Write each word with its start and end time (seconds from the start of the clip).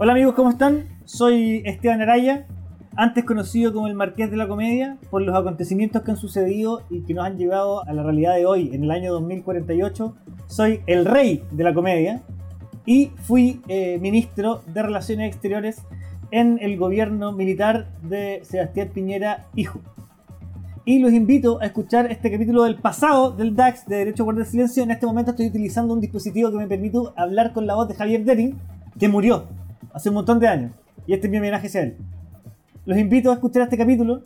Hola 0.00 0.12
amigos, 0.12 0.36
¿cómo 0.36 0.50
están? 0.50 0.84
Soy 1.06 1.60
Esteban 1.64 2.00
Araya, 2.00 2.46
antes 2.94 3.24
conocido 3.24 3.72
como 3.72 3.88
el 3.88 3.94
Marqués 3.94 4.30
de 4.30 4.36
la 4.36 4.46
Comedia, 4.46 4.96
por 5.10 5.22
los 5.22 5.34
acontecimientos 5.34 6.02
que 6.02 6.12
han 6.12 6.16
sucedido 6.16 6.82
y 6.88 7.00
que 7.00 7.14
nos 7.14 7.26
han 7.26 7.36
llevado 7.36 7.84
a 7.84 7.92
la 7.92 8.04
realidad 8.04 8.36
de 8.36 8.46
hoy, 8.46 8.70
en 8.72 8.84
el 8.84 8.92
año 8.92 9.12
2048. 9.14 10.14
Soy 10.46 10.82
el 10.86 11.04
rey 11.04 11.42
de 11.50 11.64
la 11.64 11.74
comedia 11.74 12.22
y 12.86 13.10
fui 13.22 13.60
eh, 13.66 13.98
ministro 13.98 14.62
de 14.72 14.84
Relaciones 14.84 15.32
Exteriores 15.32 15.82
en 16.30 16.60
el 16.62 16.76
gobierno 16.76 17.32
militar 17.32 17.88
de 18.00 18.42
Sebastián 18.44 18.90
Piñera, 18.94 19.46
hijo. 19.56 19.80
Y 20.84 21.00
los 21.00 21.12
invito 21.12 21.60
a 21.60 21.66
escuchar 21.66 22.12
este 22.12 22.30
capítulo 22.30 22.62
del 22.62 22.76
pasado 22.76 23.32
del 23.32 23.56
DAX 23.56 23.84
de 23.88 23.96
Derecho 23.96 24.22
a 24.22 24.26
Guardar 24.26 24.46
Silencio. 24.46 24.84
En 24.84 24.92
este 24.92 25.06
momento 25.06 25.32
estoy 25.32 25.48
utilizando 25.48 25.92
un 25.92 26.00
dispositivo 26.00 26.52
que 26.52 26.56
me 26.56 26.68
permite 26.68 26.98
hablar 27.16 27.52
con 27.52 27.66
la 27.66 27.74
voz 27.74 27.88
de 27.88 27.94
Javier 27.94 28.24
Dering, 28.24 28.56
que 28.96 29.08
murió 29.08 29.57
hace 29.92 30.08
un 30.08 30.16
montón 30.16 30.40
de 30.40 30.48
años. 30.48 30.72
Y 31.06 31.14
este 31.14 31.26
es 31.26 31.30
mi 31.30 31.38
homenaje 31.38 31.76
a 31.78 31.82
él. 31.82 31.96
Los 32.84 32.98
invito 32.98 33.30
a 33.30 33.34
escuchar 33.34 33.62
este 33.62 33.76
capítulo 33.76 34.22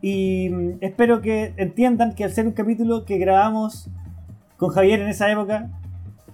y 0.00 0.48
mm, 0.50 0.70
espero 0.80 1.20
que 1.20 1.54
entiendan 1.56 2.14
que 2.14 2.24
al 2.24 2.30
ser 2.30 2.46
un 2.46 2.52
capítulo 2.52 3.04
que 3.04 3.18
grabamos 3.18 3.90
con 4.56 4.70
Javier 4.70 5.00
en 5.00 5.08
esa 5.08 5.30
época, 5.30 5.70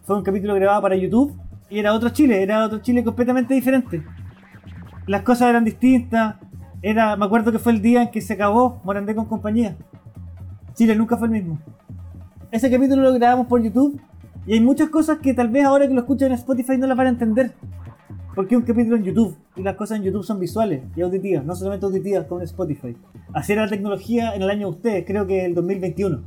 fue 0.05 0.17
un 0.17 0.23
capítulo 0.23 0.55
grabado 0.55 0.83
para 0.83 0.97
YouTube 0.97 1.37
y 1.71 1.79
era 1.79 1.93
otro 1.93 2.11
Chile, 2.11 2.43
era 2.43 2.65
otro 2.65 2.79
Chile 2.81 3.05
completamente 3.05 3.55
diferente. 3.55 4.03
Las 5.07 5.23
cosas 5.23 5.49
eran 5.49 5.65
distintas, 5.65 6.37
era, 6.83 7.17
me 7.17 7.25
acuerdo 7.25 7.53
que 7.53 7.59
fue 7.59 7.73
el 7.73 7.83
día 7.83 8.03
en 8.03 8.11
que 8.11 8.21
se 8.21 8.35
acabó 8.35 8.81
Morandé 8.85 9.15
con 9.15 9.27
compañía. 9.27 9.77
Chile 10.75 10.97
nunca 10.97 11.17
fue 11.17 11.29
el 11.29 11.33
mismo. 11.33 11.59
Ese 12.51 12.71
capítulo 12.71 13.03
lo 13.03 13.13
grabamos 13.15 13.47
por 13.47 13.63
YouTube 13.63 14.01
y 14.47 14.55
hay 14.55 14.61
muchas 14.61 14.89
cosas 14.91 15.19
que 15.19 15.35
tal 15.35 15.49
vez 15.49 15.65
ahora 15.65 15.87
que 15.87 15.95
lo 15.95 16.01
escuchan 16.01 16.29
en 16.29 16.35
Spotify 16.35 16.77
no 16.77 16.87
las 16.87 16.97
van 16.97 17.07
a 17.07 17.11
entender. 17.11 17.53
Porque 18.35 18.57
un 18.57 18.63
capítulo 18.63 18.97
en 18.97 19.05
YouTube 19.05 19.37
y 19.57 19.63
las 19.63 19.77
cosas 19.77 19.99
en 19.99 20.05
YouTube 20.05 20.25
son 20.25 20.41
visuales 20.41 20.83
y 20.97 21.03
auditivas, 21.03 21.45
no 21.45 21.55
solamente 21.55 21.85
auditivas 21.85 22.27
como 22.27 22.41
en 22.41 22.47
Spotify. 22.47 22.97
Así 23.35 23.53
era 23.53 23.65
la 23.65 23.69
tecnología 23.69 24.35
en 24.35 24.43
el 24.43 24.51
año 24.51 24.69
de 24.69 24.77
ustedes, 24.77 25.05
creo 25.07 25.27
que 25.27 25.45
el 25.45 25.55
2021. 25.55 26.23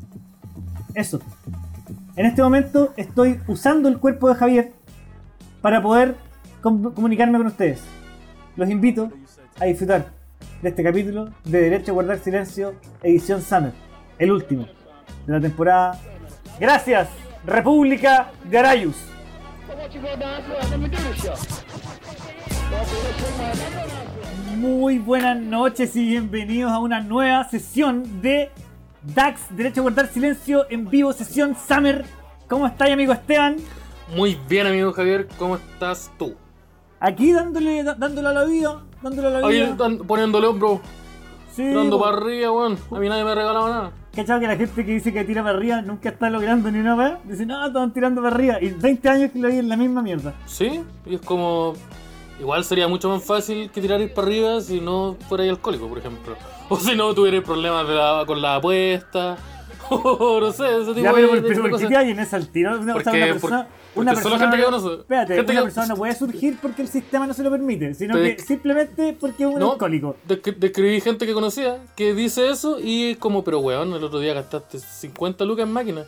Eso. 0.94 1.20
En 2.16 2.26
este 2.26 2.42
momento 2.42 2.94
estoy 2.96 3.40
usando 3.48 3.90
el 3.90 3.98
cuerpo 3.98 4.30
de 4.30 4.36
Javier 4.36 4.74
para 5.62 5.82
poder 5.82 6.16
com 6.62 6.94
comunicarme 6.94 7.38
con 7.38 7.48
ustedes. 7.48 7.82
Los 8.56 8.70
invito 8.70 9.12
a 9.60 9.66
disfrutar 9.66 10.14
de 10.62 10.70
este 10.70 10.84
capítulo 10.84 11.30
de 11.44 11.62
Derecho 11.62 11.92
a 11.92 11.96
Guardar 11.96 12.20
Silencio, 12.20 12.76
edición 13.02 13.42
Summer, 13.42 13.74
el 14.20 14.32
último 14.32 14.68
de 15.26 15.34
la 15.34 15.42
temporada. 15.42 16.00
Gracias, 16.60 17.10
República 17.46 18.32
de 18.50 18.58
Arayus. 18.60 18.96
Muy 24.58 25.00
buenas 25.00 25.40
noches 25.40 25.96
y 25.96 26.06
bienvenidos 26.08 26.72
a 26.72 26.80
una 26.80 27.00
nueva 27.02 27.44
sesión 27.50 28.22
de 28.22 28.50
DAX, 29.04 29.42
Derecho 29.56 29.82
a 29.82 29.84
Guardar 29.84 30.08
Silencio 30.08 30.66
en 30.70 30.90
vivo, 30.90 31.14
sesión 31.14 31.56
Summer. 31.68 32.06
¿Cómo 32.48 32.66
estáis, 32.68 32.94
amigo 32.94 33.14
Esteban? 33.14 33.58
Muy 34.16 34.38
bien, 34.50 34.68
amigo 34.68 34.92
Javier, 34.94 35.28
¿cómo 35.38 35.56
estás 35.58 36.12
tú? 36.18 36.36
Aquí 37.00 37.32
dándole, 37.34 37.84
dándole 37.84 38.28
al 38.30 38.38
oído, 38.38 38.82
dándole 39.02 39.28
al 39.28 39.46
Ahí 39.46 39.62
oído. 39.62 39.76
dan- 39.76 39.98
poniéndole 40.00 40.48
hombro, 40.48 40.82
Sí, 41.52 41.64
tirando 41.64 41.98
po. 41.98 42.04
para 42.06 42.18
arriba, 42.18 42.52
weón. 42.52 42.78
A 42.92 43.00
mí 43.00 43.10
nadie 43.10 43.24
me 43.24 43.32
ha 43.32 43.36
regalado 43.36 43.68
nada. 43.70 43.92
¿Cachado 44.16 44.40
que 44.40 44.48
la 44.48 44.56
gente 44.56 44.86
que 44.86 44.92
dice 44.94 45.12
que 45.12 45.24
tira 45.26 45.44
para 45.44 45.58
arriba 45.58 45.82
nunca 45.82 46.10
está 46.10 46.30
logrando 46.30 46.72
ni 46.72 46.80
una 46.80 46.96
vez? 46.96 47.14
Dice, 47.26 47.46
no, 47.46 47.66
están 47.68 47.92
tirando 47.94 48.22
para 48.22 48.34
arriba. 48.36 48.58
Y 48.62 48.70
20 48.70 49.10
años 49.10 49.32
que 49.32 49.40
lo 49.40 49.50
vi 49.50 49.58
en 49.58 49.68
la 49.70 49.76
misma 49.76 50.02
mierda. 50.02 50.34
Sí, 50.46 50.82
y 51.06 51.16
es 51.16 51.22
como. 51.22 51.74
Igual 52.40 52.66
sería 52.66 52.88
mucho 52.88 53.08
más 53.10 53.24
fácil 53.24 53.70
que 53.72 53.80
tirar 53.82 54.02
ir 54.02 54.14
para 54.14 54.28
arriba 54.28 54.60
si 54.62 54.82
no 54.82 55.16
fuerais 55.30 55.50
alcohólico, 55.52 55.88
por 55.88 55.98
ejemplo. 56.00 56.36
O 56.70 56.78
si 56.80 56.96
no 56.96 57.14
tuvierais 57.14 57.44
problemas 57.44 57.88
la- 57.88 58.24
con 58.26 58.42
la 58.42 58.56
apuesta. 58.56 59.38
O 59.90 60.40
no 60.40 60.52
sé, 60.52 60.64
ese 60.82 60.94
tipo 60.96 61.02
Ya, 61.04 61.14
pero, 61.14 61.28
de, 61.28 61.42
de 61.42 61.48
pero 61.48 61.62
¿por 61.62 61.66
qué 61.66 61.72
cosas. 61.72 61.90
te 61.90 61.98
hay 61.98 62.10
en 62.10 62.20
ese 62.20 62.36
al 62.36 62.48
tiro? 62.50 62.80
Una, 62.80 62.96
o 62.96 63.02
sea, 63.02 63.04
Porque- 63.04 63.18
una 63.24 63.32
persona, 63.34 63.68
porque 63.68 64.00
una 64.00 64.14
persona 64.16 64.40
gente 64.40 64.56
que 64.58 64.62
no- 64.64 64.66
conoce. 64.72 64.94
Espérate, 65.02 65.36
Gente 65.36 65.52
una 65.52 65.62
que- 65.62 65.66
persona 65.66 65.88
no 65.88 65.96
puede 65.96 66.16
surgir 66.16 66.58
porque 66.60 66.82
el 66.82 66.88
sistema 66.88 67.28
no 67.28 67.34
se 67.36 67.44
lo 67.44 67.52
permite, 67.52 67.94
sino 67.94 68.16
Te- 68.16 68.36
que 68.36 68.42
simplemente 68.42 69.16
porque 69.20 69.44
es 69.44 69.50
un 69.54 69.60
No, 69.60 69.74
alcohólico. 69.74 70.16
descri- 70.28 70.56
describí 70.58 71.00
gente 71.02 71.28
que 71.28 71.34
conocía 71.34 71.78
que 71.96 72.16
dice 72.16 72.50
eso 72.50 72.80
y 72.80 73.12
es 73.12 73.18
como, 73.18 73.44
pero 73.44 73.60
weón, 73.60 73.94
el 73.94 74.04
otro 74.04 74.20
día 74.20 74.34
gastaste 74.34 74.80
50 74.80 75.46
lucas 75.46 75.68
en 75.68 75.72
máquina. 75.74 76.04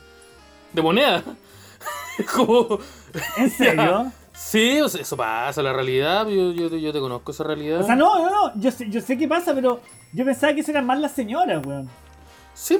De 0.73 0.81
moneda. 0.81 1.23
Como. 2.35 2.79
¿En 3.37 3.49
serio? 3.51 4.11
Sí, 4.39 4.79
o 4.81 4.87
sea, 4.87 5.01
eso 5.01 5.17
pasa, 5.17 5.61
la 5.63 5.73
realidad, 5.73 6.27
yo, 6.27 6.51
yo, 6.51 6.67
yo 6.69 6.93
te 6.93 6.99
conozco 6.99 7.31
esa 7.31 7.43
realidad. 7.43 7.81
O 7.81 7.83
sea, 7.83 7.95
no, 7.95 8.19
no, 8.19 8.29
no, 8.53 8.61
yo 8.61 8.71
sé, 8.71 8.87
yo 8.89 9.01
sé 9.01 9.17
qué 9.17 9.27
pasa, 9.27 9.53
pero 9.55 9.81
yo 10.13 10.23
pensaba 10.25 10.53
que 10.53 10.61
eso 10.61 10.71
eran 10.71 10.85
más 10.85 10.99
las 10.99 11.11
señoras, 11.13 11.65
weón. 11.65 11.89
Sí, 12.53 12.75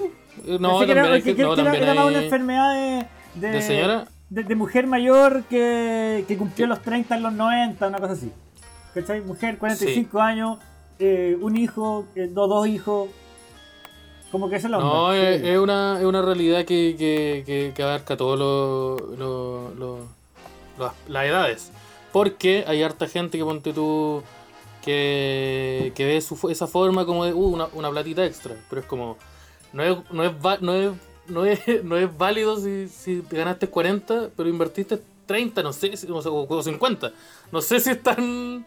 eh, 0.45 0.57
no, 0.59 0.79
Pensé 0.79 0.85
que 0.85 0.94
también 0.94 0.97
era, 1.06 1.13
hay 1.16 1.22
que- 1.22 1.29
que, 1.31 1.35
que- 1.35 1.44
no, 1.44 1.56
que 1.56 1.62
era- 1.62 1.72
también 1.72 1.97
hay- 1.97 2.07
una 2.07 2.23
enfermedad 2.23 2.73
de... 2.73 3.07
¿De, 3.35 3.47
¿De 3.53 3.62
señora? 3.62 4.07
De, 4.29 4.44
de 4.44 4.56
mujer 4.56 4.88
mayor 4.88 5.44
que, 5.50 6.25
que 6.28 6.38
cumplió 6.38 6.68
los 6.68 6.81
30 6.81 7.16
en 7.18 7.23
los 7.23 7.34
90, 7.34 7.88
una 7.88 8.00
cosa 8.00 8.13
así. 8.13 8.31
¿Cachai? 8.94 9.22
Mujer, 9.22 9.57
45 9.57 10.19
años, 10.22 10.59
eh, 11.00 11.38
un 11.41 11.57
hijo, 11.57 12.06
eh, 12.16 12.29
dos, 12.31 12.50
dos 12.50 12.68
hijos. 12.68 13.09
Como 14.31 14.50
que 14.50 14.57
esa 14.57 14.68
es 14.68 14.72
la 14.72 14.78
No, 14.79 15.06
onda. 15.07 15.18
es, 15.18 15.41
Sí. 15.41 15.47
es 15.50 15.57
una, 15.57 15.97
es 16.00 16.06
una 16.06 16.22
realidad 16.22 16.66
que, 16.66 16.95
que, 16.97 17.44
que, 17.45 17.72
que 17.75 17.84
abarca 17.84 18.16
todas 18.18 18.38
lo, 18.39 18.97
lo- 19.16 19.74
lo- 19.75 20.16
las, 20.77 20.93
las 21.07 21.25
edades. 21.25 21.71
Porque 22.11 22.63
hay 22.67 22.83
harta 22.83 23.07
gente 23.07 23.38
que 23.38 23.43
ponte 23.43 23.73
tú 23.73 24.23
que, 24.83 25.91
que 25.95 26.05
ve 26.05 26.21
su, 26.21 26.49
esa 26.49 26.65
forma 26.65 27.05
como 27.05 27.25
de 27.25 27.33
uh, 27.33 27.47
una, 27.47 27.67
una 27.73 27.89
platita 27.89 28.25
extra. 28.25 28.55
Pero 28.69 28.81
es 28.81 28.88
como, 28.88 29.17
no 29.73 29.83
es, 29.83 29.97
no 30.11 30.23
es, 30.23 30.61
no 30.61 30.73
es, 30.73 30.91
no 31.27 31.45
es, 31.45 31.59
no 31.83 31.97
es 31.97 32.17
válido 32.17 32.57
si, 32.57 32.88
si 32.88 33.21
te 33.21 33.38
ganaste 33.38 33.67
40, 33.67 34.29
pero 34.35 34.49
invertiste 34.49 34.99
30, 35.25 35.61
no 35.61 35.73
sé, 35.73 35.91
o, 36.09 36.21
sea, 36.21 36.31
o 36.31 36.63
50. 36.63 37.11
No 37.51 37.61
sé 37.61 37.79
si 37.79 37.91
están. 37.91 38.65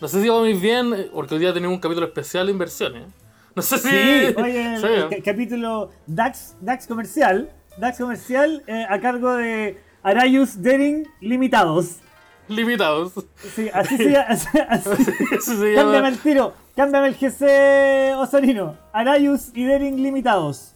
No 0.00 0.08
sé 0.08 0.20
si 0.20 0.28
va 0.28 0.40
muy 0.40 0.54
bien, 0.54 1.08
porque 1.14 1.34
hoy 1.34 1.40
día 1.40 1.54
tenemos 1.54 1.74
un 1.74 1.80
capítulo 1.80 2.06
especial 2.06 2.46
de 2.46 2.52
inversiones. 2.52 3.04
No 3.54 3.62
sé 3.62 3.78
si. 3.78 3.88
Sí, 3.88 4.34
oye, 4.42 4.74
el, 4.74 5.12
el 5.12 5.22
capítulo 5.22 5.90
DAX, 6.06 6.56
DAX 6.60 6.86
comercial. 6.86 7.50
DAX 7.78 7.98
comercial 7.98 8.62
eh, 8.66 8.84
a 8.88 9.00
cargo 9.00 9.36
de 9.36 9.78
Arayus 10.02 10.60
Dering 10.62 11.06
Limitados. 11.20 11.96
limitados. 12.48 13.12
Sí, 13.54 13.68
así 13.72 13.96
se 13.96 14.10
llama. 14.10 14.24
así- 14.28 14.48
así- 14.68 14.90
Eso 15.32 15.56
se 15.60 15.74
Cámbiame 15.74 16.08
el 16.08 16.18
tiro, 16.18 16.52
cámbiame 16.74 17.08
el 17.08 17.14
GC 17.14 18.14
Osorino. 18.16 18.76
Arayus 18.92 19.50
y 19.54 19.64
Dering 19.64 20.02
Limitados. 20.02 20.72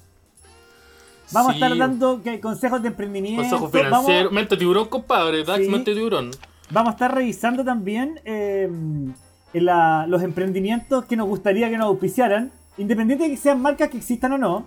Vamos 1.32 1.54
Sí. 1.56 1.62
a 1.62 1.66
estar 1.66 1.78
dando 1.78 2.20
consejos 2.40 2.80
de 2.82 2.88
emprendimiento. 2.88 3.42
Consejo 3.42 3.70
vamos, 3.70 4.04
financiero. 4.06 4.30
Mente 4.30 4.56
tiburón, 4.56 4.86
compadre. 4.88 5.42
Dax, 5.42 5.64
Sí. 5.64 5.70
mente 5.70 5.94
tiburón. 5.94 6.30
vamos 6.70 6.90
a 6.90 6.92
estar 6.92 7.14
revisando 7.14 7.64
también 7.64 8.20
eh, 8.24 8.68
la- 9.52 10.06
los 10.08 10.22
emprendimientos 10.22 11.04
que 11.06 11.16
nos 11.16 11.26
gustaría 11.26 11.70
que 11.70 11.76
nos 11.76 11.86
auspiciaran. 11.86 12.52
Independiente 12.78 13.24
de 13.24 13.30
que 13.30 13.36
sean 13.36 13.60
marcas 13.60 13.88
que 13.90 13.96
existan 13.98 14.32
o 14.32 14.38
no. 14.38 14.66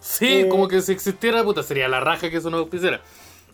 Sí, 0.00 0.26
Eh. 0.42 0.48
como 0.48 0.66
que 0.66 0.80
si 0.82 0.90
existiera, 0.92 1.44
puta, 1.44 1.62
sería 1.62 1.88
la 1.88 2.00
raja 2.00 2.28
que 2.30 2.36
eso 2.38 2.50
no 2.50 2.56
auspiciara. 2.58 3.00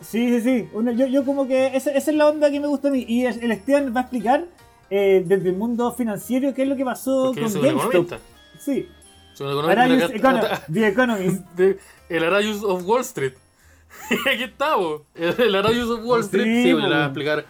Sí, 0.00 0.28
sí, 0.28 0.40
sí. 0.40 0.68
Uno- 0.72 0.92
yo, 0.92 1.06
yo 1.06 1.24
como 1.24 1.46
que 1.48 1.76
esa, 1.76 1.90
esa 1.90 2.10
es 2.10 2.16
la 2.16 2.28
onda 2.28 2.50
que 2.50 2.60
me 2.60 2.66
gusta 2.68 2.88
a 2.88 2.90
mí. 2.90 3.04
Y 3.08 3.26
el, 3.26 3.42
el 3.42 3.52
Esteban 3.52 3.92
va 3.94 4.00
a 4.00 4.02
explicar 4.02 4.44
eh, 4.90 5.22
desde 5.26 5.48
el 5.50 5.56
mundo 5.56 5.92
financiero 5.92 6.54
qué 6.54 6.62
es 6.62 6.68
lo 6.68 6.76
que 6.76 6.84
pasó 6.84 7.32
Porque 7.34 7.52
con 7.52 7.62
GameStop. 7.62 8.18
Sí. 8.58 8.88
Arayus 9.68 10.10
Econo- 10.10 10.60
The 10.72 10.86
Economist. 10.88 11.42
de- 11.56 11.78
el 12.08 12.24
Arayus 12.24 12.62
of 12.64 12.84
Wall 12.86 13.00
Street. 13.02 13.34
Aquí 14.32 14.44
estamos. 14.44 15.02
El, 15.14 15.34
el 15.40 15.54
Arayus 15.54 15.90
of 15.90 16.04
Wall 16.04 16.22
Sí, 16.22 16.26
Street. 16.36 16.62
Sí, 16.64 16.72
po. 16.72 16.78
le 16.80 16.86
voy 16.86 16.94
a 16.96 17.04
explicar. 17.04 17.44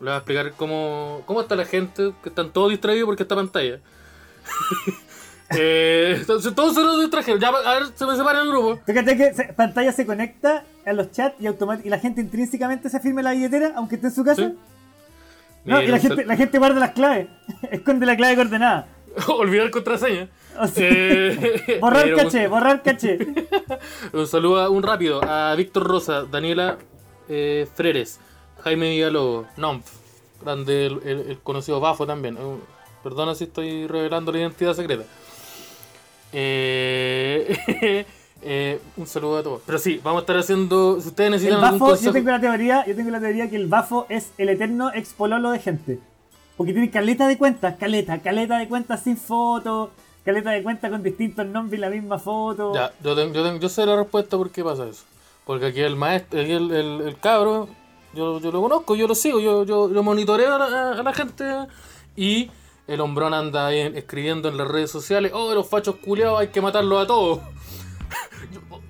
Le 0.00 0.10
a 0.10 0.16
explicar 0.16 0.52
cómo, 0.56 1.22
cómo 1.26 1.42
está 1.42 1.54
la 1.56 1.66
gente, 1.66 2.12
que 2.22 2.30
están 2.30 2.50
todos 2.50 2.70
distraídos 2.70 3.04
porque 3.06 3.22
esta 3.22 3.34
pantalla. 3.36 3.80
eh, 5.50 6.16
entonces, 6.20 6.54
todos 6.54 6.74
se 6.74 6.82
los 6.82 7.00
distrajeron. 7.00 7.40
Ya, 7.40 7.48
a 7.48 7.74
ver, 7.74 7.82
se 7.94 8.06
me 8.06 8.16
separa 8.16 8.40
el 8.42 8.48
grupo. 8.48 8.78
Fíjate 8.86 9.16
que 9.16 9.34
se- 9.34 9.52
pantalla 9.52 9.92
se 9.92 10.06
conecta 10.06 10.64
a 10.86 10.92
los 10.92 11.10
chats 11.10 11.34
y, 11.40 11.46
y 11.46 11.88
la 11.90 11.98
gente 11.98 12.20
intrínsecamente 12.20 12.88
se 12.88 13.00
firme 13.00 13.22
la 13.22 13.32
billetera, 13.32 13.72
aunque 13.76 13.96
esté 13.96 14.08
en 14.08 14.14
su 14.14 14.24
casa. 14.24 14.48
Sí. 14.48 14.54
No, 15.64 15.82
y 15.82 15.88
la 15.88 15.98
gente, 15.98 16.24
la 16.24 16.36
gente 16.36 16.58
guarda 16.58 16.80
las 16.80 16.92
claves. 16.92 17.26
Esconde 17.70 18.06
la 18.06 18.16
clave 18.16 18.36
coordenada. 18.36 18.86
Olvidar 19.28 19.70
contraseña. 19.70 20.28
Eh, 20.76 21.78
borrar 21.80 22.04
pero- 22.04 22.16
caché, 22.16 22.48
borrar 22.48 22.82
caché. 22.82 23.18
Un 24.12 24.26
saludo 24.26 24.60
a- 24.60 24.70
un 24.70 24.82
rápido 24.82 25.20
a 25.24 25.54
Víctor 25.56 25.84
Rosa, 25.86 26.24
Daniela 26.24 26.78
eh, 27.28 27.66
Freres, 27.74 28.20
Jaime 28.62 28.90
Villalobos, 28.90 29.46
Nomf, 29.56 29.84
grande 30.42 30.86
el, 30.86 31.00
el- 31.04 31.20
el 31.30 31.38
conocido 31.40 31.80
Bafo 31.80 32.06
también. 32.06 32.36
Eh, 32.36 32.56
perdona 33.02 33.34
si 33.34 33.44
estoy 33.44 33.86
revelando 33.86 34.32
la 34.32 34.38
identidad 34.38 34.74
secreta. 34.74 35.04
Eh, 36.32 38.04
eh, 38.42 38.80
un 38.96 39.06
saludo 39.06 39.38
a 39.38 39.42
todos. 39.42 39.62
Pero 39.66 39.78
sí, 39.78 40.00
vamos 40.02 40.20
a 40.20 40.22
estar 40.22 40.36
haciendo. 40.38 41.00
Si 41.00 41.08
ustedes 41.08 41.28
El 41.28 41.32
necesitan 41.32 41.64
algún 41.64 41.80
bafo, 41.80 42.02
yo 42.02 42.12
tengo 42.12 42.30
la 42.30 42.40
teoría, 42.40 42.84
yo 42.86 42.94
tengo 42.96 43.10
la 43.10 43.20
teoría 43.20 43.50
que 43.50 43.56
el 43.56 43.66
bafo 43.66 44.06
es 44.08 44.32
el 44.38 44.48
eterno 44.48 44.92
expololo 44.92 45.50
de 45.50 45.58
gente. 45.58 45.98
Porque 46.56 46.72
tiene 46.72 46.90
caleta 46.90 47.26
de 47.26 47.38
cuentas, 47.38 47.76
caleta, 47.78 48.18
caleta 48.18 48.58
de 48.58 48.68
cuentas 48.68 49.02
sin 49.02 49.16
foto, 49.16 49.92
caleta 50.24 50.50
de 50.50 50.62
cuentas 50.62 50.90
con 50.90 51.02
distintos 51.02 51.46
nombres 51.46 51.78
y 51.78 51.80
la 51.80 51.88
misma 51.90 52.18
foto. 52.18 52.74
Ya, 52.74 52.92
yo, 53.02 53.14
tengo- 53.16 53.32
yo, 53.32 53.42
tengo- 53.42 53.58
yo 53.60 53.68
sé 53.68 53.86
la 53.86 53.96
respuesta 53.96 54.36
por 54.36 54.50
qué 54.50 54.62
pasa 54.62 54.86
eso. 54.88 55.04
Porque 55.46 55.66
aquí 55.66 55.80
el 55.80 55.96
maestro, 55.96 56.38
aquí 56.40 56.52
el, 56.52 56.70
el, 56.70 57.00
el 57.00 57.18
cabro, 57.18 57.66
yo, 58.14 58.40
yo 58.40 58.52
lo 58.52 58.60
conozco, 58.60 58.94
yo 58.94 59.08
lo 59.08 59.14
sigo, 59.14 59.40
yo, 59.40 59.64
yo, 59.64 59.90
yo 59.90 60.02
monitoreo 60.02 60.54
a 60.54 60.58
la, 60.58 60.90
a 60.92 61.02
la 61.02 61.12
gente 61.14 61.44
y 62.14 62.50
el 62.90 63.00
hombrón 63.00 63.32
anda 63.34 63.66
ahí 63.68 63.80
escribiendo 63.94 64.48
en 64.48 64.56
las 64.56 64.66
redes 64.68 64.90
sociales, 64.90 65.32
oh, 65.34 65.54
los 65.54 65.68
fachos 65.68 65.96
culiados 65.96 66.40
hay 66.40 66.48
que 66.48 66.60
matarlos 66.60 67.04
a 67.04 67.06
todos. 67.06 67.40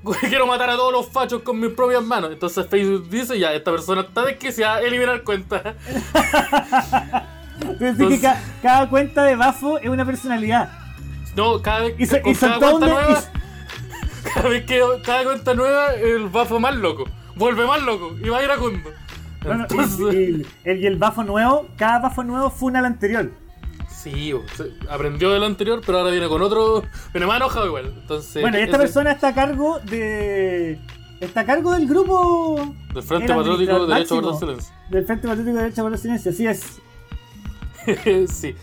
Quiero 0.29 0.47
matar 0.47 0.70
a 0.70 0.76
todos 0.76 0.93
los 0.93 1.08
fachos 1.08 1.43
con 1.43 1.61
mis 1.61 1.70
propias 1.73 2.02
manos. 2.02 2.31
Entonces 2.32 2.67
Facebook 2.69 3.08
dice, 3.11 3.38
ya, 3.38 3.52
esta 3.52 3.70
persona 3.70 4.00
está 4.02 4.25
desquiciada, 4.25 4.81
eliminar 4.81 5.23
cuenta. 5.23 5.75
Decir 7.79 8.08
que 8.08 8.20
ca- 8.20 8.41
cada 8.62 8.88
cuenta 8.88 9.25
de 9.25 9.37
Bafo 9.37 9.79
es 9.79 9.88
una 9.88 10.05
personalidad. 10.06 10.70
No, 11.37 11.61
cada 11.61 11.81
vez 11.81 12.08
se- 12.08 12.23
con 12.23 12.35
cada 12.35 12.58
cuenta 12.58 12.76
una- 12.76 12.87
nueva, 12.87 13.20
cada 14.35 14.49
vez 14.49 14.64
que 14.67 14.82
cada 15.05 15.25
cuenta 15.25 15.55
nueva, 15.55 15.93
el 15.94 16.29
bafo 16.29 16.58
más 16.58 16.75
loco. 16.75 17.05
Vuelve 17.37 17.67
más 17.67 17.82
loco 17.82 18.17
y 18.23 18.29
va 18.29 18.38
a 18.38 18.43
ir 18.44 18.50
a 18.50 18.56
cundo. 18.56 18.91
No, 19.44 19.55
no, 19.55 19.61
y- 19.61 19.62
Entonces, 19.62 20.14
y, 20.14 20.47
el, 20.69 20.81
y 20.82 20.87
el 20.87 20.97
Bafo 20.97 21.23
nuevo, 21.25 21.67
cada 21.76 21.99
Bafo 22.00 22.23
nuevo 22.25 22.50
funa 22.50 22.79
al 22.81 22.87
anterior. 22.87 23.31
Sí, 24.02 24.32
aprendió 24.88 25.31
de 25.31 25.38
lo 25.38 25.47
anterior, 25.47 25.81
pero 25.85 25.99
ahora 25.99 26.11
viene 26.11 26.29
con 26.29 26.41
otro. 26.43 26.82
Viene 27.12 27.26
más 27.26 27.37
enojado 27.37 27.67
igual. 27.67 27.93
Entonces, 28.00 28.43
Bueno, 28.43 28.58
y 28.58 28.62
esta 28.62 28.76
ese- 28.76 28.85
persona 28.87 29.12
está 29.12 29.29
a 29.29 29.35
cargo 29.35 29.79
de. 29.81 30.79
Está 31.20 31.41
a 31.41 31.44
cargo 31.47 31.73
del 31.73 31.87
grupo. 31.87 32.75
Del 32.94 33.02
Frente 33.02 33.29
Patriótico 33.35 33.87
Derecho 33.87 33.93
a 33.93 33.99
máximo. 33.99 34.20
Guardar 34.23 34.41
Silencio. 34.41 34.75
Del 34.91 35.05
Frente 35.06 35.29
Patriótico 35.29 35.56
de 35.56 35.62
Derecho 35.62 35.81
a 35.81 35.82
Guardar 35.82 36.00
Silencio, 36.00 36.31
así 36.32 36.47
es. 36.47 36.81
sí. 38.32 38.55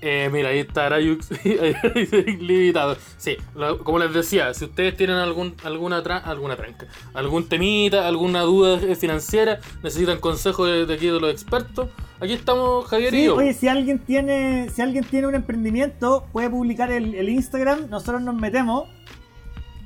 Eh, 0.00 0.28
mira, 0.32 0.50
ahí 0.50 0.60
está 0.60 0.86
Arayux 0.86 1.28
limitado. 2.40 2.96
Sí, 3.16 3.36
lo- 3.54 3.82
como 3.82 3.98
les 3.98 4.12
decía, 4.12 4.54
si 4.54 4.64
ustedes 4.66 4.96
tienen 4.96 5.16
algún, 5.16 5.54
alguna, 5.64 6.02
tra- 6.04 6.22
alguna 6.24 6.54
tranca, 6.56 6.86
algún 7.14 7.48
temita, 7.48 8.06
alguna 8.06 8.42
duda 8.42 8.78
financiera, 8.94 9.58
necesitan 9.82 10.20
consejo 10.20 10.66
de, 10.66 10.86
de 10.86 10.94
aquí 10.94 11.06
de 11.06 11.18
los 11.20 11.30
expertos, 11.32 11.88
aquí 12.20 12.32
estamos 12.34 12.86
Javier 12.86 13.12
y 13.14 13.16
Sí, 13.18 13.24
yo. 13.24 13.36
oye, 13.36 13.52
si 13.54 13.66
alguien 13.66 13.98
tiene, 13.98 14.68
si 14.70 14.82
alguien 14.82 15.04
tiene 15.04 15.26
un 15.26 15.34
emprendimiento, 15.34 16.26
puede 16.32 16.48
publicar 16.48 16.92
el, 16.92 17.14
el 17.16 17.28
Instagram, 17.28 17.88
nosotros 17.90 18.22
nos 18.22 18.36
metemos 18.36 18.88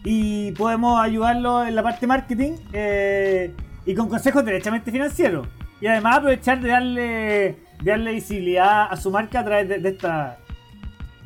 y 0.05 0.53
podemos 0.53 1.01
ayudarlo 1.01 1.65
en 1.65 1.75
la 1.75 1.83
parte 1.83 2.07
marketing 2.07 2.53
eh, 2.73 3.53
y 3.87 3.95
con 3.95 4.09
consejos 4.09 4.45
derechamente 4.45 4.91
financieros. 4.91 5.47
Y 5.81 5.87
además 5.87 6.19
aprovechar 6.19 6.61
de 6.61 6.69
darle, 6.69 7.57
darle 7.85 8.13
visibilidad 8.13 8.87
a 8.91 8.97
su 8.97 9.11
marca 9.11 9.41
a 9.41 9.45
través 9.45 9.69
de, 9.69 9.79
de 9.79 9.89
esta 9.91 10.39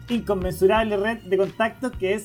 inconmensurable 0.09 0.97
red 0.97 1.19
de 1.19 1.37
contactos 1.37 1.93
que 1.99 2.15
es 2.15 2.25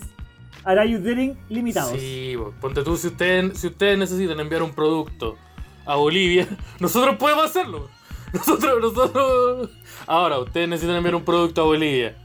Arayus 0.64 1.04
Dealing 1.04 1.38
Limitados. 1.50 2.00
Sí, 2.00 2.36
ponte 2.60 2.84
tú, 2.84 2.96
si 2.98 3.08
ustedes, 3.08 3.58
si 3.60 3.68
ustedes 3.68 3.98
necesitan 3.98 4.40
enviar 4.40 4.62
un 4.64 4.72
producto 4.74 5.38
a 5.86 5.96
Bolivia, 5.96 6.48
nosotros 6.80 7.16
podemos 7.18 7.46
hacerlo. 7.46 7.90
Nosotros, 8.34 8.80
nosotros. 8.82 9.70
Ahora, 10.08 10.40
ustedes 10.40 10.70
necesitan 10.70 10.96
enviar 10.96 11.16
un 11.16 11.26
producto 11.26 11.64
a 11.64 11.66
Bolivia. 11.66 12.16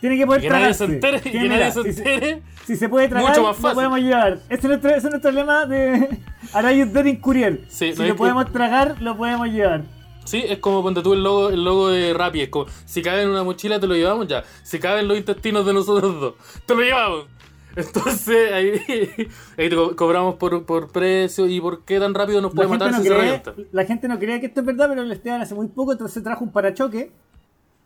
Tiene 0.00 0.16
que 0.16 0.24
poder 0.26 0.40
Y 0.40 0.44
que 0.44 0.50
nadie 0.50 0.72
se 0.72 0.86
tragarse. 0.86 0.94
entere, 1.18 1.28
y 1.28 1.30
Que 1.42 1.48
nadie 1.48 1.70
se 1.72 1.82
si 1.82 1.92
se- 1.92 2.14
entere. 2.14 2.42
Si 2.64 2.76
se 2.76 2.88
puede 2.88 3.08
tragar, 3.08 3.28
Mucho 3.28 3.42
más 3.42 3.60
lo 3.62 3.74
podemos 3.74 4.00
llevar. 4.00 4.38
Ese 4.48 4.54
es 4.54 4.64
nuestro, 4.64 4.88
ese 4.88 4.98
es 4.98 5.10
nuestro 5.10 5.30
lema 5.30 5.66
de 5.66 6.18
Arayus 6.54 6.90
Daring 6.90 7.20
Courier. 7.20 7.60
Sí, 7.68 7.92
si 7.92 7.98
no 8.00 8.06
lo 8.08 8.14
que- 8.14 8.18
podemos 8.18 8.50
tragar, 8.50 8.96
lo 9.02 9.14
podemos 9.14 9.46
llevar. 9.48 9.82
Sí, 10.24 10.42
es 10.46 10.58
como 10.58 10.82
ponte 10.82 11.02
tú 11.02 11.12
el 11.14 11.22
logo, 11.22 11.50
el 11.50 11.64
logo 11.64 11.88
de 11.88 12.14
Rappi. 12.14 12.42
Es 12.42 12.48
como, 12.48 12.66
si 12.84 13.02
cabe 13.02 13.22
en 13.22 13.28
una 13.30 13.42
mochila, 13.42 13.78
te 13.80 13.86
lo 13.86 13.94
llevamos 13.94 14.28
ya. 14.28 14.44
Si 14.62 14.78
cabe 14.78 15.00
en 15.00 15.08
los 15.08 15.16
intestinos 15.18 15.66
de 15.66 15.72
nosotros 15.74 16.20
dos, 16.20 16.34
te 16.66 16.74
lo 16.74 16.82
llevamos. 16.82 17.26
Entonces, 17.74 18.52
ahí, 18.52 18.70
ahí 19.58 19.68
te 19.70 19.74
co- 19.76 19.96
cobramos 19.96 20.34
por, 20.36 20.64
por 20.64 20.92
precio 20.92 21.46
y 21.46 21.60
por 21.60 21.84
qué 21.84 21.98
tan 21.98 22.12
rápido 22.14 22.40
nos 22.42 22.52
puede 22.52 22.68
matar 22.68 22.90
no 22.90 22.98
si 22.98 23.02
se 23.04 23.08
cree, 23.08 23.20
revienta. 23.20 23.54
la 23.72 23.84
gente 23.86 24.08
no 24.08 24.18
cree 24.18 24.40
que 24.40 24.46
esto 24.46 24.60
es 24.60 24.66
verdad, 24.66 24.88
pero 24.90 25.02
el 25.02 25.10
Esteban 25.10 25.40
hace 25.40 25.54
muy 25.54 25.68
poco 25.68 25.92
entonces 25.92 26.22
trajo 26.22 26.44
un 26.44 26.52
parachoque 26.52 27.10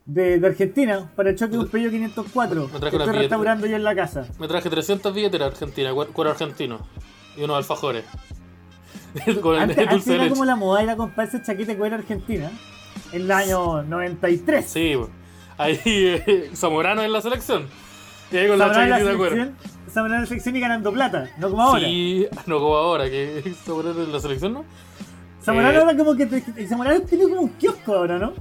de, 0.04 0.38
de 0.40 0.46
Argentina. 0.46 0.98
Un 0.98 1.08
parachoque 1.08 1.52
de 1.52 1.58
un 1.58 1.68
Peugeot 1.68 1.92
504. 1.92 2.60
Me 2.66 2.72
Que 2.72 2.78
trajo 2.80 2.96
una 2.96 3.04
estoy 3.04 3.18
restaurando 3.20 3.66
yo 3.66 3.76
en 3.76 3.84
la 3.84 3.94
casa. 3.94 4.26
Me 4.40 4.48
traje 4.48 4.68
300 4.68 5.14
billeteras 5.14 5.52
argentinas, 5.52 5.94
cu- 5.94 6.06
cuero 6.12 6.32
argentino. 6.32 6.80
Y 7.36 7.42
unos 7.44 7.56
alfajores. 7.56 8.04
Con 9.42 9.54
el 9.54 9.62
Antes, 9.62 9.78
antes 9.78 9.90
dulce 9.90 10.10
de 10.10 10.16
era 10.16 10.28
como 10.28 10.44
la 10.44 10.56
moda 10.56 10.82
ir 10.82 10.90
a 10.90 10.96
comprarse 10.96 11.42
chaqueta 11.42 11.72
de 11.72 11.78
cuero 11.78 11.96
argentina. 11.96 12.50
En 13.12 13.22
el 13.22 13.30
año 13.30 13.82
93. 13.82 14.66
Sí, 14.66 14.94
po. 14.96 15.10
ahí 15.58 15.78
eh, 15.84 16.50
Zamorano 16.54 17.02
en 17.02 17.12
la 17.12 17.20
selección. 17.20 17.66
Y 18.30 18.36
ahí 18.36 18.48
con 18.48 18.58
la 18.58 18.66
Zamorano 18.66 18.84
en 18.84 18.90
la 18.90 18.96
chaquetita 18.96 19.12
de 19.12 19.16
cuero. 19.16 19.52
Zamorano 19.90 20.14
en 20.16 20.20
la 20.22 20.26
selección 20.26 20.56
y 20.56 20.60
ganando 20.60 20.92
plata, 20.92 21.30
no 21.38 21.50
como 21.50 21.62
ahora. 21.62 21.86
Sí, 21.86 22.26
no 22.46 22.58
como 22.58 22.76
ahora, 22.76 23.08
que 23.08 23.54
Zamorano 23.64 24.02
en 24.02 24.12
la 24.12 24.20
selección, 24.20 24.52
¿no? 24.54 24.64
Zamorano 25.42 25.78
Eh, 25.78 25.80
ahora 25.80 25.96
como 25.96 26.16
que 26.16 26.66
Zamorano 26.69 27.00
tiene 27.02 27.24
como 27.24 27.42
un 27.42 27.48
kiosco 27.50 27.94
ahora, 27.94 28.19
¿no? 28.19 28.32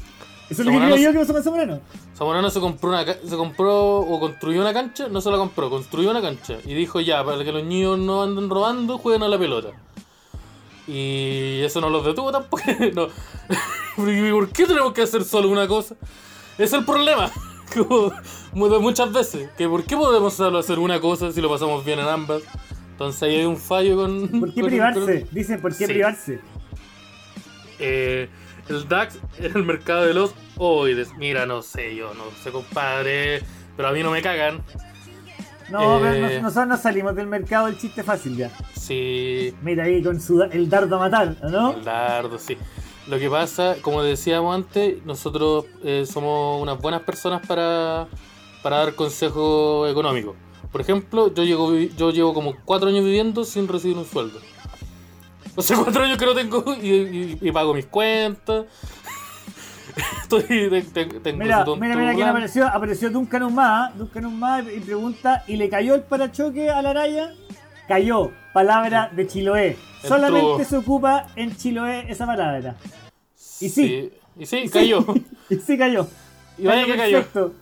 Eso 0.49 0.61
es 0.61 0.65
lo 0.67 0.71
que 0.71 0.77
creo 0.77 0.97
yo 0.97 1.11
que 1.11 1.19
pasó 1.19 1.33
con 1.33 1.43
Zamorano. 1.43 1.79
Zamorano 2.15 2.49
se 2.49 2.59
compró 2.59 2.89
una 2.89 3.05
se 3.05 3.35
compró 3.35 3.99
o 3.99 4.19
construyó 4.19 4.61
una 4.61 4.73
cancha, 4.73 5.07
no 5.09 5.21
se 5.21 5.29
la 5.31 5.37
compró, 5.37 5.69
construyó 5.69 6.11
una 6.11 6.21
cancha 6.21 6.57
y 6.65 6.73
dijo 6.73 6.99
ya, 7.01 7.23
para 7.23 7.43
que 7.43 7.51
los 7.51 7.63
niños 7.63 7.99
no 7.99 8.23
anden 8.23 8.49
robando, 8.49 8.97
jueguen 8.97 9.23
a 9.23 9.27
la 9.27 9.37
pelota. 9.37 9.69
Y 10.87 11.61
eso 11.63 11.81
no 11.81 11.89
los 11.89 12.05
detuvo 12.05 12.31
tampoco. 12.31 12.63
no. 12.95 13.07
¿Y 14.11 14.31
¿Por 14.31 14.49
qué 14.49 14.65
tenemos 14.65 14.93
que 14.93 15.01
hacer 15.03 15.23
solo 15.23 15.49
una 15.49 15.67
cosa? 15.67 15.95
Es 16.57 16.73
el 16.73 16.85
problema. 16.85 17.31
Como 17.73 18.11
muchas 18.79 19.11
veces. 19.11 19.49
Que 19.57 19.67
¿Por 19.67 19.83
qué 19.83 19.95
podemos 19.97 20.33
solo 20.33 20.59
hacer 20.59 20.77
una 20.79 20.99
cosa 20.99 21.31
si 21.31 21.41
lo 21.41 21.49
pasamos 21.49 21.83
bien 21.83 21.99
en 21.99 22.07
ambas? 22.07 22.43
Entonces 22.91 23.23
ahí 23.23 23.35
hay 23.37 23.45
un 23.45 23.57
fallo 23.57 23.95
con... 23.97 24.27
¿Por 24.39 24.53
qué 24.53 24.61
con- 24.61 24.69
privarse? 24.69 25.21
con- 25.21 25.29
Dicen, 25.35 25.61
¿por 25.61 25.71
qué 25.75 25.85
Sí. 25.87 25.93
privarse? 25.93 26.39
Eh, 27.79 28.29
el 28.69 28.87
DAX 28.87 29.19
en 29.39 29.55
el 29.57 29.63
mercado 29.63 30.05
de 30.05 30.13
los 30.13 30.33
oides. 30.57 31.09
Mira, 31.17 31.45
no 31.45 31.61
sé, 31.61 31.95
yo 31.95 32.13
no 32.13 32.23
sé, 32.43 32.51
compadre. 32.51 33.41
Pero 33.75 33.89
a 33.89 33.91
mí 33.91 34.01
no 34.03 34.11
me 34.11 34.21
cagan. 34.21 34.63
No, 35.69 35.97
Eh. 35.97 35.99
pero 36.01 36.19
nos- 36.33 36.41
nosotros 36.43 36.67
nos 36.67 36.79
salimos 36.81 37.15
del 37.15 37.27
mercado 37.27 37.65
del 37.67 37.77
chiste 37.77 38.03
fácil 38.03 38.37
ya. 38.37 38.51
Sí, 38.79 39.53
Mira 39.61 39.83
ahí 39.85 40.03
con 40.03 40.19
su, 40.21 40.41
el 40.43 40.69
dardo 40.69 40.97
a 40.97 40.99
matar, 40.99 41.35
¿no? 41.49 41.71
el 41.73 41.83
dardo, 41.83 42.37
sí. 42.37 42.57
Lo 43.07 43.19
que 43.19 43.29
pasa, 43.29 43.75
como 43.81 44.01
decíamos 44.03 44.53
antes, 44.55 45.03
nosotros 45.05 45.65
eh, 45.83 46.05
somos 46.11 46.61
unas 46.61 46.79
buenas 46.79 47.01
personas 47.01 47.45
para, 47.45 48.07
para 48.63 48.77
dar 48.77 48.95
consejos 48.95 49.89
económicos. 49.91 50.35
Por 50.71 50.81
ejemplo, 50.81 51.33
yo 51.33 51.43
llevo, 51.43 51.73
yo 51.73 52.11
llevo 52.11 52.33
como 52.33 52.55
cuatro 52.65 52.89
años 52.89 53.05
viviendo 53.05 53.45
sin 53.45 53.67
recibir 53.67 53.95
un 53.97 54.05
sueldo. 54.05 54.39
O 55.55 55.61
sea, 55.61 55.77
cuatro 55.83 56.03
años 56.03 56.17
que 56.17 56.25
no 56.25 56.33
tengo 56.33 56.63
y, 56.81 56.89
y- 56.89 57.37
y 57.41 57.51
pago 57.51 57.73
mis 57.73 57.85
cuentas. 57.85 58.65
Estoy, 60.23 60.43
te- 60.43 60.81
te- 60.81 61.05
tengo 61.19 61.37
Mira, 61.43 61.65
mira, 61.79 61.95
mira 61.95 62.11
quién 62.11 62.15
plan. 62.17 62.29
apareció. 62.29 62.67
Apareció 62.67 63.09
Duncan 63.09 63.43
Humada, 63.43 63.93
Duncan 63.95 64.25
Humada 64.25 64.71
y 64.71 64.79
pregunta, 64.79 65.43
¿y 65.47 65.55
le 65.57 65.69
cayó 65.69 65.95
el 65.95 66.01
parachoque 66.01 66.69
a 66.69 66.81
la 66.81 66.93
raya? 66.93 67.33
Cayó, 67.87 68.31
palabra 68.53 69.09
de 69.15 69.27
Chiloé. 69.27 69.77
Entró. 70.01 70.09
Solamente 70.09 70.65
se 70.65 70.77
ocupa 70.77 71.27
en 71.35 71.55
Chiloé 71.55 72.05
esa 72.11 72.25
palabra. 72.25 72.75
Y 73.61 73.69
sí. 73.69 74.11
Y 74.37 74.45
sí, 74.45 74.69
cayó. 74.69 75.05
Y 75.49 75.55
sí 75.57 75.77
cayó. 75.77 76.07
Y 76.57 76.65
vaya 76.65 76.85
que 76.85 76.97
cayó. 76.97 77.17
perfecto. 77.17 77.53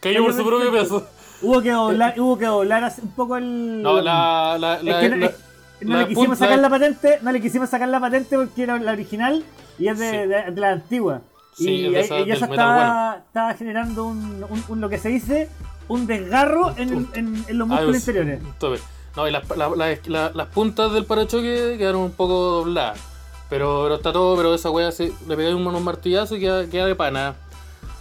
Cayó 0.00 0.24
por 0.24 0.32
su 0.34 0.44
propio 0.46 0.72
peso. 0.72 1.06
Hubo 1.42 1.60
que 1.62 1.70
doblar, 1.70 2.18
hubo 2.18 2.38
que 2.38 2.46
doblar 2.46 2.92
un 3.02 3.10
poco 3.12 3.36
el. 3.36 3.82
No, 3.82 4.00
la. 4.00 4.56
la, 4.58 4.76
Es 4.76 4.82
la- 4.84 5.00
que 5.00 5.08
no, 5.10 5.16
la- 5.16 5.26
es- 5.26 5.34
no 5.82 5.92
la 5.94 6.00
le 6.02 6.08
quisimos 6.08 6.26
punta- 6.26 6.44
sacar 6.44 6.58
la 6.58 6.70
patente, 6.70 7.18
no 7.22 7.30
le 7.32 7.40
quisimos 7.40 7.68
sacar 7.70 7.88
la 7.88 8.00
patente 8.00 8.36
porque 8.36 8.62
era 8.62 8.78
la 8.78 8.92
original 8.92 9.44
y 9.78 9.86
es 9.88 9.98
de, 9.98 10.10
Sí. 10.10 10.16
de- 10.16 10.50
de 10.50 10.60
la 10.60 10.70
antigua. 10.72 11.20
Sí, 11.58 11.70
y 11.88 11.94
esa- 11.96 12.14
metal 12.46 12.50
estaba, 12.52 13.16
estaba 13.26 13.54
generando 13.54 14.04
un, 14.06 14.44
un- 14.48 14.64
un- 14.68 14.80
lo 14.80 14.88
que 14.88 14.98
se 14.98 15.08
dice 15.08 15.48
un 15.88 16.06
desgarro 16.06 16.70
en, 16.76 17.08
en- 17.14 17.44
en 17.48 17.58
los 17.58 17.66
músculos 17.68 17.96
inferiores. 17.96 18.40
No, 19.16 19.26
y 19.26 19.30
las, 19.32 19.48
la- 19.56 19.68
la- 19.70 19.98
la- 20.06 20.30
las 20.34 20.46
puntas 20.48 20.92
del 20.92 21.04
parachoque 21.04 21.76
quedaron 21.78 22.02
un 22.02 22.12
poco 22.12 22.34
dobladas. 22.34 22.98
Pero, 23.50 23.80
pero 23.84 23.94
está 23.96 24.12
todo, 24.12 24.36
pero 24.36 24.54
esa 24.54 24.70
wea 24.70 24.92
se, 24.92 25.12
le 25.26 25.36
pegué 25.36 25.54
unos 25.54 25.80
martillazos 25.82 26.36
y 26.36 26.40
queda, 26.40 26.66
queda 26.66 26.86
de 26.86 26.94
pana. 26.94 27.34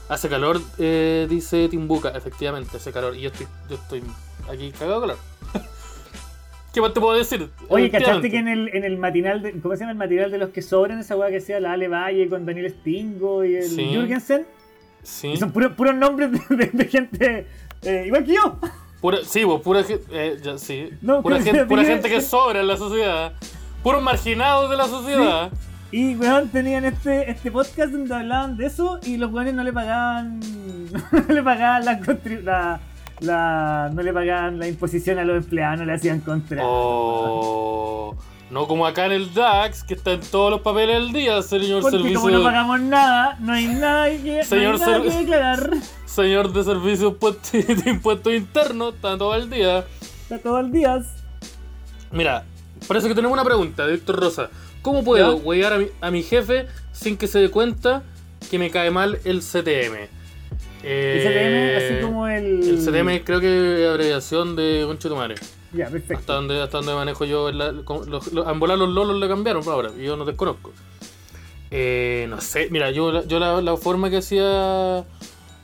Hace 0.10 0.30
calor, 0.30 0.62
eh, 0.78 1.26
dice 1.30 1.68
Timbuca, 1.70 2.10
efectivamente, 2.10 2.78
hace 2.78 2.92
calor. 2.92 3.16
Y 3.16 3.22
yo 3.22 3.30
estoy, 3.30 3.48
yo 3.70 3.76
estoy 3.76 4.04
aquí 4.52 4.72
cagado 4.72 5.02
de 5.02 5.08
calor. 5.08 5.20
¿Qué 6.74 6.82
más 6.82 6.94
te 6.94 7.00
puedo 7.00 7.18
decir? 7.18 7.50
Oye, 7.70 7.90
¿cachaste 7.90 8.30
que 8.30 8.38
en 8.38 8.48
el, 8.48 8.70
en 8.74 8.84
el 8.84 8.98
matinal, 8.98 9.42
de, 9.42 9.54
¿cómo 9.60 9.74
se 9.76 9.80
llama 9.80 9.92
el 9.94 9.98
matinal 9.98 10.30
de 10.32 10.38
los 10.38 10.50
que 10.50 10.62
sobran? 10.62 11.00
Esa 11.00 11.16
weá 11.16 11.30
que 11.32 11.42
sea 11.42 11.60
la 11.60 11.72
Ale 11.74 11.88
Valle 11.88 12.30
con 12.30 12.46
Daniel 12.46 12.70
Stingo 12.72 13.44
y 13.44 13.56
el 13.56 13.64
Sí. 13.64 13.86
Jürgensen. 13.94 14.46
Sí, 15.02 15.30
Y 15.30 15.38
son 15.38 15.52
puros 15.52 15.74
puros 15.74 15.96
nombres 15.96 16.32
de, 16.32 16.56
de- 16.56 16.70
de 16.74 16.86
gente 16.86 17.48
eh, 17.84 18.04
igual 18.08 18.26
que 18.26 18.34
yo. 18.36 18.60
pura, 19.02 19.20
sí, 19.24 19.44
pues, 19.46 19.62
pura, 19.62 19.82
eh, 20.12 20.38
ya, 20.44 20.58
sí. 20.58 20.90
No, 21.02 21.22
pura, 21.22 21.42
gente, 21.42 21.66
pura 21.66 21.82
que- 21.84 21.88
gente 21.88 22.10
que 22.10 22.22
sobra 22.22 22.60
en 22.60 22.68
la 22.68 22.78
sociedad. 22.78 23.34
Puros 23.82 24.04
marginados 24.04 24.70
de 24.70 24.76
la 24.76 24.86
sociedad. 24.88 25.50
Y 25.90 26.16
weón, 26.18 26.50
tenían 26.50 26.84
este, 26.84 27.32
este 27.32 27.50
podcast 27.50 27.94
donde 27.94 28.14
hablaban 28.14 28.58
de 28.58 28.66
eso 28.66 29.00
y 29.06 29.16
los 29.16 29.32
weones 29.32 29.54
no 29.54 29.64
le 29.64 29.72
pagaban. 29.72 30.40
no 31.28 31.34
le 31.34 31.42
pagaban 31.44 31.86
la, 31.86 32.00
la, 32.44 32.80
la- 33.20 33.90
no 33.94 34.02
le 34.02 34.14
pagaban 34.14 34.60
la 34.60 34.68
imposición 34.68 35.20
a 35.20 35.24
los 35.26 35.38
empleados, 35.38 35.80
no 35.80 35.86
le 35.86 35.94
hacían 35.94 36.20
contra. 36.22 36.62
Oh, 36.66 38.16
no 38.50 38.68
como 38.68 38.86
acá 38.88 39.06
en 39.08 39.12
el 39.14 39.34
DAX, 39.34 39.84
que 39.84 39.94
está 39.96 40.14
en 40.14 40.22
todos 40.22 40.52
los 40.52 40.62
papeles 40.62 40.96
del 41.02 41.12
día, 41.12 41.42
señor 41.42 41.82
Porque 41.82 41.98
servicio. 41.98 42.20
como 42.22 42.32
no 42.38 42.44
pagamos 42.44 42.80
nada, 42.82 43.36
no 43.40 43.54
hay 43.54 43.68
nada 43.68 44.10
que, 44.10 44.44
Señor 44.44 44.80
no 44.80 44.86
hay 44.86 44.92
nada 44.92 45.04
que 45.04 45.10
declarar. 45.20 45.70
Señor 46.06 46.54
de 46.54 46.64
servicios 46.64 47.14
de 47.52 47.90
impuestos 47.90 48.34
internos, 48.34 48.96
está 48.96 49.18
todo 49.18 49.36
el 49.36 49.50
día. 49.50 49.86
Está 50.24 50.40
todo 50.40 50.60
el 50.60 50.72
día. 50.72 51.00
Mira, 52.12 52.46
parece 52.88 53.08
que 53.08 53.16
tenemos 53.16 53.34
una 53.34 53.44
pregunta 53.44 53.86
de 53.86 53.94
Víctor 53.94 54.20
Rosa. 54.20 54.50
¿Cómo 54.82 55.04
puedo 55.04 55.36
huear 55.38 55.74
a 55.74 55.78
mi, 55.80 55.88
a 56.00 56.12
mi 56.12 56.24
jefe 56.24 56.68
sin 56.94 57.18
que 57.18 57.28
se 57.28 57.40
dé 57.40 57.50
cuenta 57.52 58.04
que 58.50 58.58
me 58.58 58.70
cae 58.72 58.90
mal 58.92 59.20
el 59.26 59.42
CTM? 59.42 60.08
El 60.88 61.22
CTM, 61.24 61.78
así 61.78 62.02
como 62.06 62.28
el. 62.28 62.46
El 62.70 62.78
CTM 62.86 63.24
creo 63.26 63.40
que 63.40 63.84
es 63.84 63.90
abreviación 63.90 64.56
de 64.56 64.84
Concho 64.88 65.10
tu 65.10 65.16
madre. 65.16 65.36
Ya, 65.74 65.86
Hasta 65.86 65.98
perfecto. 66.00 66.34
donde, 66.34 66.62
hasta 66.62 66.78
donde 66.78 66.94
manejo 66.96 67.26
yo. 67.26 67.52
la- 67.52 67.72
los, 67.72 68.08
los- 68.08 68.32
los 68.34 68.90
lolos 68.90 69.18
le 69.20 69.28
cambiaron 69.28 69.68
ahora. 69.68 69.92
Y 70.00 70.04
yo 70.06 70.16
no 70.16 70.26
desconozco. 70.26 70.72
Eh, 71.70 72.28
no 72.30 72.40
sé, 72.40 72.70
mira, 72.72 72.92
yo, 72.92 73.12
la- 73.12 73.26
yo 73.26 73.40
la, 73.40 73.62
la 73.62 73.76
forma 73.76 74.10
que 74.10 74.18
hacía 74.18 75.04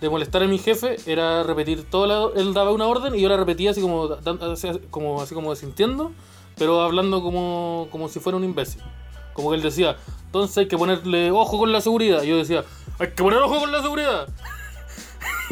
de 0.02 0.10
molestar 0.10 0.44
a 0.44 0.48
mi 0.48 0.58
jefe 0.58 0.98
era 1.06 1.44
repetir 1.44 1.84
toda 1.90 2.08
la, 2.08 2.42
él 2.42 2.54
daba 2.54 2.72
una 2.72 2.88
orden 2.88 3.16
y 3.16 3.22
yo 3.22 3.30
la 3.30 3.38
repetía 3.38 3.72
así 3.72 3.80
como 3.80 4.10
así, 4.52 4.70
como 4.90 5.22
así 5.22 5.34
como 5.34 5.56
sintiendo, 5.56 6.12
pero 6.58 6.82
hablando 6.82 7.22
como, 7.24 7.88
como 7.90 8.10
si 8.10 8.20
fuera 8.20 8.36
un 8.38 8.44
imbécil. 8.44 8.82
Como 9.34 9.50
que 9.50 9.56
él 9.56 9.62
decía, 9.64 9.96
entonces 10.26 10.58
hay 10.58 10.68
que 10.68 10.78
ponerle 10.78 11.32
ojo 11.32 11.58
con 11.58 11.72
la 11.72 11.80
seguridad. 11.80 12.22
Y 12.24 12.28
yo 12.28 12.38
decía, 12.38 12.66
hay 13.00 13.08
que 13.12 13.24
poner 13.24 13.40
ojo 13.40 13.58
con 13.62 13.72
la 13.72 13.82
seguridad. 13.82 14.28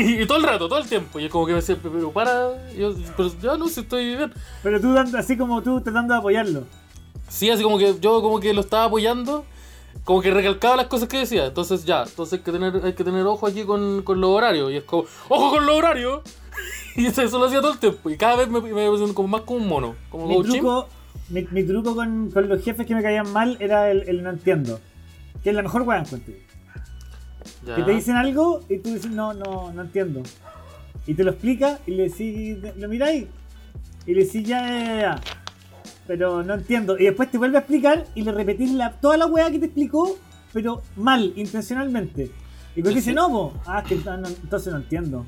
Y, 0.02 0.22
y 0.22 0.26
todo 0.26 0.38
el 0.38 0.44
rato, 0.44 0.68
todo 0.68 0.80
el 0.80 0.88
tiempo. 0.88 1.20
Y 1.20 1.26
es 1.26 1.32
como 1.32 1.46
que 1.46 1.54
me 1.54 1.58
decía, 1.60 1.78
pero 1.82 2.12
para, 2.12 2.72
yo, 2.74 2.94
pero 3.16 3.32
ya 3.42 3.58
no 3.58 3.68
sé, 3.68 3.82
estoy 3.82 4.16
bien. 4.16 4.34
Pero 4.64 4.82
tú, 4.82 4.98
así 5.18 5.38
como 5.38 5.62
tú, 5.62 5.82
tratando 5.82 6.14
de 6.14 6.20
apoyarlo. 6.20 6.64
Sí, 7.30 7.50
así 7.50 7.64
como 7.64 7.78
que 7.78 7.96
yo 8.00 8.22
como 8.22 8.40
que 8.40 8.54
lo 8.54 8.62
estaba 8.62 8.86
apoyando, 8.86 9.46
como 10.04 10.22
que 10.22 10.32
recalcaba 10.32 10.76
las 10.76 10.88
cosas 10.88 11.08
que 11.08 11.20
decía. 11.20 11.46
Entonces 11.46 11.86
ya, 11.86 12.04
entonces 12.04 12.40
hay 12.40 12.44
que 12.44 12.52
tener, 12.52 12.86
hay 12.86 12.94
que 12.94 13.04
tener 13.04 13.26
ojo 13.26 13.48
aquí 13.48 13.64
con, 13.64 14.04
con 14.04 14.20
los 14.20 14.30
horarios. 14.30 14.72
Y 14.72 14.78
es 14.78 14.84
como, 14.84 15.06
¡ojo 15.30 15.52
con 15.52 15.66
los 15.66 15.76
horarios! 15.76 16.22
Y 16.94 17.06
eso, 17.06 17.22
eso 17.22 17.40
lo 17.40 17.46
hacía 17.46 17.62
todo 17.62 17.72
el 17.72 17.80
tiempo. 17.80 18.10
Y 18.10 18.18
cada 18.18 18.36
vez 18.36 18.50
me, 18.50 18.60
me 18.60 19.14
como 19.14 19.30
más 19.30 19.42
como 19.44 19.60
un 19.60 19.68
mono. 19.70 19.96
Como 20.10 20.28
Mi 20.28 20.44
truco, 20.44 20.90
mi, 21.30 21.48
mi 21.50 21.64
truco 21.64 21.96
con, 21.96 22.30
con 22.32 22.50
los 22.50 22.62
jefes 22.62 22.86
que 22.86 22.94
me 22.94 23.02
caían 23.02 23.32
mal 23.32 23.56
era 23.62 23.90
el, 23.90 24.02
el 24.10 24.22
no 24.22 24.30
entiendo. 24.32 24.78
Que 25.42 25.52
es 25.52 25.56
la 25.56 25.62
mejor 25.62 25.84
weá 25.84 26.00
encuentro. 26.00 26.34
Ya. 27.66 27.76
Que 27.76 27.84
te 27.84 27.92
dicen 27.92 28.16
algo 28.16 28.62
y 28.70 28.78
tú 28.80 28.94
dices, 28.94 29.12
no, 29.12 29.34
no, 29.34 29.72
no 29.72 29.82
entiendo. 29.82 30.22
Y 31.08 31.14
te 31.14 31.24
lo 31.24 31.32
explica 31.32 31.80
y 31.86 31.92
le 31.92 32.04
decís, 32.10 32.58
lo 32.78 32.88
miráis. 32.90 33.26
Y 34.06 34.14
le 34.14 34.24
decís, 34.26 34.48
ya, 34.48 34.62
ya, 34.68 34.84
ya, 34.86 35.00
ya. 35.02 35.22
Pero 36.08 36.44
no 36.44 36.54
entiendo. 36.56 36.98
Y 36.98 37.06
después 37.06 37.30
te 37.32 37.38
vuelve 37.38 37.58
a 37.58 37.62
explicar 37.62 38.06
y 38.16 38.24
le 38.24 38.32
repetís 38.32 38.72
la, 38.72 38.92
toda 38.94 39.18
la 39.18 39.26
weá 39.28 39.50
que 39.52 39.60
te 39.60 39.66
explicó, 39.68 40.18
pero 40.54 40.82
mal, 40.96 41.34
intencionalmente. 41.36 42.32
Y 42.76 42.82
pues 42.82 42.96
dice, 42.96 43.14
no, 43.14 43.30
po. 43.30 43.54
Ah, 43.66 43.84
que 43.84 43.96
no, 43.96 44.28
entonces 44.28 44.72
no 44.74 44.80
entiendo. 44.80 45.26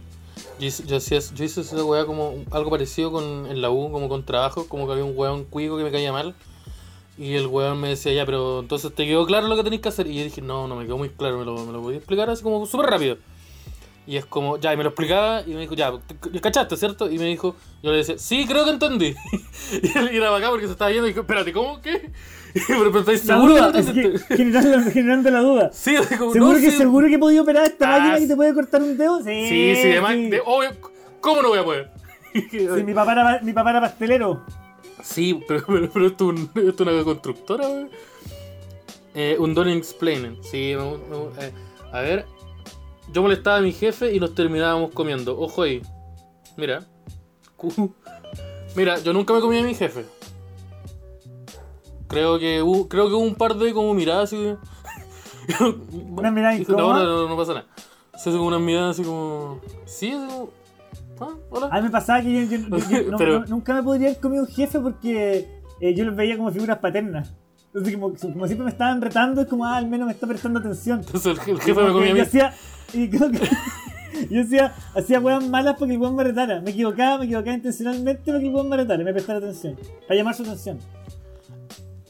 Yo, 0.60 0.66
hice- 0.68 0.84
yo, 0.86 0.98
hacía- 0.98 1.20
yo 1.20 1.44
hice 1.44 1.62
esa 1.62 1.84
weá 1.84 2.06
como 2.06 2.34
algo 2.52 2.70
parecido 2.70 3.12
con, 3.12 3.46
en 3.48 3.62
la 3.62 3.70
U, 3.70 3.92
como 3.92 4.10
con 4.10 4.26
trabajo, 4.26 4.68
como 4.68 4.86
que 4.88 4.94
había 4.94 5.06
un 5.06 5.14
weón 5.16 5.44
cuico 5.46 5.78
que 5.78 5.84
me 5.84 5.92
caía 5.92 6.12
mal. 6.12 6.34
Y 7.18 7.36
el 7.36 7.46
weón 7.48 7.80
me 7.80 7.90
decía, 7.90 8.12
ya, 8.14 8.26
pero 8.26 8.62
entonces 8.62 8.94
te 8.94 9.06
quedó 9.06 9.26
claro 9.26 9.48
lo 9.48 9.56
que 9.56 9.64
tenéis 9.64 9.82
que 9.82 9.90
hacer. 9.90 10.08
Y 10.08 10.16
yo 10.18 10.24
dije, 10.24 10.42
no, 10.42 10.68
no 10.68 10.76
me 10.76 10.86
quedó 10.86 10.98
muy 10.98 11.10
claro, 11.10 11.38
me 11.40 11.46
lo, 11.46 11.66
me 11.66 11.72
lo 11.72 11.82
podía 11.82 11.98
explicar 11.98 12.30
así 12.30 12.42
como 12.42 12.66
súper 12.66 12.90
rápido. 12.90 13.18
Y 14.06 14.18
es 14.18 14.26
como, 14.26 14.58
ya, 14.58 14.74
y 14.74 14.78
me 14.78 14.84
lo 14.84 14.90
explicaba 14.90 15.44
y 15.46 15.52
me 15.54 15.62
dijo, 15.62 15.76
ya, 15.76 15.92
te- 15.92 16.42
¿cachaste, 16.42 16.76
cierto? 16.76 17.10
Y 17.10 17.18
me 17.20 17.26
dijo, 17.26 17.56
yo 17.82 17.92
le 17.92 17.98
decía, 17.98 18.16
sí, 18.18 18.46
creo 18.48 18.66
que 18.66 18.72
entendí. 18.72 19.14
y 20.12 20.18
era 20.18 20.30
bacán 20.32 20.50
porque 20.50 20.66
se 20.66 20.74
estaba 20.74 20.92
yendo 20.92 21.06
y 21.08 21.12
dijo, 21.12 21.22
espérate, 21.22 21.54
¿cómo? 21.54 21.80
¿Qué? 21.82 22.12
pero, 22.68 22.92
pero 22.92 23.00
¿estáis 23.00 23.22
que 23.22 23.34
duda, 23.34 23.72
es 23.80 23.86
que 23.92 24.36
generando, 24.36 24.92
generando 24.92 25.30
la 25.32 25.40
duda. 25.40 25.70
Sí, 25.72 25.96
como, 26.18 26.34
¿Seguro 26.34 26.54
no, 26.54 26.60
que 26.60 26.72
sí, 26.72 26.78
seguro 26.78 27.08
que 27.08 27.16
he 27.16 27.20
podido 27.20 27.44
operar 27.44 27.66
esta 27.66 27.86
Ah, 27.96 28.00
máquina 28.00 28.20
que 28.20 28.28
te 28.28 28.36
puede 28.36 28.54
cortar 28.54 28.82
un 28.82 28.98
dedo? 28.98 29.20
Sí, 29.20 29.48
Sí, 29.48 29.76
sí, 29.82 29.92
además, 29.92 30.12
sí. 30.14 30.30
de- 30.32 30.42
obvio, 30.46 30.70
¿cómo 31.22 31.42
no 31.42 31.50
voy 31.50 31.60
a 31.60 31.64
poder? 31.64 31.92
Sí, 32.52 32.68
mi 32.84 32.94
papá 32.94 33.12
era, 33.14 33.40
mi 33.44 33.54
papá 33.54 33.70
era 33.70 33.82
pastelero. 33.82 34.42
Sí, 35.04 35.40
pero, 35.48 35.64
pero, 35.68 35.90
pero 35.92 36.08
esto 36.08 36.32
es 36.32 36.40
un- 36.40 36.50
esto 36.68 36.84
es 36.84 36.90
una 36.90 37.04
constructora, 37.04 37.68
wey. 37.68 37.88
Eh, 39.16 39.36
un 39.40 39.54
Don't 39.54 39.70
Explain. 39.70 40.40
Sí, 40.42 40.74
me- 40.76 40.98
me- 40.98 41.46
eh, 41.46 41.54
a 41.92 42.00
ver. 42.02 42.26
Yo 43.12 43.22
molestaba 43.22 43.58
a 43.58 43.62
mi 43.62 43.72
jefe 43.74 44.12
y 44.16 44.20
nos 44.20 44.34
terminábamos 44.34 44.92
comiendo. 44.92 45.38
Ojo 45.40 45.62
ahí. 45.64 45.82
Mira. 46.58 46.84
Mira, 48.76 48.98
yo 49.00 49.14
nunca 49.14 49.34
me 49.34 49.42
comí 49.42 49.60
a 49.60 49.64
mi 49.64 49.76
jefe. 49.76 50.06
Creo 52.08 52.40
que 52.40 52.62
hubo, 52.62 52.88
creo 52.88 53.08
que 53.08 53.14
hubo 53.16 53.24
un 53.24 53.36
par 53.36 53.56
de 53.56 53.74
como 53.74 53.94
miradas 53.94 54.34
así. 54.34 54.56
Una 56.18 56.32
mirada 56.32 56.54
no, 56.56 56.60
incómoda. 56.60 57.04
no, 57.04 57.06
no, 57.24 57.28
no 57.30 57.38
pasa 57.38 57.54
nada. 57.56 57.68
Se 58.16 58.30
hace 58.30 58.38
como 58.38 58.48
una 58.48 58.60
mirada 58.60 58.92
así 58.92 59.04
como. 59.04 59.60
Sí, 59.86 60.12
como. 60.12 60.50
Ah, 61.30 61.38
hola. 61.50 61.68
A 61.72 61.76
mí 61.78 61.82
me 61.84 61.90
pasaba 61.90 62.22
que 62.22 62.32
yo, 62.48 62.58
yo- 62.58 62.78
yo- 62.78 62.90
yo 63.04 63.04
no- 63.12 63.18
Pero- 63.18 63.40
no- 63.42 63.46
nunca 63.48 63.74
me 63.74 63.84
podría 63.84 64.08
haber 64.10 64.20
comido 64.20 64.44
un 64.44 64.50
jefe 64.50 64.80
porque 64.80 65.48
eh, 65.82 65.94
yo 65.96 66.06
los 66.06 66.16
veía 66.16 66.38
como 66.38 66.52
figuras 66.52 66.78
paternas. 66.80 67.34
Entonces, 67.68 67.94
como, 67.96 68.14
como 68.14 68.46
siempre 68.46 68.66
me 68.66 68.70
estaban 68.72 69.02
retando, 69.02 69.42
es 69.42 69.48
como, 69.48 69.66
ah, 69.66 69.78
al 69.78 69.88
menos 69.88 70.06
me 70.08 70.14
está 70.14 70.28
prestando 70.28 70.60
atención. 70.60 71.00
Entonces 71.00 71.26
el, 71.26 71.40
jefe 71.60 71.82
me 71.84 71.92
comía 71.92 72.12
a 72.12 72.14
mí. 72.14 72.20
Yo 72.20 72.24
hacía, 72.24 72.54
y 72.94 73.10
como 73.10 73.32
que- 73.32 73.50
yo 74.30 74.42
hacía, 74.42 74.74
hacía 74.96 75.20
weas 75.20 75.48
malas 75.50 75.76
porque 75.80 75.94
el 75.96 76.00
weón 76.00 76.16
me 76.16 76.24
retara. 76.24 76.62
Me 76.62 76.70
equivocaba, 76.72 77.18
me 77.18 77.26
equivocaba 77.26 77.56
intencionalmente 77.56 78.22
para 78.26 78.40
que 78.40 78.48
el 78.48 78.54
weón 78.54 78.70
me 78.70 78.78
retara, 78.78 79.04
me 79.04 79.12
prestara 79.12 79.40
atención. 79.40 79.76
Para 80.08 80.16
llamar 80.18 80.36
su 80.36 80.44
atención. 80.44 80.78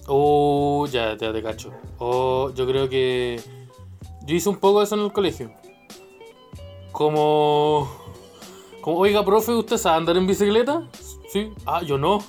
Oh, 0.07 0.85
ya, 0.91 1.15
ya 1.17 1.31
te 1.31 1.41
cacho. 1.41 1.71
Oh, 1.97 2.51
yo 2.53 2.67
creo 2.67 2.89
que. 2.89 3.39
Yo 4.25 4.35
hice 4.35 4.49
un 4.49 4.57
poco 4.57 4.79
de 4.79 4.85
eso 4.85 4.95
en 4.95 5.01
el 5.01 5.13
colegio. 5.13 5.51
Como. 6.91 7.87
Como, 8.83 8.97
oiga, 8.97 9.23
profe, 9.23 9.53
¿usted 9.53 9.77
sabe 9.77 9.95
andar 9.97 10.17
en 10.17 10.27
bicicleta? 10.27 10.83
Sí. 11.31 11.53
Ah, 11.65 11.81
yo 11.81 11.97
no. 11.97 12.21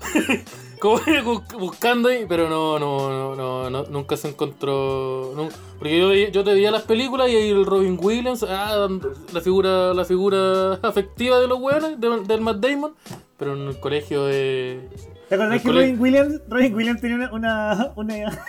como 0.80 0.96
bu- 0.98 1.58
buscando 1.58 2.08
ahí, 2.08 2.24
pero 2.26 2.48
no, 2.48 2.78
no, 2.78 3.10
no, 3.10 3.34
no, 3.36 3.70
no, 3.70 3.84
nunca 3.90 4.16
se 4.16 4.28
encontró. 4.28 5.32
porque 5.78 5.98
yo, 5.98 6.14
yo 6.32 6.42
te 6.42 6.54
veía 6.54 6.70
las 6.70 6.82
películas 6.82 7.28
y 7.28 7.36
ahí 7.36 7.50
el 7.50 7.66
Robin 7.66 7.98
Williams, 8.00 8.42
ah, 8.48 8.88
la 9.32 9.40
figura, 9.42 9.92
la 9.92 10.06
figura 10.06 10.74
afectiva 10.82 11.38
de 11.38 11.48
los 11.48 11.60
weones, 11.60 12.00
de- 12.00 12.22
del 12.24 12.40
Matt 12.40 12.60
Damon, 12.60 12.94
pero 13.38 13.52
en 13.54 13.68
el 13.68 13.78
colegio 13.78 14.24
de. 14.24 14.88
¿Te 15.28 15.34
acordás 15.34 15.60
que 15.60 15.68
Robin 15.70 16.00
Williams, 16.00 16.40
Robin 16.48 16.74
Williams 16.74 17.00
tenía 17.02 17.28
una, 17.30 17.92
una, 17.96 18.42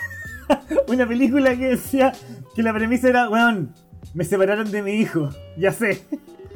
una, 0.88 1.06
película 1.06 1.54
que 1.54 1.66
decía 1.68 2.12
que 2.54 2.62
la 2.62 2.72
premisa 2.72 3.10
era, 3.10 3.28
weón, 3.28 3.74
me 4.14 4.24
separaron 4.24 4.70
de 4.70 4.82
mi 4.82 4.92
hijo, 4.92 5.28
ya 5.58 5.70
sé, 5.72 6.02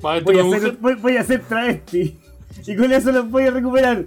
voy 0.01 0.39
a 0.39 0.43
voy, 0.81 0.95
voy 0.95 1.25
ser 1.25 1.43
travesti 1.43 2.19
y 2.67 2.77
con 2.77 2.93
eso 2.93 3.13
los 3.13 3.31
voy 3.31 3.45
a 3.45 3.51
recuperar. 3.51 4.05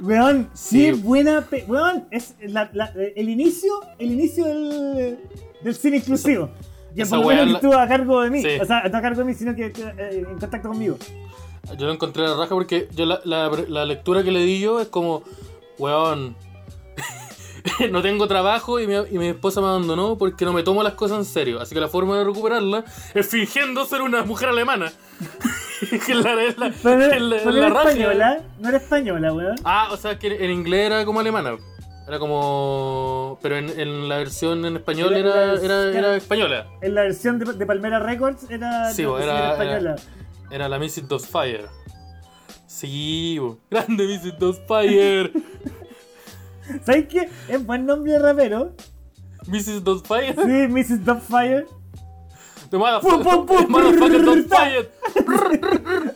Weón, 0.00 0.48
Sí. 0.54 0.84
qué 0.86 0.92
buena, 0.92 1.40
pe- 1.42 1.64
weón, 1.66 2.06
es 2.10 2.34
la- 2.40 2.70
la- 2.72 2.92
el 3.16 3.28
inicio, 3.28 3.72
el 3.98 4.12
inicio 4.12 4.44
del, 4.46 5.18
del 5.62 5.74
cine 5.74 5.96
inclusivo. 5.96 6.50
Que 6.94 7.02
Esa 7.02 7.16
por 7.16 7.26
lo 7.26 7.30
menos 7.30 7.54
estuvo 7.56 7.74
a 7.74 7.86
cargo 7.88 8.22
de 8.22 8.30
mí, 8.30 8.42
Sí. 8.42 8.48
o 8.60 8.64
sea, 8.64 8.82
no 8.88 8.98
a 8.98 9.02
cargo 9.02 9.18
de 9.20 9.24
mí, 9.24 9.34
sino 9.34 9.54
que 9.54 9.66
eh, 9.66 10.24
en 10.28 10.38
contacto 10.38 10.68
conmigo. 10.68 10.96
Yo 11.76 11.86
lo 11.86 11.92
encontré 11.92 12.24
a 12.24 12.28
la 12.30 12.36
raja 12.36 12.54
porque 12.54 12.88
yo 12.94 13.04
la, 13.06 13.20
la- 13.24 13.50
la 13.68 13.84
lectura 13.84 14.22
que 14.22 14.30
le 14.30 14.40
di 14.44 14.60
yo 14.60 14.80
es 14.80 14.88
como, 14.88 15.22
weón, 15.78 16.34
no 17.90 18.02
tengo 18.02 18.26
trabajo 18.28 18.78
y 18.80 18.86
mi, 18.86 18.94
y 18.94 19.18
mi 19.18 19.28
esposa 19.28 19.60
me 19.60 19.66
abandonó 19.68 20.16
porque 20.18 20.44
no 20.44 20.52
me 20.52 20.62
tomo 20.62 20.82
las 20.82 20.94
cosas 20.94 21.18
en 21.18 21.24
serio. 21.24 21.60
Así 21.60 21.74
que 21.74 21.80
la 21.80 21.88
forma 21.88 22.18
de 22.18 22.24
recuperarla 22.24 22.84
es 23.14 23.26
fingiendo 23.28 23.84
ser 23.86 24.02
una 24.02 24.22
mujer 24.24 24.48
alemana. 24.50 24.92
que 26.06 26.14
la, 26.14 26.34
la, 26.34 26.72
Pero 26.82 27.18
la- 27.18 27.36
pero 27.36 27.44
no 27.44 27.52
la 27.52 27.66
era 27.66 27.78
española, 27.80 28.38
no 28.60 28.68
era 28.68 28.78
española, 28.78 29.32
weón. 29.32 29.56
Ah, 29.64 29.88
o 29.92 29.96
sea 29.96 30.18
que 30.18 30.44
en 30.44 30.50
inglés 30.50 30.86
era 30.86 31.04
como 31.04 31.20
alemana. 31.20 31.56
Era 32.06 32.18
como... 32.18 33.38
Pero 33.42 33.56
en, 33.58 33.68
en 33.78 34.08
la 34.08 34.16
versión 34.16 34.64
en 34.64 34.76
español 34.76 35.14
Era- 35.14 35.28
era, 35.30 35.52
era- 35.54 35.60
era, 35.90 35.98
era 35.98 36.16
española. 36.16 36.66
En 36.80 36.94
la 36.94 37.02
versión 37.02 37.38
de, 37.38 37.52
de 37.52 37.66
Palmera 37.66 37.98
Records 37.98 38.50
era, 38.50 38.90
Sí, 38.92 39.02
no, 39.02 39.18
era- 39.18 39.52
española. 39.52 39.96
Era 40.50 40.68
la 40.70 40.78
Mrs. 40.78 41.26
Fire. 41.30 41.66
Sí, 42.66 43.38
bo. 43.38 43.58
grande 43.70 44.06
Mrs. 44.06 44.60
Fire. 44.66 45.32
¿Sabes 46.84 47.06
qué? 47.08 47.28
Es 47.48 47.64
buen 47.64 47.86
nombre 47.86 48.12
de 48.12 48.18
rapero. 48.18 48.74
Mrs. 49.46 49.82
Fire. 50.04 50.34
Sí, 50.34 50.68
Mrs. 50.68 51.04
Dubfire. 51.04 51.66
The 52.70 52.76
motherfucker, 52.76 53.68
motherfucker 53.68 54.20
brrr, 54.20 54.24
don't 54.24 54.48
ta. 54.48 54.56
fire. 54.56 54.90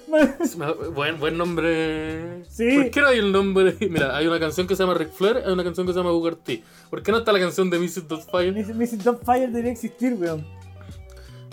Buen, 0.94 1.18
buen 1.18 1.38
nombre. 1.38 2.44
Sí. 2.44 2.76
¿Por 2.76 2.90
qué 2.90 3.00
no 3.00 3.06
hay 3.08 3.18
el 3.18 3.32
nombre? 3.32 3.74
Mira, 3.88 4.14
hay 4.14 4.26
una 4.26 4.38
canción 4.38 4.66
que 4.66 4.76
se 4.76 4.82
llama 4.82 4.92
Ric 4.92 5.12
Flair, 5.12 5.38
hay 5.46 5.52
una 5.52 5.64
canción 5.64 5.86
que 5.86 5.94
se 5.94 5.98
llama 5.98 6.10
Booker 6.10 6.36
T. 6.36 6.62
¿Por 6.90 7.02
qué 7.02 7.10
no 7.10 7.18
está 7.18 7.32
la 7.32 7.38
canción 7.40 7.70
de 7.70 7.78
Mrs. 7.78 8.06
Doubtfire? 8.06 8.52
Mrs. 8.52 9.02
Doubtfire 9.02 9.46
debería 9.46 9.72
existir, 9.72 10.12
weón. 10.12 10.46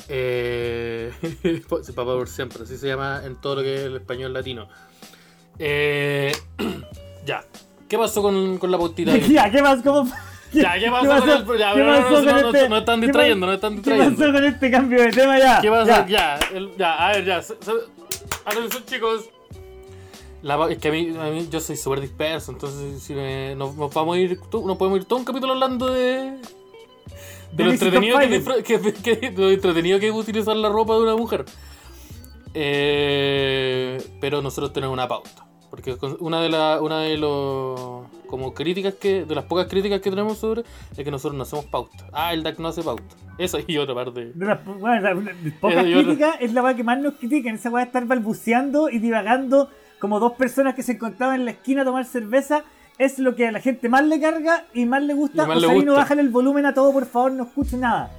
Eh, 0.09 1.11
papá 1.71 2.13
por 2.15 2.27
siempre, 2.27 2.63
así 2.63 2.77
se 2.77 2.87
llama 2.87 3.21
en 3.23 3.39
todo 3.39 3.55
lo 3.55 3.61
que 3.61 3.75
es 3.75 3.81
el 3.81 3.95
español 3.95 4.33
latino. 4.33 4.67
Eh, 5.57 6.33
ya. 7.25 7.45
¿Qué 7.89 7.97
pasó 7.97 8.21
con, 8.21 8.57
con 8.59 8.71
la 8.71 8.77
pautita? 8.77 9.11
ahí? 9.11 9.21
Ya, 9.33 9.49
¿qué 9.51 9.61
más? 9.61 9.81
¿Cómo? 9.81 10.09
Ya, 10.53 10.79
¿qué 10.79 10.89
pasó 10.89 11.19
con 11.19 11.29
el- 11.29 11.59
ya, 11.59 11.73
¿Qué 11.73 11.79
no, 11.83 11.85
pasó 11.87 12.09
no, 12.09 12.15
con 12.15 12.25
no, 12.25 12.31
no, 12.41 12.47
este- 12.49 12.69
no 12.69 12.77
están 12.77 12.99
qué 13.01 13.05
distrayendo, 13.07 13.45
pa- 13.45 13.47
no 13.47 13.53
están 13.53 13.69
¿Qué 13.71 13.75
distrayendo. 13.77 14.17
pasó 14.19 14.31
con 14.33 14.43
este 14.45 14.71
cambio 14.71 15.01
de 15.03 15.11
tema 15.11 15.37
ya? 15.39 15.61
¿Qué 15.61 15.69
pasa? 15.69 16.07
Ya. 16.07 16.37
Ya, 16.39 16.57
el- 16.57 16.71
ya, 16.77 16.93
a 17.07 17.11
ver, 17.11 17.25
ya. 17.25 17.41
se- 17.41 17.55
se- 17.59 17.71
Atención, 18.45 18.83
chicos. 18.85 19.29
La 20.41 20.69
es 20.71 20.77
que 20.77 20.87
a 20.87 20.91
mí, 20.91 21.13
a 21.19 21.23
mí 21.25 21.47
yo 21.51 21.59
soy 21.59 21.75
súper 21.75 21.99
disperso, 22.01 22.51
entonces 22.51 23.03
si 23.03 23.13
me- 23.13 23.55
nos, 23.55 23.75
nos 23.75 23.93
vamos 23.93 24.15
a 24.15 24.19
ir, 24.19 24.39
to- 24.49 24.63
nos 24.65 24.77
podemos 24.77 24.99
ir 24.99 25.05
todo 25.05 25.19
un 25.19 25.25
capítulo 25.25 25.53
hablando 25.53 25.91
de. 25.91 26.37
De, 27.51 27.63
lo 27.63 27.71
entretenido 27.71 28.17
que, 28.19 28.27
Doubtfire. 28.27 28.61
disfr- 28.61 28.63
que, 29.03 29.17
que- 29.19 29.29
de 29.31 29.41
lo 29.41 29.49
entretenido 29.49 29.99
que 29.99 30.07
es 30.07 30.13
utilizar 30.13 30.55
la 30.55 30.69
ropa 30.69 30.93
de 30.95 31.01
una 31.01 31.15
mujer. 31.15 31.45
Eh, 32.53 33.97
pero 34.21 34.41
nosotros 34.41 34.71
tenemos 34.73 34.93
una 34.93 35.07
pauta. 35.07 35.45
Porque 35.69 35.95
una 36.19 36.41
de 36.41 36.49
las 36.49 36.81
una 36.81 37.01
de 37.01 37.17
los 37.17 38.05
como 38.27 38.53
críticas 38.53 38.95
que 38.95 39.23
de 39.25 39.35
las 39.35 39.45
pocas 39.45 39.67
críticas 39.67 40.01
que 40.01 40.09
tenemos 40.09 40.37
sobre 40.39 40.61
es 40.97 41.03
que 41.03 41.11
nosotros 41.11 41.35
no 41.37 41.43
hacemos 41.43 41.65
pauta. 41.65 42.07
Ah, 42.11 42.33
el 42.33 42.41
DAC 42.43 42.57
no 42.59 42.69
hace 42.69 42.81
pauta. 42.81 43.03
Eso 43.37 43.59
y 43.67 43.77
otra 43.77 43.93
parte. 43.95 44.31
De 44.33 44.45
las 44.45 44.65
bueno, 44.65 44.99
la- 44.99 45.13
de 45.13 45.51
pocas 45.51 45.83
críticas 45.83 46.37
es 46.39 46.53
la 46.53 46.63
weá 46.63 46.75
que 46.75 46.83
más 46.83 46.99
nos 46.99 47.13
critican. 47.15 47.55
Esa 47.55 47.69
weá 47.69 47.83
de 47.85 47.87
estar 47.89 48.05
balbuceando 48.05 48.89
y 48.89 48.97
divagando 48.99 49.69
como 49.99 50.19
dos 50.19 50.33
personas 50.33 50.73
que 50.75 50.81
se 50.83 50.93
encontraban 50.93 51.35
en 51.41 51.45
la 51.45 51.51
esquina 51.51 51.83
a 51.83 51.85
tomar 51.85 52.05
cerveza. 52.05 52.63
Es 52.97 53.17
lo 53.19 53.35
que 53.35 53.47
a 53.47 53.51
la 53.51 53.61
gente 53.61 53.87
más 53.89 54.03
le 54.05 54.19
carga 54.19 54.65
y 54.73 54.85
más 54.85 55.03
le 55.03 55.13
gusta. 55.13 55.43
Y 55.43 55.47
más 55.47 55.57
le 55.61 55.67
Osarino, 55.67 55.91
gusta. 55.91 56.01
bájale 56.01 56.21
el 56.21 56.29
volumen 56.29 56.65
a 56.65 56.73
todo, 56.73 56.91
por 56.91 57.05
favor, 57.05 57.31
no 57.31 57.43
escuche 57.43 57.77
nada. 57.77 58.11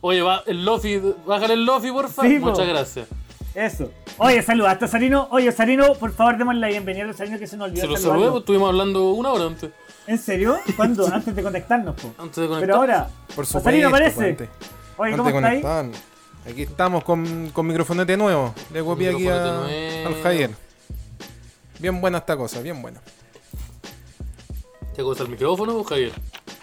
Oye, 0.00 0.22
va, 0.22 0.42
el 0.46 0.64
Lofi, 0.64 1.00
bájale 1.26 1.54
el 1.54 1.64
Lofi, 1.64 1.90
porfa. 1.92 2.22
Sí, 2.22 2.38
po. 2.38 2.46
Muchas 2.46 2.66
gracias. 2.66 3.08
Eso. 3.54 3.90
Oye, 4.18 4.42
saludaste 4.42 4.84
a 4.84 4.88
Osarino. 4.88 5.28
Oye, 5.30 5.48
Osarino, 5.50 5.94
por 5.94 6.12
favor, 6.12 6.38
démosle 6.38 6.60
la 6.60 6.68
bienvenida 6.68 7.04
a 7.04 7.10
Osarino 7.10 7.38
que 7.38 7.46
se 7.46 7.56
nos 7.56 7.66
olvidó 7.68 7.82
Se 7.82 7.86
lo 7.88 7.96
saludarlo. 7.96 8.24
saludé, 8.24 8.38
estuvimos 8.40 8.68
hablando 8.70 9.10
una 9.12 9.30
hora 9.32 9.44
antes. 9.46 9.70
¿En 10.06 10.18
serio? 10.18 10.58
¿Cuándo? 10.76 11.06
Antes 11.12 11.34
de 11.36 11.42
conectarnos, 11.42 11.94
po. 11.94 12.12
Antes 12.18 12.36
de 12.36 12.48
conectar. 12.48 12.60
Pero 12.60 12.76
ahora, 12.76 13.08
Por 13.36 13.46
supuesto. 13.46 13.58
Osarino 13.58 13.88
aparece. 13.88 14.30
antes- 14.30 14.48
Oye, 14.96 15.16
¿cómo 15.16 15.28
está 15.28 15.48
ahí? 15.48 15.62
Aquí 16.50 16.62
estamos 16.62 17.04
con, 17.04 17.50
con 17.52 17.66
microfonete 17.66 18.16
nuevo. 18.16 18.52
Le 18.72 18.82
copié 18.82 19.10
aquí 19.10 19.28
a- 19.28 19.64
al 20.06 20.22
Javier. 20.22 20.50
Bien 21.78 22.00
buena 22.00 22.18
esta 22.18 22.36
cosa, 22.36 22.60
bien 22.60 22.80
buena. 22.82 23.00
¿Qué 24.96 25.02
cosa 25.02 25.22
el 25.22 25.28
micrófono 25.30 25.76
o 25.76 25.84
Javier? 25.84 26.12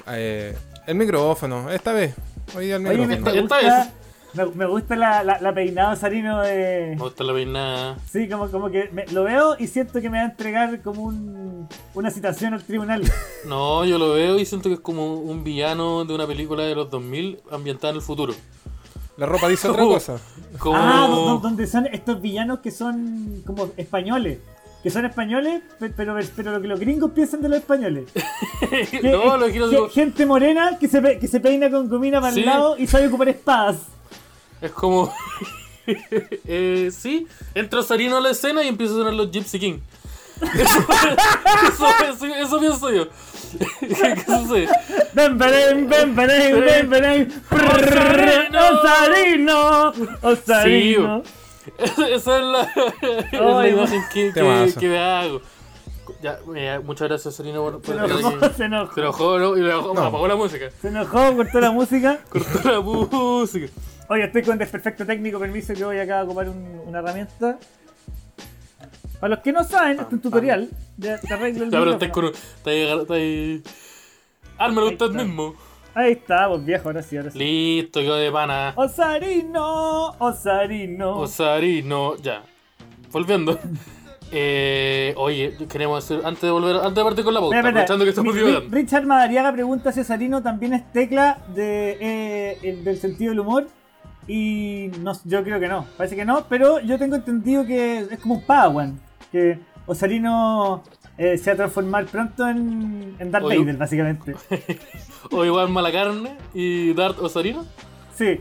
Eh, 0.08 0.56
el 0.88 0.96
micrófono, 0.96 1.72
esta 1.72 1.94
vez. 1.94 2.14
Hoy 2.56 2.66
día 2.66 2.76
el 2.76 2.88
Oye, 2.88 2.98
me, 2.98 3.08
micrófono. 3.18 3.42
Esta 3.42 3.56
gusta, 3.62 3.92
me, 4.34 4.46
me 4.46 4.66
gusta 4.66 4.96
la, 4.96 5.24
la, 5.24 5.40
la 5.40 5.54
peinada 5.54 5.94
Osarino 5.94 6.42
de... 6.42 6.94
Me 6.96 7.02
gusta 7.04 7.24
la 7.24 7.34
peinada. 7.34 7.98
Sí, 8.12 8.28
como, 8.30 8.50
como 8.52 8.70
que 8.70 8.90
me- 8.92 9.06
lo 9.08 9.24
veo 9.24 9.56
y 9.60 9.68
siento 9.68 10.02
que 10.02 10.10
me 10.10 10.18
va 10.20 10.24
a 10.26 10.28
entregar 10.30 10.82
como 10.82 11.04
un, 11.04 11.68
una 11.96 12.12
citación 12.12 12.54
al 12.54 12.64
tribunal. 12.64 13.04
No, 13.46 13.86
yo 13.86 13.98
lo 13.98 14.12
veo 14.14 14.38
y 14.40 14.46
siento 14.46 14.70
que 14.70 14.76
es 14.76 14.82
como 14.82 15.16
un 15.16 15.44
villano 15.44 16.06
de 16.06 16.14
una 16.14 16.28
película 16.28 16.64
de 16.64 16.76
los 16.76 16.90
2000 16.90 17.40
ambientada 17.52 17.90
en 17.92 17.96
el 17.98 18.02
futuro. 18.02 18.34
La 19.18 19.26
ropa 19.26 19.48
dice 19.50 19.68
otra 19.68 19.84
cosa. 19.84 20.18
Como... 20.60 20.78
Ah, 20.78 21.08
do- 21.10 21.26
do- 21.26 21.38
donde 21.40 21.68
son 21.68 21.88
estos 21.88 22.22
villanos 22.22 22.60
que 22.60 22.72
son 22.72 23.42
como 23.46 23.70
españoles. 23.78 24.40
Que 24.82 24.90
son 24.90 25.04
españoles, 25.04 25.62
pe- 25.78 25.90
pero, 25.90 26.16
pero 26.38 26.52
lo 26.54 26.62
que 26.62 26.68
los 26.70 26.80
gringos 26.80 27.12
piensan 27.12 27.42
de 27.42 27.50
los 27.50 27.58
españoles. 27.58 28.06
Que 28.92 29.02
no, 29.12 29.36
lo 29.38 29.48
quiero 29.50 29.68
digo. 29.68 29.90
Gente 29.90 30.26
morena 30.26 30.78
que 30.80 30.88
se, 30.88 31.02
pe- 31.02 31.20
que 31.20 31.28
se 31.28 31.40
peina 31.42 31.70
con 31.70 31.90
gomina 31.90 32.22
para 32.22 32.34
Sí. 32.34 32.40
el 32.42 32.46
lado 32.46 32.78
y 32.78 32.88
sabe 32.88 33.08
ocupar 33.08 33.28
espadas. 33.30 33.78
Es 34.62 34.72
como. 34.72 35.14
eh, 35.88 36.92
sí, 36.92 37.28
entra 37.56 37.82
Sarino 37.84 38.18
a 38.18 38.22
la 38.22 38.30
escena 38.32 38.64
y 38.64 38.68
empieza 38.68 38.94
a 38.94 38.98
sonar 38.98 39.14
los 39.14 39.32
Gypsy 39.32 39.60
King. 39.60 39.80
Eso, 40.42 40.78
eso, 41.68 41.88
eso, 42.14 42.26
eso 42.36 42.60
pienso 42.60 42.92
yo. 42.92 43.08
¿Qué, 43.80 43.88
qué 43.88 44.24
sucede? 44.26 44.70
Ven, 45.14 45.38
ven, 45.38 45.90
ven, 45.90 46.16
ven, 46.16 46.90
ven, 46.90 46.90
ven, 46.90 47.44
Osarino, 48.56 49.94
Osarino. 50.22 51.24
Esa 51.78 52.38
es 52.38 52.44
la, 52.44 52.62
es 53.32 53.42
la 53.42 53.68
imagen 53.68 54.02
que, 54.14 54.32
que, 54.34 54.74
que 54.80 54.88
me 54.88 55.00
hago. 55.00 55.42
Ya, 56.22 56.40
eh, 56.56 56.80
muchas 56.84 57.08
gracias, 57.08 57.36
Sarino, 57.36 57.62
por, 57.64 57.82
Se 57.86 57.94
por 57.94 57.96
enojó, 58.10 58.50
se 58.56 58.64
enojó. 58.66 58.94
Se 58.94 59.02
enojó, 59.02 59.40
¿no? 59.40 59.58
Y 59.58 59.62
le 59.62 59.70
No. 59.70 59.92
apagó 59.92 60.28
la 60.28 60.36
música. 60.36 60.70
Se 60.82 60.88
enojó, 60.88 61.36
cortó 61.36 61.60
la 61.60 61.72
música. 61.72 62.20
Cortó 62.30 62.72
la 62.72 62.80
música. 62.82 63.68
Oye, 64.10 64.24
estoy 64.26 64.42
con 64.44 64.58
desperfecto 64.58 65.06
técnico, 65.06 65.40
permiso 65.40 65.74
que 65.74 65.84
voy 65.86 66.00
acá 66.00 66.22
a 66.22 66.24
ocupar 66.24 66.50
un- 66.50 66.82
una 66.88 67.00
herramienta. 67.00 67.58
Para 69.20 69.36
los 69.36 69.40
que 69.44 69.52
no 69.52 69.64
saben, 69.64 69.92
este 69.92 70.04
es 70.06 70.14
un 70.14 70.20
tutorial 70.22 70.70
de, 70.98 71.18
de 71.18 71.34
arreglo 71.34 71.66
el 71.66 71.72
Ya, 71.72 71.80
pero 71.80 71.92
estáis 71.92 72.12
con. 72.12 72.26
Está 72.26 72.70
ahí, 72.72 72.82
está 72.84 73.14
ahí. 73.14 73.64
Ármelo 74.58 74.88
usted 74.88 75.06
está. 75.08 75.24
mismo. 75.24 75.54
Ahí 75.94 76.12
está, 76.14 76.48
pues 76.48 76.66
viejo, 76.66 76.88
ahora 76.90 77.04
sí, 77.04 77.18
ahora 77.18 77.32
sí. 77.32 77.38
Listo, 77.40 78.00
quedó 78.00 78.16
de 78.16 78.32
pana. 78.32 78.74
Osarino, 78.76 80.12
Osarino. 80.20 81.18
Osarino, 81.20 82.16
ya. 82.18 82.44
Volviendo. 83.12 83.60
Eh, 84.32 85.16
oye, 85.18 85.58
queremos 85.68 86.04
hacer. 86.06 86.24
Antes 86.24 86.44
de 86.44 86.52
volver. 86.52 86.76
Antes 86.76 86.94
de 86.94 87.04
partir 87.04 87.26
con 87.26 87.34
la 87.34 87.40
pauta, 87.40 87.56
Espera, 87.58 87.70
espera. 87.82 87.96
aprovechando 87.96 88.06
que 88.06 88.10
estamos 88.12 88.36
Mi- 88.36 88.40
mi- 88.42 88.48
divagando. 88.48 88.76
Richard 88.78 89.06
Madariaga 89.08 89.52
pregunta 89.54 89.92
si 89.92 90.02
Osarino 90.02 90.44
también 90.44 90.74
es 90.74 90.92
tecla 90.94 91.40
de, 91.56 91.98
eh, 92.00 92.58
el- 92.62 92.84
del 92.84 93.00
sentido 93.00 93.32
del 93.32 93.40
humor. 93.40 93.68
Y 94.32 94.92
no, 95.00 95.14
yo 95.26 95.44
creo 95.44 95.60
que 95.60 95.68
no, 95.68 95.86
parece 95.98 96.16
que 96.16 96.24
no, 96.24 96.46
pero 96.48 96.80
yo 96.82 97.00
tengo 97.00 97.16
entendido 97.16 97.66
que 97.66 97.98
es 98.12 98.20
como 98.20 98.36
un 98.36 98.42
Padawan. 98.44 99.00
Que 99.32 99.60
Osarino 99.88 100.84
eh, 101.18 101.38
se 101.38 101.50
va 101.50 101.54
a 101.54 101.58
transformar 101.58 102.06
pronto 102.06 102.48
en, 102.48 103.16
en 103.20 103.32
Darth. 103.32 103.44
Vader, 103.46 103.76
básicamente. 103.78 104.36
O 105.32 105.44
igual 105.44 105.68
mala 105.70 105.92
carne 105.92 106.38
y 106.54 106.94
Dart 106.94 107.20
Osarino. 107.20 107.66
Sí, 108.16 108.40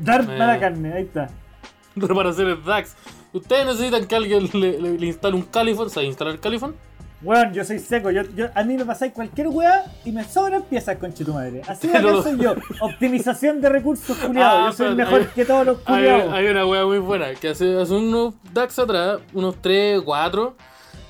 Darth 0.00 0.28
Eh. 0.28 0.36
mala 0.38 0.58
carne, 0.58 0.92
ahí 0.94 1.02
está. 1.04 1.28
Reparaciones 1.96 2.64
DAX. 2.64 2.96
¿Ustedes 3.32 3.66
necesitan 3.66 4.06
que 4.06 4.16
alguien 4.16 4.48
le, 4.54 4.80
le- 4.80 4.98
le 4.98 5.06
instale 5.06 5.36
un 5.36 5.42
Califon? 5.42 5.88
¿Sabes 5.90 6.08
instalar 6.08 6.34
el 6.34 6.40
Califon? 6.40 6.74
Weón, 7.20 7.52
yo 7.52 7.64
soy 7.64 7.80
seco, 7.80 8.12
yo, 8.12 8.22
yo, 8.36 8.46
a 8.54 8.62
mí 8.62 8.76
me 8.76 8.84
pasáis 8.84 9.12
cualquier 9.12 9.48
weá 9.48 9.84
y 10.04 10.12
me 10.12 10.22
sobran 10.22 10.62
piezas 10.62 10.98
con 10.98 11.12
tu 11.12 11.32
madre. 11.32 11.62
Así 11.66 11.88
de 11.88 11.96
acá 11.98 12.22
soy 12.22 12.38
yo. 12.38 12.54
Optimización 12.80 13.60
de 13.60 13.68
recursos, 13.68 14.16
culiados. 14.18 14.58
Ah, 14.62 14.70
yo 14.70 14.72
soy 14.76 14.94
mejor 14.94 15.20
hay- 15.22 15.26
que 15.34 15.44
todos 15.44 15.66
los 15.66 15.78
culiados. 15.80 16.32
hay 16.32 16.46
una 16.46 16.64
wea 16.64 16.84
muy 16.86 16.98
buena. 16.98 17.34
Que 17.34 17.48
hace, 17.48 17.76
hace 17.80 17.92
unos 17.92 18.34
DAX 18.52 18.78
atrás, 18.78 19.18
unos 19.32 19.56
3, 19.60 20.00
4, 20.04 20.56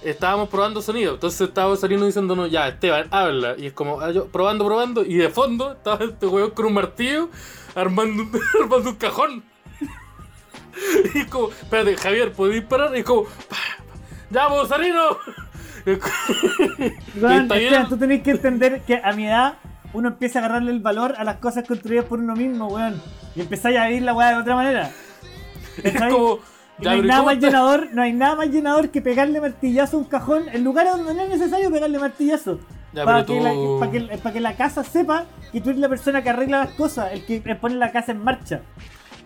estábamos 0.02 0.48
probando 0.48 0.80
sonido. 0.80 1.12
Entonces 1.12 1.42
estaba 1.42 1.76
saliendo 1.76 2.06
diciéndonos, 2.06 2.50
ya, 2.50 2.68
Esteban, 2.68 3.06
habla. 3.10 3.54
Y 3.58 3.66
es 3.66 3.74
como, 3.74 4.00
ah, 4.00 4.10
yo 4.10 4.28
probando, 4.28 4.64
probando. 4.64 5.04
Y 5.04 5.16
de 5.16 5.28
fondo 5.28 5.72
estaba 5.72 6.02
este 6.06 6.26
weón 6.26 6.52
con 6.52 6.64
un 6.66 6.72
martillo 6.72 7.28
armando 7.74 8.22
un, 8.22 8.40
armando 8.62 8.90
un 8.90 8.96
cajón. 8.96 9.44
Y 11.14 11.18
es 11.18 11.26
como, 11.26 11.48
espérate, 11.50 11.96
Javier, 11.96 12.32
¿puedo 12.32 12.52
disparar? 12.52 12.96
Y 12.96 13.00
es 13.00 13.04
como, 13.04 13.24
ya, 14.30 14.48
Sarino. 14.68 15.18
Esteban, 17.64 17.88
tú 17.88 17.96
tenés 17.96 18.22
que 18.22 18.32
entender 18.32 18.82
que 18.82 19.00
a 19.02 19.12
mi 19.12 19.26
edad 19.26 19.54
uno 19.92 20.08
empieza 20.08 20.38
a 20.38 20.44
agarrarle 20.44 20.70
el 20.72 20.80
valor 20.80 21.14
a 21.18 21.24
las 21.24 21.36
cosas 21.38 21.66
construidas 21.66 22.04
por 22.04 22.18
uno 22.18 22.34
mismo, 22.34 22.66
weón. 22.68 23.00
Y 23.34 23.40
empezáis 23.40 23.78
a 23.78 23.86
vivir 23.86 24.02
la 24.02 24.14
weá 24.14 24.30
de 24.30 24.36
otra 24.36 24.54
manera. 24.54 24.90
Es 25.82 25.94
como, 25.94 26.40
no 26.78 26.90
hay 26.90 27.02
nada 27.02 27.20
¿cómo 27.20 27.30
más 27.30 27.38
llenador, 27.38 27.88
no 27.92 28.02
hay 28.02 28.12
nada 28.12 28.34
más 28.34 28.48
llenador 28.48 28.90
que 28.90 29.00
pegarle 29.00 29.40
martillazo 29.40 29.96
a 29.96 30.00
un 30.00 30.06
cajón 30.06 30.48
en 30.52 30.64
lugares 30.64 30.92
donde 30.92 31.14
no 31.14 31.22
es 31.22 31.28
necesario 31.28 31.70
pegarle 31.70 31.98
martillazo. 32.00 32.58
Ya, 32.92 33.04
para, 33.04 33.24
que 33.24 33.40
la, 33.40 33.52
tú- 33.52 33.76
para, 33.78 33.92
que, 33.92 34.00
para 34.00 34.32
que 34.32 34.40
la 34.40 34.56
casa 34.56 34.82
sepa 34.82 35.26
que 35.52 35.60
tú 35.60 35.70
eres 35.70 35.80
la 35.80 35.88
persona 35.88 36.22
que 36.22 36.30
arregla 36.30 36.64
las 36.64 36.70
cosas, 36.70 37.12
el 37.12 37.24
que 37.24 37.40
pone 37.54 37.76
la 37.76 37.92
casa 37.92 38.12
en 38.12 38.24
marcha. 38.24 38.62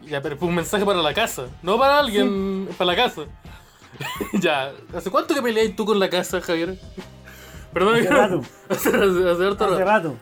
Ya, 0.05 0.21
pero 0.21 0.37
fue 0.37 0.49
un 0.49 0.57
mensaje 0.57 0.85
para 0.85 1.01
la 1.01 1.15
casa, 1.15 1.45
no 1.63 1.79
para 1.79 1.99
alguien, 2.01 2.69
para 2.77 2.91
la 2.93 2.97
casa. 2.97 3.23
ya, 4.41 4.73
¿hace 4.95 5.11
cuánto 5.11 5.35
que 5.35 5.43
peleáis 5.43 5.75
tú 5.77 5.85
con 5.85 5.99
la 5.99 6.09
casa, 6.11 6.41
Javier? 6.41 6.79
Perdón, 7.73 7.97
Hace 8.01 8.09
rato. 8.11 8.41
hace, 8.69 8.89
hace- 8.91 9.31
hace 9.31 9.47
harto 9.47 9.65
Hace 9.65 9.85
rato. 9.85 9.85
rato. 9.85 10.15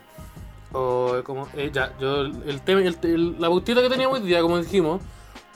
O, 0.72 1.22
como, 1.24 1.48
eh, 1.56 1.70
ya, 1.72 1.92
yo, 2.00 2.20
el 2.22 2.60
tema, 2.62 2.80
el- 2.80 2.96
el- 3.02 3.40
la 3.40 3.48
bautita 3.48 3.82
que 3.82 3.88
teníamos 3.88 4.20
hoy 4.20 4.26
día, 4.26 4.40
como 4.40 4.58
dijimos, 4.58 5.02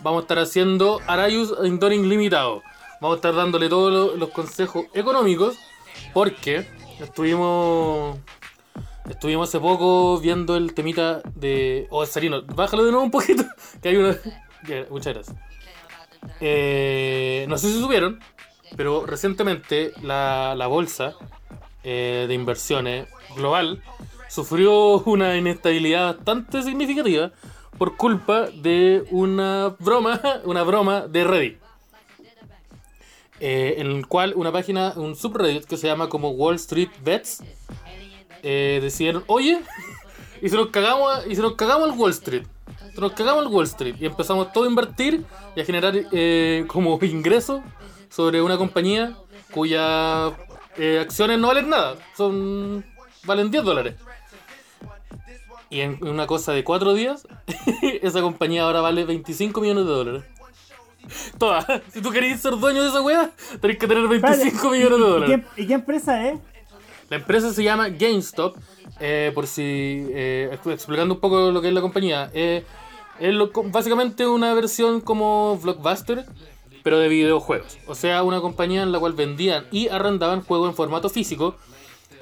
vamos 0.02 0.20
a 0.20 0.22
estar 0.22 0.38
haciendo 0.40 1.00
Arayus 1.06 1.54
Enduring 1.62 2.08
limitado. 2.08 2.62
Vamos 3.00 3.16
a 3.16 3.18
estar 3.18 3.34
dándole 3.34 3.68
todos 3.68 3.92
lo- 3.92 4.16
los 4.16 4.30
consejos 4.30 4.86
económicos, 4.92 5.56
porque 6.12 6.66
estuvimos 7.00 8.18
estuvimos 9.08 9.48
hace 9.48 9.60
poco 9.60 10.18
viendo 10.18 10.56
el 10.56 10.74
temita 10.74 11.20
de. 11.36 11.86
Oh, 11.90 12.04
Sarino, 12.06 12.42
bájalo 12.42 12.84
de 12.84 12.90
nuevo 12.90 13.04
un 13.04 13.10
poquito, 13.12 13.44
que 13.82 13.90
hay 13.90 13.96
una. 13.96 14.16
Ya, 14.66 14.86
muchas 14.90 15.14
gracias. 15.14 15.36
Eh, 16.40 17.46
no 17.48 17.58
sé 17.58 17.68
si 17.72 17.80
supieron, 17.80 18.20
pero 18.76 19.06
recientemente 19.06 19.92
la, 20.02 20.54
la 20.56 20.66
bolsa 20.66 21.14
eh, 21.82 22.24
de 22.28 22.34
inversiones 22.34 23.08
global 23.36 23.82
sufrió 24.28 24.98
una 25.04 25.36
inestabilidad 25.36 26.16
bastante 26.16 26.62
significativa 26.62 27.32
por 27.78 27.96
culpa 27.96 28.42
de 28.42 29.04
una 29.10 29.74
broma, 29.78 30.20
una 30.44 30.62
broma 30.62 31.06
de 31.06 31.24
Reddit. 31.24 31.58
Eh, 33.40 33.74
en 33.78 33.88
el 33.88 34.06
cual 34.06 34.32
una 34.36 34.52
página, 34.52 34.92
un 34.96 35.16
subreddit 35.16 35.64
que 35.64 35.76
se 35.76 35.88
llama 35.88 36.08
como 36.08 36.30
Wall 36.30 36.54
Street 36.54 36.90
Bets, 37.02 37.42
decidieron, 38.42 39.24
oye, 39.26 39.60
y 40.42 40.48
se 40.48 40.56
nos 40.56 40.68
cagamos, 40.68 41.26
y 41.26 41.34
se 41.34 41.42
nos 41.42 41.54
cagamos 41.54 41.90
al 41.90 41.98
Wall 41.98 42.12
Street. 42.12 42.46
Nos 42.98 43.12
cagamos 43.12 43.44
al 43.46 43.52
Wall 43.52 43.64
Street 43.66 43.96
y 44.00 44.06
empezamos 44.06 44.52
todo 44.52 44.64
a 44.64 44.68
invertir 44.68 45.24
y 45.56 45.60
a 45.60 45.64
generar 45.64 45.94
eh, 46.12 46.64
como 46.68 46.98
ingresos 47.02 47.60
sobre 48.08 48.40
una 48.42 48.56
compañía 48.56 49.16
cuyas 49.50 50.32
eh, 50.76 50.98
acciones 51.00 51.38
no 51.38 51.48
valen 51.48 51.68
nada, 51.68 51.96
son 52.16 52.84
valen 53.24 53.50
10 53.50 53.64
dólares. 53.64 53.94
Y 55.70 55.80
en 55.80 55.98
una 56.06 56.26
cosa 56.26 56.52
de 56.52 56.62
4 56.62 56.94
días, 56.94 57.26
esa 58.02 58.20
compañía 58.20 58.62
ahora 58.62 58.80
vale 58.80 59.04
25 59.04 59.60
millones 59.60 59.84
de 59.86 59.90
dólares. 59.92 60.24
Toda. 61.38 61.82
Si 61.92 62.00
tú 62.00 62.10
querés 62.10 62.40
ser 62.40 62.56
dueño 62.56 62.82
de 62.82 62.88
esa 62.88 63.02
wea, 63.02 63.30
tenés 63.60 63.78
que 63.78 63.86
tener 63.88 64.06
25 64.08 64.44
Espérate, 64.44 64.68
millones 64.70 64.90
de 64.90 65.04
¿y- 65.04 65.08
y- 65.08 65.10
dólares. 65.10 65.38
¿Y 65.38 65.40
qué, 65.56 65.62
y 65.62 65.66
qué 65.66 65.74
empresa 65.74 66.28
es? 66.28 66.38
La 67.10 67.16
empresa 67.16 67.52
se 67.52 67.62
llama 67.62 67.88
GameStop, 67.88 68.56
eh, 69.00 69.32
por 69.34 69.46
si 69.46 70.06
eh, 70.10 70.50
ex- 70.52 70.66
explicando 70.66 71.14
un 71.14 71.20
poco 71.20 71.50
lo 71.50 71.60
que 71.60 71.68
es 71.68 71.74
la 71.74 71.80
compañía. 71.80 72.30
eh, 72.34 72.64
es 73.20 73.32
lo- 73.32 73.50
básicamente 73.66 74.26
una 74.26 74.52
versión 74.54 75.00
como 75.00 75.56
Blockbuster, 75.62 76.24
pero 76.82 76.98
de 76.98 77.08
videojuegos. 77.08 77.78
O 77.86 77.94
sea, 77.94 78.22
una 78.24 78.40
compañía 78.40 78.82
en 78.82 78.90
la 78.92 78.98
cual 78.98 79.12
vendían 79.12 79.66
y 79.70 79.88
arrendaban 79.88 80.42
juegos 80.42 80.68
en 80.70 80.74
formato 80.74 81.08
físico. 81.08 81.56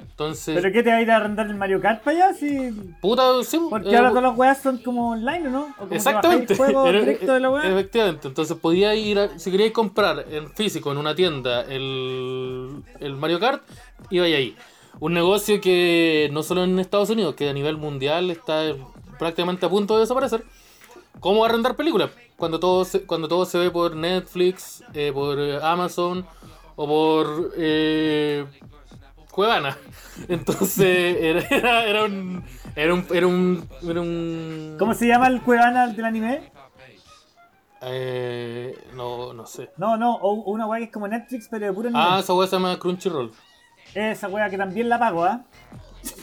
Entonces, 0.01 0.53
¿Pero 0.55 0.71
qué 0.71 0.83
te 0.83 0.91
va 0.91 0.97
a 0.97 1.01
ir 1.01 1.09
a 1.09 1.15
arrendar 1.15 1.47
el 1.47 1.55
Mario 1.55 1.81
Kart 1.81 2.03
para 2.03 2.27
allá? 2.27 2.33
Si... 2.37 2.69
puta, 3.01 3.23
sí, 3.43 3.59
Porque 3.69 3.89
eh, 3.89 3.95
ahora 3.97 4.09
todas 4.09 4.23
las 4.23 4.37
weas 4.37 4.61
son 4.61 4.77
como 4.77 5.11
online, 5.11 5.47
¿o 5.47 5.49
¿no? 5.49 5.61
O 5.63 5.73
como 5.79 5.93
Exactamente. 5.95 6.53
bajáis 6.53 6.69
el 6.69 6.75
juego 6.75 6.87
Era- 6.89 6.99
directo 6.99 7.33
de 7.33 7.39
la 7.39 7.49
wea. 7.49 7.63
Efectivamente. 7.71 8.27
Entonces 8.27 8.55
podía 8.57 8.93
ir, 8.93 9.17
a- 9.17 9.39
si 9.39 9.49
queríais 9.49 9.71
comprar 9.71 10.25
en 10.29 10.51
físico 10.51 10.91
en 10.91 10.99
una 10.99 11.15
tienda 11.15 11.61
el, 11.63 12.83
el 12.99 13.15
Mario 13.15 13.39
Kart, 13.39 13.63
iba 14.11 14.25
ahí. 14.25 14.55
Un 14.99 15.13
negocio 15.13 15.59
que 15.59 16.29
no 16.31 16.43
solo 16.43 16.63
en 16.63 16.79
Estados 16.79 17.09
Unidos, 17.09 17.35
que 17.35 17.49
a 17.49 17.53
nivel 17.53 17.77
mundial 17.77 18.29
está 18.31 18.73
prácticamente 19.19 19.65
a 19.65 19.69
punto 19.69 19.95
de 19.95 20.01
desaparecer. 20.01 20.43
¿Cómo 21.19 21.45
arrendar 21.45 21.75
películas? 21.75 22.11
Cuando 22.37 22.59
todo 22.59 22.85
se, 22.85 23.03
cuando 23.05 23.27
todo 23.27 23.45
se 23.45 23.57
ve 23.57 23.71
por 23.71 23.95
Netflix, 23.95 24.83
eh, 24.93 25.11
por 25.13 25.39
Amazon 25.39 26.25
o 26.75 26.87
por 26.87 27.53
eh, 27.57 28.45
Cuevana. 29.31 29.77
Entonces 30.27 31.17
era, 31.19 31.41
era, 31.49 31.85
era 31.85 32.03
un, 32.05 32.43
era 32.75 32.93
un 32.93 33.05
era 33.11 33.27
un 33.27 33.69
era 33.83 34.01
un 34.01 34.75
¿Cómo 34.79 34.93
se 34.93 35.07
llama 35.07 35.27
el 35.27 35.41
Cuevana 35.41 35.87
del 35.87 36.05
anime? 36.05 36.51
eh, 37.81 38.77
no, 38.95 39.33
no 39.33 39.45
sé. 39.45 39.69
No, 39.77 39.97
no, 39.97 40.15
o 40.15 40.33
una 40.51 40.65
wea 40.65 40.79
que 40.79 40.85
es 40.85 40.91
como 40.91 41.07
Netflix, 41.07 41.47
pero 41.49 41.65
de 41.65 41.73
puro 41.73 41.89
anime. 41.89 42.03
Ah, 42.03 42.19
esa 42.19 42.33
weá 42.33 42.47
se 42.47 42.55
llama 42.55 42.77
Crunchyroll. 42.79 43.31
Esa 43.95 44.27
wea 44.27 44.49
que 44.49 44.57
también 44.57 44.89
la 44.89 44.99
pago, 44.99 45.23
¿ah? 45.25 45.43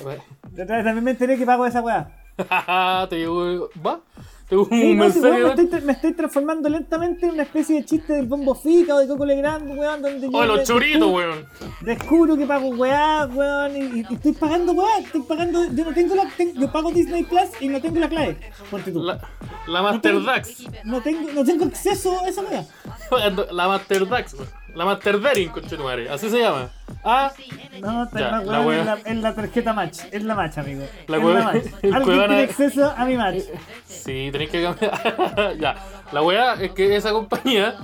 Vez 0.05 0.67
también 0.67 1.05
me 1.05 1.11
enteré 1.13 1.37
que 1.39 1.47
pago 1.47 1.65
esa 1.67 1.81
wea. 1.81 2.11
Te 3.09 3.17
llegó. 3.19 3.69
¿Va? 3.87 4.01
Te 4.49 4.57
llegó 4.57 4.63
un 4.65 4.71
Sí, 4.71 4.95
no, 4.95 5.11
sí, 5.11 5.21
mensaje. 5.21 5.43
me, 5.45 5.63
estoy, 5.63 5.81
me 5.83 5.93
estoy 5.93 6.13
transformando 6.15 6.69
lentamente 6.69 7.27
en 7.27 7.33
una 7.35 7.43
especie 7.45 7.77
de 7.77 7.85
chiste 7.85 8.15
del 8.15 8.27
bombo 8.27 8.55
fica 8.55 8.95
o 8.97 8.99
de 8.99 9.07
Coco 9.07 9.25
Legrand, 9.25 9.79
weón, 9.79 10.03
donde 10.03 10.29
yo 10.29 10.37
Oh, 10.37 10.45
los 10.45 10.61
descubro- 10.69 11.13
weón. 11.15 11.47
Descubro 11.83 12.37
que 12.37 12.47
pago 12.47 12.69
weá, 12.71 13.27
weón, 13.33 13.77
y, 13.77 14.01
y 14.11 14.15
estoy 14.15 14.33
pagando 14.33 14.73
weá, 14.73 14.99
estoy 14.99 15.23
pagando, 15.23 15.65
yo 15.73 15.85
no 15.85 15.93
tengo 15.95 16.15
la, 16.17 16.29
ten- 16.37 16.55
yo 16.55 16.73
pago 16.73 16.91
Disney 16.91 17.23
Plus 17.25 17.49
y 17.61 17.69
no 17.69 17.81
tengo 17.81 18.01
la 18.01 18.09
clave, 18.09 18.39
ponte 18.71 18.91
tú. 18.91 19.03
La, 19.05 19.21
la 19.69 19.83
Master 19.83 20.21
Dax. 20.25 20.65
No 20.85 21.01
tengo, 21.01 21.31
no 21.33 21.45
tengo 21.45 21.67
acceso 21.67 22.21
a 22.21 22.29
esa 22.29 22.43
weá. 22.43 22.65
La 23.53 23.69
Master 23.69 24.09
Dax, 24.09 24.35
weón. 24.35 24.49
La 24.75 24.85
Master 24.85 25.21
Daring, 25.21 25.49
conchetumare. 25.51 26.09
Así 26.09 26.31
se 26.31 26.41
llama. 26.41 26.71
Ah, 27.05 27.33
No, 27.81 28.05
está 28.05 28.19
Ya, 28.19 28.31
la 28.43 28.77
es 28.77 28.87
la, 28.87 28.99
es 29.05 29.17
la 29.17 29.35
tarjeta 29.35 29.73
match, 29.73 30.01
es 30.11 30.23
la 30.23 30.35
match, 30.35 30.59
amigo. 30.59 30.85
La 31.07 31.17
es 31.17 31.25
la 31.25 31.43
match. 31.43 31.65
Alguien 31.93 32.19
tiene 32.19 32.43
acceso 32.43 32.95
a 32.97 33.05
mi 33.05 33.17
match. 33.17 33.43
sí, 33.87 34.29
tenéis 34.33 34.51
que 34.51 34.63
cambiar. 34.63 35.57
ya. 35.59 35.77
La 36.13 36.23
weá 36.23 36.55
es 36.55 36.73
que 36.73 36.97
esa 36.97 37.13
compañía, 37.13 37.77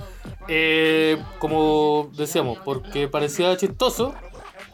eh, 0.49 1.23
como 1.39 2.11
decíamos, 2.15 2.59
porque 2.65 3.09
parecía 3.09 3.57
chistoso, 3.57 4.15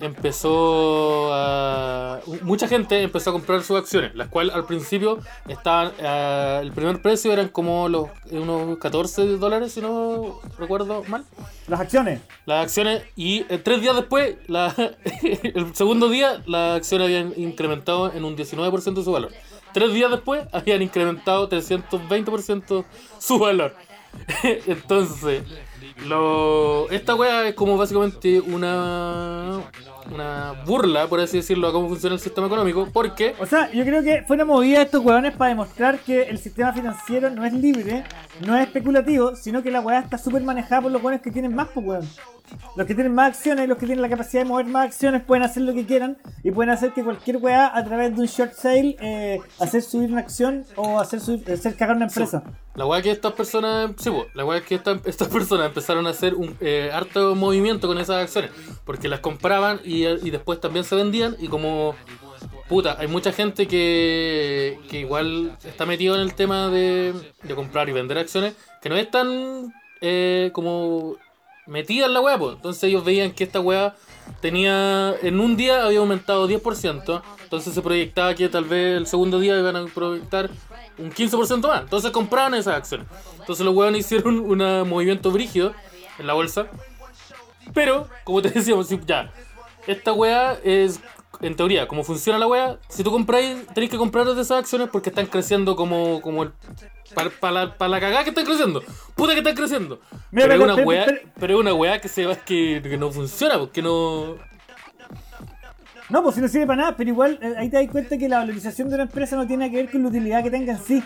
empezó 0.03 1.31
a. 1.33 2.21
Mucha 2.43 2.69
gente 2.69 3.01
empezó 3.03 3.31
a 3.31 3.33
comprar 3.33 3.63
sus 3.63 3.79
acciones, 3.79 4.15
las 4.15 4.29
cuales 4.29 4.55
al 4.55 4.65
principio 4.67 5.19
estaban. 5.49 5.93
eh, 5.99 6.59
el 6.63 6.73
primer 6.73 7.01
precio 7.01 7.33
eran 7.33 7.49
como 7.49 7.89
los 7.89 8.09
unos 8.31 8.79
14 8.79 9.27
dólares, 9.39 9.73
si 9.73 9.81
no 9.81 10.41
recuerdo 10.59 11.03
mal. 11.09 11.25
Las 11.69 11.81
acciones. 11.81 12.21
Las 12.47 12.65
acciones, 12.65 13.03
y 13.17 13.47
eh, 13.49 13.59
tres 13.59 13.81
días 13.81 13.97
después, 13.97 14.37
la- 14.49 14.75
el 15.23 15.75
segundo 15.75 16.09
día, 16.09 16.43
las 16.47 16.77
acciones 16.77 17.07
habían 17.07 17.33
incrementado 17.37 18.13
en 18.13 18.25
un 18.25 18.37
19% 18.37 19.03
su 19.05 19.13
valor. 19.13 19.33
Tres 19.73 19.95
días 19.95 20.11
después, 20.11 20.43
habían 20.53 20.83
incrementado 20.83 21.49
320% 21.49 22.85
su 23.19 23.39
valor. 23.39 23.75
Entonces, 24.67 25.43
lo, 26.07 26.91
esta 26.91 27.15
wea 27.15 27.49
es 27.49 27.55
como 27.55 27.79
básicamente 27.79 28.41
una, 28.41 29.63
una 30.11 30.53
burla, 30.67 31.07
por 31.07 31.21
así 31.21 31.39
decirlo, 31.39 31.69
a 31.69 31.73
cómo 31.73 31.89
funciona 31.89 32.15
el 32.15 32.21
sistema 32.21 32.47
económico, 32.47 32.89
porque 32.93 33.35
O 33.39 33.47
sea, 33.47 33.71
yo 33.73 33.85
creo 33.85 34.03
que 34.03 34.23
fue 34.27 34.37
una 34.37 34.45
movida 34.45 34.79
de 34.79 34.85
estos 34.85 35.05
huevones 35.05 35.35
para 35.37 35.51
demostrar 35.51 35.99
que 36.01 36.23
el 36.23 36.39
sistema 36.39 36.73
financiero 36.73 37.31
no 37.31 37.45
es 37.45 37.53
libre, 37.53 38.05
no 38.47 38.57
es 38.57 38.67
especulativo, 38.67 39.37
sino 39.37 39.63
que 39.63 39.71
la 39.71 39.81
weá 39.81 40.01
está 40.01 40.19
súper 40.19 40.43
manejada 40.43 40.83
por 40.83 40.93
los 40.93 41.03
hueones 41.03 41.23
que 41.23 41.31
tienen 41.31 41.55
más, 41.55 41.69
pues. 41.75 42.05
Los 42.77 42.87
que 42.87 42.95
tienen 42.95 43.15
más 43.15 43.29
acciones, 43.29 43.67
los 43.67 43.79
que 43.79 43.87
tienen 43.87 44.03
la 44.03 44.11
capacidad 44.11 44.43
de 44.43 44.49
mover 44.49 44.67
más 44.67 44.87
acciones, 44.87 45.23
pueden 45.23 45.43
hacer 45.43 45.63
lo 45.63 45.73
que 45.73 45.87
quieran 45.87 46.19
y 46.43 46.51
pueden 46.51 46.71
hacer 46.71 46.93
que 46.93 47.03
cualquier 47.03 47.39
weá 47.39 47.71
a 47.75 47.83
través 47.85 48.15
de 48.15 48.21
un 48.21 48.27
short 48.27 48.53
sale 48.53 48.97
eh, 49.01 49.39
hacer 49.59 49.81
subir 49.81 50.11
una 50.11 50.21
acción 50.21 50.65
o 50.77 51.01
hacer, 51.01 51.21
subir, 51.21 51.51
hacer 51.51 51.77
cagar 51.77 51.97
una 51.97 52.07
empresa. 52.07 52.43
La 52.75 52.85
weá 52.87 53.01
que 53.01 53.11
estas 53.11 53.33
personas, 53.33 53.93
sí, 53.99 54.11
po, 54.11 54.27
la 54.35 54.45
weá 54.45 54.61
que 54.63 54.75
esta- 54.75 54.99
estas 55.05 55.29
personas 55.29 55.67
empezaron 55.67 56.07
a 56.07 56.11
hacer 56.11 56.35
un 56.35 56.55
eh, 56.61 56.91
harto 56.93 57.35
movimiento 57.35 57.87
con 57.87 57.97
esas 57.99 58.17
acciones, 58.23 58.51
porque 58.85 59.09
las 59.09 59.21
compraban 59.21 59.81
y, 59.85 59.92
y 59.93 60.31
después 60.31 60.61
también 60.61 60.85
se 60.85 60.95
vendían 60.95 61.37
y 61.39 61.49
como 61.49 61.95
puta, 62.69 62.97
hay 62.99 63.07
mucha 63.07 63.33
gente 63.33 63.67
que, 63.67 64.79
que 64.89 65.01
igual 65.01 65.57
está 65.63 65.85
metido 65.85 66.15
en 66.15 66.23
el 66.23 66.35
tema 66.35 66.69
de, 66.69 67.13
de 67.43 67.55
comprar 67.55 67.89
y 67.89 67.93
vender 67.93 68.17
acciones, 68.17 68.55
que 68.81 68.89
no 68.89 68.97
es 68.97 69.11
tan 69.11 69.73
eh, 70.01 70.51
como 70.55 71.17
metida 71.67 72.07
en 72.07 72.15
la 72.15 72.39
po. 72.39 72.53
entonces 72.53 72.85
ellos 72.85 73.05
veían 73.05 73.33
que 73.33 73.45
esta 73.45 73.61
weá 73.61 73.95
tenía, 74.41 75.15
en 75.23 75.39
un 75.39 75.57
día 75.57 75.85
había 75.85 75.99
aumentado 75.99 76.49
10%, 76.49 77.23
entonces 77.43 77.75
se 77.75 77.83
proyectaba 77.83 78.35
que 78.35 78.49
tal 78.49 78.65
vez 78.65 78.97
el 78.97 79.07
segundo 79.07 79.39
día 79.39 79.59
iban 79.59 79.77
a 79.77 79.85
proyectar 79.87 80.51
un 80.99 81.13
15% 81.13 81.69
más, 81.69 81.83
entonces 81.83 82.11
compraban 82.11 82.55
esas 82.55 82.77
acciones. 82.77 83.07
Entonces 83.39 83.67
los 83.67 83.75
weones 83.75 84.07
hicieron 84.07 84.39
un 84.39 84.89
movimiento 84.89 85.31
brígido 85.31 85.75
en 86.19 86.27
la 86.27 86.33
bolsa, 86.33 86.69
pero, 87.75 88.09
como 88.25 88.43
te 88.43 88.51
decíamos, 88.55 88.89
ya, 89.07 89.33
esta 89.87 90.13
weá 90.13 90.59
es, 90.65 91.01
en 91.41 91.57
teoría, 91.57 91.89
como 91.89 92.05
funciona 92.05 92.39
la 92.39 92.47
weá, 92.47 92.79
si 92.89 93.03
tú 93.03 93.11
compráis, 93.11 93.67
tenéis 93.75 93.91
que 93.91 93.99
comprar 93.99 94.27
de 94.27 94.33
esas 94.41 94.59
acciones 94.59 94.89
porque 94.91 95.11
están 95.11 95.27
creciendo 95.27 95.77
como, 95.77 96.21
como 96.21 96.45
el... 96.45 96.53
Para 97.41 97.53
la, 97.53 97.77
pa 97.77 97.89
la 97.89 98.01
cagada 98.01 98.25
que 98.25 98.31
están 98.31 98.47
creciendo. 98.47 98.83
Puta 99.15 99.35
que 99.35 99.41
están 99.41 99.55
creciendo. 99.55 100.01
Mira, 100.31 100.49
pero, 100.49 100.55
es 100.55 100.73
una 100.73 100.75
weá, 100.83 101.07
pero- 101.39 101.55
es 101.55 101.61
una 101.61 101.75
weá 101.75 102.01
que 102.01 102.09
se 102.09 102.25
va 102.25 102.37
que, 102.37 102.81
que 102.83 102.97
no 102.97 103.11
funciona, 103.11 103.59
porque 103.59 103.83
no. 103.83 104.37
No, 106.09 106.23
pues 106.23 106.35
si 106.37 106.41
no 106.41 106.49
sirve 106.49 106.67
para 106.67 106.83
nada, 106.83 106.97
pero 106.97 107.11
igual 107.11 107.39
eh, 107.43 107.55
ahí 107.59 107.69
te 107.69 107.77
das 107.77 107.91
cuenta 107.91 108.17
que 108.17 108.29
la 108.31 108.39
valorización 108.39 108.89
de 108.89 108.95
una 108.95 109.05
empresa 109.05 109.37
no 109.37 109.47
tiene 109.47 109.71
que 109.71 109.77
ver 109.77 109.91
con 109.91 110.03
la 110.03 110.09
utilidad 110.09 110.43
que 110.43 110.51
tenga 110.51 110.73
en 110.73 110.79
sí. 110.83 111.03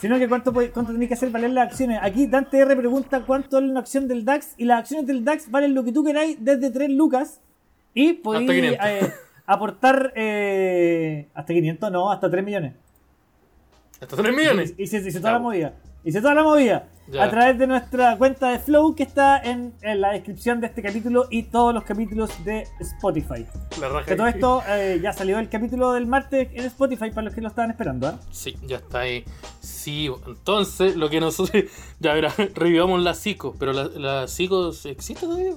Sino 0.00 0.18
que 0.18 0.28
cuánto, 0.28 0.52
cuánto 0.52 0.92
tenés 0.92 1.08
que 1.08 1.14
hacer 1.14 1.30
valer 1.30 1.50
las 1.50 1.68
acciones. 1.68 1.98
Aquí 2.02 2.26
Dante 2.26 2.58
R 2.58 2.76
pregunta 2.76 3.24
cuánto 3.24 3.56
vale 3.56 3.70
una 3.70 3.80
acción 3.80 4.06
del 4.06 4.24
DAX 4.24 4.54
y 4.56 4.64
las 4.64 4.80
acciones 4.80 5.06
del 5.06 5.24
DAX 5.24 5.50
valen 5.50 5.74
lo 5.74 5.82
que 5.84 5.92
tú 5.92 6.04
queráis 6.04 6.36
desde 6.40 6.70
3 6.70 6.90
lucas 6.90 7.40
y 7.94 8.14
podéis 8.14 8.50
500. 8.50 8.86
eh, 8.86 9.12
aportar 9.46 10.12
eh, 10.16 11.28
hasta 11.34 11.52
500, 11.52 11.90
no, 11.92 12.10
hasta 12.10 12.30
3 12.30 12.44
millones. 12.44 12.74
Hasta 14.00 14.16
3 14.16 14.34
millones. 14.36 14.74
Hice, 14.78 14.98
hice 14.98 15.18
toda 15.20 15.32
la 15.34 15.38
movida. 15.38 15.74
Hice 16.04 16.20
toda 16.20 16.34
la 16.34 16.42
movida. 16.42 16.88
Ya. 17.08 17.24
A 17.24 17.30
través 17.30 17.58
de 17.58 17.66
nuestra 17.66 18.16
cuenta 18.16 18.50
de 18.50 18.58
Flow 18.60 18.94
que 18.94 19.02
está 19.02 19.38
en, 19.40 19.72
en 19.82 20.00
la 20.00 20.12
descripción 20.12 20.60
de 20.60 20.68
este 20.68 20.82
capítulo 20.82 21.26
y 21.30 21.44
todos 21.44 21.74
los 21.74 21.84
capítulos 21.84 22.30
de 22.44 22.66
Spotify. 22.80 23.44
La 23.80 23.88
raja. 23.88 24.06
Que 24.06 24.16
todo 24.16 24.26
esto 24.28 24.62
eh, 24.68 24.98
ya 25.02 25.12
salió 25.12 25.38
el 25.38 25.48
capítulo 25.48 25.92
del 25.92 26.06
martes 26.06 26.48
en 26.52 26.64
Spotify 26.64 27.10
para 27.10 27.22
los 27.22 27.34
que 27.34 27.40
lo 27.40 27.48
estaban 27.48 27.70
esperando. 27.70 28.06
¿ah? 28.08 28.18
Sí, 28.30 28.56
ya 28.66 28.76
está 28.78 29.00
ahí. 29.00 29.24
Sí, 29.60 30.10
entonces 30.26 30.96
lo 30.96 31.10
que 31.10 31.20
nosotros. 31.20 31.64
Ya 32.00 32.14
verá, 32.14 32.32
revivamos 32.54 33.00
la 33.02 33.14
psico. 33.14 33.54
Pero 33.58 33.72
la, 33.72 33.84
la 33.84 34.28
psico 34.28 34.70
existe 34.84 35.26
todavía. 35.26 35.54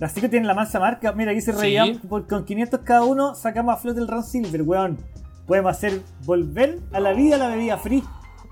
Las 0.00 0.14
chicas 0.14 0.30
tienen 0.30 0.46
la 0.48 0.54
mansa 0.54 0.80
marca. 0.80 1.12
Mira, 1.12 1.30
aquí 1.32 1.40
se 1.42 1.52
Sí. 1.52 1.58
reían 1.60 1.98
por- 2.08 2.26
con 2.26 2.44
500 2.44 2.80
cada 2.80 3.02
uno. 3.02 3.34
Sacamos 3.34 3.74
a 3.74 3.78
flote 3.78 4.00
el 4.00 4.08
Round 4.08 4.24
Silver, 4.24 4.62
weón. 4.62 4.98
Podemos 5.46 5.70
hacer 5.70 6.00
volver 6.24 6.78
a 6.92 7.00
la 7.00 7.12
vida 7.12 7.36
la 7.36 7.48
bebida 7.48 7.76
free. 7.76 8.02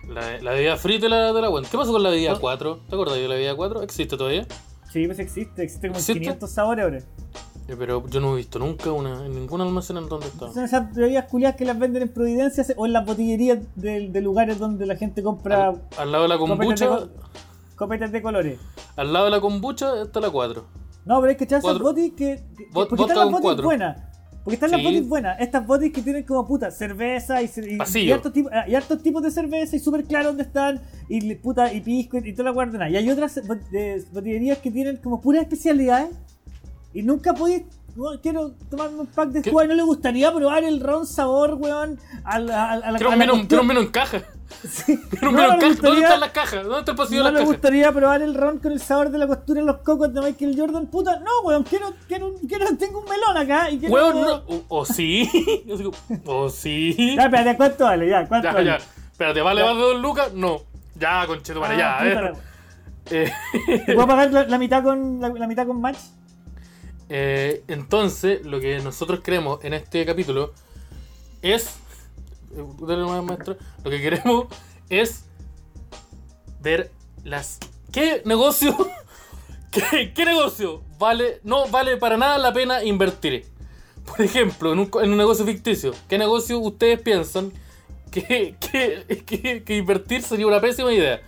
La, 0.09 0.41
la 0.43 0.51
bebida 0.53 0.77
free 0.77 0.99
de 0.99 1.09
la, 1.09 1.33
de 1.33 1.41
la. 1.41 1.49
¿Qué 1.71 1.77
pasó 1.77 1.93
con 1.93 2.03
la 2.03 2.11
bebida 2.11 2.33
No. 2.33 2.41
4? 2.41 2.81
¿Te 2.89 2.95
acuerdas 2.95 3.17
de 3.17 3.29
la 3.29 3.35
bebida 3.35 3.57
4? 3.57 3.83
¿Existe 3.83 4.17
todavía? 4.17 4.47
Sí, 4.93 5.07
pues 5.07 5.19
existe. 5.19 5.63
Existe 5.63 5.89
como 5.89 5.99
¿Existe? 5.99 6.21
500 6.21 6.51
sabores 6.51 6.85
ahora. 6.85 6.99
Eh, 7.69 7.77
pero 7.79 8.07
yo 8.09 8.21
no 8.21 8.33
he 8.33 8.37
visto 8.39 8.59
nunca 8.59 8.91
una 8.91 9.27
en 9.27 9.35
ningún 9.35 9.61
almacén 9.61 9.99
en 9.99 10.09
donde 10.09 10.27
está. 10.27 10.51
Son 10.53 10.65
esas 10.65 10.95
bebidas 10.95 11.27
culiadas 11.31 11.57
que 11.57 11.67
las 11.67 11.79
venden 11.79 12.03
en 12.03 12.09
Providencia 12.09 12.65
o 12.77 12.87
en 12.87 12.95
las 12.95 13.05
botillerías 13.05 13.59
de, 13.75 14.09
de 14.09 14.21
lugares 14.23 14.59
donde 14.59 14.87
la 14.87 14.97
gente 14.97 15.23
compra 15.23 15.69
Al, 15.69 15.81
al 15.99 16.13
lado 16.13 16.23
de 16.25 16.29
la 16.31 16.35
de, 16.37 16.39
kombucha, 16.41 16.89
co- 16.89 17.09
copetes 17.77 18.11
de 18.11 18.23
colores. 18.23 18.59
al 18.97 19.13
lado 19.13 19.27
de 19.27 19.31
la 19.33 19.41
kombucha 19.43 20.01
está 20.03 20.19
la 20.21 20.31
4. 20.31 20.65
No, 21.09 21.21
pero 21.23 21.33
es 21.33 21.39
que 21.39 21.45
echar 21.45 21.61
esas 21.61 21.71
Cuatro. 21.71 21.85
botis 21.85 22.13
que. 22.13 22.45
porque 22.75 22.95
están 23.01 23.17
las 23.17 23.31
botis 23.31 23.41
cuatro. 23.41 23.65
buenas. 23.65 23.97
Porque 24.45 24.55
están 24.55 24.71
las 24.71 24.83
botis 24.83 25.09
buenas. 25.09 25.41
Estas 25.41 25.67
botis 25.67 25.91
que 25.91 26.03
tienen 26.03 26.23
como 26.25 26.47
puta 26.47 26.71
cerveza 26.71 27.41
y, 27.43 27.47
y, 27.47 27.99
y 28.01 28.13
hartos 28.13 28.31
tipos, 28.31 28.53
y 28.67 28.75
hartos 28.75 29.03
tipos 29.03 29.23
de 29.23 29.31
cerveza 29.31 29.75
y 29.75 29.79
súper 29.79 30.05
claro 30.05 30.29
dónde 30.29 30.43
están. 30.43 30.83
Y 31.09 31.35
puta 31.37 31.73
y 31.73 31.81
pisco 31.81 32.19
y, 32.19 32.33
toda 32.35 32.45
la 32.45 32.51
guardena. 32.51 32.91
Y 32.91 32.97
hay 32.97 33.11
otras 33.11 33.41
botillerías 34.13 34.59
que 34.59 34.71
tienen 34.71 34.99
como 34.99 35.23
puras 35.23 35.43
especialidades. 35.43 36.11
Y 36.93 37.03
nunca 37.03 37.33
podéis. 37.33 37.63
Quiero 38.23 38.53
tomarme 38.71 39.01
un 39.01 39.07
pack 39.07 39.29
de 39.31 39.51
jugo. 39.51 39.65
¿No 39.65 39.75
le 39.75 39.83
gustaría 39.83 40.33
probar 40.33 40.65
el 40.65 40.81
ron 40.81 41.07
sabor, 41.07 41.55
weón? 41.55 41.99
A 42.25 42.39
la, 42.39 42.71
a, 42.73 42.77
la, 42.77 42.99
Quiero 42.99 43.13
a 43.13 43.17
la 43.17 43.27
costura? 43.27 43.49
quiero 43.49 43.65
menú 43.65 43.81
en 43.81 43.89
caja. 43.89 44.23
Sí. 44.67 44.99
No, 45.21 45.31
me. 45.31 45.43
¿Dónde 45.43 45.67
están 46.01 46.21
las 46.21 46.31
cajas? 46.31 46.65
¿Dónde 46.65 46.79
está 46.79 46.93
el 46.93 46.97
pasillo 46.97 47.21
¿No 47.21 47.27
de 47.27 47.33
le 47.33 47.39
las 47.39 47.41
cajas? 47.43 47.55
gustaría 47.55 47.93
probar 47.93 48.23
el 48.23 48.35
ron 48.35 48.59
con 48.59 48.73
el 48.73 48.81
sabor 48.81 49.11
de 49.11 49.19
la 49.19 49.27
costura 49.27 49.61
en 49.61 49.67
los 49.67 49.77
cocos 49.83 50.13
de 50.15 50.23
Michael 50.23 50.55
Jordan? 50.59 50.87
Puta, 50.87 51.21
no, 51.21 51.43
weón, 51.45 51.65
quiero, 51.65 51.93
quiero, 52.09 52.33
quiero, 52.49 52.65
tengo 52.79 53.01
un 53.01 53.05
melón 53.11 53.37
acá 53.37 53.71
y 53.71 53.79
quiero... 53.79 53.95
Weón, 53.95 54.21
no. 54.23 54.43
O, 54.49 54.65
o 54.81 54.85
sí. 54.87 55.29
O 56.25 56.49
sí. 56.49 57.15
Ya, 57.17 57.25
espérate, 57.25 57.57
¿cuánto 57.59 57.85
vale? 57.85 58.09
Ya, 58.09 58.27
¿cuánto 58.27 58.49
Ya, 58.49 58.55
vale? 58.55 58.67
ya. 58.67 58.77
Espérate, 59.13 59.43
¿vale 59.43 59.63
más 59.63 59.75
de 59.77 59.81
dos 59.83 60.01
lucas? 60.01 60.33
No. 60.33 60.63
Ya, 60.99 61.27
conchetumare, 61.27 61.75
Ah, 61.83 62.05
ya. 62.05 62.05
La- 62.15 62.33
Eh, 63.11 63.31
¿Te 63.87 63.93
puedo 63.95 64.07
pagar 64.09 64.33
la, 64.33 64.45
la 64.45 64.59
mitad 64.59 64.83
con 64.83 65.21
la, 65.21 65.29
la 65.29 65.47
mitad 65.47 65.67
con 65.67 65.79
match? 65.81 65.99
Eh, 67.09 67.63
entonces, 67.69 68.45
lo 68.45 68.61
que 68.61 68.79
nosotros 68.81 69.21
queremos 69.21 69.65
en 69.65 69.75
este 69.75 70.05
capítulo 70.05 70.53
es. 71.43 71.77
eh, 72.57 73.23
maestro. 73.23 73.57
Lo 73.85 73.91
que 73.91 74.01
queremos 74.01 74.47
es 74.89 75.25
ver 76.61 76.91
las. 77.25 77.59
¿Qué 77.93 78.23
negocio? 78.25 78.77
¿Qué, 79.71 80.25
negocio 80.25 80.83
vale? 80.99 81.41
No 81.45 81.69
vale 81.69 81.97
para 81.97 82.17
nada 82.17 82.39
la 82.39 82.53
pena 82.53 82.83
invertir. 82.85 83.47
Por 84.07 84.23
ejemplo, 84.23 84.73
en 84.73 84.79
un, 84.79 84.91
en 85.03 85.11
un 85.13 85.19
negocio 85.19 85.45
ficticio. 85.45 85.93
¿Qué 86.09 86.17
negocio 86.19 86.59
ustedes 86.59 87.01
piensan 87.01 87.53
que, 88.11 88.55
que- 88.61 89.63
que 89.65 89.77
invertir 89.77 90.23
sería 90.23 90.47
una 90.47 90.61
pésima 90.61 90.93
idea? 90.93 91.21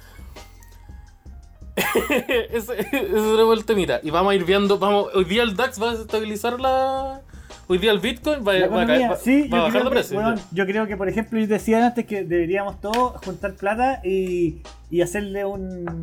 ese, 2.53 2.79
ese 2.81 3.53
el 3.53 3.65
temita. 3.65 4.01
Y 4.03 4.11
vamos 4.11 4.33
a 4.33 4.35
ir 4.35 4.45
viendo. 4.45 4.79
Vamos, 4.79 5.07
hoy 5.15 5.25
día 5.25 5.43
el 5.43 5.57
DAX 5.57 5.81
va 5.81 5.91
a 5.91 5.95
estabilizar 5.95 6.61
la. 6.61 7.23
Hoy 7.69 7.79
día 7.79 7.93
el 7.93 8.01
Bitcoin 8.01 8.41
va, 8.47 8.53
a, 8.53 8.55
caer- 8.57 8.65
economía, 8.67 9.11
va- 9.11 9.17
sí, 9.17 9.47
va 9.49 9.59
a 9.61 9.63
bajar 9.63 9.85
de 9.85 9.91
precio. 9.91 10.35
yo 10.51 10.67
creo 10.67 10.89
que, 10.89 10.97
por 10.97 11.09
ejemplo, 11.09 11.39
yo 11.39 11.47
decía 11.47 11.87
antes 11.87 12.05
que 12.05 12.25
deberíamos 12.25 12.81
todos 12.81 13.25
juntar 13.25 13.55
plata 13.55 14.01
y, 14.05 14.63
y 14.91 15.03
hacerle 15.03 15.45
un... 15.45 16.03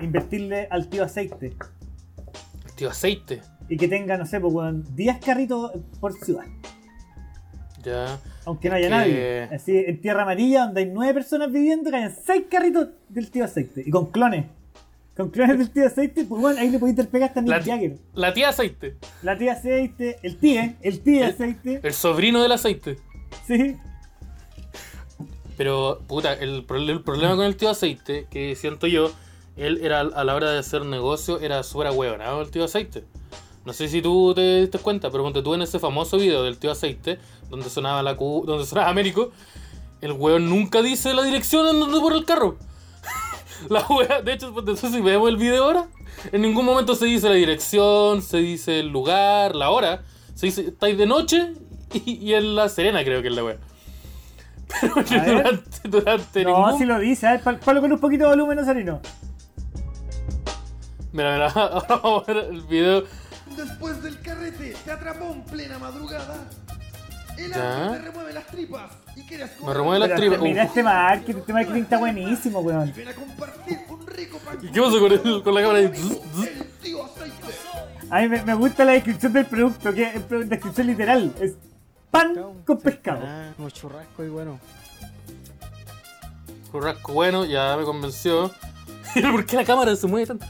invertirle 0.00 0.68
al 0.70 0.88
tío 0.88 1.04
aceite. 1.04 1.52
Tío, 2.76 2.88
aceite. 2.88 3.42
Y 3.68 3.76
que 3.76 3.88
tenga, 3.88 4.16
no 4.16 4.24
sé, 4.24 4.40
pues, 4.40 4.54
weón, 4.54 4.86
10 4.96 5.18
carritos 5.18 5.72
por 6.00 6.14
ciudad. 6.14 6.44
Ya. 7.84 8.18
Aunque 8.46 8.70
no 8.70 8.76
haya 8.76 8.86
Que- 8.86 8.90
nadie. 8.90 9.42
Así, 9.54 9.76
en 9.76 10.00
Tierra 10.00 10.22
Amarilla, 10.22 10.64
donde 10.64 10.80
hay 10.80 10.86
nueve 10.86 11.12
personas 11.14 11.52
viviendo, 11.52 11.94
hayan 11.94 12.14
seis 12.24 12.44
carritos 12.50 12.88
del 13.10 13.30
tío 13.30 13.44
aceite. 13.44 13.82
Y 13.84 13.90
con 13.90 14.10
clones. 14.10 14.46
Con 15.16 15.28
clones 15.30 15.58
del 15.58 15.70
tío 15.70 15.86
aceite, 15.86 16.24
pues 16.24 16.40
bueno, 16.40 16.58
ahí 16.58 16.70
le 16.70 16.78
podéis 16.78 16.96
interpegar 16.98 17.28
hasta 17.28 17.42
La, 17.42 17.62
Jagger. 17.62 17.98
la 18.14 18.32
tía 18.32 18.48
aceite. 18.48 18.96
La 19.22 19.36
tía 19.36 19.52
aceite, 19.52 20.18
el 20.22 20.38
tío, 20.38 20.62
el 20.80 21.00
tío 21.00 21.26
aceite. 21.26 21.80
El 21.82 21.92
sobrino 21.92 22.42
del 22.42 22.52
aceite. 22.52 22.96
Sí. 23.46 23.76
Pero, 25.56 26.00
puta, 26.06 26.32
el, 26.32 26.64
pro- 26.64 26.78
el 26.78 27.02
problema 27.02 27.36
con 27.36 27.44
el 27.44 27.56
tío 27.56 27.68
aceite, 27.70 28.26
que 28.30 28.56
siento 28.56 28.86
yo, 28.86 29.12
él 29.56 29.80
era 29.82 30.00
a 30.00 30.24
la 30.24 30.34
hora 30.34 30.50
de 30.50 30.58
hacer 30.58 30.84
negocio, 30.86 31.40
era 31.40 31.62
súper 31.62 31.88
ahueonado 31.88 32.40
el 32.40 32.50
tío 32.50 32.64
aceite. 32.64 33.04
No 33.66 33.72
sé 33.72 33.88
si 33.88 34.00
tú 34.02 34.32
te 34.34 34.62
diste 34.62 34.78
cuenta, 34.78 35.10
pero 35.10 35.22
ponte 35.24 35.42
tú 35.42 35.54
en 35.54 35.62
ese 35.62 35.78
famoso 35.78 36.16
video 36.16 36.42
del 36.42 36.56
tío 36.58 36.70
aceite, 36.72 37.18
donde 37.50 37.68
sonaba 37.68 38.02
la 38.02 38.16
Q, 38.16 38.44
donde 38.46 38.64
sonaba 38.64 38.88
Américo, 38.88 39.30
el 40.00 40.12
weón 40.12 40.48
nunca 40.48 40.80
dice 40.82 41.12
la 41.14 41.22
dirección 41.22 41.68
en 41.68 41.78
donde 41.80 42.00
por 42.00 42.14
el 42.14 42.24
carro. 42.24 42.56
La 43.68 43.86
wea, 43.88 44.22
de 44.22 44.32
hecho, 44.32 44.52
tú, 44.52 44.76
si 44.76 45.00
vemos 45.00 45.28
el 45.28 45.36
video 45.36 45.64
ahora, 45.64 45.86
en 46.30 46.42
ningún 46.42 46.64
momento 46.64 46.94
se 46.94 47.06
dice 47.06 47.28
la 47.28 47.34
dirección, 47.34 48.22
se 48.22 48.38
dice 48.38 48.80
el 48.80 48.88
lugar, 48.88 49.54
la 49.54 49.70
hora, 49.70 50.02
se 50.34 50.46
dice, 50.46 50.62
estáis 50.68 50.96
de 50.98 51.06
noche 51.06 51.52
y, 51.92 52.12
y 52.14 52.34
en 52.34 52.54
la 52.54 52.68
serena 52.68 53.02
creo 53.04 53.22
que 53.22 53.28
es 53.28 53.34
la 53.34 53.44
wea. 53.44 53.56
Pero 54.80 54.94
durante, 55.34 55.88
durante 55.88 56.44
No, 56.44 56.56
ningún... 56.64 56.78
si 56.78 56.84
lo 56.86 56.98
dice. 56.98 57.26
A 57.26 57.32
ver, 57.32 57.42
pal- 57.42 57.58
palo 57.60 57.80
con 57.82 57.92
un 57.92 57.98
poquito 58.00 58.24
de 58.24 58.30
volumen, 58.30 58.58
Osarino. 58.58 59.00
Mira, 61.12 61.32
mira, 61.34 61.48
ahora 61.50 61.84
vamos 62.02 62.26
a 62.28 62.32
ver 62.32 62.44
el 62.50 62.62
video. 62.62 63.04
Después 63.56 64.02
del 64.02 64.18
carrete, 64.22 64.74
te 64.84 64.90
atrapó 64.90 65.26
en 65.32 65.42
plena 65.44 65.78
madrugada. 65.78 66.48
El 67.36 67.52
hambre 67.52 67.98
te 67.98 68.04
remueve 68.06 68.32
las 68.32 68.46
tripas 68.46 68.92
Me 69.66 69.74
remueve 69.74 69.98
las 70.00 70.08
Pero 70.08 70.20
tripas. 70.20 70.40
Mira 70.42 70.62
este 70.64 70.82
marketing, 70.82 71.38
este 71.40 71.52
marketing 71.52 71.82
está 71.82 71.98
buenísimo, 71.98 72.60
weón. 72.60 72.88
¿Y 72.88 74.70
qué 74.70 74.80
pasa 74.80 74.98
con, 74.98 75.12
el- 75.12 75.42
con 75.42 75.54
la 75.54 75.60
cámara 75.62 75.78
ahí? 75.78 75.90
A 78.10 78.20
mí 78.20 78.28
me, 78.28 78.42
me 78.42 78.54
gusta 78.54 78.84
la 78.84 78.92
descripción 78.92 79.32
del 79.32 79.46
producto, 79.46 79.92
que 79.94 80.02
es 80.04 80.28
descripción 80.48 80.86
literal. 80.86 81.32
Es 81.40 81.54
pan 82.10 82.34
con 82.66 82.78
pescado. 82.78 83.22
Ah, 83.24 83.52
como 83.56 83.70
churrasco 83.70 84.24
y 84.24 84.28
bueno. 84.28 84.58
Churrasco 86.70 87.12
bueno, 87.12 87.44
ya 87.44 87.76
me 87.76 87.84
convenció. 87.84 88.50
¿Por 89.32 89.46
qué 89.46 89.56
la 89.56 89.64
cámara 89.64 89.94
se 89.96 90.06
mueve 90.06 90.26
tanto? 90.26 90.46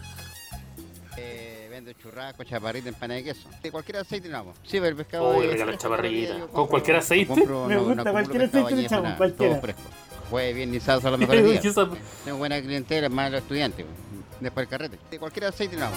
Vendo 1.93 2.03
churrasco, 2.03 2.45
chaparrita, 2.45 2.89
empanada 2.89 3.19
de 3.19 3.25
queso. 3.25 3.49
De 3.63 3.71
cualquier 3.71 3.99
aceite 3.99 4.29
no. 4.29 4.45
Sí, 4.63 4.73
pero 4.79 4.87
el 4.89 4.97
pescado. 4.97 5.37
Uy, 5.37 5.47
rica 5.47 5.65
la 5.67 5.77
chaparrita. 5.77 6.35
¿Con 6.53 6.67
cualquier 6.67 6.97
aceite? 6.97 7.33
compro- 7.33 7.67
Me 7.67 7.77
gusta, 7.77 7.95
compro 7.95 8.13
cualquier 8.13 8.43
aceite 8.45 8.75
le 8.77 8.83
echamos, 8.87 9.13
cualquiera. 9.15 9.53
Todo 9.55 9.61
fresco. 9.63 9.83
Jueves, 10.31 10.55
viernes 10.57 10.77
y 10.77 10.81
sábado 10.81 11.01
son 11.03 11.11
los 11.13 11.21
mejores 11.21 11.43
¿Qué 11.43 11.61
días. 11.61 11.75
Tengo 12.25 12.39
buena 12.39 12.61
clientela, 12.61 13.09
más 13.09 13.31
los 13.31 13.43
estudiantes. 13.43 13.85
Después 14.41 14.65
el 14.65 14.71
carrete. 14.71 14.99
De 15.11 15.19
cualquier 15.19 15.45
aceite 15.47 15.77
no. 15.77 15.89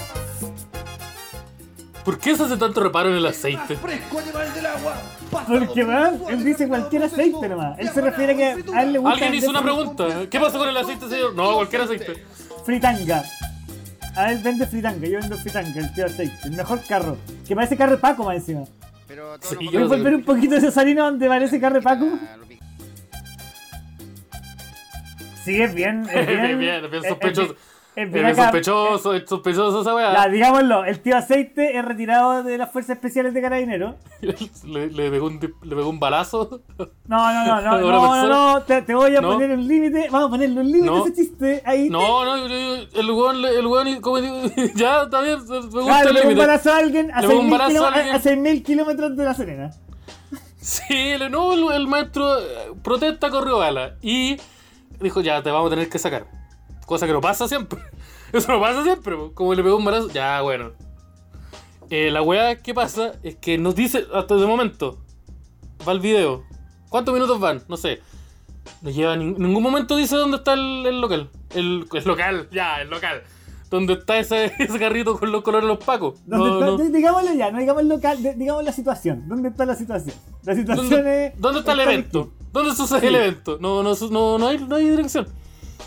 ¿Por 2.04 2.20
qué 2.20 2.36
se 2.36 2.44
hace 2.44 2.58
tanto 2.58 2.84
reparo 2.84 3.10
en 3.10 3.16
el 3.16 3.24
Más 3.24 3.38
aceite? 3.38 3.76
fresco 3.78 4.20
animal 4.20 4.54
del 4.54 4.66
agua. 4.68 4.96
Porque, 5.32 5.84
fuerte 5.86 6.34
él 6.34 6.44
dice 6.44 6.68
cualquier 6.68 7.04
aceite 7.04 7.50
nomás. 7.50 7.80
Él 7.80 7.90
se 7.90 8.02
refiere 8.02 8.34
a 8.34 8.36
que 8.36 8.74
a 8.74 8.84
él 8.84 8.94
le 8.94 9.00
gusta. 9.00 9.14
Alguien 9.14 9.34
hizo 9.34 9.50
una 9.50 9.64
pregunta. 9.64 10.30
¿Qué 10.30 10.40
pasa 10.40 10.58
con 10.58 10.70
el 10.70 10.78
aceite, 10.78 11.10
señor? 11.10 11.34
No, 11.34 11.56
cualquier 11.56 11.82
aceite. 11.84 12.24
Fritanga. 12.64 13.24
A 14.16 14.32
él 14.32 14.40
vende 14.44 14.66
fritanga, 14.66 15.06
yo 15.08 15.20
vendo 15.20 15.38
fritanga, 15.38 15.80
el 15.80 15.94
tío 15.94 16.06
aceite. 16.06 16.36
El 16.46 16.52
mejor 16.52 16.80
carro. 16.88 17.18
Que 17.48 17.56
parece 17.56 17.76
carro 17.76 17.92
de 17.94 17.98
Paco 17.98 18.24
más 18.24 18.38
encima. 18.38 18.64
Pero 19.08 19.38
todo 19.40 19.50
Sí, 19.52 19.66
yo 19.66 19.72
¿Puedes 19.72 19.74
no 19.74 19.90
sé. 19.90 19.96
volver 19.98 20.16
un 20.16 20.24
poquito 20.24 20.52
de 20.54 20.58
ese 20.60 20.72
salino 20.72 21.04
donde 21.06 21.28
parece 21.28 21.60
carro 21.60 21.76
de 21.76 21.82
Paco? 21.82 22.06
Ah. 22.22 22.38
Sí, 25.44 25.62
es 25.62 25.74
bien. 25.76 26.08
Es 26.12 26.28
bien, 26.28 26.40
Bien, 26.40 26.60
bien, 26.60 26.90
bien 26.92 27.04
es- 27.04 27.10
sospechoso. 27.10 27.42
Es, 27.44 27.50
es 27.52 27.56
bien 27.58 27.75
Es 27.96 28.36
sospechoso, 28.38 29.14
es 29.14 29.24
sospechoso 29.28 29.82
esa 29.82 29.92
Ya, 29.92 29.96
weá. 29.96 30.28
digámoslo, 30.28 30.84
el 30.84 31.00
tío 31.00 31.16
aceite 31.16 31.78
es 31.78 31.86
retirado 31.86 32.44
de 32.44 32.58
las 32.58 32.72
fuerzas 32.72 32.96
especiales 32.98 33.34
de 33.34 33.42
carabineros. 33.42 33.96
Le, 34.66 34.88
le 34.90 35.10
pegó 35.12 35.28
un, 35.28 35.40
le 35.64 35.76
pegó 35.76 35.90
un 35.90 36.00
balazo. 36.00 36.62
No, 37.08 37.34
no, 37.34 37.46
no, 37.46 37.62
no, 37.62 37.78
¿Una 37.88 37.98
no, 37.98 38.16
no, 38.28 38.54
no, 38.56 38.62
te, 38.64 38.82
te 38.82 38.94
voy 38.94 39.16
a 39.16 39.22
No. 39.22 39.34
poner 39.34 39.52
un 39.52 39.68
límite. 39.68 40.08
Vamos 40.12 40.28
a 40.28 40.32
ponerle 40.32 40.60
un 40.60 40.68
límite 40.68 40.86
No. 40.88 41.04
a 41.04 41.08
ese 41.08 41.14
chiste 41.16 41.62
ahí. 41.66 41.90
No, 41.90 42.26
no, 42.26 42.36
el 42.36 43.12
weón, 43.12 43.46
el 43.46 43.66
weón, 43.68 44.02
como 44.02 44.20
digo, 44.20 44.42
ya, 44.76 45.04
está 45.04 45.22
bien, 45.22 45.40
me 45.48 45.60
gusta 45.62 45.80
Claro, 45.84 46.10
el 46.10 46.16
límite. 46.16 46.36
Le 46.36 46.36
pegó 46.36 46.36
un 46.36 46.36
6.000 46.36 46.38
balazo 46.38 46.72
a 46.74 46.78
alguien. 46.78 47.12
a 48.16 48.20
6.000 48.20 48.64
kilómetros 48.64 49.16
de 49.16 49.24
la 49.24 49.34
Serena. 49.34 49.72
Sí, 50.60 51.18
le- 51.18 51.30
no, 51.30 51.54
el, 51.54 51.72
el 51.82 51.88
maestro 51.88 52.40
eh, 52.40 52.44
protesta 52.84 53.30
corrió 53.30 53.60
bala. 53.60 53.96
Y 54.02 54.38
dijo, 55.00 55.22
ya, 55.22 55.42
te 55.44 55.52
vamos 55.52 55.68
a 55.68 55.76
tener 55.76 55.90
que 55.90 56.00
sacar. 56.00 56.26
Cosa 56.86 57.08
que 57.08 57.14
no 57.14 57.22
pasa 57.22 57.48
siempre. 57.48 57.80
Eso 58.34 58.52
no 58.52 58.60
pasa 58.60 58.84
siempre. 58.84 59.16
Como 59.34 59.54
le 59.54 59.64
pegó 59.64 59.78
un 59.78 59.86
balazo, 59.86 60.10
ya, 60.10 60.42
bueno. 60.42 60.72
Eh, 61.90 62.10
la 62.12 62.22
weá 62.22 62.58
que 62.62 62.74
pasa 62.74 63.14
es 63.24 63.36
que 63.36 63.58
nos 63.58 63.76
dice, 63.76 64.06
hasta 64.14 64.36
de 64.36 64.46
momento, 64.46 64.98
va 65.88 65.92
el 65.92 66.00
video. 66.00 66.44
¿Cuántos 66.90 67.14
minutos 67.14 67.40
van? 67.40 67.62
No 67.68 67.78
sé. 67.78 68.02
No 68.82 68.90
lleva 68.90 69.14
en 69.14 69.38
ningún 69.38 69.62
momento 69.62 69.96
dice 69.96 70.16
dónde 70.16 70.38
está 70.38 70.54
el, 70.54 70.86
el 70.88 71.00
local. 71.02 71.30
El, 71.54 71.86
el 71.94 72.04
local, 72.06 72.50
ya, 72.52 72.82
el 72.82 72.90
local. 72.90 73.22
Donde 73.70 73.94
está 73.94 74.18
ese, 74.18 74.46
ese 74.60 74.80
carrito 74.80 75.20
con 75.20 75.32
los 75.32 75.44
colores 75.44 75.68
de 75.68 75.76
los 75.76 75.84
pacos. 75.84 76.20
¿Dónde 76.26 76.66
No, 76.66 76.78
no. 76.78 76.84
di- 76.84 76.92
Digámoslo 76.92 77.34
ya, 77.34 77.52
no 77.52 77.60
digamos 77.60 77.84
el 77.84 77.90
local, 77.90 78.22
di- 78.22 78.34
digamos 78.36 78.64
la 78.64 78.72
situación. 78.72 79.28
¿Dónde 79.28 79.50
está 79.50 79.66
la 79.66 79.76
situación? 79.76 80.16
La 80.44 80.56
situación 80.56 80.90
¿Dónde, 80.90 81.26
es. 81.28 81.34
dónde 81.40 81.60
está 81.60 81.74
el 81.74 81.80
evento? 81.82 82.32
¿Dónde 82.52 82.76
sucede 82.76 83.02
Sí. 83.02 83.08
el 83.08 83.16
evento? 83.16 83.58
No, 83.60 83.84
no, 83.84 83.94
no, 84.10 84.38
no, 84.40 84.48
hay, 84.48 84.58
no 84.60 84.76
hay 84.76 84.90
dirección. 84.90 85.28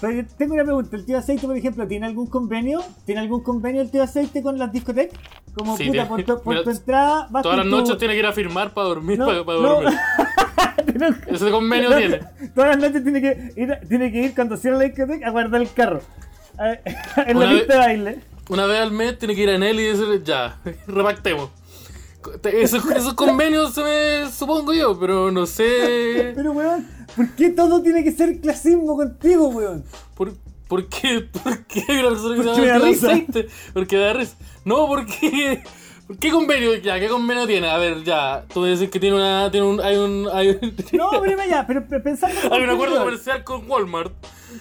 Pero 0.01 0.27
tengo 0.37 0.55
una 0.55 0.65
pregunta, 0.65 0.97
¿el 0.97 1.05
tío 1.05 1.19
Aceite, 1.19 1.47
por 1.47 1.57
ejemplo, 1.57 1.87
tiene 1.89 2.07
algún 2.07 2.27
convenio? 2.29 2.83
¿Tiene 3.05 3.21
algún 3.21 3.43
convenio 3.43 3.83
el 3.83 3.91
tío 3.91 4.03
Aceite 4.03 4.43
con 4.43 4.57
las 4.59 4.71
discotecas? 4.73 5.19
Como 5.55 5.77
Sí, 5.77 5.87
puta, 5.89 6.07
por 6.09 6.23
tu, 6.23 6.41
por 6.43 6.63
tu 6.63 6.71
entrada 6.71 7.27
vas 7.31 7.43
Todas 7.43 7.59
las 7.59 7.67
tu- 7.67 7.71
noches 7.71 7.99
tiene 7.99 8.15
que 8.15 8.21
ir 8.21 8.27
a 8.27 8.33
firmar 8.33 8.73
para 8.73 8.89
dormir, 8.89 9.19
No, 9.19 9.27
para, 9.27 9.45
para 9.45 9.59
no. 9.59 9.69
dormir. 9.81 9.99
Ese 11.29 11.51
convenio 11.51 11.97
tiene. 11.97 12.21
Todas 12.55 12.71
las 12.71 12.79
noches 12.79 13.03
tiene 13.03 13.21
que 13.21 13.53
ir, 13.61 13.79
tiene 13.89 14.13
que 14.13 14.19
ir 14.23 14.35
cuando 14.35 14.57
cierra 14.57 14.79
la 14.79 14.85
discoteca 14.85 15.27
a 15.27 15.31
guardar 15.31 15.61
el 15.63 15.73
carro. 15.73 16.01
Eh, 16.61 16.81
en 17.27 17.37
Una 17.37 17.47
la 17.47 17.53
vez- 17.53 17.59
pista 17.63 17.73
de 17.75 17.79
baile. 17.81 18.19
Una 18.51 18.67
vez 18.67 18.81
al 18.81 18.93
mes 18.93 19.19
tiene 19.19 19.35
que 19.35 19.43
ir 19.43 19.51
a 19.51 19.55
él 19.57 19.81
y 19.81 19.85
decirle, 19.85 20.23
ya, 20.25 20.57
repactemos. 20.87 21.51
Esos, 22.53 22.85
esos 22.91 23.15
convenios 23.15 23.75
se 23.75 23.83
me 23.83 24.31
supongo 24.33 24.73
yo, 24.75 24.99
pero 24.99 25.31
no 25.31 25.47
sé. 25.47 26.33
Pero 26.35 26.53
weón, 26.53 26.87
¿por 27.15 27.31
qué 27.31 27.51
todo 27.51 27.81
tiene 27.83 28.03
que 28.03 28.13
ser 28.13 28.41
clasismo 28.41 28.97
contigo, 28.97 29.49
weón? 29.49 29.85
¿Por, 30.15 30.33
por 30.67 30.89
qué? 30.89 31.21
¿Por 31.45 31.65
qué 31.67 31.83
Porque 31.87 32.61
me 32.61 32.67
da 32.67 32.75
llama 32.75 32.85
risa. 32.87 33.07
aceite? 33.13 33.49
Porque 33.73 33.97
da 33.97 34.13
risa. 34.13 34.37
No, 34.65 34.87
porque. 34.89 35.63
¿Por 36.09 36.19
qué 36.19 36.31
convenio? 36.31 36.75
Ya, 36.77 36.99
¿qué 36.99 37.07
convenio 37.07 37.47
tiene? 37.47 37.69
A 37.69 37.77
ver, 37.77 38.03
ya. 38.03 38.45
Tú 38.53 38.61
me 38.61 38.71
decís 38.71 38.89
que 38.91 38.99
tiene 38.99 39.15
una. 39.17 39.51
Tiene 39.51 39.67
un. 39.67 39.81
Hay 39.81 39.97
un. 39.97 40.27
Hay, 40.33 40.49
un- 40.51 40.75
No, 40.93 41.11
pero 41.21 41.37
ya, 41.47 41.67
pero, 41.67 41.85
pero 41.89 42.03
pensando 42.03 42.35
hay 42.53 42.63
un 42.63 42.71
acuerdo 42.71 42.99
comercial 42.99 43.45
con 43.45 43.71
Walmart. 43.71 44.13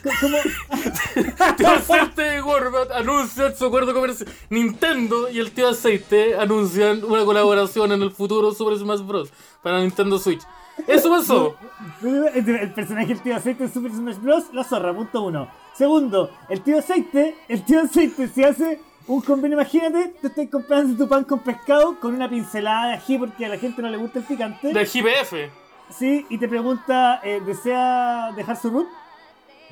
co- 0.03 0.09
como 0.21 0.37
Tío 1.57 1.69
Aceite 1.69 2.21
de 2.21 2.41
Walmart 2.41 2.91
anuncian 2.91 3.55
su 3.55 3.65
acuerdo 3.65 3.93
comercial. 3.93 4.29
Nintendo 4.49 5.29
y 5.29 5.39
el 5.39 5.51
tío 5.51 5.69
Aceite 5.69 6.35
anuncian 6.37 7.03
una 7.05 7.23
colaboración 7.23 7.93
en 7.93 8.01
el 8.01 8.11
futuro 8.11 8.51
Super 8.51 8.77
Smash 8.77 8.99
Bros. 9.01 9.31
para 9.63 9.79
Nintendo 9.79 10.19
Switch. 10.19 10.41
Eso 10.85 11.09
pasó. 11.09 11.55
el 12.03 12.73
personaje 12.73 13.07
del 13.07 13.21
tío 13.21 13.35
Aceite 13.37 13.63
en 13.63 13.73
Super 13.73 13.91
Smash 13.93 14.17
Bros. 14.17 14.43
La 14.51 14.63
zorra, 14.65 14.93
punto 14.93 15.21
uno. 15.23 15.49
Segundo, 15.75 16.29
el 16.49 16.61
tío 16.61 16.79
Aceite, 16.79 17.35
el 17.47 17.63
tío 17.63 17.81
Aceite 17.83 18.27
si 18.27 18.43
hace 18.43 18.81
un 19.07 19.21
convenio, 19.21 19.57
imagínate, 19.57 20.13
te 20.21 20.27
estás 20.27 20.47
comprando 20.51 20.97
tu 20.97 21.09
pan 21.09 21.23
con 21.23 21.39
pescado 21.39 21.99
con 21.99 22.13
una 22.13 22.29
pincelada 22.29 22.89
de 22.89 22.93
ají 22.95 23.17
porque 23.17 23.45
a 23.45 23.49
la 23.49 23.57
gente 23.57 23.81
no 23.81 23.89
le 23.89 23.97
gusta 23.97 24.19
el 24.19 24.25
picante. 24.25 24.73
Del 24.73 24.85
GPF. 24.85 25.51
Sí, 25.89 26.25
y 26.29 26.37
te 26.37 26.47
pregunta, 26.47 27.21
eh, 27.23 27.41
¿desea 27.45 28.33
dejar 28.35 28.57
su 28.57 28.69
root? 28.69 28.87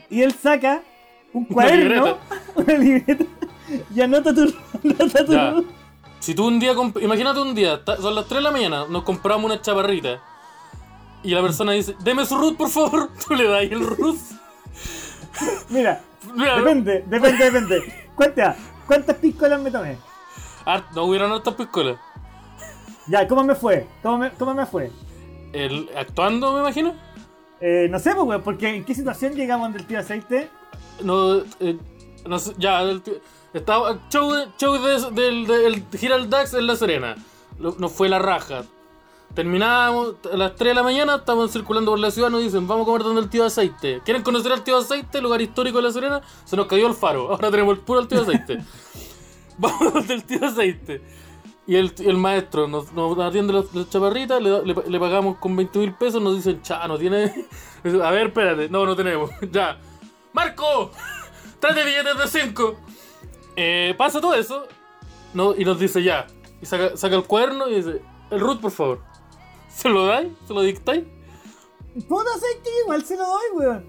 Y 0.09 0.21
él 0.21 0.33
saca 0.33 0.81
un 1.33 1.45
cuaderno, 1.45 2.17
una 2.55 2.73
libreta, 2.75 3.25
y 3.93 4.01
anota 4.01 4.33
tu, 4.33 4.53
anota 4.83 5.25
tu 5.25 5.33
root. 5.33 5.65
Si 6.19 6.33
tú 6.33 6.47
un 6.47 6.59
día, 6.59 6.73
imagínate 7.01 7.39
un 7.41 7.53
día, 7.53 7.81
son 7.99 8.15
las 8.15 8.25
3 8.25 8.37
de 8.37 8.41
la 8.41 8.51
mañana, 8.51 8.85
nos 8.89 9.03
compramos 9.03 9.45
una 9.45 9.61
chaparrita 9.61 10.21
y 11.21 11.31
la 11.31 11.41
persona 11.41 11.73
dice, 11.73 11.95
deme 11.99 12.25
su 12.25 12.37
root 12.37 12.55
por 12.55 12.69
favor, 12.69 13.09
tú 13.27 13.35
le 13.35 13.47
das 13.47 13.63
el 13.63 13.85
root. 13.85 14.17
Mira, 15.69 16.01
Mira, 16.33 16.57
depende, 16.57 17.03
depende, 17.07 17.43
depende. 17.45 18.07
Cuenta, 18.15 18.55
¿cuántas 18.87 19.15
piscolas 19.17 19.59
me 19.61 19.71
tomé? 19.71 19.97
ah, 20.65 20.83
no 20.95 21.03
hubieron 21.05 21.31
hartas 21.31 21.53
piscolas. 21.55 21.97
Ya, 23.07 23.27
¿cómo 23.27 23.43
me 23.43 23.53
fue? 23.55 23.87
¿Cómo 24.01 24.17
me, 24.17 24.31
cómo 24.31 24.53
me 24.53 24.65
fue? 24.65 24.91
El, 25.53 25.89
actuando, 25.95 26.53
me 26.53 26.59
imagino. 26.61 26.95
Eh, 27.61 27.87
no 27.89 27.99
sé, 27.99 28.13
pues, 28.15 28.25
weón, 28.27 28.41
porque 28.41 28.67
¿en 28.75 28.83
qué 28.83 28.93
situación 28.95 29.33
llegamos 29.33 29.71
del 29.73 29.85
tío 29.85 29.99
aceite? 29.99 30.49
No, 31.03 31.37
eh, 31.59 31.77
no 32.25 32.39
sé, 32.39 32.53
ya, 32.57 32.81
el 32.81 33.01
tío- 33.01 33.19
estaba 33.53 33.99
show, 34.09 34.31
show 34.57 34.73
de- 34.81 35.11
del, 35.21 35.45
del 35.47 35.83
Gira 35.97 36.15
el 36.15 36.29
Dax 36.29 36.53
en 36.55 36.67
La 36.67 36.75
Serena. 36.75 37.15
Nos 37.59 37.91
fue 37.91 38.09
la 38.09 38.19
raja. 38.19 38.63
Terminábamos 39.33 40.15
a 40.31 40.37
las 40.37 40.55
3 40.55 40.69
de 40.71 40.75
la 40.75 40.83
mañana, 40.83 41.15
estaban 41.15 41.49
circulando 41.49 41.91
por 41.91 41.99
la 41.99 42.09
ciudad, 42.09 42.29
nos 42.29 42.41
dicen, 42.41 42.67
vamos 42.67 42.83
a 42.83 42.85
comer 42.85 43.03
donde 43.03 43.21
el 43.21 43.29
tío 43.29 43.43
Aceite. 43.43 44.01
¿Quieren 44.05 44.23
conocer 44.23 44.51
al 44.53 44.63
tío 44.63 44.77
Aceite, 44.77 45.21
lugar 45.21 45.41
histórico 45.41 45.77
de 45.77 45.83
La 45.83 45.91
Serena? 45.91 46.21
Se 46.45 46.55
nos 46.55 46.67
cayó 46.67 46.87
el 46.87 46.93
faro, 46.93 47.29
ahora 47.31 47.51
tenemos 47.51 47.75
el 47.77 47.83
puro 47.83 47.99
al 47.99 48.07
tío 48.07 48.21
Aceite. 48.21 48.59
vamos 49.57 49.93
donde 49.93 50.13
el 50.13 50.23
tío 50.23 50.45
Aceite. 50.45 51.01
Y 51.67 51.75
el, 51.75 51.93
el 51.99 52.15
maestro 52.15 52.67
nos, 52.67 52.93
nos 52.93 53.17
atiende 53.19 53.51
las, 53.51 53.73
las 53.73 53.89
chaparritas, 53.89 54.41
le, 54.41 54.63
le- 54.63 54.99
pagamos 54.99 55.37
con 55.37 55.55
20 55.55 55.79
mil 55.79 55.93
pesos, 55.95 56.21
nos 56.21 56.35
dicen, 56.35 56.61
cha, 56.61 56.87
no 56.87 56.97
tiene... 56.97 57.33
A 58.03 58.11
ver, 58.11 58.27
espérate, 58.27 58.69
no, 58.69 58.85
no 58.85 58.95
tenemos, 58.95 59.31
ya. 59.51 59.79
¡Marco! 60.31 60.91
¡Tráete 61.59 61.83
billetes 61.83 62.17
de 62.33 62.41
5! 62.41 62.75
Eh, 63.57 63.95
pasa 63.97 64.21
todo 64.21 64.33
eso, 64.35 64.65
no, 65.33 65.55
y 65.55 65.65
nos 65.65 65.79
dice 65.79 66.01
ya. 66.03 66.27
Y 66.61 66.65
saca, 66.65 66.95
saca 66.95 67.15
el 67.15 67.23
cuaderno 67.23 67.67
y 67.67 67.75
dice, 67.75 68.01
el 68.29 68.39
root, 68.39 68.61
por 68.61 68.71
favor. 68.71 69.01
¿Se 69.75 69.89
lo 69.89 70.05
dais? 70.05 70.27
¿Se 70.47 70.53
lo 70.53 70.61
dictáis? 70.61 71.03
Puto 72.07 72.29
aceite, 72.29 72.69
igual 72.83 73.03
se 73.03 73.17
lo 73.17 73.23
doy, 73.23 73.43
weón. 73.53 73.85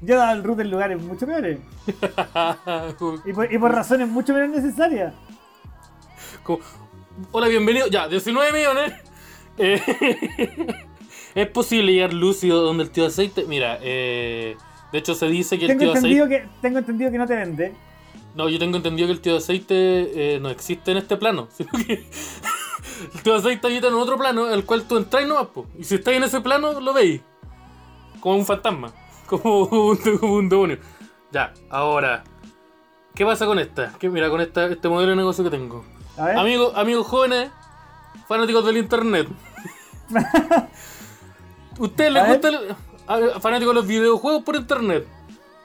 Yo 0.00 0.16
daba 0.16 0.32
el 0.32 0.42
root 0.42 0.60
en 0.60 0.70
lugares 0.70 1.02
mucho 1.02 1.26
peores. 1.26 1.58
Y 3.24 3.32
por, 3.32 3.52
y 3.52 3.58
por 3.58 3.72
razones 3.72 4.08
mucho 4.08 4.32
menos 4.32 4.50
necesarias. 4.50 5.12
como, 6.44 6.60
Hola, 7.32 7.48
bienvenido. 7.48 7.88
Ya, 7.88 8.08
19 8.08 8.52
millones. 8.52 8.92
Eh, 9.58 9.78
¿Es 11.34 11.46
posible 11.48 11.92
llegar 11.92 12.14
lúcido 12.14 12.62
donde 12.62 12.84
el 12.84 12.90
tío 12.90 13.04
aceite? 13.04 13.44
Mira, 13.46 13.78
eh, 13.82 14.56
de 14.90 14.98
hecho 14.98 15.14
se 15.14 15.26
dice 15.26 15.58
que 15.58 15.66
el 15.66 15.72
Tengo 15.72 15.80
tío 15.80 15.92
aceite... 15.92 16.08
entendido, 16.08 16.28
que, 16.28 16.48
tengo 16.62 16.78
entendido 16.78 17.10
que 17.10 17.18
no 17.18 17.26
te 17.26 17.36
vende. 17.36 17.74
No, 18.34 18.48
yo 18.48 18.58
tengo 18.58 18.78
entendido 18.78 19.08
que 19.08 19.12
el 19.12 19.20
tío 19.20 19.36
aceite 19.36 19.74
eh, 19.76 20.40
no 20.40 20.48
existe 20.48 20.90
en 20.90 20.96
este 20.96 21.18
plano, 21.18 21.48
sino 21.54 21.70
que 21.86 22.08
el 23.14 23.22
tío 23.22 23.34
aceite 23.34 23.66
habita 23.66 23.88
en 23.88 23.94
otro 23.94 24.16
plano, 24.18 24.48
el 24.50 24.64
cual 24.64 24.84
tú 24.84 24.96
entras 24.96 25.26
nomás, 25.26 25.46
po. 25.48 25.66
Y 25.78 25.84
si 25.84 25.96
estás 25.96 26.14
en 26.14 26.24
ese 26.24 26.40
plano, 26.40 26.80
lo 26.80 26.92
veis. 26.92 27.20
Como 28.20 28.36
un 28.36 28.46
fantasma, 28.46 28.92
como 29.26 29.64
un, 29.64 29.96
como 30.18 30.34
un 30.34 30.48
demonio. 30.48 30.78
Ya, 31.32 31.52
ahora, 31.70 32.22
¿qué 33.14 33.24
pasa 33.24 33.46
con 33.46 33.58
esta? 33.58 33.92
Que 33.98 34.08
mira, 34.08 34.28
con 34.30 34.40
esta, 34.40 34.66
este 34.66 34.88
modelo 34.88 35.10
de 35.10 35.16
negocio 35.16 35.42
que 35.44 35.50
tengo. 35.50 35.84
A 36.18 36.26
ver. 36.26 36.38
Amigos, 36.38 36.72
amigos 36.76 37.06
jóvenes, 37.06 37.50
fanáticos 38.28 38.64
del 38.66 38.76
internet. 38.76 39.28
¿Ustedes 41.78 42.12
les 42.12 42.26
gusta 42.28 42.48
el- 42.48 42.76
a- 43.06 43.40
fanáticos 43.40 43.74
de 43.74 43.80
los 43.80 43.86
videojuegos 43.86 44.42
por 44.42 44.56
internet? 44.56 45.06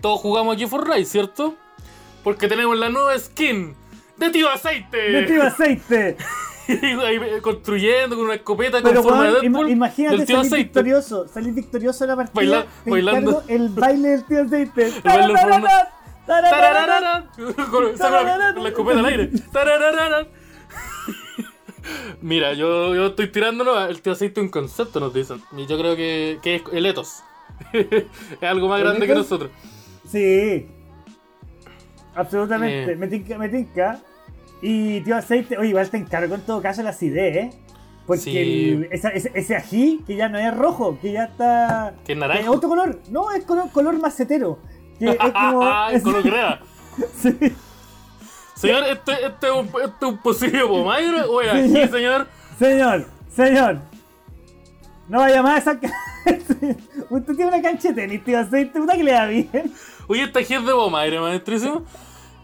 Todos 0.01 0.19
jugamos 0.21 0.55
aquí 0.55 0.65
Fortnite, 0.67 1.05
¿cierto? 1.05 1.55
Porque 2.23 2.47
tenemos 2.47 2.77
la 2.77 2.89
nueva 2.89 3.17
skin 3.19 3.75
de 4.17 4.29
Tío 4.29 4.49
Aceite. 4.49 4.97
De 4.97 5.23
tío 5.23 5.43
aceite. 5.47 6.17
Ahí 7.05 7.19
construyendo 7.41 8.15
con 8.15 8.25
una 8.25 8.35
escopeta 8.35 8.79
Pero 8.83 9.01
con 9.01 9.11
forma 9.11 9.23
de 9.25 9.31
Deadpool. 9.41 9.67
ima- 9.67 9.71
imagínate 9.71 10.17
salir 10.25 10.37
aceite. 10.39 10.57
victorioso. 10.57 11.27
Salir 11.27 11.53
victorioso 11.53 12.03
de 12.03 12.07
la 12.09 12.15
partida. 12.15 12.33
Baila- 12.35 12.65
te 12.83 12.89
bailando. 12.91 13.43
el 13.47 13.69
baile 13.69 14.09
del 14.09 14.23
tío 14.25 14.41
aceite. 14.41 14.91
baile. 15.03 15.33
Con- 17.71 17.97
la, 17.97 18.67
escopeta 18.69 18.99
al 18.99 19.05
aire. 19.05 19.31
Mira, 22.21 22.53
yo, 22.53 22.93
yo 22.95 23.07
estoy 23.07 23.31
tirándolo. 23.31 23.85
El 23.87 24.01
tío 24.01 24.11
aceite 24.13 24.41
un 24.41 24.49
concepto, 24.49 24.99
nos 24.99 25.13
dicen. 25.13 25.41
Y 25.55 25.65
yo 25.67 25.77
creo 25.79 25.95
que, 25.95 26.39
que 26.41 26.55
es 26.55 26.61
el 26.73 26.85
ethos. 26.85 27.23
es 27.71 28.03
algo 28.41 28.67
más 28.67 28.81
¿El 28.81 28.87
grande 28.87 29.07
que 29.07 29.15
nosotros. 29.15 29.51
Sí. 30.09 30.67
Absolutamente. 32.15 32.91
Eh. 32.91 32.95
Me 32.95 33.07
tinca, 33.07 33.37
me 33.37 33.49
tinca. 33.49 33.99
Y 34.61 35.01
tío 35.01 35.15
aceite, 35.15 35.57
oye, 35.57 35.69
igual 35.69 35.89
te 35.89 35.97
encargo 35.97 36.35
en 36.35 36.41
todo 36.41 36.61
caso 36.61 36.81
la 36.83 36.89
acidez, 36.91 37.35
¿eh? 37.37 37.49
Porque 38.05 38.21
Sí. 38.21 38.37
el- 38.37 38.87
esa- 38.91 39.09
ese, 39.09 39.31
ese 39.33 39.55
ají 39.55 40.01
que 40.07 40.15
ya 40.15 40.29
no 40.29 40.37
es 40.39 40.55
rojo, 40.55 40.97
que 41.01 41.11
ya 41.11 41.25
está. 41.25 41.93
Que 42.05 42.13
es 42.13 42.17
naranjo. 42.17 42.43
Es 42.43 42.57
otro 42.57 42.69
color. 42.69 42.99
No, 43.09 43.31
es 43.31 43.43
color, 43.43 43.69
color 43.71 43.99
macetero. 43.99 44.59
Que 44.97 45.09
es 45.09 45.17
como. 45.33 45.87
Es- 45.89 46.03
con 46.03 46.13
lo 46.13 46.21
que 46.23 46.29
crea. 46.29 46.59
sí. 47.21 47.35
Señor, 48.55 48.85
¿este, 48.85 49.11
este, 49.25 49.47
es 49.47 49.53
un, 49.53 49.65
este 49.67 50.05
es 50.05 50.11
un 50.11 50.17
posible 50.17 50.61
pomaire 50.65 51.21
o 51.21 51.41
es 51.41 51.51
Sí. 51.69 51.77
aquí, 51.77 51.91
señor? 51.91 52.27
Señor, 52.57 53.05
señor. 53.35 53.77
No 55.07 55.19
vaya 55.19 55.43
más 55.43 55.55
a 55.67 55.71
esa. 55.71 55.79
ca- 55.79 55.91
Usted 57.11 57.35
tiene 57.35 57.47
una 57.51 57.61
cancha 57.61 57.89
de 57.89 57.93
tenis, 57.93 58.23
tío 58.23 58.39
aceite, 58.39 58.79
puta 58.79 58.93
que 58.95 59.03
le 59.03 59.11
da 59.11 59.25
bien. 59.27 59.49
Oye, 60.07 60.23
esta 60.23 60.39
aquí 60.39 60.53
es 60.55 60.65
de 60.65 60.71
pomaire, 60.71 61.19
maestrísimo. 61.19 61.83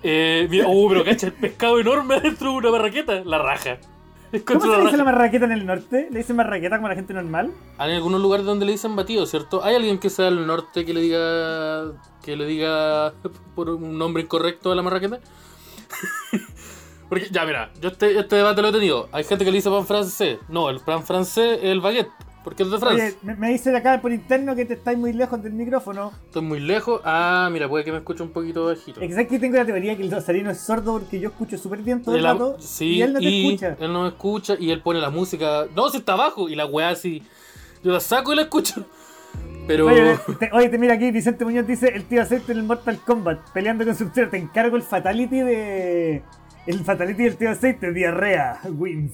Eh, 0.03 0.47
mira, 0.49 0.67
uh, 0.67 0.89
pero 0.89 1.03
cacha, 1.03 1.27
el 1.27 1.33
pescado 1.33 1.79
enorme 1.79 2.19
dentro 2.21 2.51
de 2.51 2.57
una 2.57 2.69
barraqueta. 2.69 3.23
La 3.23 3.37
raja. 3.37 3.79
¿Cómo 4.45 4.61
se 4.61 4.81
dice 4.81 4.97
la 4.97 5.03
marraqueta 5.03 5.45
en 5.45 5.51
el 5.51 5.65
norte? 5.65 6.07
¿Le 6.09 6.17
dicen 6.17 6.35
marraqueta 6.35 6.77
como 6.77 6.87
la 6.87 6.95
gente 6.95 7.13
normal? 7.13 7.51
Hay 7.77 7.93
algunos 7.93 8.19
lugares 8.19 8.45
donde 8.45 8.65
le 8.65 8.71
dicen 8.71 8.95
batido, 8.95 9.27
¿cierto? 9.27 9.63
¿Hay 9.63 9.75
alguien 9.75 9.99
que 9.99 10.09
sea 10.09 10.25
del 10.25 10.47
norte 10.47 10.85
que 10.85 10.93
le 10.93 11.01
diga 11.01 11.91
que 12.23 12.35
le 12.35 12.45
diga 12.45 13.13
por 13.55 13.69
un 13.69 13.97
nombre 13.97 14.23
incorrecto 14.23 14.71
a 14.71 14.75
la 14.75 14.81
marraqueta? 14.81 15.19
Porque, 17.09 17.27
ya, 17.29 17.45
mira, 17.45 17.71
yo 17.79 17.89
este, 17.89 18.17
este 18.17 18.37
debate 18.37 18.63
lo 18.63 18.69
he 18.69 18.71
tenido. 18.71 19.07
Hay 19.11 19.23
gente 19.23 19.45
que 19.45 19.51
le 19.51 19.57
dice 19.57 19.69
pan 19.69 19.85
francés. 19.85 20.39
No, 20.49 20.71
el 20.71 20.79
pan 20.79 21.03
francés 21.03 21.59
es 21.61 21.69
el 21.69 21.79
baguette, 21.79 22.09
porque 22.43 22.63
es 22.63 22.71
de 22.71 22.77
Francia. 22.79 23.05
Oye, 23.05 23.15
me, 23.23 23.35
me 23.35 23.49
dicen 23.49 23.75
acá 23.75 23.99
por 24.01 24.11
interno 24.11 24.55
que 24.55 24.65
te 24.65 24.73
estáis 24.73 24.97
muy 24.97 25.13
lejos 25.13 25.41
del 25.41 25.53
micrófono. 25.53 26.11
Estoy 26.25 26.41
muy 26.41 26.59
lejos. 26.59 27.01
Ah, 27.03 27.49
mira, 27.51 27.67
puede 27.69 27.83
que 27.83 27.91
me 27.91 27.99
escuche 27.99 28.21
un 28.23 28.31
poquito 28.31 28.65
bajito. 28.65 29.01
Es 29.01 29.15
que 29.27 29.39
tengo 29.39 29.57
la 29.57 29.65
teoría 29.65 29.95
que 29.95 30.03
el 30.03 30.11
rosarino 30.11 30.51
es 30.51 30.59
sordo 30.59 30.93
porque 30.99 31.19
yo 31.19 31.29
escucho 31.29 31.57
súper 31.57 31.79
bien 31.79 32.01
todo 32.03 32.15
el 32.15 32.25
am- 32.25 32.37
rato 32.37 32.57
sí, 32.59 32.95
y 32.95 33.01
él 33.01 33.13
no 33.13 33.19
te 33.19 33.25
y 33.25 33.45
escucha. 33.47 33.77
él 33.79 33.93
no 33.93 34.03
me 34.03 34.07
escucha 34.09 34.55
y 34.59 34.71
él 34.71 34.81
pone 34.81 34.99
la 34.99 35.09
música. 35.09 35.65
No, 35.75 35.89
si 35.89 35.97
está 35.97 36.13
abajo 36.13 36.49
y 36.49 36.55
la 36.55 36.65
weá 36.65 36.89
así. 36.89 37.23
Yo 37.83 37.91
la 37.91 37.99
saco 37.99 38.33
y 38.33 38.35
la 38.35 38.43
escucho. 38.43 38.85
Pero. 39.65 39.87
Oye, 39.87 40.17
te, 40.39 40.49
oye, 40.51 40.69
te 40.69 40.77
mira 40.77 40.93
aquí, 40.95 41.09
Vicente 41.11 41.45
Muñoz 41.45 41.65
dice 41.65 41.87
el 41.95 42.03
tío 42.05 42.21
aceite 42.21 42.51
en 42.51 42.57
el 42.59 42.63
Mortal 42.65 42.99
Kombat, 43.05 43.49
peleando 43.51 43.85
con 43.85 43.95
Sub-Zero, 43.95 44.29
te 44.29 44.37
encargo 44.37 44.75
el 44.75 44.83
fatality 44.83 45.39
de... 45.39 46.23
El 46.67 46.79
fatality 46.83 47.23
del 47.23 47.37
tío 47.37 47.49
aceite, 47.49 47.91
diarrea, 47.93 48.59
wins. 48.69 49.13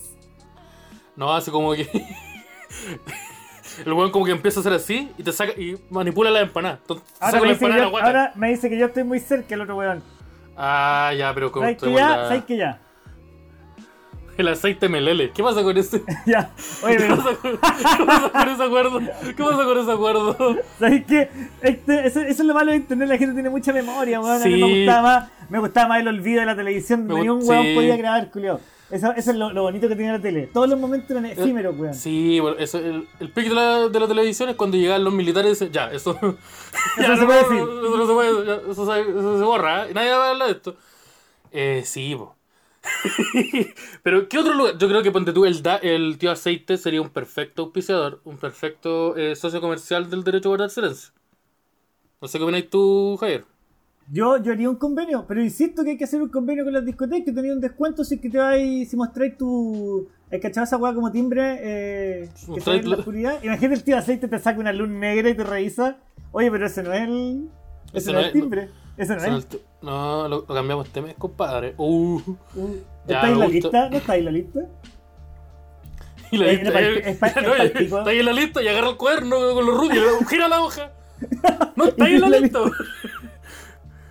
No, 1.16 1.34
así 1.34 1.52
como 1.52 1.74
que. 1.74 1.88
El 3.86 3.94
weón 3.94 4.12
como 4.12 4.26
que 4.26 4.32
empieza 4.32 4.60
a 4.60 4.62
hacer 4.62 4.74
así 4.74 5.12
y 5.18 5.24
te 5.24 5.32
saca 5.32 5.54
y 5.54 5.78
manipula 5.90 6.30
la 6.32 6.42
empanada. 6.42 6.80
Entonces, 6.82 7.08
Ahora 7.20 7.32
saca 7.32 7.42
me, 7.42 7.48
la 7.48 7.54
dice 7.54 7.60
que 7.60 7.66
empanada 7.72 7.92
yo, 7.92 8.06
ahora 8.06 8.32
me 8.36 8.50
dice 8.50 8.70
que 8.70 8.78
yo 8.78 8.86
estoy 8.88 9.04
muy 9.04 9.20
cerca 9.20 9.56
el 9.56 9.62
otro 9.62 9.78
weón. 9.78 10.04
Ah, 10.58 11.14
ya, 11.18 11.34
pero 11.34 11.52
como 11.52 11.66
¿Sabes 11.66 11.78
que 11.82 11.94
ya? 11.94 12.10
la- 12.18 12.28
¿Sabes 12.28 12.44
que 12.46 12.58
ya? 12.58 12.80
El 14.38 14.48
aceite 14.48 14.88
melele. 14.88 15.32
¿Qué 15.32 15.44
pasa 15.44 15.62
con 15.64 15.78
ese? 15.78 16.02
Ya. 16.26 16.52
Oye, 16.82 16.96
¿Qué 16.98 17.04
pero, 17.04 17.18
pasa 17.18 17.36
con, 17.36 17.52
¿Qué 17.52 18.06
pasa 18.06 18.30
con 18.32 18.50
ese 18.50 18.64
acuerdo? 18.64 19.00
¿Qué 19.00 19.44
pasa 19.44 19.64
con 19.66 19.78
ese 19.80 19.92
acuerdo? 19.92 20.58
¿sabes 20.80 21.06
qué? 21.06 21.30
Este, 21.62 22.08
eso, 22.08 22.22
eso 22.22 22.42
es 22.42 22.48
lo 22.48 22.54
malo 22.54 22.72
de 22.72 22.78
internet, 22.78 23.08
la 23.10 23.18
gente 23.18 23.34
tiene 23.34 23.50
mucha 23.50 23.72
memoria, 23.74 24.20
weón. 24.22 24.42
A 24.42 24.46
mí 24.46 24.54
Sí. 24.56 24.62
me 24.62 24.78
gustaba 24.80 25.02
más, 25.02 25.30
me 25.50 25.60
gustaba 25.60 25.88
más 25.90 26.00
el 26.02 26.08
olvido 26.08 26.40
de 26.40 26.46
la 26.46 26.56
televisión, 26.56 27.06
Me 27.06 27.16
ni 27.22 27.30
un 27.30 27.42
weón 27.48 27.64
sí. 27.66 27.76
podía 27.76 27.98
grabar, 27.98 28.32
culiao. 28.32 28.60
Eso, 28.92 29.12
eso 29.16 29.32
es 29.32 29.38
lo, 29.38 29.52
lo 29.54 29.62
bonito 29.64 29.88
que 29.88 29.96
tiene 29.96 30.14
la 30.14 30.20
tele. 30.22 30.48
Todos 30.48 30.68
los 30.68 30.80
momentos 30.80 31.12
eran 31.12 31.26
efímeros, 31.28 31.78
weón. 31.78 31.94
Sí, 31.94 32.40
bueno, 32.40 32.58
eso, 32.58 32.80
el, 32.80 33.08
el 33.20 33.32
pic 33.32 33.50
de 33.50 33.56
la, 33.56 33.88
de 33.88 34.00
la 34.00 34.08
televisión 34.08 34.50
es 34.50 34.56
cuando 34.56 34.78
llegaban 34.78 35.04
los 35.04 35.14
militares 35.14 35.50
y 35.50 35.66
dicen, 35.66 35.72
ya, 35.72 35.92
eso, 35.92 36.18
ya, 36.98 37.08
no 37.08 37.18
se 37.18 37.26
puede 37.26 37.40
decir. 37.44 37.58
Eso 37.60 37.98
no 37.98 38.08
se 38.08 38.14
puede, 38.14 38.46
ya, 38.48 38.72
eso, 38.72 38.86
se, 38.86 39.02
eso 39.02 39.38
se 39.38 39.44
borra, 39.46 39.88
¿eh? 39.88 39.94
nadie 39.94 40.12
va 40.12 40.28
a 40.28 40.30
hablar 40.32 40.48
de 40.48 40.54
esto. 40.54 40.76
Eh, 41.52 41.84
sí, 41.86 42.16
po. 42.16 42.36
Pero, 44.04 44.28
¿qué 44.28 44.38
otro 44.40 44.54
lugar? 44.54 44.78
Yo 44.78 44.88
creo 44.88 45.04
que 45.04 45.12
ponte 45.12 45.34
tú, 45.34 45.46
el, 45.46 45.62
da- 45.62 45.78
el 45.78 46.18
tío 46.18 46.32
aceite 46.32 46.78
sería 46.78 47.02
un 47.02 47.10
perfecto 47.10 47.64
auspiciador, 47.64 48.22
un 48.24 48.38
perfecto 48.38 49.16
eh, 49.18 49.36
socio 49.36 49.62
comercial 49.62 50.10
del 50.10 50.24
derecho 50.24 50.50
a 50.50 50.52
guardar 50.52 50.70
silencio. 50.70 51.12
No 52.22 52.28
sé 52.28 52.38
qué 52.38 52.44
opináis 52.44 52.70
tú, 52.70 53.18
Javier. 53.20 53.46
Yo, 54.12 54.38
yo 54.42 54.54
haría 54.54 54.70
un 54.70 54.76
convenio, 54.78 55.26
pero 55.28 55.44
insisto 55.44 55.84
que 55.84 55.92
hay 55.92 55.98
que 55.98 56.04
hacer 56.06 56.20
un 56.22 56.30
convenio 56.30 56.64
con 56.64 56.74
las 56.74 56.84
discotecas, 56.84 57.26
que 57.26 57.32
tenía 57.32 57.54
un 57.54 57.62
descuento 57.62 58.04
si 58.04 58.18
que 58.20 58.30
te 58.30 58.38
vais, 58.40 58.90
si 58.90 58.96
mostráis 58.98 59.38
tu. 59.38 60.08
¿Has 60.32 60.40
cachado 60.40 60.64
esa 60.64 60.78
weá 60.78 60.94
como 60.96 61.12
timbre? 61.12 61.58
Eh, 61.62 62.30
que 62.56 62.72
ve 62.72 62.78
en 62.78 62.90
la 62.90 62.98
oscuridad. 62.98 63.44
Imagínate 63.44 63.76
el 63.76 63.84
tío 63.84 63.96
de 63.96 64.02
aceite 64.02 64.28
te 64.28 64.40
saca 64.40 64.60
una 64.60 64.74
luz 64.74 64.90
negra 64.90 65.30
y 65.30 65.36
te 65.36 65.44
revisa. 65.44 65.98
Oye, 66.32 66.50
pero 66.50 66.66
ese 66.66 66.82
no 66.84 66.92
es 66.94 67.02
el. 67.02 67.50
Ese, 67.94 67.98
Ese 67.98 68.08
no 68.12 68.14
no 68.14 68.20
es 68.20 68.26
el 68.26 68.28
es- 68.36 68.42
timbre. 68.42 68.70
Ese 68.98 69.16
no 69.16 69.22
es. 69.22 69.28
El- 69.28 69.34
el 69.36 69.62
No, 69.84 70.28
lo, 70.28 70.38
lo 70.40 70.46
cambiamos 70.48 70.88
mes, 70.96 71.16
compadre. 71.18 71.76
Uh, 71.78 72.20
Uh, 72.56 72.76
Ya, 73.08 73.16
¿Está 73.18 73.30
en 73.30 73.40
la 73.40 73.48
lista? 73.48 73.90
¿No 73.90 73.98
está 73.98 74.18
en 74.18 74.26
la 74.26 74.32
lista? 74.32 74.60
y 76.32 76.38
la 76.38 76.46
Eh, 76.48 76.58
lista, 76.58 76.80
es 76.80 76.98
eh, 76.98 77.02
es 77.12 77.18
pa- 77.18 77.28
es 77.28 77.36
no, 77.36 77.50
pa- 77.52 77.80
pico. 77.80 77.98
está 78.00 78.10
ahí 78.10 78.20
en 78.20 78.26
la 78.26 78.34
lista 78.34 78.62
y 78.64 78.68
agarra 78.68 78.90
el 78.90 78.98
cuaderno 78.98 79.36
con 79.54 79.66
los 79.66 79.78
rubios, 79.78 80.06
gira 80.30 80.48
la 80.48 80.62
hoja. 80.62 80.92
No 81.76 81.86
está 81.86 82.06
ahí 82.06 82.16
en 82.16 82.22
la 82.22 82.30
lista. 82.40 82.60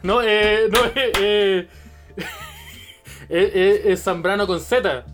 No, 0.02 0.22
eh, 0.22 0.68
no, 0.70 0.78
eh, 0.94 1.12
eh, 1.20 1.68
eh, 2.16 3.52
eh, 3.54 3.82
es 3.86 4.02
Zambrano 4.02 4.46
con 4.46 4.60
Z. 4.60 5.04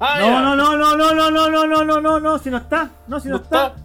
Ah, 0.00 0.16
No, 0.20 0.40
no, 0.40 0.56
no, 0.56 0.76
no, 0.76 0.96
no, 0.96 1.14
no, 1.14 1.30
no, 1.30 1.50
no, 1.50 1.66
no, 1.66 1.84
no, 1.84 2.00
no, 2.00 2.20
no, 2.20 2.38
si 2.38 2.50
no 2.50 2.58
está. 2.58 2.90
No, 3.08 3.18
si 3.20 3.28
no, 3.28 3.36
No 3.38 3.42
está. 3.42 3.66
está. 3.68 3.80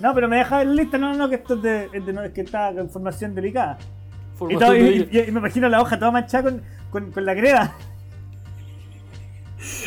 No, 0.00 0.14
pero 0.14 0.28
me 0.28 0.36
deja 0.38 0.62
en 0.62 0.68
la 0.76 0.82
lista. 0.82 0.98
No, 0.98 1.10
no, 1.12 1.16
no, 1.16 1.28
que 1.28 1.36
esto 1.36 1.54
es 1.54 1.62
de, 1.62 1.88
es 1.92 2.04
de- 2.06 2.12
no, 2.12 2.22
es 2.22 2.32
que 2.32 2.42
está 2.42 2.72
con 2.72 2.82
información 2.84 3.34
delicada. 3.34 3.78
Y, 3.80 4.36
Formación 4.38 4.60
todo- 4.70 4.76
y- 4.76 5.04
de- 5.04 5.08
y- 5.24 5.28
y 5.28 5.32
me 5.32 5.38
imagino 5.40 5.68
la 5.68 5.80
hoja 5.80 5.98
toda 5.98 6.10
manchada 6.10 6.44
con, 6.50 6.62
con, 6.90 7.10
con 7.12 7.24
la 7.24 7.34
crema. 7.34 7.74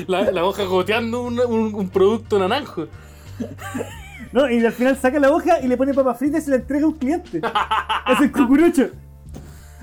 la, 0.08 0.32
la 0.32 0.46
hoja 0.46 0.64
goteando 0.64 1.22
un, 1.24 1.40
un, 1.40 1.76
un 1.76 1.90
producto 1.90 2.40
naranjo. 2.40 2.88
¿no? 4.32 4.50
Y 4.50 4.66
al 4.66 4.72
final 4.74 4.98
saca 4.98 5.20
la 5.20 5.30
hoja 5.30 5.60
y 5.62 5.68
le 5.68 5.78
pone 5.78 5.94
papas 5.94 6.18
fritas 6.18 6.42
y 6.42 6.46
se 6.46 6.52
la 6.52 6.58
entrega 6.58 6.86
a 6.86 6.88
un 6.90 6.96
cliente. 6.98 7.42
es 8.08 8.22
el 8.22 8.32
cucurucho. 8.32 8.90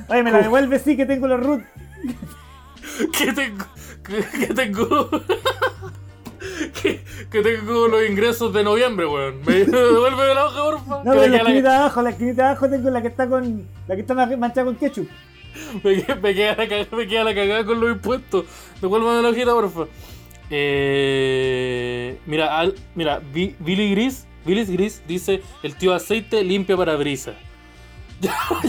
Oye, 0.09 0.22
me 0.22 0.30
la 0.32 0.38
devuelve, 0.42 0.78
sí, 0.78 0.96
que 0.96 1.07
tengo 1.07 1.26
los 1.28 1.40
root. 1.44 1.62
que 3.18 3.32
tengo 3.32 3.64
que, 4.05 4.38
que 4.46 4.55
tengo 4.55 5.11
que, 6.82 7.00
que 7.30 7.42
tengo 7.42 7.88
los 7.88 8.07
ingresos 8.09 8.52
de 8.52 8.62
noviembre, 8.62 9.07
weón. 9.07 9.40
Me 9.46 9.55
devuelve 9.64 10.34
la 10.34 10.44
hoja, 10.46 10.62
porfa. 10.62 11.05
No, 11.05 11.12
pero 11.12 11.26
la 11.28 11.36
esquinita 11.38 11.70
de 11.70 11.76
abajo, 11.76 12.02
la 12.02 12.11
esquinita 12.11 12.42
de 12.42 12.48
abajo 12.48 12.68
tengo 12.68 12.90
la 12.90 13.02
que 13.02 13.09
está 13.09 13.28
con. 13.28 13.66
La 13.88 13.94
que 13.94 14.00
está 14.02 14.14
ma- 14.14 14.36
manchada 14.36 14.66
con 14.66 14.76
ketchup. 14.76 15.09
Me, 15.82 16.02
queda- 16.02 16.16
me 16.16 16.34
queda 16.34 16.57
la 16.57 16.68
cagada, 16.68 16.96
me 16.96 17.07
queda 17.07 17.24
la 17.24 17.34
cagada 17.34 17.64
con 17.64 17.80
los 17.80 17.90
impuestos. 17.92 18.44
Devuélvame 18.80 19.22
la 19.22 19.28
hojita, 19.30 19.52
porfa. 19.52 19.84
Eh, 20.50 22.18
mira, 22.26 22.59
al- 22.59 22.74
mira, 22.94 23.20
Billy 23.32 23.90
Gris, 23.92 24.26
Billy 24.44 24.64
Gris 24.64 25.02
dice, 25.07 25.42
el 25.62 25.76
tío 25.76 25.94
aceite 25.94 26.42
limpia 26.44 26.76
para 26.76 26.96
brisa. 26.96 27.32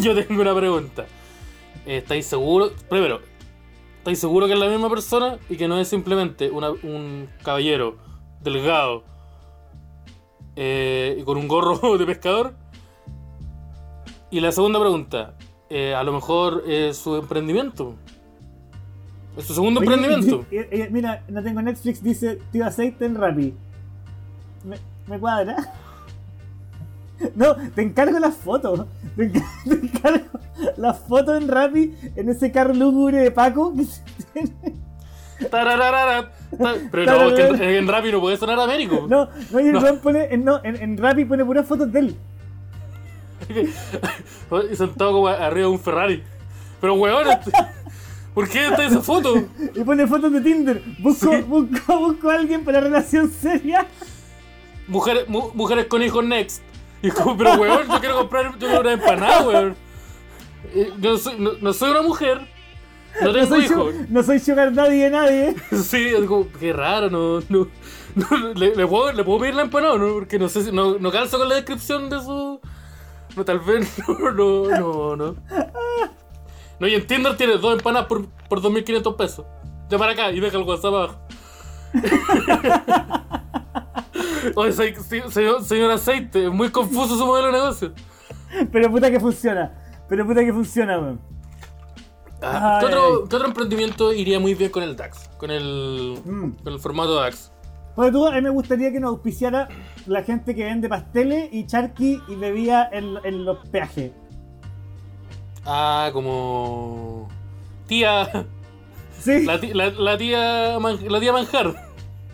Yo 0.02 0.16
tengo 0.16 0.42
una 0.42 0.56
pregunta. 0.56 1.06
Eh, 1.86 1.98
¿Estáis 1.98 2.26
seguros? 2.26 2.72
Primero, 2.90 3.20
¿estáis 4.00 4.20
seguros 4.20 4.48
que 4.48 4.54
es 4.54 4.60
la 4.60 4.68
misma 4.70 4.90
persona 4.90 5.38
y 5.50 5.58
que 5.58 5.68
no 5.68 5.78
es 5.80 5.88
simplemente 5.88 6.50
una- 6.52 6.72
un 6.72 7.28
caballero 7.44 7.98
delgado 8.42 9.04
eh, 10.56 11.18
y 11.20 11.24
con 11.24 11.38
un 11.38 11.48
gorro 11.48 11.78
de 11.98 12.06
pescador? 12.06 12.54
Y 14.32 14.40
la 14.40 14.52
segunda 14.52 14.80
pregunta, 14.80 15.36
eh, 15.70 15.94
a 15.94 16.04
lo 16.04 16.12
mejor 16.14 16.64
es 16.68 16.98
su 16.98 17.16
emprendimiento. 17.16 17.96
Es 19.38 19.46
su 19.46 19.54
segundo 19.54 19.82
Oye, 19.82 19.94
emprendimiento. 19.94 20.46
y- 20.52 20.58
y- 20.82 20.90
mira, 20.90 21.24
no 21.28 21.44
tengo 21.44 21.62
Netflix, 21.62 22.02
dice 22.04 22.40
tío 22.52 22.66
aceite 22.66 23.06
en 23.06 23.16
Rappi. 23.16 23.54
Me, 24.64 24.78
me 25.08 25.20
cuadra. 25.20 25.56
No, 27.36 27.56
te 27.74 27.82
encargo 27.82 28.20
las 28.20 28.36
fotos. 28.36 28.86
Te, 29.16 29.32
enca- 29.32 29.46
te 29.68 29.74
encargo 29.76 30.26
las 30.78 31.00
fotos 31.00 31.42
en 31.42 31.48
Rappi 31.48 31.94
en 32.16 32.30
ese 32.30 32.52
carro 32.52 32.74
lúgubre 32.74 33.18
de 33.18 33.32
Paco 33.32 33.74
que 33.76 33.86
se 33.86 34.02
tiene. 34.34 34.52
Tarararara, 35.50 36.32
ta- 36.58 36.76
Pero 36.92 37.30
no, 37.30 37.38
en, 37.38 37.62
en 37.62 37.88
Rappi 37.88 38.12
no 38.12 38.22
puede 38.22 38.38
sonar 38.38 38.60
Américo. 38.60 39.06
No, 39.10 39.30
no, 39.52 39.60
y 39.60 39.68
el 39.68 39.74
No. 39.74 39.96
pone, 40.02 40.26
en, 40.34 40.44
no, 40.46 40.62
en, 40.64 40.76
en 40.78 40.98
Rappi 40.98 41.26
pone 41.26 41.44
puras 41.46 41.66
fotos 41.68 41.92
de 41.92 42.00
él. 42.00 42.16
Y 44.72 44.76
sentado 44.76 45.12
como 45.12 45.28
arriba 45.28 45.68
de 45.68 45.74
un 45.74 45.80
Ferrari. 45.80 46.24
Pero 46.80 46.94
weón, 46.96 47.28
este- 47.30 47.52
¿por 48.34 48.48
qué 48.50 48.68
está 48.68 48.86
esa 48.86 49.02
foto? 49.02 49.34
Y 49.76 49.84
pone 49.84 50.06
fotos 50.08 50.32
de 50.32 50.42
Tinder. 50.42 50.82
Busco, 51.00 51.32
Sí. 51.32 51.42
busco, 51.42 52.00
busco 52.00 52.30
a 52.30 52.36
alguien 52.36 52.64
para 52.64 52.80
relación 52.80 53.30
seria. 53.32 53.86
Mujeres, 54.88 55.28
mu- 55.28 55.52
mujeres 55.54 55.86
con 55.88 56.02
hijos 56.04 56.24
next. 56.24 56.62
Y 57.06 57.12
como, 57.12 57.38
pero 57.38 57.54
weón, 57.56 57.88
yo 57.88 58.00
quiero 58.00 58.16
comprar 58.18 58.52
yo 58.54 58.58
quiero 58.68 58.82
una 58.82 58.94
empanada, 58.94 59.42
weón. 59.48 59.76
Yo 61.00 61.12
no 61.12 61.18
soy, 61.18 61.36
no, 61.40 61.52
no 61.62 61.74
soy 61.74 61.92
una 61.92 62.02
mujer. 62.02 62.42
No 63.22 63.28
No 63.28 63.34
tengo 63.34 63.48
soy, 63.48 63.66
hijos. 63.66 63.94
su- 63.96 64.06
no 64.10 64.24
soy 64.24 64.40
sugar 64.40 64.74
daddy 64.74 64.98
de 65.00 65.10
nadie. 65.10 65.56
Sí, 65.72 66.08
es 66.08 66.26
como, 66.26 66.48
qué 66.60 66.74
raro, 66.74 67.10
no, 67.10 67.40
no, 67.50 67.68
no, 68.16 68.54
le, 68.56 68.76
le 68.76 68.88
puedo, 68.88 69.12
le 69.14 69.24
puedo 69.24 69.40
pedir 69.40 69.56
la 69.56 69.62
empanada, 69.62 69.98
¿no? 69.98 70.14
Porque 70.14 70.38
no 70.40 70.50
sé 70.50 70.64
si, 70.64 70.72
no, 70.72 70.98
no 71.00 71.12
calzo 71.12 71.38
con 71.38 71.48
la 71.48 71.56
descripción 71.56 72.10
de 72.10 72.20
su, 72.20 72.60
no, 73.38 73.46
tal 73.46 73.60
vez, 73.60 73.88
no, 74.08 74.32
no, 74.32 74.66
no, 74.80 75.16
no. 75.16 75.36
No, 76.80 76.88
y 76.88 76.94
en 76.96 77.08
Tinder 77.08 77.38
tienes 77.38 77.62
dos 77.62 77.74
empanadas 77.78 78.08
por, 78.08 78.28
por 78.50 78.62
2.500 78.62 79.16
pesos. 79.16 79.46
Ya 79.90 79.98
para 79.98 80.12
acá 80.12 80.32
y 80.32 80.40
deja 80.42 80.58
el 80.58 80.64
WhatsApp 80.64 80.94
abajo. 80.94 81.20
Oye, 84.56 84.72
se- 84.74 84.96
se- 84.96 85.30
señor, 85.32 85.64
señor 85.64 85.92
Aceite, 85.92 86.46
es 86.46 86.52
muy 86.52 86.70
confuso 86.70 87.18
su 87.18 87.26
modelo 87.26 87.48
de 87.48 87.54
negocio. 87.54 87.94
Pero 88.72 88.90
puta 88.92 89.10
que 89.12 89.20
funciona. 89.20 89.74
Pero 90.08 90.26
puta 90.26 90.42
que 90.44 90.54
funciona, 90.54 91.00
weón. 91.00 91.20
Ah, 92.42 92.78
¿qué, 92.80 92.86
otro, 92.88 93.06
ay. 93.06 93.30
qué 93.30 93.36
otro 93.38 93.48
emprendimiento 93.48 94.14
iría 94.14 94.40
muy 94.40 94.54
bien 94.54 94.70
con 94.72 94.84
el 94.84 94.96
DAX? 94.96 95.30
Con 95.38 95.50
el, 95.52 96.20
Mm. 96.24 96.52
con 96.64 96.74
el 96.74 96.80
formato 96.80 97.16
DAX. 97.16 97.52
Bueno, 97.96 98.12
tú, 98.12 98.28
a 98.28 98.32
mí 98.32 98.42
me 98.42 98.50
gustaría 98.50 98.92
que 98.92 99.00
nos 99.00 99.12
auspiciara 99.12 99.68
la 100.06 100.22
gente 100.24 100.54
que 100.54 100.66
vende 100.66 100.90
pasteles 100.90 101.48
y 101.54 101.66
charqui 101.66 102.22
y 102.28 102.36
bebía 102.36 102.88
en, 102.92 103.16
en 103.24 103.46
los 103.46 103.66
peajes. 103.70 104.12
Ah, 105.66 106.10
como. 106.14 107.30
Tía. 107.88 108.46
Sí, 109.20 109.46
La, 109.46 109.60
ti- 109.60 109.74
la- 109.74 109.90
la 109.92 110.18
tía, 110.18 110.78
man- 110.80 111.00
la 111.08 111.20
tía 111.20 111.32
manjar. 111.34 111.74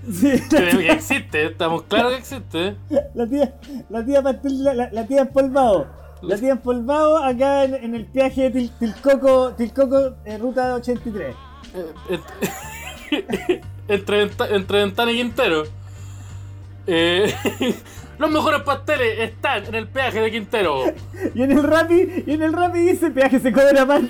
Sí. 0.09 0.39
Que 0.49 0.91
existe, 0.91 1.45
estamos 1.47 1.83
claros 1.83 2.11
que 2.13 2.17
existe. 2.19 2.75
La 3.13 3.27
tía, 3.27 3.53
la 3.89 4.05
tía 4.05 4.21
pastel, 4.21 4.63
la, 4.63 4.89
la- 4.91 5.07
tía 5.07 5.21
empolvado. 5.21 5.87
La 6.21 6.37
tía 6.37 6.51
empolvado 6.51 7.17
acá 7.17 7.63
en, 7.63 7.73
en 7.75 7.95
el 7.95 8.05
peaje 8.05 8.49
de 8.49 8.59
Til- 8.61 8.71
Tilcoco, 8.77 9.53
Tilcoco, 9.53 10.15
eh, 10.25 10.37
ruta 10.37 10.75
83. 10.75 11.35
Eh, 11.73 12.19
ent- 13.09 13.61
entre, 13.87 14.21
entre 14.55 14.77
Ventana 14.79 15.11
y 15.11 15.15
Quintero. 15.15 15.63
Eh, 16.87 17.33
los 18.19 18.29
mejores 18.31 18.61
pasteles 18.61 19.19
están 19.19 19.65
en 19.65 19.75
el 19.75 19.87
peaje 19.87 20.19
de 20.21 20.31
Quintero. 20.31 20.83
Y 21.35 21.41
en 21.43 21.51
el 21.51 21.63
Rappi, 21.63 22.23
y 22.27 22.31
en 22.33 22.41
el 22.43 22.53
Rappi 22.53 22.79
dice 22.79 23.09
peaje 23.11 23.39
se 23.39 23.51
cobra 23.51 23.81
aparte. 23.81 24.09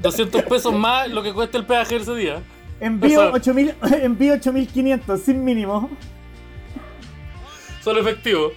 200 0.00 0.42
pesos 0.42 0.72
más 0.74 1.08
lo 1.08 1.22
que 1.22 1.32
cuesta 1.32 1.58
el 1.58 1.64
peaje 1.66 1.96
ese 1.96 2.14
día. 2.14 2.42
Envío 2.80 3.22
Eso. 3.22 3.32
8000, 3.32 3.74
envío 4.02 4.34
8500 4.34 5.20
sin 5.20 5.44
mínimo. 5.44 5.90
Solo 7.82 8.00
efectivo. 8.00 8.52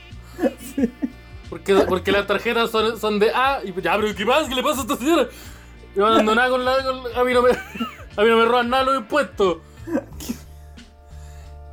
Porque, 1.49 1.75
porque 1.87 2.11
las 2.11 2.27
tarjetas 2.27 2.69
son, 2.69 2.99
son 2.99 3.19
de 3.19 3.31
A 3.31 3.61
y 3.63 3.73
ya, 3.81 3.95
pero 3.95 4.15
¿qué 4.15 4.25
pasa? 4.25 4.49
¿Qué 4.49 4.55
le 4.55 4.63
pasa 4.63 4.79
a 4.79 4.81
esta 4.81 4.95
señora? 4.97 5.27
Y 5.95 5.99
van 5.99 6.17
dando 6.17 6.35
nada 6.35 6.49
con 6.49 6.63
la, 6.63 6.83
con 6.83 7.01
a, 7.15 7.23
mí 7.23 7.33
no 7.33 7.41
me, 7.41 7.49
a 8.17 8.23
mí 8.23 8.29
no 8.29 8.37
me 8.37 8.45
roban 8.45 8.69
nada 8.69 8.83
los 8.83 8.97
impuestos. 8.97 9.57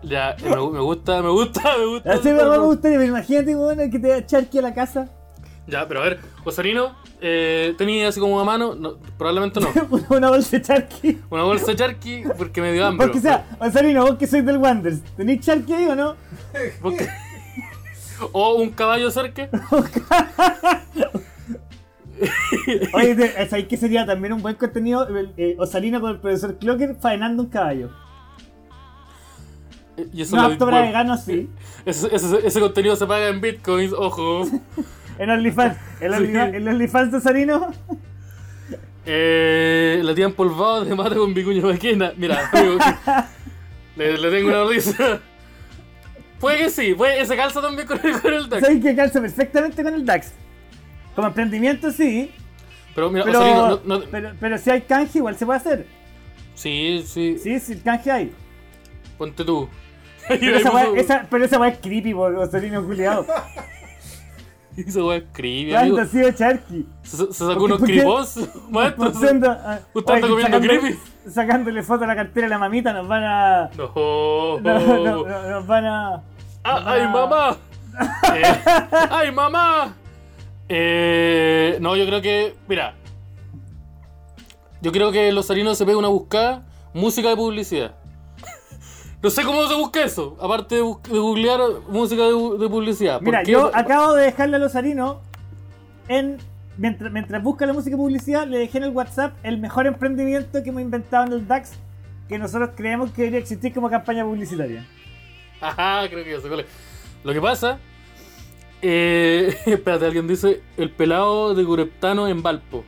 Ya, 0.03 0.30
eh, 0.30 0.36
me, 0.44 0.51
me 0.51 0.80
gusta, 0.80 1.20
me 1.20 1.30
gusta, 1.30 1.76
me 1.78 1.86
gusta. 1.86 2.12
Así 2.12 2.28
me, 2.28 2.38
pero 2.38 3.05
imagínate, 3.05 3.57
weón, 3.57 3.90
que 3.90 3.99
te 3.99 4.09
da 4.09 4.24
charqui 4.24 4.59
a 4.59 4.62
la 4.62 4.74
casa. 4.74 5.11
Ya, 5.68 5.86
pero 5.88 6.00
a 6.00 6.04
ver, 6.04 6.20
Osarino, 6.44 6.94
eh, 7.20 7.74
¿tenía 7.76 8.06
así 8.08 8.20
como 8.20 8.38
a 8.38 8.44
mano? 8.44 8.74
No, 8.76 8.98
probablemente 9.18 9.58
no. 9.60 9.68
Una 10.16 10.30
bolsa 10.30 10.56
de 10.58 10.62
charqui. 10.62 11.18
Una 11.28 11.42
bolsa 11.42 11.66
de 11.72 11.76
charqui 11.76 12.22
porque 12.38 12.60
me 12.60 12.72
dio 12.72 12.86
hambre. 12.86 13.06
Porque 13.06 13.20
sea, 13.20 13.46
Osarino, 13.58 14.02
vos 14.06 14.16
que 14.16 14.26
sois 14.28 14.44
del 14.46 14.58
Wanderers, 14.58 15.02
¿tenéis 15.16 15.40
charqui 15.44 15.72
ahí 15.72 15.86
o 15.86 15.96
no? 15.96 16.14
O 18.32 18.54
un 18.54 18.70
caballo 18.70 19.10
cerca. 19.10 19.50
Oye, 22.94 23.14
te- 23.14 23.46
¿sabéis 23.48 23.68
que 23.68 23.76
sería 23.76 24.06
también 24.06 24.32
un 24.32 24.40
buen 24.40 24.54
contenido? 24.54 25.06
eh, 25.36 25.54
Osarino 25.58 26.00
con 26.00 26.12
el 26.12 26.18
profesor 26.20 26.56
Clocker 26.58 26.96
faenando 26.98 27.42
un 27.42 27.48
caballo. 27.50 27.90
Y 30.12 30.22
eso 30.22 30.36
No 30.36 30.42
apto 30.42 30.64
para 30.66 30.80
veganos, 30.82 31.22
sí. 31.24 31.48
ese, 31.84 32.14
ese- 32.14 32.46
ese 32.46 32.60
contenido 32.60 32.96
se 32.96 33.06
paga 33.06 33.28
en 33.28 33.40
bitcoins, 33.40 33.92
ojo. 33.92 34.44
En 35.18 35.30
OnlyFans. 35.30 35.76
El. 36.00 36.12
Onlyfans- 36.12 37.10
de 37.10 37.16
Osarino. 37.16 37.72
Eh, 39.04 40.00
la 40.02 40.14
tía 40.14 40.24
empolvada 40.26 40.84
de 40.84 40.94
mate 40.94 41.14
con 41.16 41.32
vicuña 41.32 41.62
maquena. 41.62 42.12
Mira, 42.16 42.50
amigo, 42.52 42.78
le, 43.96 44.18
le 44.18 44.30
tengo 44.30 44.48
una 44.48 44.58
noticia. 44.64 45.20
Puede 46.40 46.58
que 46.58 46.70
sí, 46.70 46.92
puede, 46.94 47.20
ese 47.20 47.36
calza 47.36 47.62
también 47.62 47.86
con 47.86 47.98
el, 48.04 48.20
con 48.20 48.34
el 48.34 48.48
DAX. 48.48 48.62
Sabéis 48.62 48.84
que 48.84 48.94
calza 48.96 49.20
perfectamente 49.20 49.82
con 49.82 49.94
el 49.94 50.04
DAX. 50.04 50.32
Como 51.14 51.28
emprendimiento, 51.28 51.90
sí. 51.92 52.30
Pero 52.94 53.10
mira, 53.10 53.24
Pero, 53.24 53.80
no, 53.84 53.98
no- 53.98 54.04
pero, 54.10 54.32
pero 54.38 54.58
si 54.58 54.70
hay 54.70 54.82
canje, 54.82 55.18
igual 55.18 55.36
se 55.36 55.46
puede 55.46 55.58
hacer. 55.60 55.86
sí, 56.54 57.02
sí, 57.06 57.38
Sí, 57.42 57.58
sí, 57.60 57.72
el 57.74 57.82
canje 57.82 58.10
hay. 58.10 58.32
ponte 59.16 59.44
tú. 59.44 59.68
Pero 60.28 60.56
esa, 60.56 60.70
weá, 60.72 60.88
esa, 60.96 61.26
pero 61.30 61.44
esa 61.44 61.56
weá 61.60 61.70
es 61.70 61.78
creepy, 61.78 62.12
por 62.12 62.34
Osarino 62.34 62.84
culiado. 62.84 63.24
Esa 64.86 65.02
weá 65.04 65.18
es 65.18 65.24
creepy, 65.32 65.74
amigo. 65.74 65.98
Anda, 65.98 66.10
sido 66.10 66.30
charqui. 66.32 66.86
Se, 67.02 67.16
se 67.16 67.32
sacó 67.32 67.54
¿Por 67.54 67.62
unos 67.62 67.82
cripos, 67.82 68.36
maestro. 68.70 69.08
Usted 69.08 69.28
anda 69.28 70.28
comiendo 70.28 70.60
creepy. 70.60 70.98
Sacándole 71.28 71.82
foto 71.82 72.04
a 72.04 72.06
la 72.06 72.14
cartera 72.16 72.46
de 72.46 72.50
la 72.50 72.58
mamita, 72.58 72.92
nos 72.92 73.08
van 73.08 73.24
a. 73.24 73.70
No. 73.76 73.90
no, 74.60 74.60
no, 74.60 75.24
no, 75.26 75.50
nos 75.50 75.66
van 75.66 75.86
a. 75.86 76.22
Ah, 76.62 76.80
nos 76.80 76.86
¡Ay, 76.86 77.00
a- 77.02 77.08
mamá! 77.08 77.56
Eh, 78.34 78.42
¡Ay, 79.10 79.32
mamá! 79.32 79.94
Eh, 80.68 81.78
no, 81.80 81.96
yo 81.96 82.04
creo 82.06 82.20
que. 82.20 82.54
Mira. 82.68 82.94
Yo 84.82 84.92
creo 84.92 85.10
que 85.10 85.32
los 85.32 85.46
salinos 85.46 85.78
se 85.78 85.86
pega 85.86 85.96
una 85.96 86.08
buscada 86.08 86.66
música 86.92 87.30
de 87.30 87.36
publicidad. 87.36 87.94
No 89.26 89.30
sé 89.30 89.42
cómo 89.42 89.66
se 89.66 89.74
busca 89.74 90.04
eso, 90.04 90.36
aparte 90.40 90.76
de, 90.76 90.82
de 90.82 91.18
googlear 91.18 91.58
música 91.88 92.22
de, 92.22 92.58
de 92.58 92.68
publicidad. 92.68 93.20
Mira, 93.20 93.42
yo 93.42 93.72
acabo 93.74 94.14
de 94.14 94.22
dejarle 94.26 94.54
a 94.54 94.58
los 94.60 94.76
harinos 94.76 95.16
en. 96.06 96.38
Mientras, 96.78 97.10
mientras 97.10 97.42
busca 97.42 97.66
la 97.66 97.72
música 97.72 97.96
y 97.96 97.98
publicidad, 97.98 98.46
le 98.46 98.58
dejé 98.58 98.78
en 98.78 98.84
el 98.84 98.90
WhatsApp 98.90 99.34
el 99.42 99.58
mejor 99.58 99.88
emprendimiento 99.88 100.62
que 100.62 100.68
hemos 100.68 100.80
inventado 100.82 101.26
en 101.26 101.32
el 101.32 101.48
DAX 101.48 101.72
que 102.28 102.38
nosotros 102.38 102.70
creemos 102.76 103.10
que 103.10 103.22
debería 103.22 103.40
existir 103.40 103.74
como 103.74 103.90
campaña 103.90 104.24
publicitaria. 104.24 104.86
Ajá, 105.60 106.08
creo 106.08 106.22
que 106.22 106.30
ya 106.30 106.40
sé 106.40 106.46
cuál 106.46 106.60
es. 106.60 106.66
Lo 107.24 107.32
que 107.32 107.40
pasa. 107.40 107.78
Eh, 108.80 109.56
espérate, 109.66 110.04
alguien 110.06 110.28
dice 110.28 110.60
el 110.76 110.90
pelado 110.90 111.52
de 111.52 111.64
Cureptano 111.64 112.28
en 112.28 112.42
Valpo. 112.44 112.84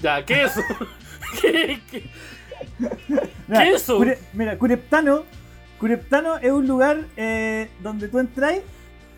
Ya, 0.00 0.24
¿qué 0.24 0.42
es 0.44 0.56
eso? 0.56 0.62
¿Qué, 1.40 1.80
qué? 1.90 2.10
¿Qué 2.80 3.68
es 3.74 3.82
eso? 3.82 3.98
Cure- 3.98 4.18
mira, 4.32 4.56
Cureptano, 4.58 5.24
Cureptano 5.78 6.38
es 6.38 6.50
un 6.52 6.66
lugar 6.66 7.04
eh, 7.16 7.68
donde 7.82 8.08
tú 8.08 8.18
entras 8.18 8.54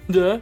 ¿Ya? 0.09 0.41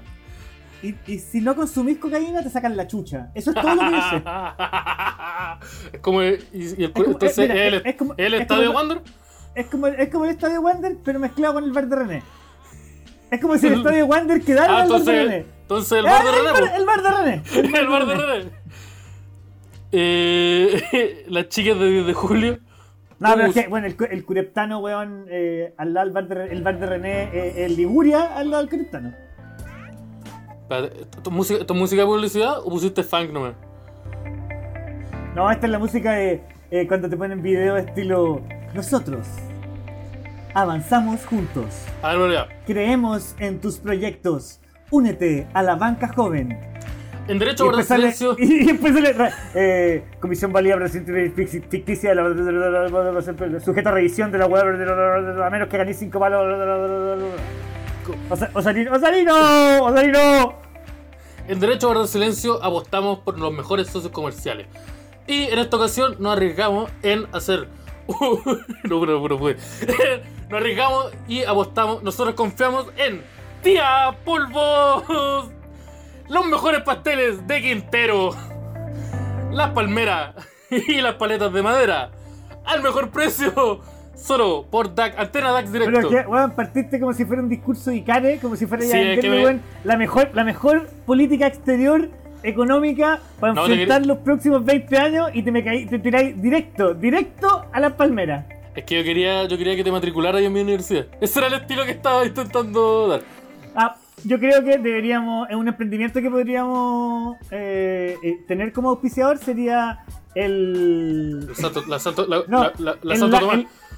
y, 0.82 0.94
y 1.06 1.18
si 1.18 1.40
no 1.40 1.54
consumís 1.56 1.98
cocaína 1.98 2.42
te 2.42 2.50
sacan 2.50 2.76
la 2.76 2.86
chucha. 2.86 3.30
Eso 3.34 3.50
es 3.50 3.56
todo 3.60 3.74
lo 3.74 3.80
que 3.80 3.90
yo 3.96 4.02
sé. 4.10 4.22
es 5.94 6.00
como 6.00 6.20
el, 6.22 6.44
y, 6.52 6.80
y 6.80 6.84
el, 6.84 6.92
como- 6.92 7.06
entonces, 7.06 7.38
eh, 7.38 7.48
mira, 7.48 7.64
el, 7.66 7.82
es 7.84 7.94
como- 7.96 8.14
el 8.16 8.34
es 8.34 8.40
estadio 8.42 8.66
como- 8.72 8.78
Wander 8.78 9.02
Es 9.54 9.66
como, 9.66 9.86
es 9.86 10.08
como 10.10 10.24
el 10.24 10.30
estadio 10.32 10.60
Wander, 10.60 10.96
pero 11.04 11.18
mezclado 11.18 11.54
con 11.54 11.64
el 11.64 11.72
bar 11.72 11.88
de 11.88 11.96
René. 11.96 12.22
Es 13.30 13.40
como 13.40 13.56
si 13.58 13.66
el 13.66 13.74
estadio 13.78 14.06
Wander 14.06 14.40
quedara 14.42 14.78
ah 14.78 14.84
en 14.84 14.84
el 14.86 14.90
bar 14.92 15.02
de 15.04 15.22
René. 15.24 15.46
entonces 15.62 15.92
el 15.98 16.04
bar 16.04 16.24
de 16.24 16.30
René 16.32 16.76
el 16.76 16.84
bar 16.86 17.02
de 17.02 17.10
René. 17.10 17.42
el 17.78 17.88
bar 17.88 18.06
de 18.06 18.14
René 18.14 18.50
eh, 19.92 21.24
las 21.28 21.48
chicas 21.48 21.78
de 21.78 21.88
10 21.90 22.06
de 22.06 22.12
julio 22.14 22.58
No, 23.18 23.34
pero 23.34 23.46
es 23.46 23.54
que, 23.54 23.68
bueno, 23.68 23.86
el, 23.86 23.96
el 24.10 24.24
Cureptano, 24.24 24.80
weón, 24.80 25.26
eh, 25.30 25.74
al 25.76 25.94
lado 25.94 26.06
del 26.06 26.14
bar 26.14 26.28
de, 26.28 26.52
el 26.52 26.62
bar 26.62 26.78
de 26.78 26.86
René, 26.86 27.22
eh, 27.32 27.64
el 27.64 27.76
Liguria, 27.76 28.36
al 28.36 28.50
lado 28.50 28.62
del 28.62 28.70
Cureptano. 28.70 29.12
Espérate, 30.62 31.00
¿esto 31.00 31.30
es 31.30 31.30
música, 31.30 31.74
música 31.74 32.02
de 32.02 32.06
publicidad 32.06 32.58
o 32.60 32.70
pusiste 32.70 33.02
funk 33.02 33.30
nomás? 33.30 33.54
No, 35.34 35.50
esta 35.50 35.66
es 35.66 35.72
la 35.72 35.78
música 35.78 36.12
de 36.12 36.42
eh, 36.70 36.86
cuando 36.88 37.08
te 37.08 37.16
ponen 37.16 37.42
video 37.42 37.76
estilo 37.76 38.40
Nosotros 38.74 39.26
avanzamos 40.54 41.26
juntos. 41.26 41.66
A 42.02 42.14
ver. 42.14 42.48
Creemos 42.66 43.34
en 43.38 43.60
tus 43.60 43.78
proyectos. 43.78 44.60
Únete 44.90 45.46
a 45.52 45.62
la 45.62 45.74
banca 45.74 46.08
joven. 46.08 46.73
En 47.26 47.38
derecho 47.38 47.64
a 47.64 47.66
guardar 47.72 47.84
silencio. 47.86 48.36
y 48.38 48.64
después 48.66 48.92
sale, 48.94 49.14
eh, 49.54 50.04
Comisión 50.20 50.52
Válida 50.52 50.76
Ficticia 50.88 52.10
de 52.10 52.16
la, 52.16 53.60
sujeto 53.60 53.88
a 53.88 53.92
revisión 53.92 54.30
de 54.30 54.38
la 54.38 54.46
web 54.46 55.42
a 55.42 55.50
menos 55.50 55.68
que 55.68 55.78
ganéis 55.78 55.98
5 55.98 56.18
palos. 56.20 57.22
Osa- 58.28 58.50
Osarino, 58.52 58.92
Osarino, 58.92 59.84
Osarino. 59.84 60.54
En 61.48 61.60
Derecho 61.60 61.86
a 61.86 61.90
Guardar 61.90 62.08
Silencio 62.08 62.62
apostamos 62.62 63.20
por 63.20 63.38
los 63.38 63.52
mejores 63.52 63.88
socios 63.88 64.12
comerciales. 64.12 64.66
Y 65.26 65.44
en 65.44 65.58
esta 65.58 65.76
ocasión 65.78 66.16
nos 66.18 66.36
arriesgamos 66.36 66.90
en 67.02 67.26
hacer. 67.32 67.68
no, 68.84 69.06
no, 69.06 69.28
no 69.28 69.38
puede. 69.38 69.56
nos 70.50 70.60
arriesgamos 70.60 71.10
y 71.26 71.42
apostamos. 71.44 72.02
Nosotros 72.02 72.34
confiamos 72.34 72.86
en 72.98 73.22
Tía 73.62 74.14
Polvos. 74.24 75.50
Los 76.28 76.46
mejores 76.46 76.82
pasteles 76.82 77.46
de 77.46 77.60
Quintero. 77.62 78.30
Las 79.52 79.70
palmeras 79.70 80.34
y 80.70 81.00
las 81.00 81.14
paletas 81.14 81.52
de 81.52 81.62
madera. 81.62 82.10
Al 82.64 82.82
mejor 82.82 83.10
precio. 83.10 83.80
Solo 84.16 84.64
por 84.70 84.94
DAC, 84.94 85.18
Antena 85.18 85.50
DAX 85.50 85.68
Pero 85.72 85.86
Directo. 85.86 86.08
que, 86.08 86.20
weón, 86.20 86.52
partiste 86.52 87.00
como 87.00 87.12
si 87.12 87.24
fuera 87.24 87.42
un 87.42 87.48
discurso 87.48 87.90
Icare, 87.90 88.38
como 88.38 88.54
si 88.56 88.64
fuera 88.64 88.84
Sí, 88.84 88.90
ya 88.90 88.96
venderle, 88.96 89.30
me- 89.30 89.44
weón, 89.44 89.62
la 89.82 89.96
mejor, 89.96 90.30
la 90.34 90.44
mejor 90.44 90.86
política 91.04 91.48
exterior 91.48 92.08
económica 92.44 93.18
para 93.40 93.54
No, 93.54 93.62
enfrentar 93.66 93.98
quería- 94.02 94.14
los 94.14 94.22
próximos 94.24 94.64
20 94.64 94.96
años 94.98 95.30
y 95.34 95.42
te 95.42 95.50
me 95.50 95.64
caí, 95.64 95.86
te 95.86 95.98
tiráis 95.98 96.40
directo, 96.40 96.94
directo 96.94 97.66
a 97.72 97.80
las 97.80 97.94
palmeras. 97.94 98.46
Es 98.76 98.84
que 98.84 98.98
yo 98.98 99.04
quería, 99.04 99.44
yo 99.46 99.58
quería 99.58 99.74
que 99.74 99.82
te 99.84 99.90
matricularas 99.90 100.40
en 100.42 100.52
mi 100.52 100.60
universidad. 100.60 101.06
Ese 101.20 101.38
era 101.40 101.48
el 101.48 101.54
estilo 101.54 101.84
que 101.84 101.90
estaba 101.90 102.24
intentando 102.24 103.08
dar. 103.08 103.20
Ah, 103.74 103.96
yo 104.24 104.38
creo 104.38 104.64
que 104.64 104.78
deberíamos, 104.78 105.48
es 105.50 105.56
un 105.56 105.68
emprendimiento 105.68 106.20
que 106.20 106.30
podríamos 106.30 107.36
eh, 107.50 108.16
eh, 108.22 108.44
tener 108.48 108.72
como 108.72 108.90
auspiciador 108.90 109.38
sería 109.38 110.04
el... 110.34 111.48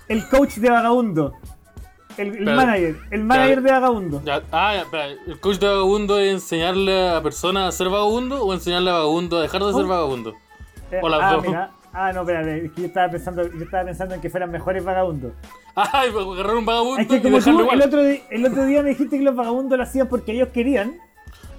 El 0.09 0.29
coach 0.29 0.55
de 0.57 0.71
Vagabundo. 0.71 1.35
El, 2.17 2.41
manager, 2.45 2.97
el 3.11 3.25
manager 3.25 3.57
Ya. 3.57 3.63
de 3.63 3.73
Vagabundo. 3.73 4.23
Ya, 4.25 4.43
ah, 4.51 4.75
ya, 4.75 4.83
espera, 4.83 5.07
¿el 5.09 5.39
coach 5.41 5.59
de 5.59 5.67
vagabundo 5.67 6.19
es 6.19 6.33
enseñarle 6.33 7.11
a 7.11 7.23
personas 7.23 7.69
a 7.69 7.77
ser 7.77 7.91
vagabundo 7.91 8.43
o 8.43 8.55
enseñarle 8.55 8.89
a 8.91 8.95
vagabundo 8.95 9.37
a 9.39 9.43
dejar 9.43 9.63
de 9.63 9.73
ser 9.75 9.85
Oh. 9.85 9.89
vagabundo? 9.89 10.35
Eh, 10.91 11.01
o 11.03 11.09
las 11.11 11.21
ah, 11.23 11.33
dos. 11.35 11.47
mira, 11.47 11.71
Ah, 11.99 12.13
no, 12.13 12.21
espérate, 12.21 12.67
es 12.67 12.73
que 12.73 12.81
yo 12.83 12.87
estaba 12.89 13.11
pensando, 13.11 13.43
yo 13.51 13.65
estaba 13.65 13.85
pensando 13.87 14.15
en 14.15 14.21
que 14.21 14.29
fueran 14.29 14.51
mejores 14.51 14.85
vagabundos. 14.85 15.33
Ay, 15.75 16.11
pues, 16.13 16.27
agarrar 16.27 16.57
un 16.57 16.67
vagabundo 16.67 17.01
Es 17.01 17.09
que 17.09 17.23
como 17.23 17.39
tú, 17.41 17.51
igual. 17.61 17.81
el 17.81 17.89
otro, 17.89 18.03
di- 18.05 18.21
el 18.31 18.45
otro 18.45 18.67
día 18.67 18.83
me 18.83 18.91
dijiste 18.91 19.17
que 19.19 19.25
los 19.25 19.35
vagabundos 19.35 19.79
lo 19.79 19.85
hacían 19.85 20.07
porque 20.09 20.33
ellos 20.33 20.49
querían. 20.53 20.99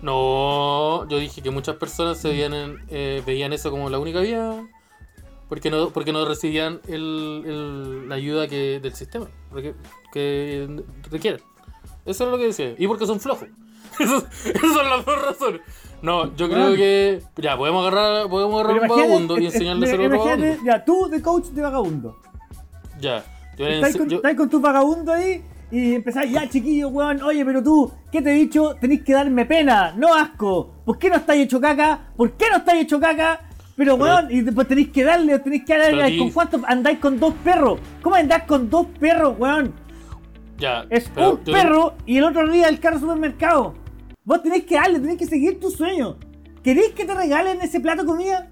No, 0.03 1.07
yo 1.09 1.17
dije 1.17 1.41
que 1.41 1.49
muchas 1.49 1.75
personas 1.77 2.17
se 2.19 2.29
veían, 2.29 2.53
en- 2.53 2.77
eh, 2.89 3.23
veían 3.25 3.51
eso 3.53 3.71
como 3.71 3.89
la 3.89 3.97
única 3.99 4.19
vía 4.19 4.63
porque 5.49 5.71
no, 5.71 5.89
porque 5.89 6.11
no 6.13 6.23
recibían 6.25 6.81
el, 6.87 7.43
el- 7.45 8.09
la 8.09 8.15
ayuda 8.15 8.47
que, 8.47 8.79
del 8.79 8.93
sistema 8.93 9.27
reque- 9.51 9.73
que 10.13 10.83
requieren. 11.09 11.41
Eso 12.05 12.25
es 12.25 12.31
lo 12.31 12.37
que 12.37 12.45
decía. 12.45 12.75
Y 12.77 12.87
porque 12.87 13.05
son 13.07 13.19
flojos. 13.19 13.47
Esas 13.99 14.23
son 14.73 14.89
las 14.89 15.03
dos 15.05 15.21
razones. 15.25 15.61
No, 16.01 16.35
yo 16.35 16.47
creo 16.47 16.59
Bueno. 16.61 16.75
que. 16.75 17.21
Ya, 17.37 17.57
podemos 17.57 17.87
agarrar, 17.87 18.29
podemos 18.29 18.61
agarrar 18.63 18.81
un 18.83 18.87
vagabundo 18.87 19.37
y 19.39 19.43
eh, 19.43 19.45
enseñarle 19.47 19.85
a 19.85 19.89
eh, 19.89 19.91
ser 19.91 20.05
otro 20.05 20.19
vagabundo. 20.19 20.63
ya, 20.65 20.85
tú 20.85 21.07
de 21.09 21.21
coach 21.21 21.45
de 21.47 21.61
vagabundo. 21.61 22.17
Ya. 22.99 23.23
Ense- 23.57 23.97
con, 23.97 24.07
yo- 24.09 24.17
estáis 24.17 24.37
con 24.37 24.49
tu 24.49 24.59
vagabundo 24.59 25.11
ahí 25.11 25.43
y 25.71 25.95
empezás, 25.95 26.29
ya 26.29 26.47
chiquillo, 26.47 26.89
weón, 26.89 27.21
oye, 27.23 27.43
pero 27.43 27.63
tú, 27.63 27.91
¿qué 28.11 28.21
te 28.21 28.29
he 28.31 28.33
dicho? 28.35 28.75
Tenéis 28.79 29.01
que 29.03 29.13
darme 29.13 29.45
pena, 29.45 29.93
no 29.97 30.13
asco. 30.13 30.71
¿Por 30.85 30.97
qué 30.99 31.09
no 31.09 31.15
estáis 31.15 31.45
hecho 31.45 31.59
caca? 31.59 31.99
¿Por 32.15 32.31
qué 32.33 32.45
no 32.51 32.57
estáis 32.57 32.83
hecho 32.83 32.99
caca? 32.99 33.41
Pero, 33.75 33.95
weón, 33.95 34.27
y 34.31 34.41
después 34.41 34.67
tenéis 34.67 34.89
que 34.89 35.03
darle, 35.03 35.37
tenéis 35.39 35.65
que 35.65 35.77
darle. 35.77 36.17
¿Con 36.17 36.31
cuántos 36.31 36.61
andáis 36.65 36.99
con 36.99 37.19
dos 37.19 37.33
perros? 37.43 37.79
¿Cómo 38.01 38.15
andás 38.15 38.43
con 38.43 38.69
dos 38.69 38.85
perros, 38.99 39.35
weón? 39.37 39.73
ya, 40.59 40.85
Es 40.89 41.09
un 41.15 41.37
perro 41.39 41.93
y 42.07 42.17
el 42.17 42.23
otro 42.23 42.47
día 42.51 42.67
el 42.69 42.79
carro 42.79 42.99
supermercado. 42.99 43.75
Vos 44.27 44.43
tenés 44.43 44.65
que 44.65 44.75
darle, 44.75 44.99
tenés 44.99 45.17
que 45.17 45.25
seguir 45.25 45.57
tu 45.57 45.71
sueño. 45.71 46.17
¿Queréis 46.61 46.89
que 46.89 47.05
te 47.05 47.15
regalen 47.15 47.61
ese 47.61 47.79
plato 47.79 48.01
de 48.01 48.07
comida? 48.09 48.51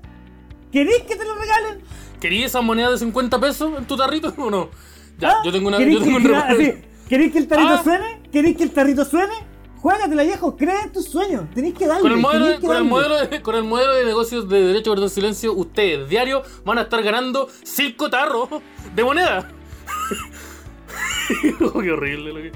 ¿Queréis 0.72 1.04
que 1.04 1.18
te 1.18 1.26
lo 1.26 1.36
regalen? 1.36 1.84
¿Querías 2.22 2.52
esa 2.52 2.62
moneda 2.62 2.92
de 2.92 2.98
50 2.98 3.42
pesos 3.42 3.78
en 3.78 3.86
tu 3.86 3.98
tarrito 3.98 4.34
o 4.38 4.50
no? 4.50 4.70
Ya, 5.20 5.32
¿Ah? 5.32 5.42
yo 5.44 5.52
tengo 5.52 5.68
una. 5.68 5.78
¿Queréis 5.78 6.00
Yo 6.00 6.06
tengo 6.06 6.20
que, 6.20 6.28
un 6.30 6.36
así, 6.36 6.74
¿Queréis 7.10 7.34
que 7.34 7.40
el 7.40 7.48
tarrito 7.50 7.74
Ah. 7.74 7.84
suene? 7.84 8.22
¿Queréis 8.32 8.56
que 8.56 8.64
el 8.64 8.72
tarrito 8.72 9.04
suene? 9.04 9.34
Juégatela, 9.82 10.24
viejo, 10.24 10.56
cree 10.56 10.82
en 10.84 10.94
tus 10.94 11.10
sueños. 11.10 11.44
Tenéis 11.54 11.74
que 11.74 11.88
darle. 11.88 12.04
Con 12.04 12.12
el, 12.14 12.20
modelo, 12.20 12.62
con, 12.62 12.78
el 12.78 12.84
modelo 12.86 13.18
de, 13.28 13.42
con 13.42 13.56
el 13.56 13.64
modelo 13.66 13.96
de 13.96 14.06
negocios 14.06 14.48
de 14.48 14.62
derecho 14.68 14.92
a 14.92 14.96
guardar 14.96 15.10
silencio, 15.10 15.52
ustedes 15.54 16.08
diario 16.08 16.42
van 16.64 16.78
a 16.78 16.84
estar 16.84 17.04
ganando 17.04 17.50
5 17.64 18.10
tarros 18.10 18.48
de 18.96 19.04
moneda. 19.04 19.52
Qué 21.42 21.92
horrible 21.92 22.32
lo 22.32 22.42
que. 22.42 22.52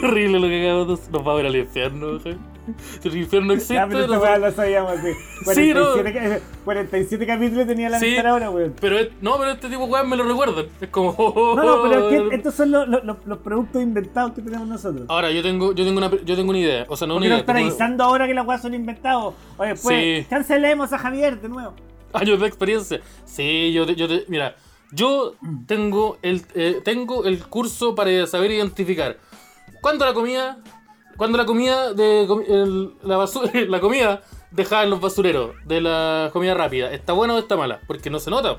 horrible 0.06 0.38
lo 0.40 0.46
que 0.48 0.68
acabamos 0.68 1.10
Nos 1.10 1.26
va 1.26 1.32
a 1.32 1.36
ver 1.36 1.46
al 1.46 1.56
infierno, 1.56 2.18
jefe. 2.20 2.36
Si 3.00 3.08
el 3.08 3.16
infierno 3.16 3.54
existe. 3.54 3.74
Ya, 3.74 3.86
pero 3.88 4.06
nos- 4.06 4.22
weá 4.22 4.36
lo 4.36 4.52
sabíamos 4.52 4.92
así. 4.98 5.08
Sí, 5.54 5.72
no. 5.72 5.92
47, 5.94 6.12
ca- 6.12 6.40
47 6.64 7.26
capítulos 7.26 7.66
tenía 7.66 7.88
la 7.88 7.98
Sí, 7.98 8.14
ahora, 8.18 8.50
weón. 8.50 8.74
pero 8.78 8.98
es- 8.98 9.08
no, 9.22 9.38
pero 9.38 9.52
este 9.52 9.68
tipo 9.70 9.86
de 9.86 9.90
weas 9.92 10.06
me 10.06 10.16
lo 10.16 10.24
recuerdan. 10.24 10.66
Es 10.78 10.88
como. 10.90 11.14
No, 11.56 11.62
no, 11.64 11.82
pero 11.82 12.10
es 12.10 12.28
que 12.28 12.34
estos 12.36 12.54
son 12.54 12.70
los, 12.70 12.86
los, 12.86 13.04
los- 13.04 13.24
los 13.24 13.38
productos 13.38 13.82
inventados 13.82 14.32
que 14.32 14.42
tenemos 14.42 14.68
nosotros. 14.68 15.06
Ahora, 15.08 15.30
yo 15.30 15.42
tengo, 15.42 15.72
yo 15.74 15.82
tengo 15.84 15.96
una 15.98 16.10
yo 16.10 16.36
tengo 16.36 16.50
una 16.50 16.58
idea. 16.58 16.84
O 16.88 16.96
sea, 16.96 17.06
no 17.08 17.14
¿Por 17.14 17.18
una 17.22 17.26
idea. 17.28 17.38
están 17.38 17.56
como 17.56 17.66
avisando 17.68 18.04
ahora 18.04 18.26
que 18.26 18.34
las 18.34 18.46
weas 18.46 18.60
son 18.60 18.74
inventados? 18.74 19.34
Oye, 19.56 19.74
pues, 19.82 20.22
Sí. 20.22 20.26
cancelemos 20.28 20.92
a 20.92 20.98
Javier 20.98 21.40
de 21.40 21.48
nuevo. 21.48 21.72
años 22.12 22.38
de 22.40 22.46
experiencia. 22.46 23.00
Sí, 23.24 23.72
yo, 23.72 23.86
te- 23.86 23.94
yo 23.94 24.08
te- 24.08 24.24
mira, 24.28 24.56
yo 24.92 25.34
tengo 25.66 26.18
el, 26.22 26.42
eh, 26.54 26.80
tengo 26.84 27.24
el 27.24 27.38
curso 27.44 27.94
para 27.94 28.26
saber 28.26 28.50
identificar 28.50 29.16
cuando 29.80 30.04
la 30.04 30.14
comida, 30.14 30.58
cuando 31.16 31.38
la 31.38 31.46
comida 31.46 31.92
de 31.94 32.22
el- 32.22 32.94
la, 33.02 33.16
basu- 33.18 33.50
la 33.68 33.80
comida 33.80 34.22
dejada 34.50 34.84
en 34.84 34.90
los 34.90 35.00
basureros 35.00 35.52
de 35.66 35.80
la 35.80 36.30
comida 36.32 36.54
rápida 36.54 36.92
está 36.92 37.12
buena 37.12 37.34
o 37.34 37.38
está 37.38 37.56
mala, 37.56 37.80
porque 37.86 38.10
no 38.10 38.18
se 38.20 38.30
nota. 38.30 38.58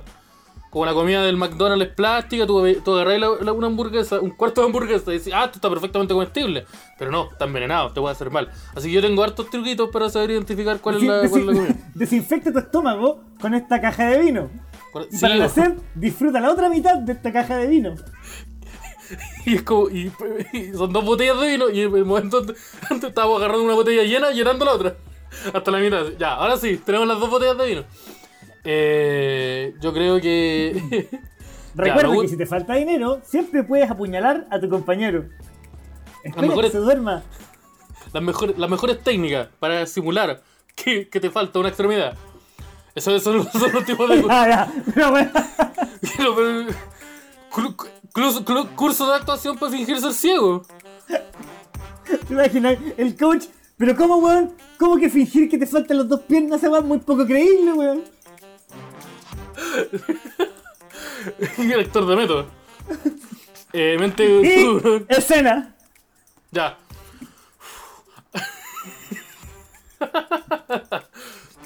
Como 0.71 0.85
la 0.85 0.93
comida 0.93 1.23
del 1.23 1.35
McDonald's 1.35 1.87
es 1.87 1.95
plástica, 1.95 2.45
tú, 2.45 2.63
tú 2.85 2.93
agarrás 2.93 3.19
la- 3.19 3.29
la- 3.41 3.53
una 3.53 3.65
hamburguesa, 3.65 4.19
un 4.19 4.29
cuarto 4.29 4.61
de 4.61 4.67
hamburguesa 4.67 5.09
y 5.11 5.17
dices, 5.17 5.33
ah, 5.35 5.45
esto 5.45 5.55
está 5.55 5.67
perfectamente 5.67 6.13
comestible. 6.13 6.65
Pero 6.99 7.09
no, 7.09 7.27
está 7.31 7.45
envenenado, 7.45 7.91
te 7.91 7.99
puede 7.99 8.11
hacer 8.13 8.29
mal. 8.29 8.51
Así 8.75 8.89
que 8.89 8.93
yo 8.93 9.01
tengo 9.01 9.23
hartos 9.23 9.49
truquitos 9.49 9.89
para 9.89 10.09
saber 10.11 10.29
identificar 10.29 10.79
cuál 10.79 10.97
es 10.97 11.03
la, 11.03 11.23
Desin- 11.23 11.29
cuál 11.29 11.41
es 11.41 11.47
la 11.47 11.53
comida. 11.53 11.75
Desinfecta 11.95 12.51
tu 12.53 12.59
estómago 12.59 13.23
con 13.41 13.55
esta 13.55 13.81
caja 13.81 14.09
de 14.09 14.19
vino. 14.19 14.49
Y 15.09 15.15
Sí, 15.15 15.21
para 15.21 15.35
la 15.37 15.49
sed, 15.49 15.73
disfruta 15.95 16.39
la 16.39 16.51
otra 16.51 16.69
mitad 16.69 16.97
de 16.97 17.13
esta 17.13 17.31
caja 17.33 17.57
de 17.57 17.65
vino. 17.65 17.95
Y 19.45 19.55
es 19.55 19.63
como, 19.63 19.89
y, 19.89 20.11
y 20.53 20.71
son 20.73 20.93
dos 20.93 21.03
botellas 21.03 21.39
de 21.39 21.47
vino 21.47 21.69
y 21.69 21.81
en 21.81 21.95
el 21.95 22.05
momento 22.05 22.39
antes, 22.39 23.03
estábamos 23.03 23.37
agarrando 23.39 23.63
una 23.65 23.73
botella 23.73 24.03
llena 24.03 24.31
y 24.31 24.35
llenando 24.35 24.65
la 24.65 24.73
otra. 24.73 24.95
Hasta 25.53 25.71
la 25.71 25.79
mitad. 25.79 26.05
Ya, 26.19 26.33
ahora 26.35 26.57
sí, 26.57 26.77
tenemos 26.85 27.07
las 27.07 27.19
dos 27.19 27.29
botellas 27.29 27.57
de 27.57 27.65
vino. 27.65 27.83
Eh, 28.63 29.73
yo 29.81 29.93
creo 29.93 30.19
que... 30.21 31.07
Recuerda 31.75 32.21
que 32.21 32.27
si 32.27 32.37
te 32.37 32.45
falta 32.45 32.75
dinero, 32.75 33.21
siempre 33.23 33.63
puedes 33.63 33.89
apuñalar 33.89 34.47
a 34.49 34.59
tu 34.59 34.69
compañero. 34.69 35.25
Espera 36.23 36.47
mejores- 36.47 36.71
que 36.71 36.77
se 36.77 36.83
duerma. 36.83 37.23
las, 38.11 38.23
mejores, 38.23 38.57
las 38.57 38.69
mejores 38.69 39.01
técnicas 39.03 39.47
para 39.59 39.85
simular 39.85 40.41
que, 40.75 41.07
que 41.07 41.19
te 41.19 41.29
falta 41.29 41.59
una 41.59 41.69
extremidad. 41.69 42.17
Eso, 42.95 43.17
son 43.19 43.37
los 43.37 43.85
tipos 43.85 44.09
de... 44.09 44.25
Ah, 44.29 44.47
ya. 44.49 44.73
Pero 44.93 45.11
bueno, 45.11 45.31
Curso 48.13 49.09
de 49.09 49.15
actuación 49.15 49.57
para 49.57 49.71
fingir 49.71 49.99
ser 49.99 50.13
ciego. 50.13 50.65
¿te 52.27 52.33
imaginas? 52.33 52.77
El 52.97 53.15
coach. 53.15 53.45
Pero 53.77 53.95
¿cómo, 53.95 54.17
weón? 54.17 54.53
¿Cómo 54.77 54.97
que 54.97 55.09
fingir 55.09 55.49
que 55.49 55.57
te 55.57 55.65
faltan 55.65 55.97
los 55.97 56.09
dos 56.09 56.21
piernas? 56.21 56.61
Weón 56.63 56.87
muy 56.87 56.99
poco 56.99 57.25
creíble, 57.25 57.73
weón. 57.73 58.03
el 61.57 61.79
actor 61.79 62.05
de 62.05 62.15
método. 62.15 62.45
Eh, 63.73 63.97
mente... 63.99 64.25
Y 65.09 65.13
escena. 65.13 65.75
Ya. 66.51 66.77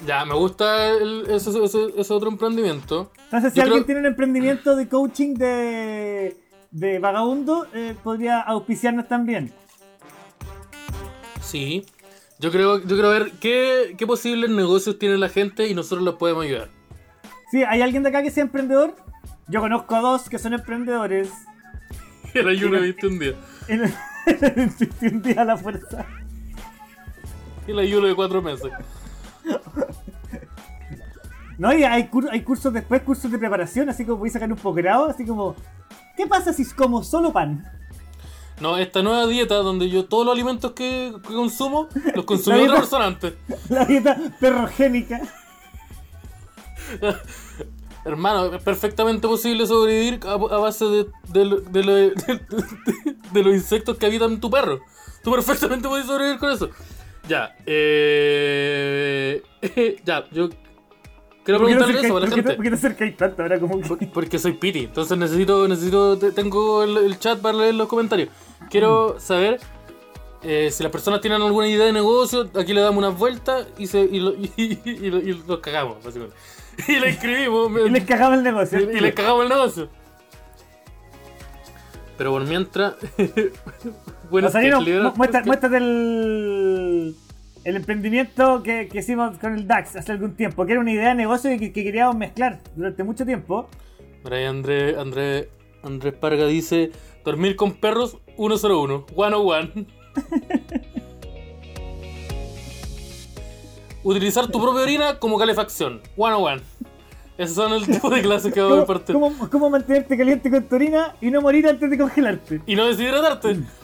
Ya, 0.06 0.24
me 0.24 0.34
gusta 0.34 0.88
el- 0.90 1.26
ese, 1.30 1.50
ese- 1.64 1.92
ese 1.96 2.12
otro 2.12 2.28
emprendimiento. 2.28 3.10
Entonces, 3.24 3.52
si 3.52 3.56
Yo 3.58 3.62
alguien 3.62 3.78
creo- 3.82 3.86
tiene 3.86 4.00
un 4.00 4.06
emprendimiento 4.06 4.76
de 4.76 4.88
coaching 4.88 5.34
de, 5.34 6.36
de 6.70 6.98
vagabundo, 6.98 7.66
eh, 7.74 7.94
podría 8.02 8.40
auspiciarnos 8.40 9.08
también. 9.08 9.52
Sí. 11.40 11.84
Yo 12.40 12.50
creo, 12.50 12.78
yo 12.80 12.88
quiero 12.88 13.10
ver 13.10 13.32
qué, 13.40 13.94
qué 13.96 14.06
posibles 14.06 14.50
negocios 14.50 14.98
tiene 14.98 15.16
la 15.18 15.28
gente 15.28 15.68
y 15.68 15.74
nosotros 15.74 16.02
los 16.02 16.16
podemos 16.16 16.44
ayudar. 16.44 16.68
Sí, 17.50 17.62
¿hay 17.62 17.80
alguien 17.80 18.02
de 18.02 18.08
acá 18.08 18.22
que 18.22 18.30
sea 18.30 18.42
emprendedor? 18.42 18.94
Yo 19.46 19.60
conozco 19.60 19.94
a 19.94 20.00
dos 20.00 20.28
que 20.28 20.38
son 20.38 20.52
emprendedores. 20.54 21.30
El 22.34 22.48
ayuno 22.48 22.74
de 22.76 22.80
21 22.82 23.18
días. 23.20 23.34
En 23.68 23.84
en 23.84 24.44
el 24.44 24.52
21 24.54 25.20
día 25.20 25.42
a 25.42 25.44
la 25.44 25.56
fuerza. 25.56 26.04
Y 27.66 27.70
el 27.70 27.78
ayuno 27.78 28.06
de 28.08 28.14
4 28.14 28.42
meses. 28.42 28.72
No, 31.58 31.72
y 31.72 31.84
hay, 31.84 32.04
cur- 32.08 32.28
hay 32.30 32.42
cursos 32.42 32.72
después, 32.72 33.02
cursos 33.02 33.30
de 33.30 33.38
preparación, 33.38 33.88
así 33.88 34.04
como 34.04 34.18
voy 34.18 34.28
a 34.28 34.32
sacar 34.32 34.50
un 34.50 34.58
posgrado, 34.58 35.06
así 35.06 35.24
como, 35.24 35.54
¿qué 36.16 36.26
pasa 36.26 36.52
si 36.52 36.64
como 36.72 37.02
solo 37.04 37.32
pan? 37.32 37.64
No, 38.60 38.76
esta 38.78 39.02
nueva 39.02 39.26
dieta 39.26 39.54
donde 39.56 39.88
yo 39.88 40.04
todos 40.06 40.24
los 40.26 40.32
alimentos 40.34 40.72
que, 40.72 41.12
que 41.26 41.34
consumo 41.34 41.88
los 42.14 42.24
consumí 42.26 42.58
dieta- 42.58 42.74
persona 42.76 43.06
antes. 43.06 43.34
La 43.68 43.84
dieta 43.84 44.16
perrogénica. 44.40 45.20
Hermano, 48.04 48.54
es 48.54 48.62
perfectamente 48.62 49.26
posible 49.26 49.66
sobrevivir 49.66 50.20
a, 50.26 50.32
a 50.32 50.36
base 50.58 50.84
de, 50.84 51.06
de, 51.28 51.44
lo- 51.46 51.60
de 51.60 51.82
lo- 51.82 51.92
de 53.32 53.42
los 53.42 53.54
insectos 53.54 53.96
que 53.96 54.06
habitan 54.06 54.40
tu 54.40 54.50
perro. 54.50 54.80
Tú 55.22 55.30
perfectamente 55.32 55.88
puedes 55.88 56.06
sobrevivir 56.06 56.38
con 56.38 56.50
eso. 56.52 56.68
Ya, 57.26 57.56
eh, 57.64 59.42
ya, 60.04 60.24
yo 60.30 60.50
quiero 61.44 61.60
¿Por 61.60 61.68
qué 61.68 61.74
no 61.74 61.78
preguntarle 61.80 62.08
eso 62.08 62.16
a 62.16 62.20
la 62.20 62.26
gente. 62.28 62.54
por 62.54 62.62
qué 62.64 62.70
te 62.70 62.76
acercáis 62.76 63.16
tanto 63.16 63.42
ahora 63.42 63.60
como 63.60 63.80
que- 63.80 63.88
Por- 63.88 64.08
Porque 64.10 64.38
soy 64.38 64.52
piti, 64.54 64.80
entonces 64.84 65.16
necesito, 65.18 65.68
necesito, 65.68 66.18
te- 66.18 66.32
tengo 66.32 66.82
el, 66.82 66.96
el 66.98 67.18
chat 67.18 67.38
para 67.40 67.56
leer 67.58 67.74
los 67.74 67.86
comentarios. 67.88 68.28
Quiero 68.70 69.16
saber 69.20 69.60
eh, 70.42 70.70
si 70.70 70.82
las 70.82 70.92
personas 70.92 71.20
tienen 71.22 71.40
alguna 71.40 71.66
idea 71.68 71.86
de 71.86 71.92
negocio, 71.92 72.50
aquí 72.58 72.72
le 72.74 72.80
damos 72.82 72.98
unas 73.04 73.18
vueltas 73.18 73.66
y, 73.78 73.86
se, 73.86 74.00
y, 74.00 74.20
lo- 74.20 74.34
y, 74.56 75.10
lo- 75.10 75.18
y 75.18 75.42
los 75.46 75.58
cagamos, 75.60 76.02
básicamente. 76.02 76.36
Y 76.88 76.98
la 76.98 77.08
inscribimos. 77.08 77.70
Y 77.86 77.88
les 77.90 78.04
cagaba 78.04 78.34
el 78.34 78.42
negocio. 78.42 78.80
Y, 78.80 78.98
les 79.00 79.14
cagamos 79.14 79.44
el 79.44 79.48
negocio. 79.48 79.88
Pero 82.18 82.30
por 82.32 82.42
mientras. 82.44 82.94
bueno, 84.30 84.50
que- 84.50 85.12
muéstrate 85.16 85.76
el, 85.76 87.14
el 87.64 87.76
emprendimiento 87.76 88.62
que, 88.62 88.88
que 88.88 88.98
hicimos 88.98 89.38
con 89.38 89.54
el 89.54 89.66
DAX 89.66 89.96
hace 89.96 90.12
algún 90.12 90.34
tiempo, 90.36 90.66
que 90.66 90.72
era 90.72 90.80
una 90.80 90.92
idea 90.92 91.08
de 91.10 91.14
negocio 91.14 91.50
que, 91.58 91.72
que 91.72 91.82
queríamos 91.84 92.16
mezclar 92.16 92.60
durante 92.76 93.02
mucho 93.04 93.24
tiempo. 93.24 93.68
Mira 94.22 94.36
ahí 94.36 94.44
Andrés 94.44 94.96
André, 94.98 95.48
Andrés 95.82 96.12
Parga 96.14 96.46
dice: 96.46 96.90
Dormir 97.24 97.56
con 97.56 97.72
perros 97.72 98.18
101. 98.36 99.06
101. 99.14 99.86
Utilizar 104.02 104.46
tu 104.48 104.60
propia 104.60 104.82
orina 104.82 105.18
como 105.18 105.38
calefacción. 105.38 106.00
101. 106.16 106.60
Esos 107.38 107.56
son 107.56 107.72
el 107.72 107.84
tipo 107.86 108.10
de 108.10 108.22
clases 108.22 108.52
que 108.52 108.60
vamos 108.60 108.78
a 108.78 108.86
¿Cómo, 108.86 108.94
impartir. 108.96 109.14
cómo- 109.14 109.50
cómo 109.50 109.70
mantenerte 109.70 110.16
caliente 110.16 110.50
con 110.50 110.62
tu 110.64 110.76
orina 110.76 111.16
y 111.20 111.30
no 111.30 111.40
morir 111.40 111.66
antes 111.66 111.90
de 111.90 111.98
congelarte? 111.98 112.60
Y 112.66 112.76
no 112.76 112.86
deshidratarte. 112.86 113.56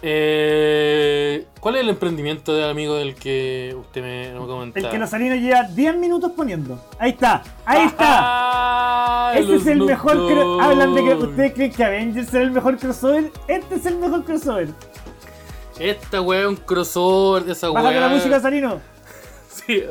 Eh, 0.00 1.46
¿Cuál 1.60 1.76
es 1.76 1.80
el 1.82 1.88
emprendimiento 1.88 2.54
de 2.54 2.68
amigo 2.70 2.94
del 2.96 3.14
que 3.14 3.74
usted 3.78 4.00
me, 4.02 4.32
me 4.38 4.46
comentaba? 4.46 4.86
El 4.86 4.92
que 4.92 4.98
los 4.98 5.10
salinos 5.10 5.38
lleva 5.38 5.64
10 5.64 5.96
minutos 5.96 6.32
poniendo. 6.36 6.80
Ahí 6.98 7.10
está, 7.10 7.42
ahí 7.64 7.86
está. 7.86 9.32
Ese 9.34 9.56
es 9.56 9.66
el 9.66 9.82
mejor. 9.82 10.16
cro-. 10.16 10.60
Hablan 10.62 10.94
de 10.94 11.04
que 11.04 11.14
ustedes 11.14 11.52
creen 11.54 11.72
que 11.72 11.84
Avengers 11.84 12.32
era 12.32 12.44
el 12.44 12.50
mejor 12.52 12.76
crossover. 12.78 13.30
Este 13.48 13.74
es 13.74 13.86
el 13.86 13.96
mejor 13.98 14.24
crossover. 14.24 14.68
Esta 15.78 16.20
weá 16.22 16.40
es 16.42 16.46
un 16.46 16.56
crossover 16.56 17.44
de 17.44 17.52
esa 17.52 17.68
Bájate 17.70 17.98
weá. 17.98 18.00
la 18.00 18.08
música, 18.14 18.40
Salino. 18.40 18.80
Sí, 19.66 19.82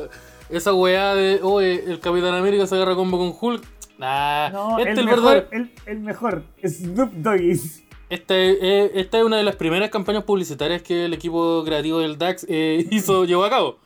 esa 0.48 0.72
weá 0.74 1.14
de, 1.14 1.40
oye, 1.42 1.84
el 1.86 2.00
Capitán 2.00 2.34
América 2.34 2.66
se 2.66 2.74
agarra 2.74 2.94
combo 2.96 3.18
con 3.18 3.34
Hulk. 3.38 3.62
Nah, 3.98 4.48
No, 4.48 4.78
este 4.78 4.90
el, 5.00 5.04
mejor, 5.04 5.20
verdadero. 5.22 5.46
el, 5.52 5.70
el 5.86 6.00
mejor. 6.00 6.42
Snoop 6.66 7.12
Doggies. 7.12 7.82
Esta 8.10 8.36
es, 8.36 8.90
esta 8.94 9.18
es 9.18 9.24
una 9.24 9.36
de 9.36 9.42
las 9.42 9.56
primeras 9.56 9.90
campañas 9.90 10.24
publicitarias 10.24 10.82
que 10.82 11.04
el 11.04 11.12
equipo 11.14 11.62
creativo 11.64 11.98
del 12.00 12.16
DAX 12.18 12.46
eh, 12.48 12.86
hizo, 12.90 13.24
llevó 13.24 13.44
a 13.44 13.50
cabo. 13.50 13.78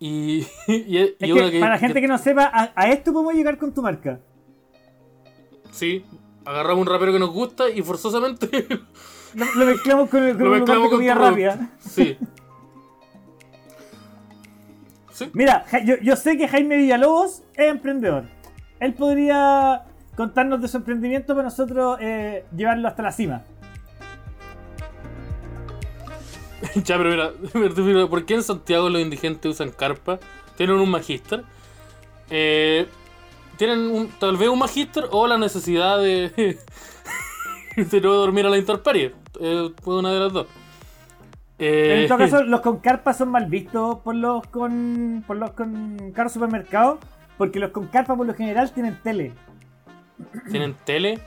Y, 0.00 0.46
y, 0.68 0.96
Es 0.98 1.12
que, 1.18 1.50
que- 1.50 1.60
para 1.60 1.72
la 1.72 1.78
gente 1.78 2.00
que 2.00 2.08
no 2.08 2.18
sepa, 2.18 2.50
a, 2.52 2.72
a 2.76 2.90
esto 2.90 3.12
podemos 3.12 3.34
llegar 3.34 3.56
con 3.58 3.72
tu 3.72 3.82
marca. 3.82 4.20
Sí, 5.70 6.04
agarramos 6.44 6.86
un 6.86 6.92
rapero 6.92 7.12
que 7.12 7.18
nos 7.18 7.30
gusta 7.30 7.68
y 7.70 7.82
forzosamente 7.82 8.66
Lo, 9.34 9.44
lo 9.54 9.66
mezclamos 9.66 10.08
con, 10.08 10.22
el, 10.24 10.34
con 10.36 10.44
lo 10.44 10.50
mezclamos 10.52 10.88
con 10.88 10.96
comida 10.98 11.14
rápida. 11.14 11.70
Sí. 11.80 12.16
Sí. 15.12 15.30
Mira, 15.32 15.64
yo, 15.84 15.96
yo 16.02 16.16
sé 16.16 16.36
que 16.38 16.48
Jaime 16.48 16.76
Villalobos 16.76 17.42
es 17.54 17.66
emprendedor. 17.70 18.24
Él 18.80 18.94
podría 18.94 19.84
contarnos 20.18 20.60
de 20.60 20.66
su 20.66 20.78
emprendimiento 20.78 21.32
para 21.34 21.44
nosotros 21.44 21.96
eh, 22.00 22.44
llevarlo 22.54 22.88
hasta 22.88 23.02
la 23.04 23.12
cima. 23.12 23.42
Ya, 26.84 26.98
pero 26.98 27.32
mira, 27.54 28.06
¿por 28.10 28.24
qué 28.26 28.34
en 28.34 28.42
Santiago 28.42 28.90
los 28.90 29.00
indigentes 29.00 29.52
usan 29.52 29.70
carpa? 29.70 30.18
Tienen 30.56 30.76
un 30.76 30.90
magíster. 30.90 31.44
Eh, 32.30 32.86
tienen 33.56 33.78
un- 33.90 34.08
tal 34.18 34.36
vez 34.36 34.48
un 34.48 34.58
magíster 34.58 35.04
o 35.12 35.26
la 35.28 35.38
necesidad 35.38 35.98
de, 35.98 36.30
de 37.76 38.00
no 38.00 38.12
dormir 38.12 38.44
a 38.46 38.50
la 38.50 38.58
intemperie. 38.58 39.14
Eh, 39.40 39.70
una 39.84 40.12
de 40.12 40.18
las 40.20 40.32
dos. 40.32 40.46
Eh, 41.60 42.00
En 42.02 42.08
todo 42.08 42.18
caso, 42.18 42.42
los 42.42 42.60
con 42.60 42.78
carpa 42.78 43.12
son 43.12 43.30
mal 43.30 43.46
vistos 43.46 43.98
por 44.00 44.14
los 44.16 44.44
con 44.48 45.22
por 45.26 45.36
los 45.36 45.52
con 45.52 46.10
carros 46.12 46.32
supermercados, 46.32 46.98
porque 47.36 47.60
los 47.60 47.70
con 47.70 47.86
carpa 47.86 48.16
por 48.16 48.26
lo 48.26 48.34
general 48.34 48.70
tienen 48.72 48.98
tele. 49.02 49.32
Tienen 50.50 50.74
tele, 50.84 51.18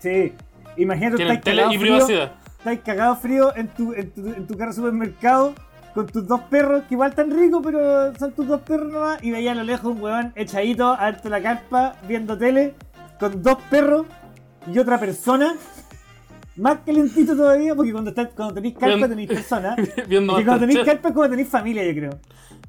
Sí. 0.00 0.32
Imagínate, 0.76 1.16
tienen 1.16 1.36
estáis 1.38 1.56
tele 1.56 1.74
y 1.74 1.78
frío, 1.78 1.92
privacidad. 1.94 2.32
estáis 2.58 2.80
cagado 2.80 3.16
frío 3.16 3.56
en 3.56 3.66
tu, 3.68 3.92
en, 3.94 4.10
tu, 4.12 4.26
en 4.28 4.46
tu 4.46 4.56
carro 4.56 4.72
supermercado 4.72 5.54
con 5.94 6.06
tus 6.06 6.26
dos 6.28 6.40
perros, 6.42 6.84
que 6.88 6.94
igual 6.94 7.12
tan 7.14 7.30
ricos, 7.36 7.60
pero 7.64 8.14
son 8.16 8.30
tus 8.32 8.46
dos 8.46 8.60
perros 8.60 8.92
nomás, 8.92 9.22
y 9.24 9.32
veías 9.32 9.52
a 9.52 9.60
lo 9.60 9.64
lejos 9.64 9.92
un 9.96 10.00
huevón 10.00 10.32
echadito 10.36 10.92
alto 10.92 11.24
de 11.24 11.30
la 11.30 11.42
carpa, 11.42 11.96
viendo 12.06 12.38
tele, 12.38 12.74
con 13.18 13.42
dos 13.42 13.58
perros 13.68 14.06
y 14.72 14.78
otra 14.78 14.98
persona. 15.00 15.54
Más 16.56 16.78
calentito 16.86 17.36
todavía, 17.36 17.74
porque 17.74 17.90
cuando, 17.92 18.10
estás- 18.10 18.30
cuando 18.36 18.54
tenéis 18.54 18.76
carpa 18.78 19.08
tenéis 19.08 19.28
persona. 19.28 19.74
Viendo 20.08 20.32
Porque 20.32 20.44
cuando 20.46 20.66
tenéis 20.66 20.84
carpa 20.86 21.08
es 21.08 21.14
como 21.14 21.28
tenéis 21.28 21.48
familia, 21.48 21.84
yo 21.84 21.92
creo. 21.94 22.10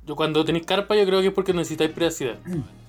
Yo 0.06 0.16
cuando 0.16 0.44
tenéis 0.46 0.66
carpa 0.66 0.96
yo 0.96 1.06
creo 1.06 1.22
que 1.22 1.28
es 1.28 1.34
porque 1.34 1.54
necesitáis 1.54 1.92
privacidad. 1.92 2.36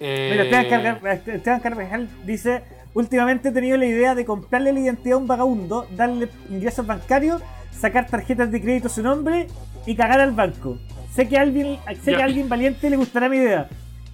Eh, 0.00 0.28
Mira, 0.32 0.44
Esteban, 0.62 0.98
Carga- 1.00 1.34
Esteban 1.34 1.60
Carvajal 1.60 2.08
dice: 2.24 2.62
Últimamente 2.94 3.50
he 3.50 3.52
tenido 3.52 3.76
la 3.76 3.86
idea 3.86 4.14
de 4.14 4.24
comprarle 4.24 4.72
la 4.72 4.80
identidad 4.80 5.14
a 5.16 5.18
un 5.18 5.26
vagabundo, 5.26 5.86
darle 5.94 6.28
ingresos 6.48 6.86
bancarios, 6.86 7.42
sacar 7.78 8.06
tarjetas 8.06 8.50
de 8.50 8.60
crédito 8.60 8.88
a 8.88 8.90
su 8.90 9.02
nombre 9.02 9.46
y 9.86 9.94
cagar 9.94 10.20
al 10.20 10.32
banco. 10.32 10.78
Sé 11.14 11.28
que 11.28 11.36
a 11.38 11.42
alguien, 11.42 11.78
sé 12.02 12.12
que 12.12 12.22
a 12.22 12.24
alguien 12.24 12.48
valiente 12.48 12.88
le 12.88 12.96
gustará 12.96 13.28
mi 13.28 13.36
idea. 13.36 13.68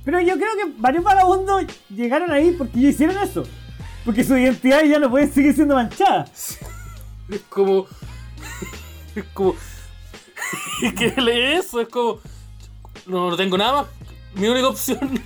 Pero 0.04 0.20
yo 0.20 0.34
creo 0.36 0.48
que 0.56 0.72
varios 0.78 1.04
vagabundos 1.04 1.64
llegaron 1.88 2.30
ahí 2.32 2.52
porque 2.56 2.80
ya 2.80 2.88
hicieron 2.88 3.16
eso. 3.18 3.44
Porque 4.04 4.22
su 4.24 4.36
identidad 4.36 4.82
ya 4.84 4.98
no 4.98 5.10
puede 5.10 5.26
seguir 5.28 5.54
siendo 5.54 5.74
manchada. 5.74 6.24
Es 7.28 7.40
como. 7.48 7.86
Es 9.14 9.24
como. 9.34 9.54
Es 10.82 10.92
que 10.94 11.20
lee 11.20 11.54
eso, 11.58 11.80
es 11.80 11.88
como. 11.88 12.18
No, 13.06 13.30
no 13.30 13.36
tengo 13.36 13.56
nada 13.58 13.82
más. 13.82 13.86
Mi 14.34 14.46
única 14.48 14.68
opción. 14.68 15.20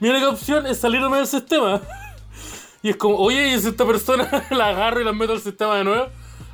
Mi 0.00 0.08
única 0.08 0.28
opción 0.30 0.66
es 0.66 0.78
salirme 0.78 1.16
del 1.18 1.26
sistema. 1.26 1.80
Y 2.82 2.88
es 2.88 2.96
como, 2.96 3.16
oye, 3.18 3.54
y 3.54 3.60
si 3.60 3.68
esta 3.68 3.84
persona 3.84 4.26
la 4.50 4.68
agarro 4.68 5.02
y 5.02 5.04
la 5.04 5.12
meto 5.12 5.32
al 5.34 5.40
sistema 5.40 5.76
de 5.76 5.84
nuevo. 5.84 6.06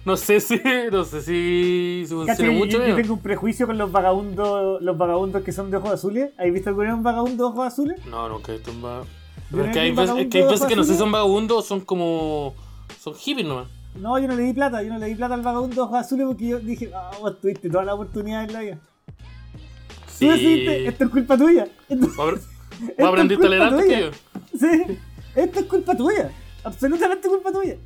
No 0.04 0.16
sé 0.16 0.40
si. 0.40 0.60
No 0.90 1.04
sé 1.04 1.22
si, 1.22 2.02
si 2.04 2.12
funciona 2.12 2.50
mucho. 2.50 2.78
yo, 2.78 2.86
yo 2.88 2.96
tengo 2.96 3.14
un 3.14 3.20
prejuicio 3.20 3.64
con 3.68 3.78
los 3.78 3.92
vagabundos 3.92 4.82
los 4.82 4.98
vagabundos 4.98 5.44
que 5.44 5.52
son 5.52 5.70
de 5.70 5.76
ojos 5.76 5.92
azules. 5.92 6.32
¿Has 6.36 6.52
visto 6.52 6.70
alguna 6.70 6.88
vez 6.88 6.96
un 6.96 7.04
vagabundo 7.04 7.44
de 7.44 7.50
ojos 7.50 7.66
azules? 7.68 8.04
No, 8.06 8.28
nunca 8.28 8.50
he 8.50 8.56
visto 8.56 8.72
un 8.72 8.84
va- 8.84 9.02
Yo 9.52 9.58
Pero 9.58 9.72
que 9.72 9.78
hay 9.78 9.92
veces, 9.92 10.16
es 10.16 10.26
que, 10.26 10.38
hay 10.38 10.42
vagabundo 10.42 10.50
veces 10.50 10.66
que 10.66 10.74
no 10.76 10.82
sé 10.82 10.92
si 10.94 10.98
son 10.98 11.12
vagabundos 11.12 11.58
o 11.58 11.62
son 11.62 11.80
como. 11.82 12.54
Son 12.98 13.14
hippies 13.14 13.46
nomás. 13.46 13.68
No, 13.94 14.18
yo 14.18 14.26
no 14.26 14.34
le 14.34 14.42
di 14.42 14.52
plata, 14.52 14.82
yo 14.82 14.92
no 14.92 14.98
le 14.98 15.06
di 15.06 15.14
plata 15.14 15.34
al 15.34 15.42
vagabundo 15.42 15.76
de 15.76 15.80
ojos 15.82 15.96
azules 15.98 16.26
porque 16.26 16.48
yo 16.48 16.58
dije, 16.58 16.90
ah, 16.92 17.12
vos 17.20 17.40
tuviste 17.40 17.70
toda 17.70 17.84
la 17.84 17.94
oportunidad 17.94 18.42
en 18.42 18.52
la 18.52 18.60
vida. 18.62 18.78
Sí. 20.08 20.26
Tú 20.26 20.32
decidiste, 20.32 20.88
esto 20.88 21.04
es 21.04 21.10
culpa 21.10 21.38
tuya. 21.38 21.68
Esto, 21.88 22.08
Vos 22.80 22.88
apre- 22.88 22.90
esto 22.90 23.02
vos 23.02 23.08
aprendiste 23.08 23.46
a 23.46 23.48
es 23.48 23.50
leer 23.50 23.62
culpa 23.68 23.82
antes 23.82 23.96
que 23.96 24.00
yo. 24.02 24.10
Sí, 24.58 24.98
esto 25.36 25.60
es 25.60 25.66
culpa 25.66 25.96
tuya. 25.96 26.30
Absolutamente 26.64 27.28
culpa 27.28 27.52
tuya. 27.52 27.76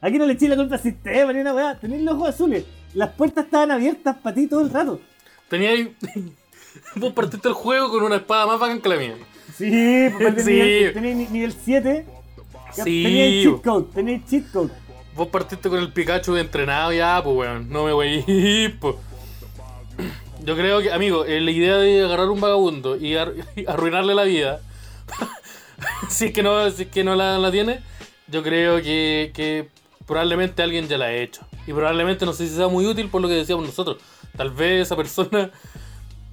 Aquí 0.00 0.18
no 0.18 0.26
le 0.26 0.34
eché 0.34 0.48
la 0.48 0.56
culpa 0.56 0.74
al 0.76 0.82
sistema 0.82 1.32
ni 1.32 1.40
una 1.40 1.54
weá. 1.54 1.78
Tenés 1.80 2.02
los 2.02 2.14
ojos 2.14 2.28
azules. 2.30 2.64
Las 2.94 3.10
puertas 3.12 3.46
estaban 3.46 3.70
abiertas 3.70 4.16
para 4.22 4.34
ti 4.34 4.46
todo 4.46 4.60
el 4.60 4.70
rato. 4.70 5.00
Tenía 5.48 5.70
ahí. 5.70 5.94
Vos 6.96 7.12
partiste 7.12 7.48
el 7.48 7.54
juego 7.54 7.88
con 7.90 8.02
una 8.02 8.16
espada 8.16 8.46
más 8.46 8.58
bacán 8.60 8.80
que 8.80 8.88
la 8.88 8.96
mía. 8.96 9.14
Sí, 9.56 10.08
pues 10.18 10.44
Sí. 10.44 10.50
Nivel, 10.52 11.02
ni- 11.18 11.26
nivel 11.28 11.52
7. 11.52 12.04
Sí, 12.72 13.02
Tenías 13.04 13.46
po. 13.46 13.52
cheat 13.52 13.64
code, 13.64 13.86
tenías 13.94 14.24
cheat 14.28 14.50
code. 14.52 14.70
Vos 15.14 15.28
partiste 15.28 15.68
con 15.68 15.78
el 15.78 15.92
Pikachu 15.92 16.34
entrenado 16.36 16.92
ya, 16.92 17.20
pues 17.22 17.36
weón. 17.36 17.68
No 17.70 17.84
me 17.84 17.92
voy 17.92 18.74
po. 18.80 18.98
Yo 20.44 20.56
creo 20.56 20.80
que, 20.82 20.92
amigo, 20.92 21.24
eh, 21.24 21.40
la 21.40 21.50
idea 21.50 21.76
de 21.78 22.04
agarrar 22.04 22.28
un 22.28 22.40
vagabundo 22.40 22.96
y, 22.96 23.16
ar- 23.16 23.32
y 23.56 23.66
arruinarle 23.66 24.14
la 24.14 24.24
vida, 24.24 24.60
si 26.08 26.26
es 26.26 26.32
que 26.32 26.42
no, 26.42 26.70
si 26.70 26.82
es 26.82 26.88
que 26.88 27.02
no 27.04 27.14
la, 27.16 27.50
tiene, 27.50 27.80
yo 28.28 28.42
creo 28.42 28.76
que, 28.82 29.32
que 29.34 29.68
probablemente 30.06 30.62
alguien 30.62 30.86
ya 30.88 30.98
la 30.98 31.06
ha 31.06 31.14
hecho. 31.14 31.42
Y 31.66 31.72
probablemente 31.72 32.26
no 32.26 32.32
sé 32.32 32.46
si 32.46 32.54
sea 32.54 32.68
muy 32.68 32.86
útil 32.86 33.08
por 33.08 33.22
lo 33.22 33.28
que 33.28 33.34
decíamos 33.34 33.64
nosotros. 33.66 33.96
Tal 34.36 34.50
vez 34.50 34.82
esa 34.82 34.96
persona 34.96 35.50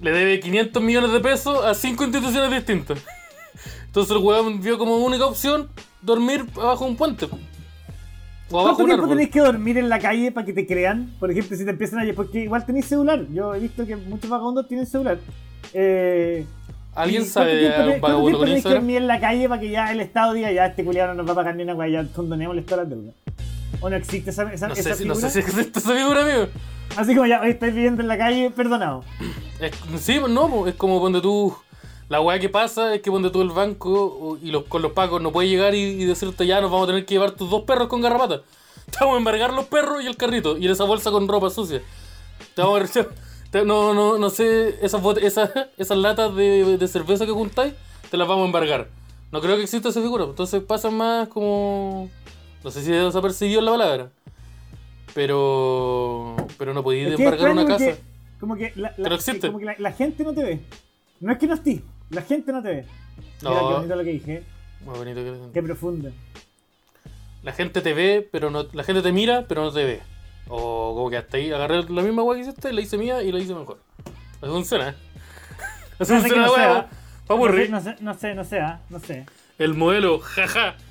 le 0.00 0.10
debe 0.10 0.40
500 0.40 0.82
millones 0.82 1.12
de 1.12 1.20
pesos 1.20 1.64
a 1.64 1.74
cinco 1.74 2.04
instituciones 2.04 2.50
distintas. 2.50 2.98
Entonces 3.86 4.14
el 4.14 4.22
weón 4.22 4.60
vio 4.60 4.76
como 4.78 4.96
única 4.96 5.24
opción 5.26 5.70
dormir 6.02 6.44
abajo 6.56 6.84
de 6.84 6.90
un 6.90 6.96
puente. 6.96 7.28
¿Cuánto 8.52 8.82
de 8.82 8.88
tiempo 8.88 9.08
tenéis 9.08 9.30
que 9.30 9.40
dormir 9.40 9.78
en 9.78 9.88
la 9.88 9.98
calle 9.98 10.30
para 10.32 10.46
que 10.46 10.52
te 10.52 10.66
crean? 10.66 11.12
Por 11.18 11.30
ejemplo, 11.30 11.56
si 11.56 11.64
te 11.64 11.70
empiezan 11.70 12.00
a... 12.08 12.12
Porque 12.14 12.40
igual 12.44 12.64
tenéis 12.64 12.86
celular. 12.86 13.24
Yo 13.32 13.54
he 13.54 13.58
visto 13.60 13.86
que 13.86 13.96
muchos 13.96 14.28
vagabundos 14.30 14.68
tienen 14.68 14.86
celular. 14.86 15.18
Eh, 15.74 16.44
¿Alguien 16.94 17.22
¿y 17.22 17.24
sabe 17.24 17.54
de 17.54 17.66
un 17.66 17.70
vagabundo 17.72 18.00
¿Cuánto 18.00 18.22
tiempo 18.22 18.38
con 18.38 18.46
tenéis 18.46 18.62
que 18.64 18.68
dormir 18.70 18.96
en 18.98 19.06
la 19.06 19.18
calle 19.20 19.48
para 19.48 19.60
que 19.60 19.70
ya 19.70 19.90
el 19.92 20.00
Estado 20.00 20.34
diga 20.34 20.52
ya 20.52 20.66
este 20.66 20.84
culiado 20.84 21.08
no 21.08 21.14
nos 21.22 21.26
va 21.28 21.32
a 21.32 21.36
pagar 21.36 21.56
ni 21.56 21.62
una 21.62 21.74
weá, 21.74 21.88
ya 21.88 22.06
condonemos 22.12 22.54
todas 22.66 22.84
las 22.86 22.90
deudas? 22.90 23.14
¿O 23.80 23.88
no 23.88 23.96
existe 23.96 24.30
esa, 24.30 24.52
esa, 24.52 24.68
No 24.68 24.74
esa 24.74 24.82
sé, 24.82 24.94
si, 24.96 25.04
no 25.08 25.14
figura? 25.14 25.30
sé 25.30 25.42
si 25.42 25.48
existe 25.48 25.78
esa 25.78 25.94
figura, 25.96 26.22
amigo. 26.22 26.46
Así 26.96 27.14
como 27.14 27.26
ya 27.26 27.40
hoy 27.40 27.50
estáis 27.50 27.74
viviendo 27.74 28.02
en 28.02 28.08
la 28.08 28.18
calle, 28.18 28.50
perdonado. 28.50 29.02
Es- 29.58 30.02
sí, 30.02 30.18
pues 30.20 30.30
no, 30.30 30.48
pues, 30.48 30.74
es 30.74 30.78
como 30.78 31.00
cuando 31.00 31.22
tú. 31.22 31.54
La 32.08 32.20
weá 32.20 32.38
que 32.38 32.48
pasa 32.48 32.94
es 32.94 33.00
que 33.02 33.10
cuando 33.10 33.32
tú 33.32 33.40
el 33.42 33.50
banco 33.50 33.90
o- 34.04 34.38
y 34.42 34.50
los, 34.50 34.64
con 34.64 34.82
los 34.82 34.92
pacos 34.92 35.22
no 35.22 35.32
puedes 35.32 35.50
llegar 35.50 35.74
y, 35.74 35.78
y 35.80 36.04
decirte 36.04 36.46
ya 36.46 36.60
nos 36.60 36.70
vamos 36.70 36.84
a 36.84 36.92
tener 36.92 37.06
que 37.06 37.14
llevar 37.14 37.30
tus 37.32 37.48
dos 37.48 37.62
perros 37.62 37.88
con 37.88 38.00
garrapata. 38.02 38.42
Te 38.90 38.98
vamos 39.00 39.14
a 39.14 39.18
embargar 39.18 39.52
los 39.52 39.66
perros 39.66 40.02
y 40.02 40.06
el 40.06 40.16
carrito 40.16 40.58
y 40.58 40.66
esa 40.68 40.84
bolsa 40.84 41.10
con 41.10 41.26
ropa 41.28 41.48
sucia. 41.50 41.80
Te 42.54 42.62
vamos 42.62 42.96
a 42.96 43.06
te- 43.50 43.64
no, 43.64 43.94
no, 43.94 44.18
no 44.18 44.30
sé, 44.30 44.78
esas, 44.84 45.00
esas, 45.22 45.50
esas 45.78 45.96
latas 45.98 46.34
de, 46.36 46.76
de 46.76 46.88
cerveza 46.88 47.24
que 47.24 47.32
juntáis, 47.32 47.72
te 48.10 48.16
las 48.16 48.28
vamos 48.28 48.42
a 48.42 48.46
embargar. 48.46 48.88
No 49.30 49.40
creo 49.40 49.56
que 49.56 49.62
exista 49.62 49.88
esa 49.88 50.02
figura. 50.02 50.24
Entonces 50.24 50.62
pasa 50.62 50.90
más 50.90 51.28
como. 51.28 52.10
No 52.62 52.70
sé 52.70 52.82
si 52.82 52.90
desapercibido 52.90 53.62
la 53.62 53.70
palabra. 53.70 54.10
Pero. 55.14 56.36
Pero 56.58 56.74
no 56.74 56.82
podéis 56.82 57.06
Es 57.08 57.14
es 57.14 57.20
embargar 57.20 57.50
una 57.52 57.66
casa. 57.66 57.96
Como 58.40 58.56
que, 58.56 58.72
la, 58.74 58.90
la- 58.90 58.94
Pero 59.02 59.14
existe. 59.14 59.46
como 59.46 59.58
que 59.58 59.64
la, 59.64 59.74
la 59.78 59.92
gente 59.92 60.22
no 60.24 60.34
te 60.34 60.42
ve. 60.42 60.60
No 61.22 61.32
es 61.32 61.38
que 61.38 61.46
no 61.46 61.54
estés, 61.54 61.80
la 62.10 62.20
gente 62.22 62.52
no 62.52 62.62
te 62.62 62.68
ve. 62.68 62.84
Mira 63.16 63.26
qué 63.40 63.44
No. 63.44 63.70
bonito 63.76 63.96
lo 63.96 64.04
que 64.04 64.10
dije. 64.10 64.42
Muy 64.84 64.98
bonito 64.98 65.20
que 65.22 65.52
qué 65.54 65.62
profundo. 65.62 66.10
La 67.42 67.52
gente 67.52 67.80
te 67.80 67.94
ve, 67.94 68.28
pero 68.30 68.50
no. 68.50 68.66
La 68.72 68.84
gente 68.84 69.00
te 69.02 69.12
mira, 69.12 69.46
pero 69.48 69.62
no 69.62 69.72
te 69.72 69.84
ve. 69.84 70.00
O 70.48 70.94
como 70.94 71.08
que 71.10 71.16
hasta 71.16 71.36
ahí 71.38 71.50
agarré 71.52 71.82
la 71.84 72.02
misma 72.02 72.22
weá 72.22 72.36
que 72.36 72.42
hiciste, 72.48 72.72
la 72.72 72.80
hice 72.80 72.98
mía 72.98 73.22
y 73.22 73.32
la 73.32 73.38
hice 73.38 73.54
mejor. 73.54 73.78
Así 74.40 74.50
funciona, 74.50 74.90
¿eh? 74.90 74.94
Así 75.98 76.12
No 76.12 76.20
sé 76.20 76.28
funciona 76.28 76.46
no 76.46 76.52
weá. 76.54 76.90
Papurri. 77.26 77.68
No 77.68 77.80
sé, 77.80 77.94
no 78.00 78.14
sé, 78.14 78.34
no 78.34 78.44
sé, 78.44 78.58
ah, 78.60 78.80
no 78.90 78.98
sé. 78.98 79.24
El 79.58 79.74
modelo, 79.74 80.18
jaja. 80.18 80.74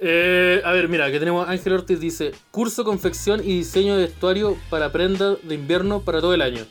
Eh, 0.00 0.62
a 0.64 0.70
ver, 0.70 0.88
mira, 0.88 1.06
aquí 1.06 1.18
tenemos 1.18 1.48
Ángel 1.48 1.72
Ortiz 1.72 1.98
dice: 1.98 2.30
Curso, 2.52 2.84
confección 2.84 3.40
y 3.40 3.58
diseño 3.58 3.96
de 3.96 4.02
vestuario 4.04 4.56
para 4.70 4.92
prendas 4.92 5.38
de 5.42 5.56
invierno 5.56 6.02
para 6.02 6.20
todo 6.20 6.34
el 6.34 6.42
año. 6.42 6.64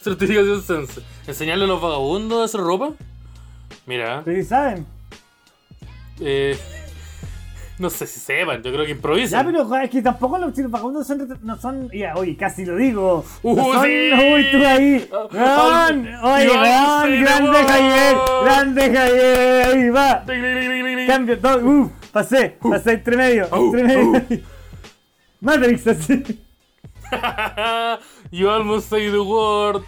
Certificación 0.04 0.62
Sense. 0.62 1.00
¿Enseñarle 1.26 1.64
a 1.64 1.68
los 1.68 1.80
vagabundos 1.80 2.40
a 2.40 2.44
hacer 2.44 2.60
ropa? 2.60 2.92
Mira, 3.86 4.22
Pero 4.24 4.44
saben. 4.44 4.86
eh, 6.20 6.56
no 7.78 7.88
sé 7.88 8.06
si 8.06 8.20
sepan, 8.20 8.62
yo 8.62 8.70
creo 8.72 8.82
que 8.84 8.90
Ya, 8.90 8.94
improvisan. 8.94 9.46
pero 9.46 9.64
joder, 9.64 9.84
es 9.84 9.90
que 9.90 10.02
tampoco 10.02 10.36
los 10.38 10.52
chinos 10.52 10.70
vagabundos 10.70 11.06
son, 11.06 11.38
no 11.42 11.58
son. 11.58 11.90
Ya, 11.90 12.14
oye, 12.14 12.36
casi 12.36 12.64
lo 12.66 12.76
digo. 12.76 13.24
Uh, 13.42 13.56
no 13.56 13.72
son, 13.72 13.84
sí. 13.84 14.10
Uy, 14.12 14.46
tú 14.52 14.66
ahí. 14.66 15.08
Ah, 15.32 15.88
Weón, 15.88 16.08
ay, 16.22 16.46
oye, 16.48 17.16
sí, 17.16 17.22
grande. 17.22 17.58
Javier, 17.64 18.16
grande 18.44 18.82
Javier, 18.94 19.66
ahí 19.66 19.88
va. 19.90 20.24
Cambio, 21.06 21.38
todo, 21.38 21.58
uh, 21.66 21.90
pasé, 22.12 22.58
pasé 22.60 22.92
entre 22.92 23.16
medio, 23.16 23.48
Uh, 23.50 23.74
entre 23.74 23.82
medio. 23.84 24.42
Matrix, 25.40 25.86
así. 25.86 26.22
you 28.30 28.48
almost 28.50 28.88
say 28.88 29.10
the 29.10 29.20
word. 29.20 29.82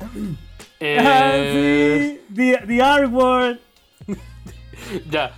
Eh, 0.81 0.99
Ah, 1.01 1.33
sí, 1.37 2.21
the, 2.35 2.59
the 2.67 2.81
R 2.81 3.07
word. 3.07 3.59
Ya. 5.11 5.33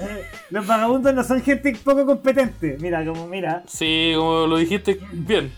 Eh, 0.00 0.24
Los 0.50 0.66
vagabundos 0.66 1.14
no 1.14 1.24
son 1.24 1.40
gente 1.42 1.74
poco 1.82 2.04
competente. 2.04 2.76
Mira, 2.80 3.04
como, 3.04 3.26
mira. 3.26 3.62
Sí, 3.66 4.12
como 4.16 4.46
lo 4.46 4.56
dijiste 4.58 5.00
bien. 5.12 5.52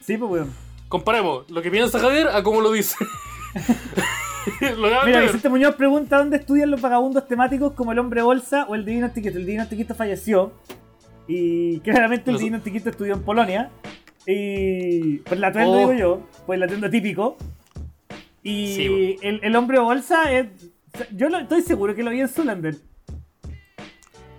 Sí, 0.00 0.16
pues, 0.18 0.30
weón. 0.30 0.52
Comparemos 0.88 1.48
lo 1.50 1.60
que 1.62 1.70
piensa 1.70 1.98
Javier 1.98 2.28
a 2.28 2.42
cómo 2.42 2.60
lo 2.60 2.72
dice. 2.72 2.96
lo 4.76 5.04
Mira. 5.04 5.20
Vicente 5.20 5.48
Muñoz 5.48 5.74
pregunta 5.74 6.18
dónde 6.18 6.38
estudian 6.38 6.70
los 6.70 6.80
vagabundos 6.80 7.26
temáticos 7.26 7.72
como 7.72 7.92
el 7.92 7.98
hombre 7.98 8.22
bolsa 8.22 8.64
o 8.68 8.74
el 8.74 8.84
divino 8.84 9.06
antiquito. 9.06 9.36
El 9.38 9.44
divino 9.46 9.62
antiquito 9.62 9.94
falleció 9.94 10.52
y 11.26 11.80
claramente 11.80 12.30
el 12.30 12.38
divino 12.38 12.56
antiquito 12.56 12.90
estudió 12.90 13.14
en 13.14 13.22
Polonia. 13.22 13.70
Y 14.30 15.18
por 15.20 15.38
el 15.38 15.44
atuendo 15.44 15.72
Oh. 15.72 15.78
digo 15.78 15.92
yo, 15.94 16.20
por 16.46 16.54
el 16.54 16.62
atuendo 16.62 16.90
típico. 16.90 17.36
Y 18.42 18.74
Sí, 18.74 19.16
el, 19.22 19.40
el 19.42 19.56
hombre 19.56 19.78
bolsa 19.78 20.30
es... 20.32 20.46
Yo 21.14 21.28
lo- 21.30 21.38
estoy 21.38 21.62
seguro 21.62 21.94
que 21.94 22.02
lo 22.02 22.10
vi 22.10 22.20
en 22.20 22.28
Zulander. 22.28 22.76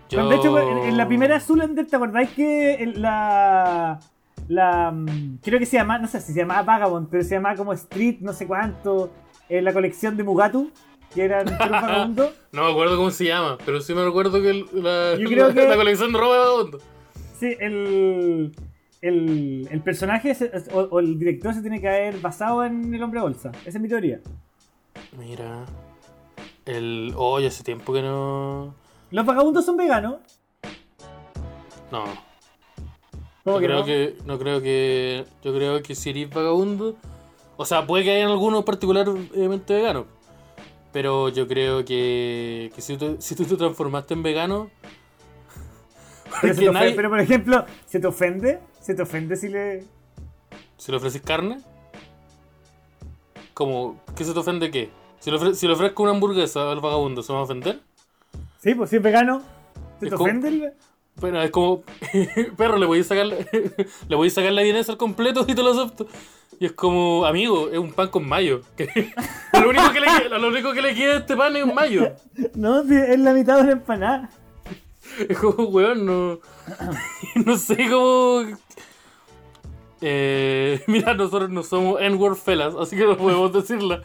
Yo- 0.10 0.30
De 0.30 0.36
hecho, 0.36 0.60
en, 0.60 0.90
en 0.90 0.98
la 0.98 1.08
primera 1.08 1.40
Zulander, 1.40 1.88
¿te 1.88 1.96
acordáis 1.96 2.30
que 2.32 2.76
en 2.76 3.02
la... 3.02 4.00
La, 4.48 4.92
mm, 4.92 5.40
creo 5.44 5.60
que 5.60 5.66
se 5.68 5.78
llama, 5.78 6.00
no 6.00 6.08
sé 6.08 6.22
si 6.22 6.34
se 6.34 6.40
llamaba 6.40 6.64
Vagabond, 6.64 7.08
pero 7.10 7.24
se 7.24 7.36
llamaba 7.36 7.56
como 7.56 7.74
Street, 7.74 8.18
no 8.22 8.34
sé 8.34 8.48
cuánto, 8.48 9.12
en 9.48 9.64
la 9.64 9.74
colección 9.74 10.18
de 10.18 10.24
Mugatu, 10.24 10.72
que 11.14 11.24
eran 11.26 11.46
puros 11.46 11.70
vagabundos. 11.70 12.32
No 12.52 12.64
me 12.66 12.72
acuerdo 12.72 12.98
cómo 12.98 13.12
se 13.12 13.26
llama, 13.26 13.58
pero 13.64 13.80
sí 13.82 13.94
me 13.94 14.04
recuerdo 14.04 14.42
que 14.42 14.50
el- 14.50 14.66
la, 14.74 15.16
Yo 15.20 15.28
creo 15.30 15.48
la- 15.50 15.54
que- 15.54 15.68
la 15.68 15.76
colección 15.76 16.12
de 16.14 16.18
ropa 16.20 16.34
de 16.34 16.40
vagabundo. 16.40 16.80
Sí, 17.40 17.56
el, 17.60 18.52
el, 19.02 19.68
el 19.72 19.82
personaje 19.82 20.34
se- 20.36 20.52
o, 20.74 20.80
o 20.82 21.00
el 21.00 21.18
director 21.20 21.54
se 21.54 21.62
tiene 21.62 21.80
que 21.82 21.88
haber 21.88 22.18
basado 22.20 22.64
en 22.66 22.94
el 22.94 23.02
hombre 23.04 23.22
bolsa. 23.22 23.52
Esa 23.66 23.78
es 23.78 23.82
mi 23.82 23.88
teoría. 23.88 24.20
Mira. 25.18 25.66
El. 26.66 27.14
Oye, 27.18 27.48
hace 27.48 27.64
tiempo 27.64 27.94
que 27.94 28.02
no. 28.02 28.76
Los 29.12 29.26
vagabundos 29.26 29.66
son 29.66 29.78
veganos. 29.78 30.18
No. 31.92 32.04
¿Cómo 33.44 33.56
No 33.56 33.60
que 33.60 33.66
creo 33.66 33.80
no? 33.80 33.86
que. 33.86 34.16
No 34.26 34.38
creo 34.40 34.62
que. 34.62 35.26
Yo 35.44 35.54
creo 35.54 35.82
que 35.82 35.96
si 35.96 36.10
eres 36.12 36.30
vagabundo. 36.30 36.96
O 37.58 37.66
sea, 37.66 37.86
puede 37.88 38.04
que 38.04 38.12
haya 38.12 38.28
algunos 38.28 38.64
particularmente 38.64 39.74
veganos. 39.74 40.06
Pero 40.92 41.30
yo 41.30 41.48
creo 41.48 41.84
que. 41.86 42.72
que 42.76 42.82
si, 42.82 42.98
tú, 42.98 43.16
si 43.20 43.36
tú 43.36 43.46
te 43.46 43.56
transformaste 43.56 44.14
en 44.14 44.24
vegano. 44.24 44.70
Se 46.42 46.52
ofende- 46.70 46.94
pero, 46.96 47.10
por 47.10 47.20
ejemplo, 47.20 47.66
¿se 47.88 48.00
te 48.00 48.08
ofende? 48.08 48.60
¿Se 48.90 48.96
te 48.96 49.04
ofende 49.04 49.36
si 49.36 49.50
le...? 49.50 49.84
Si 50.78 50.90
le 50.92 50.98
ofreces 50.98 51.22
carne. 51.22 51.60
Como. 53.54 54.02
¿Qué 54.16 54.26
se 54.26 54.34
te 54.34 54.40
ofende 54.40 54.72
qué? 54.72 54.90
Si 55.20 55.30
le, 55.30 55.38
ofre- 55.38 55.54
si 55.54 55.68
le 55.68 55.74
ofrezco 55.74 56.02
una 56.02 56.12
hamburguesa 56.14 56.72
al 56.72 56.80
vagabundo, 56.80 57.22
¿se 57.22 57.32
va 57.32 57.38
a 57.38 57.42
ofender? 57.44 57.82
Sí, 58.58 58.74
pues 58.74 58.90
si 58.90 58.96
es 58.96 59.04
vegano, 59.04 59.44
¿se 60.00 60.06
Es 60.06 60.10
te 60.10 60.18
como- 60.18 60.24
ofende? 60.24 60.48
el- 60.48 60.74
Bueno, 61.18 61.40
es 61.44 61.52
como. 61.52 61.84
Perro, 62.58 62.78
le 62.80 62.88
voy 62.88 63.02
a 63.02 63.04
sacar. 63.04 63.28
le 64.08 64.16
voy 64.16 64.28
a 64.28 64.32
sacar 64.32 64.54
la 64.54 64.64
vienesa 64.64 64.94
al 64.94 64.98
completo 64.98 65.46
y 65.48 65.54
te 65.54 65.62
lo 65.62 65.70
acepto. 65.70 66.08
Y 66.60 66.66
es 66.66 66.72
como, 66.72 67.26
amigo, 67.28 67.70
es 67.70 67.78
un 67.78 67.94
pan 67.94 68.08
con 68.08 68.28
mayo. 68.28 68.62
lo, 69.54 69.70
único 69.70 69.92
que 69.94 70.00
le, 70.00 70.30
lo 70.30 70.48
único 70.48 70.74
que 70.74 70.82
le 70.82 70.96
queda 70.96 71.14
a 71.14 71.18
este 71.20 71.38
pan 71.38 71.56
es 71.56 71.64
un 71.64 71.76
mayo. 71.76 72.12
No, 72.56 72.82
es 72.82 73.20
la 73.20 73.34
mitad 73.34 73.58
de 73.58 73.62
una 73.66 73.72
empanada. 73.74 74.32
Es 75.30 75.38
como, 75.38 75.66
weón, 75.70 76.06
no. 76.06 76.40
No 77.46 77.58
sé 77.58 77.76
cómo. 77.90 78.44
Eh, 80.02 80.82
mira, 80.88 81.14
nosotros 81.14 81.50
no 81.50 81.64
somos 81.64 82.00
N-word 82.02 82.36
fellas, 82.36 82.74
así 82.80 82.96
que 82.96 83.06
no 83.06 83.18
podemos 83.18 83.52
decirla. 83.52 84.02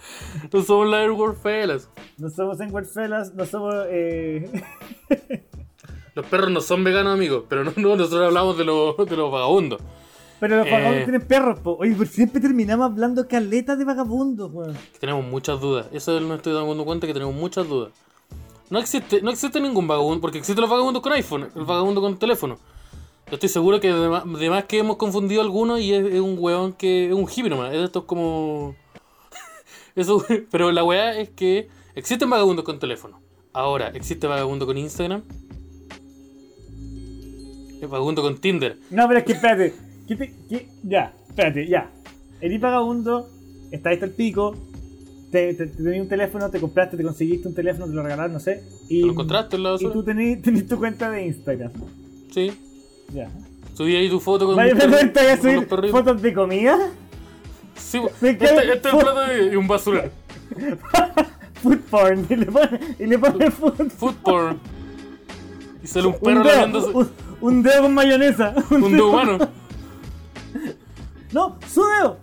No 0.52 0.62
somos 0.62 0.88
la 0.88 1.04
N-word 1.04 1.36
fellas. 1.36 1.88
No 2.18 2.30
somos 2.30 2.60
en 2.60 2.72
Fellas, 2.86 3.34
no 3.34 3.44
somos... 3.46 3.74
Eh... 3.88 4.50
Los 6.14 6.26
perros 6.26 6.50
no 6.50 6.60
son 6.60 6.84
veganos, 6.84 7.12
amigos, 7.12 7.44
pero 7.48 7.64
no, 7.64 7.72
no, 7.76 7.96
nosotros 7.96 8.26
hablamos 8.26 8.56
de, 8.56 8.64
los 8.64 8.96
de 8.96 9.16
los 9.16 9.32
vagabundos. 9.32 9.80
Pero 10.38 10.58
los 10.58 10.66
Eh. 10.66 10.70
vagabundos 10.70 11.04
tienen 11.04 11.26
perros, 11.26 11.58
po. 11.60 11.76
Oye, 11.80 11.94
pues 11.96 12.10
siempre 12.10 12.40
terminamos 12.40 12.86
hablando 12.86 13.26
caleta 13.26 13.74
de 13.74 13.84
vagabundos, 13.84 14.52
weón. 14.52 14.76
Tenemos 15.00 15.24
muchas 15.24 15.60
dudas. 15.60 15.86
Eso 15.92 16.20
me 16.20 16.36
estoy 16.36 16.52
dando 16.52 16.84
cuenta 16.84 17.06
que 17.08 17.12
tenemos 17.12 17.34
muchas 17.34 17.68
dudas. 17.68 17.92
No 18.74 18.80
existe, 18.80 19.22
no 19.22 19.30
existe 19.30 19.60
ningún 19.60 19.86
vagabundo, 19.86 20.20
porque 20.20 20.38
existen 20.38 20.60
los 20.60 20.68
vagabundos 20.68 21.00
con 21.00 21.12
iPhone, 21.12 21.48
el 21.54 21.64
vagabundo 21.64 22.00
con 22.00 22.18
teléfono. 22.18 22.58
Yo 23.28 23.34
estoy 23.34 23.48
seguro 23.48 23.78
que 23.78 23.92
de 23.92 24.08
más, 24.08 24.24
de 24.24 24.50
más 24.50 24.64
que 24.64 24.80
hemos 24.80 24.96
confundido 24.96 25.42
a 25.42 25.44
algunos 25.44 25.78
y 25.78 25.94
es, 25.94 26.04
es 26.04 26.18
un 26.18 26.36
weón 26.40 26.72
que 26.72 27.06
es 27.06 27.12
un 27.12 27.22
hippie 27.22 27.48
nomás. 27.48 27.72
Es 27.72 27.78
de 27.78 27.84
estos 27.84 28.02
como. 28.02 28.74
Eso, 29.94 30.26
pero 30.50 30.72
la 30.72 30.82
weá 30.82 31.16
es 31.16 31.30
que 31.30 31.68
existen 31.94 32.28
vagabundos 32.28 32.64
con 32.64 32.80
teléfono. 32.80 33.20
Ahora, 33.52 33.90
¿existe 33.90 34.26
vagabundo 34.26 34.66
con 34.66 34.76
Instagram? 34.76 35.22
¿Es 37.80 37.88
vagabundo 37.88 38.22
con 38.22 38.38
Tinder? 38.38 38.76
No, 38.90 39.06
pero 39.06 39.20
es 39.20 39.24
que 39.24 39.32
espérate. 39.34 39.72
Ya, 40.82 41.14
espérate, 41.28 41.68
ya. 41.68 41.92
Eres 42.40 42.60
vagabundo, 42.60 43.30
estás 43.70 43.92
hasta 43.92 44.06
el 44.06 44.14
pico, 44.14 44.56
te, 45.35 45.53
te, 45.55 45.66
te 45.66 45.82
tenías 45.82 46.01
un 46.03 46.09
teléfono, 46.09 46.49
te 46.49 46.61
compraste, 46.61 46.97
te 46.97 47.03
conseguiste 47.03 47.49
un 47.49 47.55
teléfono, 47.55 47.87
te 47.87 47.93
lo 47.93 48.03
regalaron, 48.05 48.32
no 48.35 48.39
sé. 48.41 48.62
Y, 48.89 49.01
¿Te 49.01 49.07
lo 49.07 49.12
encontraste 49.12 49.57
en 49.57 49.62
la 49.64 49.70
Y 49.70 49.72
basura? 49.72 49.93
tú 49.93 50.05
tenés, 50.05 50.41
tenés 50.43 50.66
tu 50.68 50.78
cuenta 50.78 51.11
de 51.11 51.26
Instagram. 51.26 51.72
Sí. 52.32 52.53
Ya. 53.12 53.28
Subí 53.74 53.97
ahí 53.97 54.09
tu 54.09 54.20
foto 54.20 54.47
con, 54.47 54.55
con- 54.55 54.64
¿te 54.78 54.87
voy 54.87 55.30
a 55.32 55.37
subir 55.41 55.66
fotos 55.91 56.22
de 56.22 56.32
comida? 56.32 56.78
Sí, 57.76 57.99
este, 58.22 58.30
este 58.30 58.45
es 58.45 58.72
el 58.74 58.78
plato 58.80 59.20
de 59.26 59.53
y 59.53 59.57
un 59.57 59.66
basurero. 59.66 60.11
Food 61.62 61.78
porn. 61.91 62.26
Y 62.30 62.37
le 62.37 62.47
pone, 62.47 62.80
y 63.01 63.07
le 63.07 63.18
pone 63.18 63.51
food. 63.51 63.89
Food 63.91 64.14
porn. 64.22 64.61
Y 65.82 65.87
sale 65.89 66.07
un 66.07 66.14
Un 66.14 66.20
perro 66.20 66.45
dedo, 66.45 66.55
lamiéndose. 66.61 66.97
un, 66.97 67.11
un 67.41 67.62
dedo 67.64 67.82
con 67.82 67.95
mayonesa. 67.95 68.55
Un 68.70 68.82
Un 68.85 68.93
dedo- 68.93 68.93
dedo 68.93 69.09
humano. 69.11 69.39
No, 71.32 71.57
su 71.72 71.82
dedo. 71.85 72.16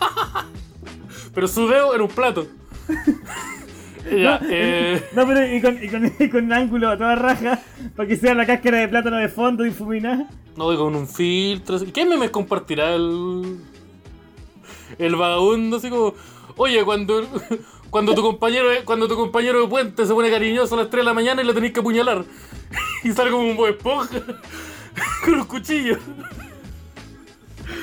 Pero 1.38 1.46
su 1.46 1.68
dedo 1.68 1.94
en 1.94 2.02
un 2.02 2.08
plato. 2.08 2.48
ya, 4.10 4.40
eh. 4.50 5.00
No, 5.14 5.24
pero 5.24 5.46
y 5.46 5.60
con, 5.60 5.80
y 5.80 5.88
con, 5.88 6.12
y 6.18 6.28
con 6.28 6.46
un 6.46 6.52
ángulo 6.52 6.90
a 6.90 6.98
toda 6.98 7.14
raja 7.14 7.60
para 7.94 8.08
que 8.08 8.16
sea 8.16 8.34
la 8.34 8.44
cáscara 8.44 8.78
de 8.78 8.88
plátano 8.88 9.18
de 9.18 9.28
fondo 9.28 9.62
difuminada. 9.62 10.28
No, 10.56 10.72
y 10.72 10.76
con 10.76 10.96
un 10.96 11.06
filtro. 11.06 11.78
¿Qué 11.94 12.04
memes 12.04 12.30
compartirá 12.30 12.92
el. 12.92 13.56
El 14.98 15.14
vagabundo? 15.14 15.76
Así 15.76 15.90
como. 15.90 16.14
Oye, 16.56 16.84
cuando. 16.84 17.24
Cuando 17.90 18.14
tu 18.14 18.20
compañero 18.20 18.68
cuando 18.84 19.08
tu 19.08 19.14
compañero 19.14 19.62
de 19.62 19.68
puente 19.68 20.04
se 20.04 20.12
pone 20.12 20.30
cariñoso 20.30 20.74
a 20.74 20.78
las 20.78 20.90
3 20.90 21.00
de 21.00 21.04
la 21.04 21.14
mañana 21.14 21.40
y 21.40 21.46
lo 21.46 21.54
tenés 21.54 21.72
que 21.72 21.80
apuñalar. 21.80 22.24
Y 23.02 23.12
sale 23.12 23.30
como 23.30 23.48
un 23.48 23.56
buen 23.56 23.74
esponja. 23.74 24.18
Con 25.24 25.34
un 25.34 25.44
cuchillo. 25.44 25.96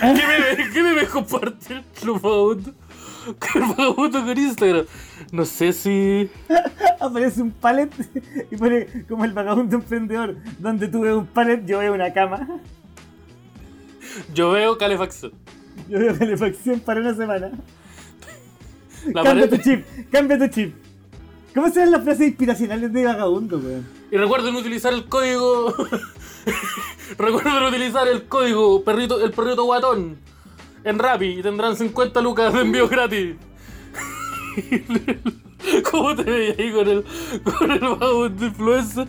¿Qué 0.01 0.27
memes 0.27 0.73
qué 0.73 0.83
memes 0.83 1.09
comparten 1.09 1.83
los 2.03 2.21
vagabundos? 2.21 2.73
Con 3.25 3.63
el 3.63 3.69
vagabundo 3.69 4.23
con 4.25 4.37
Instagram. 4.37 4.85
No 5.31 5.45
sé 5.45 5.73
si. 5.73 6.29
Aparece 6.99 7.41
un 7.41 7.51
palet 7.51 7.91
y 8.51 8.55
pone 8.55 8.87
como 9.07 9.25
el 9.25 9.33
vagabundo 9.33 9.75
emprendedor. 9.77 10.35
Donde 10.59 10.87
tú 10.87 11.01
ves 11.01 11.13
un 11.13 11.25
palet, 11.25 11.65
yo 11.65 11.79
veo 11.79 11.93
una 11.93 12.13
cama. 12.13 12.47
Yo 14.33 14.51
veo 14.51 14.77
calefacción. 14.77 15.31
Yo 15.89 15.99
veo 15.99 16.17
calefacción 16.17 16.79
para 16.79 17.01
una 17.01 17.13
semana. 17.15 17.51
La 19.07 19.23
cambia 19.23 19.47
pared- 19.49 19.49
tu 19.49 19.57
chip, 19.69 19.85
cambia 20.11 20.37
tu 20.37 20.47
chip. 20.47 20.75
¿Cómo 21.53 21.69
serán 21.69 21.91
las 21.91 22.03
frases 22.03 22.27
inspiracionales 22.27 22.91
de 22.91 23.05
vagabundo, 23.05 23.57
weón? 23.57 23.85
Y 24.11 24.17
recuerden 24.17 24.55
utilizar 24.55 24.93
el 24.93 25.05
código. 25.05 25.73
recuerden 27.17 27.63
utilizar 27.63 28.07
el 28.07 28.25
código 28.25 28.83
perrito, 28.83 29.23
el 29.23 29.31
perrito 29.31 29.63
guatón 29.63 30.17
en 30.85 30.99
Rappi 30.99 31.25
y 31.39 31.41
tendrán 31.41 31.75
50 31.75 32.21
lucas 32.21 32.53
de 32.53 32.61
envío 32.61 32.87
gratis. 32.87 33.35
¿Cómo 35.91 36.15
te 36.15 36.23
veías 36.23 36.59
ahí 36.59 36.71
con 36.71 36.87
el, 36.87 37.03
con 37.43 37.71
el 37.71 37.79
vagabundo 37.79 38.45
influencer? 38.45 39.07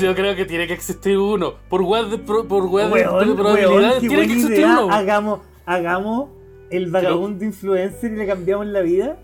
Yo 0.00 0.14
creo 0.14 0.36
que 0.36 0.44
tiene 0.44 0.66
que 0.66 0.74
existir 0.74 1.16
uno. 1.18 1.54
Por 1.68 1.82
weas 1.82 2.10
de, 2.10 2.18
por 2.18 2.44
weas 2.66 2.92
de- 2.92 3.06
Weón, 3.06 3.28
de 3.28 3.34
probabilidades, 3.34 3.80
weón, 3.88 4.00
qué 4.00 4.08
tiene 4.08 4.26
que 4.26 4.32
existir 4.32 4.58
idea. 4.58 4.80
uno. 4.84 4.92
Hagamos, 4.94 5.40
hagamos 5.66 6.28
el 6.70 6.90
vagabundo 6.90 7.44
influencer 7.44 8.12
y 8.12 8.16
le 8.16 8.26
cambiamos 8.26 8.66
la 8.66 8.80
vida. 8.80 9.16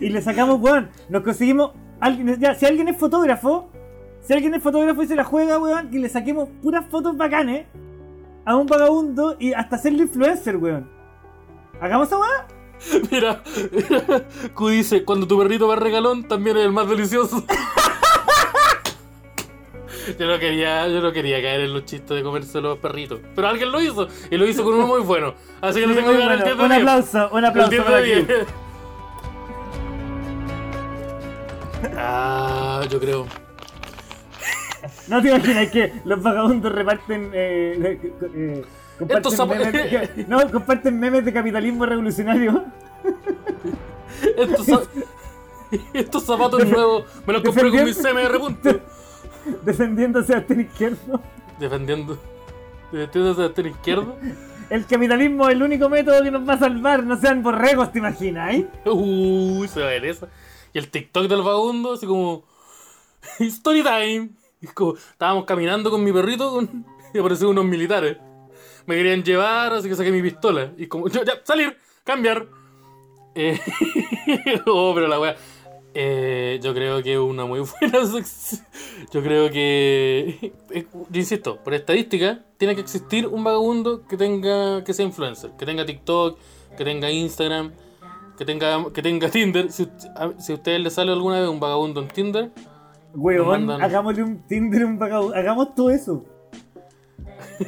Y 0.00 0.08
le 0.10 0.20
sacamos, 0.22 0.60
weón. 0.60 0.90
Nos 1.08 1.22
conseguimos. 1.22 1.72
Alguien, 2.00 2.38
ya, 2.40 2.54
si 2.54 2.66
alguien 2.66 2.88
es 2.88 2.96
fotógrafo, 2.98 3.70
si 4.22 4.32
alguien 4.32 4.54
es 4.54 4.62
fotógrafo 4.62 5.02
y 5.02 5.06
se 5.06 5.16
la 5.16 5.24
juega, 5.24 5.58
weón, 5.58 5.88
que 5.90 5.98
le 5.98 6.08
saquemos 6.08 6.48
puras 6.62 6.84
fotos 6.90 7.16
bacanes 7.16 7.66
a 8.46 8.56
un 8.56 8.66
vagabundo 8.66 9.36
y 9.38 9.52
hasta 9.52 9.76
hacerle 9.76 10.04
influencer, 10.04 10.56
weón. 10.56 10.88
¿Hagamos 11.80 12.06
esa 12.08 12.16
weá? 12.18 12.46
Mira, 13.10 13.42
Q 14.54 14.68
dice, 14.68 15.04
cuando 15.04 15.26
tu 15.26 15.38
perrito 15.38 15.66
va 15.68 15.76
regalón, 15.76 16.26
también 16.28 16.56
es 16.56 16.64
el 16.64 16.72
más 16.72 16.88
delicioso. 16.88 17.44
Yo 20.20 20.26
no 20.28 20.38
quería, 20.38 20.86
yo 20.86 21.00
no 21.00 21.10
quería 21.12 21.42
caer 21.42 21.62
en 21.62 21.72
los 21.72 21.84
chistes 21.84 22.16
de 22.16 22.22
comerse 22.22 22.60
los 22.60 22.78
perritos. 22.78 23.18
Pero 23.34 23.48
alguien 23.48 23.72
lo 23.72 23.80
hizo, 23.82 24.06
y 24.30 24.36
lo 24.36 24.46
hizo 24.46 24.62
con 24.62 24.74
uno 24.74 24.86
muy 24.86 25.00
bueno. 25.00 25.34
Así 25.60 25.80
que 25.80 25.88
Sí, 25.88 25.94
tengo 25.94 26.12
que 26.12 26.18
dar 26.18 26.30
el 26.32 26.38
bueno. 26.38 26.44
10 26.44 26.56
de 26.56 26.62
Un 26.62 26.68
10. 26.68 26.80
aplauso, 26.80 27.28
un 27.32 27.38
El 27.38 27.44
aplauso 27.46 27.70
10 27.72 27.82
para 27.82 27.96
de 27.96 28.12
aquí. 28.14 28.22
10. 28.22 28.46
Ah, 31.96 32.82
yo 32.88 33.00
creo. 33.00 33.26
No 35.08 35.22
te 35.22 35.28
imaginas 35.28 35.70
que 35.70 35.92
los 36.04 36.22
vagabundos 36.22 36.72
reparten. 36.72 37.30
Eh, 37.32 37.98
eh, 38.02 38.12
eh, 38.34 38.64
comparten, 38.98 39.48
memes 39.48 39.72
de, 39.72 40.24
no, 40.28 40.50
comparten 40.50 40.98
memes 40.98 41.24
de 41.24 41.32
capitalismo 41.32 41.86
revolucionario. 41.86 42.64
Estos, 44.36 44.88
estos 45.92 46.24
zapatos 46.24 46.66
nuevos 46.66 47.04
me 47.26 47.32
los 47.32 47.42
compré 47.42 47.70
con 47.70 47.84
mis 47.84 47.96
CMR 47.96 48.38
puntos. 48.38 48.76
defendiendo 49.64 50.20
a 50.20 50.24
Sebastián 50.24 50.60
Izquierdo. 50.60 51.20
Defendiendo. 51.58 52.18
Defendiendo 52.92 53.42
a 53.44 53.62
la 53.62 53.68
izquierdo. 53.68 54.16
El 54.70 54.86
capitalismo 54.86 55.48
es 55.48 55.54
el 55.54 55.62
único 55.62 55.88
método 55.88 56.22
que 56.22 56.30
nos 56.30 56.48
va 56.48 56.54
a 56.54 56.58
salvar. 56.58 57.04
No 57.04 57.16
sean 57.16 57.42
borregos, 57.42 57.92
¿te 57.92 57.98
imaginas? 57.98 58.54
eh? 58.54 58.66
Uy, 58.84 59.68
se 59.68 59.80
va 59.80 59.86
a 59.86 59.90
ver 59.90 60.04
esa. 60.06 60.28
Y 60.72 60.78
el 60.78 60.88
TikTok 60.90 61.28
del 61.28 61.42
vagabundo, 61.42 61.94
así 61.94 62.06
como. 62.06 62.44
Story 63.38 63.82
time. 63.82 64.30
Y 64.60 64.66
como, 64.68 64.94
estábamos 64.94 65.44
caminando 65.44 65.90
con 65.90 66.02
mi 66.02 66.12
perrito 66.12 66.62
y 67.14 67.18
aparecieron 67.18 67.58
unos 67.58 67.64
militares. 67.66 68.16
Me 68.86 68.94
querían 68.96 69.22
llevar, 69.22 69.72
así 69.74 69.88
que 69.88 69.96
saqué 69.96 70.12
mi 70.12 70.22
pistola. 70.22 70.72
Y 70.76 70.86
como, 70.86 71.08
ya, 71.08 71.22
salir, 71.44 71.76
cambiar. 72.04 72.46
Eh, 73.34 73.60
oh, 74.66 74.92
pero 74.94 75.08
la 75.08 75.20
wea. 75.20 75.36
Eh, 75.98 76.60
yo 76.62 76.74
creo 76.74 77.02
que 77.02 77.14
es 77.14 77.18
una 77.18 77.46
muy 77.46 77.60
buena. 77.80 78.00
Yo 79.12 79.22
creo 79.22 79.50
que. 79.50 80.52
eh, 80.70 80.86
Yo 80.92 81.20
insisto, 81.20 81.62
por 81.64 81.74
estadística, 81.74 82.44
tiene 82.58 82.74
que 82.74 82.82
existir 82.82 83.26
un 83.26 83.42
vagabundo 83.42 84.06
que 84.06 84.16
tenga. 84.16 84.84
que 84.84 84.92
sea 84.94 85.04
influencer. 85.04 85.52
Que 85.58 85.66
tenga 85.66 85.84
TikTok, 85.84 86.38
que 86.76 86.84
tenga 86.84 87.10
Instagram, 87.10 87.72
que 88.38 88.44
tenga, 88.44 88.92
que 88.92 89.02
tenga 89.02 89.30
Tinder. 89.30 89.72
Si, 89.72 89.88
si 90.38 90.52
a 90.52 90.54
ustedes 90.54 90.80
les 90.80 90.92
sale 90.92 91.12
alguna 91.12 91.40
vez 91.40 91.48
un 91.48 91.60
vagabundo 91.60 92.00
en 92.02 92.08
Tinder, 92.08 92.50
Weón, 93.16 93.66
mandan- 93.66 93.82
hagámosle 93.82 94.22
un 94.22 94.38
Tinder 94.46 94.84
un 94.84 94.98
vagabundo. 94.98 95.34
Hagamos 95.36 95.74
todo 95.74 95.90
eso. 95.90 96.24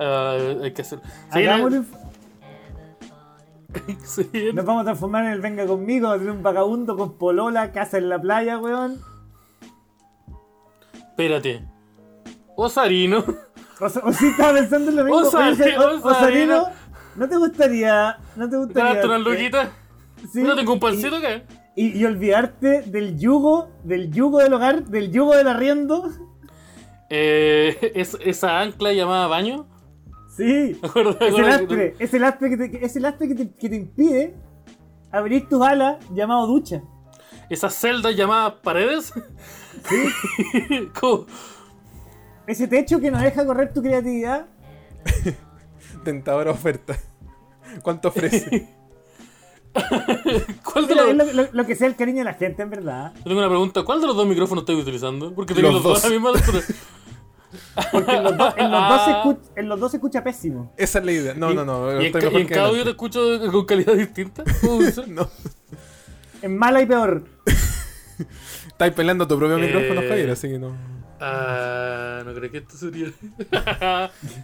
ah, 0.00 0.36
hay 0.62 0.72
que 0.72 0.82
hacer. 0.82 1.00
Hagámosle 1.30 1.80
un- 1.80 2.06
Nos 4.54 4.64
vamos 4.64 4.82
a 4.82 4.84
transformar 4.84 5.24
en 5.26 5.32
el 5.32 5.40
Venga 5.40 5.66
conmigo. 5.66 6.08
a 6.08 6.18
tener 6.18 6.30
un 6.32 6.42
vagabundo 6.42 6.96
con 6.96 7.18
polola, 7.18 7.72
casa 7.72 7.98
en 7.98 8.08
la 8.08 8.18
playa, 8.20 8.58
weón. 8.58 9.00
Espérate. 10.94 11.62
Osarino. 12.56 13.22
O, 13.80 13.88
sea, 13.90 14.02
o 14.04 14.12
sí 14.12 14.28
estaba 14.28 14.54
pensando 14.54 14.90
en 14.90 14.96
lo 14.96 15.04
mismo. 15.04 15.20
Osari- 15.20 15.60
Oye, 15.60 15.76
Osarino. 15.76 16.08
Osarino, 16.08 16.66
¿no 17.16 17.28
te 17.28 17.36
gustaría. 17.36 18.16
No 18.36 18.48
te 18.48 18.56
gustaría. 18.56 18.94
Date 18.94 19.06
unas 19.06 19.20
eh, 19.20 19.24
luquitas. 19.30 19.68
sí, 20.32 20.40
Mira, 20.40 20.56
tengo 20.56 20.72
un 20.72 20.80
pancito 20.80 21.16
acá. 21.16 21.42
Y, 21.76 21.98
y 21.98 22.04
olvidarte 22.06 22.82
del 22.82 23.18
yugo, 23.18 23.68
del 23.84 24.10
yugo 24.10 24.38
del 24.38 24.52
hogar, 24.54 24.84
del 24.86 25.12
yugo 25.12 25.36
del 25.36 25.46
arriendo. 25.46 26.10
Eh, 27.10 27.92
es, 27.94 28.16
esa 28.24 28.60
ancla 28.60 28.92
llamada 28.92 29.26
baño. 29.26 29.66
Sí, 30.34 30.78
es 31.20 31.34
el 31.38 31.46
lastre, 31.46 31.94
es 31.98 32.14
el 32.14 32.22
lastre 32.22 32.50
que 32.50 32.56
te, 32.56 32.84
es 32.84 32.96
el 32.96 33.02
lastre 33.02 33.28
que 33.28 33.34
te, 33.34 33.50
que 33.54 33.68
te 33.68 33.76
impide 33.76 34.34
abrir 35.10 35.48
tus 35.48 35.62
alas 35.62 35.98
llamado 36.14 36.46
ducha. 36.46 36.82
Esas 37.48 37.74
celdas 37.74 38.16
llamadas 38.16 38.54
paredes. 38.62 39.12
Sí, 39.88 40.88
Como- 41.00 41.26
ese 42.46 42.68
techo 42.68 43.00
que 43.00 43.10
no 43.10 43.18
deja 43.18 43.44
correr 43.44 43.72
tu 43.72 43.82
creatividad. 43.82 44.46
Tentadora 46.04 46.52
oferta. 46.52 46.96
¿Cuánto 47.82 48.08
ofrece? 48.08 48.75
¿Cuál 50.64 50.86
de 50.86 50.94
los, 50.94 51.14
lo, 51.14 51.32
lo- 51.32 51.48
lo 51.52 51.66
que 51.66 51.74
sea 51.74 51.86
el 51.86 51.96
cariño 51.96 52.18
de 52.18 52.24
la 52.24 52.34
gente, 52.34 52.62
en 52.62 52.70
verdad. 52.70 53.12
Yo 53.18 53.22
tengo 53.24 53.38
una 53.38 53.48
pregunta. 53.48 53.82
¿Cuál 53.82 54.00
de 54.00 54.06
los 54.06 54.16
dos 54.16 54.26
micrófonos 54.26 54.62
estoy 54.62 54.76
utilizando? 54.76 55.32
Porque 55.34 55.54
tengo 55.54 55.68
Los 55.72 55.82
los, 55.82 55.94
dos 55.94 56.04
a 56.04 56.08
la 56.08 56.14
misma 56.14 56.30
altura. 56.30 56.60
Porque 57.92 58.12
en 58.12 58.24
los, 58.24 58.36
dos- 58.36 58.54
en 58.56 58.70
los 58.70 58.88
dos 58.88 59.04
se 59.04 59.10
escucha, 59.10 59.40
en 59.56 59.68
los 59.68 59.80
dos 59.80 59.90
se 59.90 59.96
escucha 59.98 60.24
pésimo. 60.24 60.72
Esa 60.76 60.98
es 60.98 61.04
la 61.04 61.12
idea. 61.12 61.34
No, 61.34 61.52
Y- 61.52 61.54
no, 61.54 61.64
no. 61.64 61.92
¿Y 61.92 61.96
en, 61.96 62.02
estoy 62.06 62.20
ca- 62.22 62.26
mejor 62.26 62.38
y 62.38 62.42
en 62.42 62.48
que 62.48 62.54
cada 62.54 62.68
audio 62.68 62.84
te 62.84 62.90
escucho 62.90 63.20
con 63.52 63.64
calidad 63.64 63.94
distinta? 63.94 64.44
No. 65.08 65.28
En 66.42 66.56
mala 66.58 66.82
y 66.82 66.86
peor. 66.86 67.24
Estás 68.66 68.90
peleando 68.92 69.26
tu 69.26 69.38
propio 69.38 69.56
Eh, 69.58 69.66
micrófono, 69.66 70.02
Javier, 70.06 70.30
así 70.30 70.48
que 70.48 70.58
no. 70.58 70.76
Ah, 71.18 72.22
no 72.26 72.34
creo 72.34 72.50
que 72.50 72.58
esto 72.58 72.76
sería. 72.76 73.06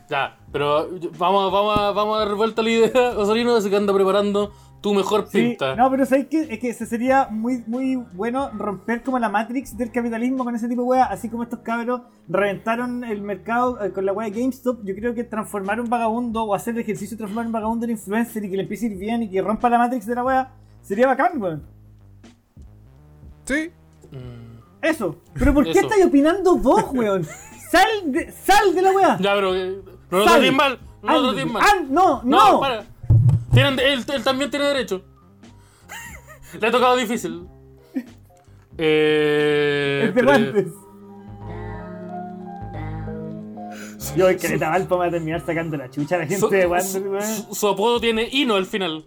ya, 0.09 0.39
pero 0.51 0.89
vamos, 1.18 1.53
vamos, 1.53 1.78
a, 1.78 1.91
vamos 1.93 2.16
a 2.16 2.24
dar 2.24 2.35
vuelta 2.35 2.62
a 2.62 2.64
la 2.64 2.70
idea, 2.70 3.11
Osarino, 3.18 3.55
así 3.57 3.68
que 3.68 3.76
anda 3.76 3.93
preparando 3.93 4.53
tu 4.83 4.93
mejor 4.93 5.26
Sí, 5.28 5.39
pinta. 5.51 5.74
no, 5.76 5.91
pero 5.91 6.05
¿sabes 6.05 6.26
qué? 6.26 6.49
Es 6.51 6.59
que 6.59 6.74
se 6.74 6.85
sería 6.87 7.28
muy, 7.30 7.62
muy 7.66 7.97
bueno 8.14 8.51
romper 8.51 9.03
como 9.03 9.18
la 9.18 9.28
Matrix 9.30 9.76
del 9.78 9.91
capitalismo 9.93 10.45
con 10.45 10.55
ese 10.55 10.68
tipo 10.68 10.83
de 10.83 10.89
weas, 10.89 11.09
así 11.11 11.28
como 11.30 11.45
estos 11.45 11.61
cabros 11.61 12.03
reventaron 12.28 13.05
el 13.05 13.22
mercado 13.22 13.83
eh, 13.83 13.93
con 13.93 14.05
la 14.05 14.12
wea 14.12 14.28
de 14.28 14.39
GameStop. 14.41 14.80
Yo 14.85 14.95
creo 14.95 15.14
que 15.14 15.24
transformar 15.24 15.80
un 15.80 15.89
vagabundo 15.89 16.43
o 16.45 16.55
hacer 16.55 16.74
el 16.74 16.80
ejercicio 16.80 17.16
de 17.16 17.18
transformar 17.18 17.47
un 17.47 17.53
vagabundo 17.53 17.85
en 17.87 17.93
influencer 17.93 18.45
y 18.45 18.51
que 18.51 18.57
le 18.57 18.62
empiece 18.64 18.87
a 18.87 18.91
ir 18.91 18.99
bien 18.99 19.22
y 19.22 19.30
que 19.30 19.41
rompa 19.41 19.70
la 19.70 19.78
Matrix 19.78 20.05
de 20.05 20.14
la 20.16 20.24
wea 20.24 20.51
sería 20.83 21.07
bacán, 21.07 21.41
weón. 21.41 21.62
Sí. 23.45 23.70
Mm. 24.11 24.53
Eso. 24.83 25.16
Pero 25.35 25.55
¿por 25.55 25.64
qué 25.64 25.70
Eso. 25.70 25.80
estáis 25.83 26.05
opinando 26.05 26.57
vos, 26.57 26.85
weón? 26.93 27.24
Sal 27.70 27.89
de, 28.12 28.30
sal 28.33 28.74
de 28.74 28.83
la 28.83 28.91
wea. 28.93 29.16
Ya, 29.18 29.35
pero 29.35 29.55
eh, 29.55 29.80
no 30.11 30.18
lo 30.18 30.53
mal. 30.53 30.78
No 31.03 31.30
and- 31.30 31.91
no, 31.91 32.22
No, 32.24 32.61
no. 32.61 32.91
Tienen, 33.53 33.79
él, 33.79 34.05
él 34.13 34.25
también 34.25 34.51
tiene 34.51 34.67
derecho. 34.67 35.05
Le 36.61 36.67
ha 36.67 36.71
tocado 36.71 36.97
difícil. 36.97 37.47
Eh, 38.79 40.07
Es 40.09 40.15
de 40.15 40.23
guantes. 40.23 40.67
Yo 44.17 44.29
el 44.29 44.37
Caleta 44.39 44.71
Valpo 44.71 44.99
va 44.99 45.07
a 45.07 45.11
terminar 45.11 45.45
sacando 45.45 45.77
la 45.77 45.91
chucha 45.91 46.17
a 46.17 46.19
la 46.19 46.27
gente 46.27 46.41
su, 46.41 46.49
de 46.49 46.67
Wander, 46.67 47.23
su 47.53 47.69
apodo 47.69 48.01
tiene 48.01 48.29
Hino 48.31 48.57
al 48.57 48.67
final. 48.67 49.07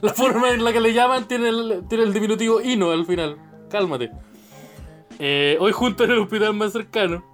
La 0.00 0.12
forma 0.12 0.50
en 0.50 0.64
la 0.64 0.72
que 0.72 0.80
le 0.80 0.92
llaman 0.92 1.26
tiene 1.28 1.48
el, 1.48 1.84
tiene 1.88 2.04
el 2.04 2.12
diminutivo 2.12 2.60
Hino 2.60 2.90
al 2.90 3.04
final. 3.04 3.36
Cálmate. 3.68 4.10
Eh, 5.18 5.56
hoy 5.60 5.72
junto 5.72 6.04
en 6.04 6.12
el 6.12 6.18
hospital 6.18 6.54
más 6.54 6.72
cercano. 6.72 7.24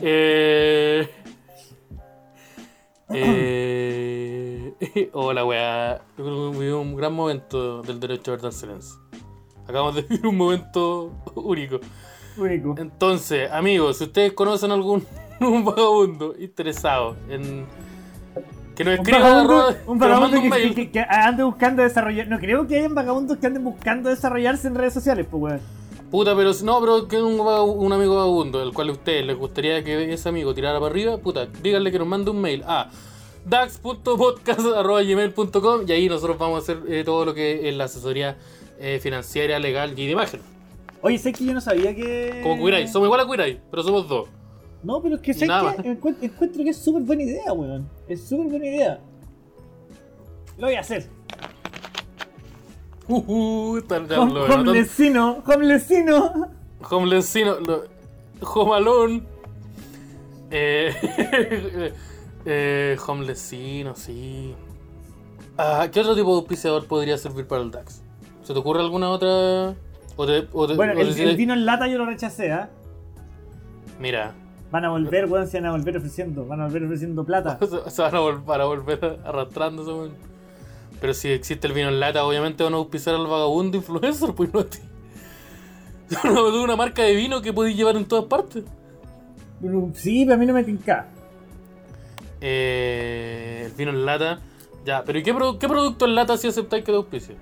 Eh, 0.00 1.08
eh, 3.12 4.09
hola, 5.12 5.44
weá. 5.44 5.98
Yo 6.16 6.24
creo 6.24 6.52
que 6.52 6.58
vivimos 6.58 6.82
un 6.86 6.96
gran 6.96 7.12
momento 7.12 7.82
del 7.82 8.00
derecho 8.00 8.32
a 8.32 8.36
verdad 8.36 8.50
silencio. 8.50 8.96
Acabamos 9.66 9.94
de 9.96 10.02
vivir 10.08 10.26
un 10.26 10.36
momento 10.36 11.12
único. 11.34 11.80
Único. 12.36 12.74
Entonces, 12.78 13.50
amigos, 13.50 13.98
si 13.98 14.04
ustedes 14.04 14.32
conocen 14.32 14.70
algún 14.70 15.04
un 15.40 15.64
vagabundo 15.64 16.34
interesado 16.38 17.16
en 17.28 17.66
que 18.74 18.84
nos 18.84 18.94
Un 18.94 19.00
escriba 19.00 19.18
vagabundo, 19.20 19.58
arroba- 19.68 19.76
un 19.86 19.98
vagabundo 19.98 20.36
un 20.38 20.42
que, 20.44 20.48
mail. 20.48 20.74
que- 20.74 20.90
que 20.90 21.00
ande 21.00 21.42
buscando 21.42 21.82
desarrollar. 21.82 22.28
No 22.28 22.38
creo 22.38 22.66
que 22.66 22.78
hayan 22.78 22.94
vagabundos 22.94 23.36
que 23.38 23.46
anden 23.46 23.64
buscando 23.64 24.08
desarrollarse 24.08 24.68
en 24.68 24.74
redes 24.74 24.94
sociales, 24.94 25.26
pues 25.30 25.42
weón. 25.42 25.60
Puta, 26.10 26.34
pero 26.34 26.52
si 26.52 26.64
no, 26.64 26.80
pero 26.80 27.06
que 27.06 27.22
un, 27.22 27.38
un 27.38 27.92
amigo 27.92 28.16
vagabundo, 28.16 28.60
el 28.62 28.72
cual 28.72 28.88
a 28.88 28.92
ustedes 28.92 29.24
les 29.24 29.36
gustaría 29.36 29.84
que 29.84 30.12
ese 30.12 30.28
amigo 30.28 30.52
tirara 30.54 30.80
para 30.80 30.90
arriba, 30.90 31.18
puta, 31.18 31.46
díganle 31.46 31.92
que 31.92 31.98
nos 32.00 32.08
mande 32.08 32.30
un 32.32 32.40
mail 32.40 32.64
a 32.66 32.90
dax.podcast.gmail.com 33.46 35.80
y 35.86 35.92
ahí 35.92 36.08
nosotros 36.08 36.38
vamos 36.38 36.60
a 36.60 36.62
hacer 36.62 36.78
eh, 36.88 37.02
todo 37.04 37.24
lo 37.24 37.34
que 37.34 37.68
es 37.68 37.74
la 37.74 37.84
asesoría 37.84 38.36
eh, 38.78 38.98
financiera, 39.02 39.58
legal 39.58 39.92
y 39.98 40.06
de 40.06 40.12
imagen. 40.12 40.40
Oye, 41.02 41.18
sé 41.18 41.32
que 41.32 41.44
yo 41.44 41.52
no 41.54 41.60
sabía 41.60 41.94
que. 41.94 42.40
Como 42.42 42.62
Queeray, 42.64 42.88
somos 42.88 43.06
igual 43.06 43.20
a 43.20 43.26
Queeray, 43.26 43.60
pero 43.70 43.82
somos 43.82 44.08
dos. 44.08 44.28
No, 44.82 45.00
pero 45.02 45.16
es 45.16 45.20
que 45.22 45.34
sé 45.34 45.46
Nada 45.46 45.76
que 45.76 45.82
encuent- 45.90 46.16
encuentro 46.22 46.64
que 46.64 46.70
es 46.70 46.76
súper 46.76 47.02
buena 47.02 47.22
idea, 47.22 47.52
weón. 47.52 47.88
Es 48.08 48.22
súper 48.26 48.46
buena 48.48 48.66
idea. 48.66 49.00
Lo 50.58 50.66
voy 50.66 50.74
a 50.76 50.80
hacer. 50.80 51.06
Uh, 53.08 53.16
uh, 53.16 53.76
está- 53.78 54.06
ya 54.06 54.18
Hom-. 54.18 54.32
Homelessino, 56.90 57.56
lo- 57.60 57.84
Home 58.42 58.74
Alone. 58.76 59.22
Eh, 60.50 61.92
eh, 62.44 62.96
Homelessino, 63.06 63.94
sí. 63.94 64.54
Ah, 65.58 65.88
¿Qué 65.92 66.00
otro 66.00 66.14
tipo 66.14 66.30
de 66.30 66.36
auspiciador 66.40 66.86
podría 66.86 67.18
servir 67.18 67.46
para 67.46 67.62
el 67.62 67.70
DAX? 67.70 68.02
¿Se 68.42 68.52
te 68.52 68.58
ocurre 68.58 68.80
alguna 68.80 69.10
otra? 69.10 69.74
O 70.16 70.26
te- 70.26 70.48
o 70.52 70.66
te- 70.66 70.74
Bueno, 70.74 70.94
o 70.96 71.00
el, 71.00 71.36
vino 71.36 71.52
en 71.54 71.66
lata 71.66 71.86
yo 71.88 71.98
lo 71.98 72.06
rechacé, 72.06 72.52
¿ah? 72.52 72.70
Mira, 73.98 74.32
Van 74.70 74.84
a 74.84 74.90
volver, 74.90 75.26
weón, 75.26 75.48
se 75.48 75.58
van 75.58 75.66
a 75.66 75.70
volver 75.72 75.96
ofreciendo. 75.96 76.46
Van 76.46 76.60
a 76.60 76.64
volver 76.66 76.84
ofreciendo 76.84 77.24
plata. 77.24 77.58
se 77.88 78.02
van 78.02 78.14
a, 78.14 78.20
vol- 78.20 78.44
van 78.44 78.60
a 78.60 78.64
volver 78.64 79.18
arrastrándose, 79.24 79.90
weón. 79.90 80.12
Pero 81.00 81.12
si 81.14 81.28
existe 81.30 81.66
el 81.66 81.72
vino 81.72 81.88
en 81.88 81.98
lata, 81.98 82.24
obviamente 82.24 82.62
van 82.62 82.74
a 82.74 82.76
auspiciar 82.76 83.16
al 83.16 83.26
vagabundo 83.26 83.76
influencer, 83.76 84.32
pues 84.36 84.52
no 84.54 84.60
a 84.60 84.64
ti. 84.64 84.78
Es 86.10 86.24
una, 86.24 86.42
una 86.42 86.76
marca 86.76 87.02
de 87.02 87.14
vino 87.14 87.42
que 87.42 87.52
podéis 87.52 87.76
llevar 87.76 87.96
en 87.96 88.04
todas 88.04 88.26
partes. 88.26 88.64
Sí, 89.94 90.24
pero 90.24 90.34
a 90.34 90.38
mí 90.38 90.46
no 90.46 90.54
me 90.54 90.62
tinca. 90.64 91.08
Eh, 92.40 93.64
el 93.66 93.72
vino 93.72 93.90
en 93.90 94.04
lata. 94.06 94.40
Ya, 94.84 95.04
pero 95.04 95.18
¿y 95.18 95.22
qué, 95.22 95.34
qué 95.58 95.68
producto 95.68 96.06
en 96.06 96.14
lata 96.14 96.36
si 96.36 96.48
aceptáis 96.48 96.84
que 96.84 96.92
te 96.92 96.96
auspicie? 96.96 97.36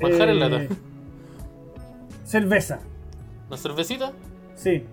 Manjar 0.00 0.28
en 0.30 0.36
Eh, 0.36 0.40
lata. 0.48 0.74
Cerveza, 2.24 2.80
¿Una 3.48 3.56
cervecita? 3.56 4.12
sí. 4.56 4.84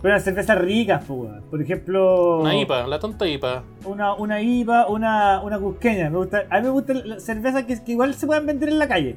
Pero 0.00 0.14
las 0.14 0.22
cervezas 0.22 0.56
ricas. 0.58 1.02
Por 1.04 1.60
ejemplo. 1.60 2.38
Una 2.38 2.54
IPA, 2.56 2.86
la 2.86 3.00
tonta 3.00 3.26
IPA. 3.26 3.64
Una, 3.84 4.14
una 4.14 4.40
IPA, 4.40 4.86
una, 4.86 5.40
una 5.42 5.58
cusqueña. 5.58 6.08
Me 6.08 6.18
gusta, 6.18 6.44
a 6.48 6.58
mí 6.58 6.62
me 6.62 6.70
gustan 6.70 7.02
las 7.08 7.24
cervezas 7.24 7.64
que, 7.64 7.82
que 7.82 7.92
igual 7.92 8.14
se 8.14 8.24
puedan 8.28 8.46
vender 8.46 8.68
en 8.68 8.78
la 8.78 8.86
calle. 8.86 9.16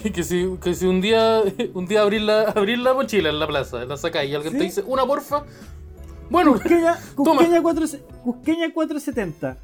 Que, 0.00 0.12
que 0.12 0.22
si, 0.22 0.48
que 0.62 0.74
si 0.74 0.86
un 0.86 1.00
día 1.00 1.40
un 1.74 1.86
día 1.86 2.02
abrir 2.02 2.22
la, 2.22 2.42
abrir 2.50 2.78
la 2.78 2.94
mochila 2.94 3.30
en 3.30 3.40
la 3.40 3.48
plaza, 3.48 3.84
la 3.84 3.96
sacáis 3.96 4.30
y 4.30 4.34
alguien 4.36 4.56
te 4.56 4.62
dice, 4.62 4.84
una 4.86 5.04
porfa. 5.04 5.42
Bueno, 6.30 6.52
Cusqueña. 6.52 6.96
Cusqueña, 7.14 7.60
4, 7.62 7.86
Cusqueña 8.24 8.72
470. 8.72 9.56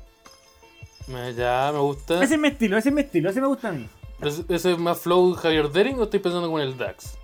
me- 1.09 1.35
ya 1.35 1.71
me 1.73 1.79
gusta. 1.79 2.23
Ese 2.23 2.35
es 2.35 2.41
mi 2.41 2.49
estilo, 2.49 2.77
ese 2.77 2.89
es 2.91 2.95
mi 2.95 3.01
estilo, 3.03 3.31
ese 3.31 3.41
me 3.41 3.47
gusta 3.47 3.69
a 3.69 3.73
mí. 3.73 3.89
¿Ese 4.21 4.45
ese 4.49 4.73
es 4.73 4.79
más 4.79 4.99
flow 4.99 5.35
Javier 5.35 5.71
Dering 5.71 5.99
o 5.99 6.05
estoy 6.05 6.21
pensando 6.21 6.51
con 6.51 6.61
el 6.61 6.77
DAX? 6.77 7.17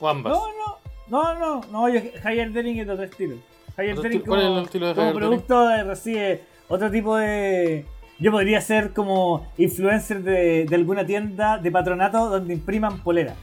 O 0.00 0.08
ambas. 0.08 0.32
No, 0.32 0.44
no, 1.08 1.34
no, 1.34 1.38
no, 1.38 1.60
no, 1.70 1.88
yo, 1.88 2.00
Javier 2.22 2.52
Dering 2.52 2.78
es 2.80 2.86
de 2.86 2.92
otro 2.92 3.04
estilo. 3.04 3.36
Javier 3.76 3.92
¿Otro 3.98 4.02
Dering? 4.04 4.22
¿Cuál 4.26 4.40
es 4.40 4.46
como, 4.46 4.58
el 4.58 4.64
estilo 4.64 4.86
de 4.88 4.94
como 4.94 5.06
Javier 5.08 5.22
producto 5.22 5.66
de- 5.68 5.84
recibe 5.84 6.44
otro 6.68 6.90
tipo 6.90 7.16
de... 7.16 7.84
Yo 8.18 8.32
podría 8.32 8.62
ser 8.62 8.94
como 8.94 9.46
influencer 9.58 10.22
de, 10.22 10.64
de 10.64 10.74
alguna 10.74 11.04
tienda 11.04 11.58
de 11.58 11.70
patronato 11.70 12.30
donde 12.30 12.54
impriman 12.54 13.00
poleras. 13.02 13.36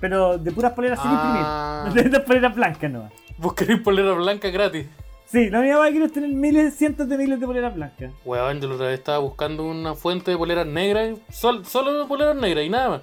Pero 0.00 0.36
de 0.36 0.50
puras 0.50 0.72
poleras 0.72 0.98
Ah. 1.02 1.84
sin 1.84 1.92
imprimir. 2.00 2.12
De 2.18 2.20
poleras 2.20 2.54
blancas 2.54 2.90
nomás. 2.90 3.12
Vos 3.38 3.54
queréis 3.54 3.80
polera 3.80 4.12
blanca 4.12 4.48
gratis. 4.50 4.86
Sí, 5.26 5.50
la 5.50 5.58
única 5.58 5.84
que 5.84 5.90
quiero 5.90 6.06
es 6.06 6.12
tener 6.12 6.30
miles, 6.30 6.74
cientos 6.76 7.08
de 7.08 7.18
miles 7.18 7.40
de 7.40 7.46
poleras 7.46 7.74
blancas. 7.74 8.12
Weón, 8.24 8.60
yo 8.60 8.68
la 8.68 8.74
otra 8.76 8.86
vez 8.86 8.98
estaba 8.98 9.18
buscando 9.18 9.64
una 9.64 9.94
fuente 9.94 10.30
de 10.30 10.36
poleras 10.36 10.66
negras, 10.66 11.18
sol- 11.30 11.66
solo 11.66 12.06
poleras 12.06 12.36
negras 12.36 12.64
y 12.64 12.70
nada 12.70 12.88
más. 12.88 13.00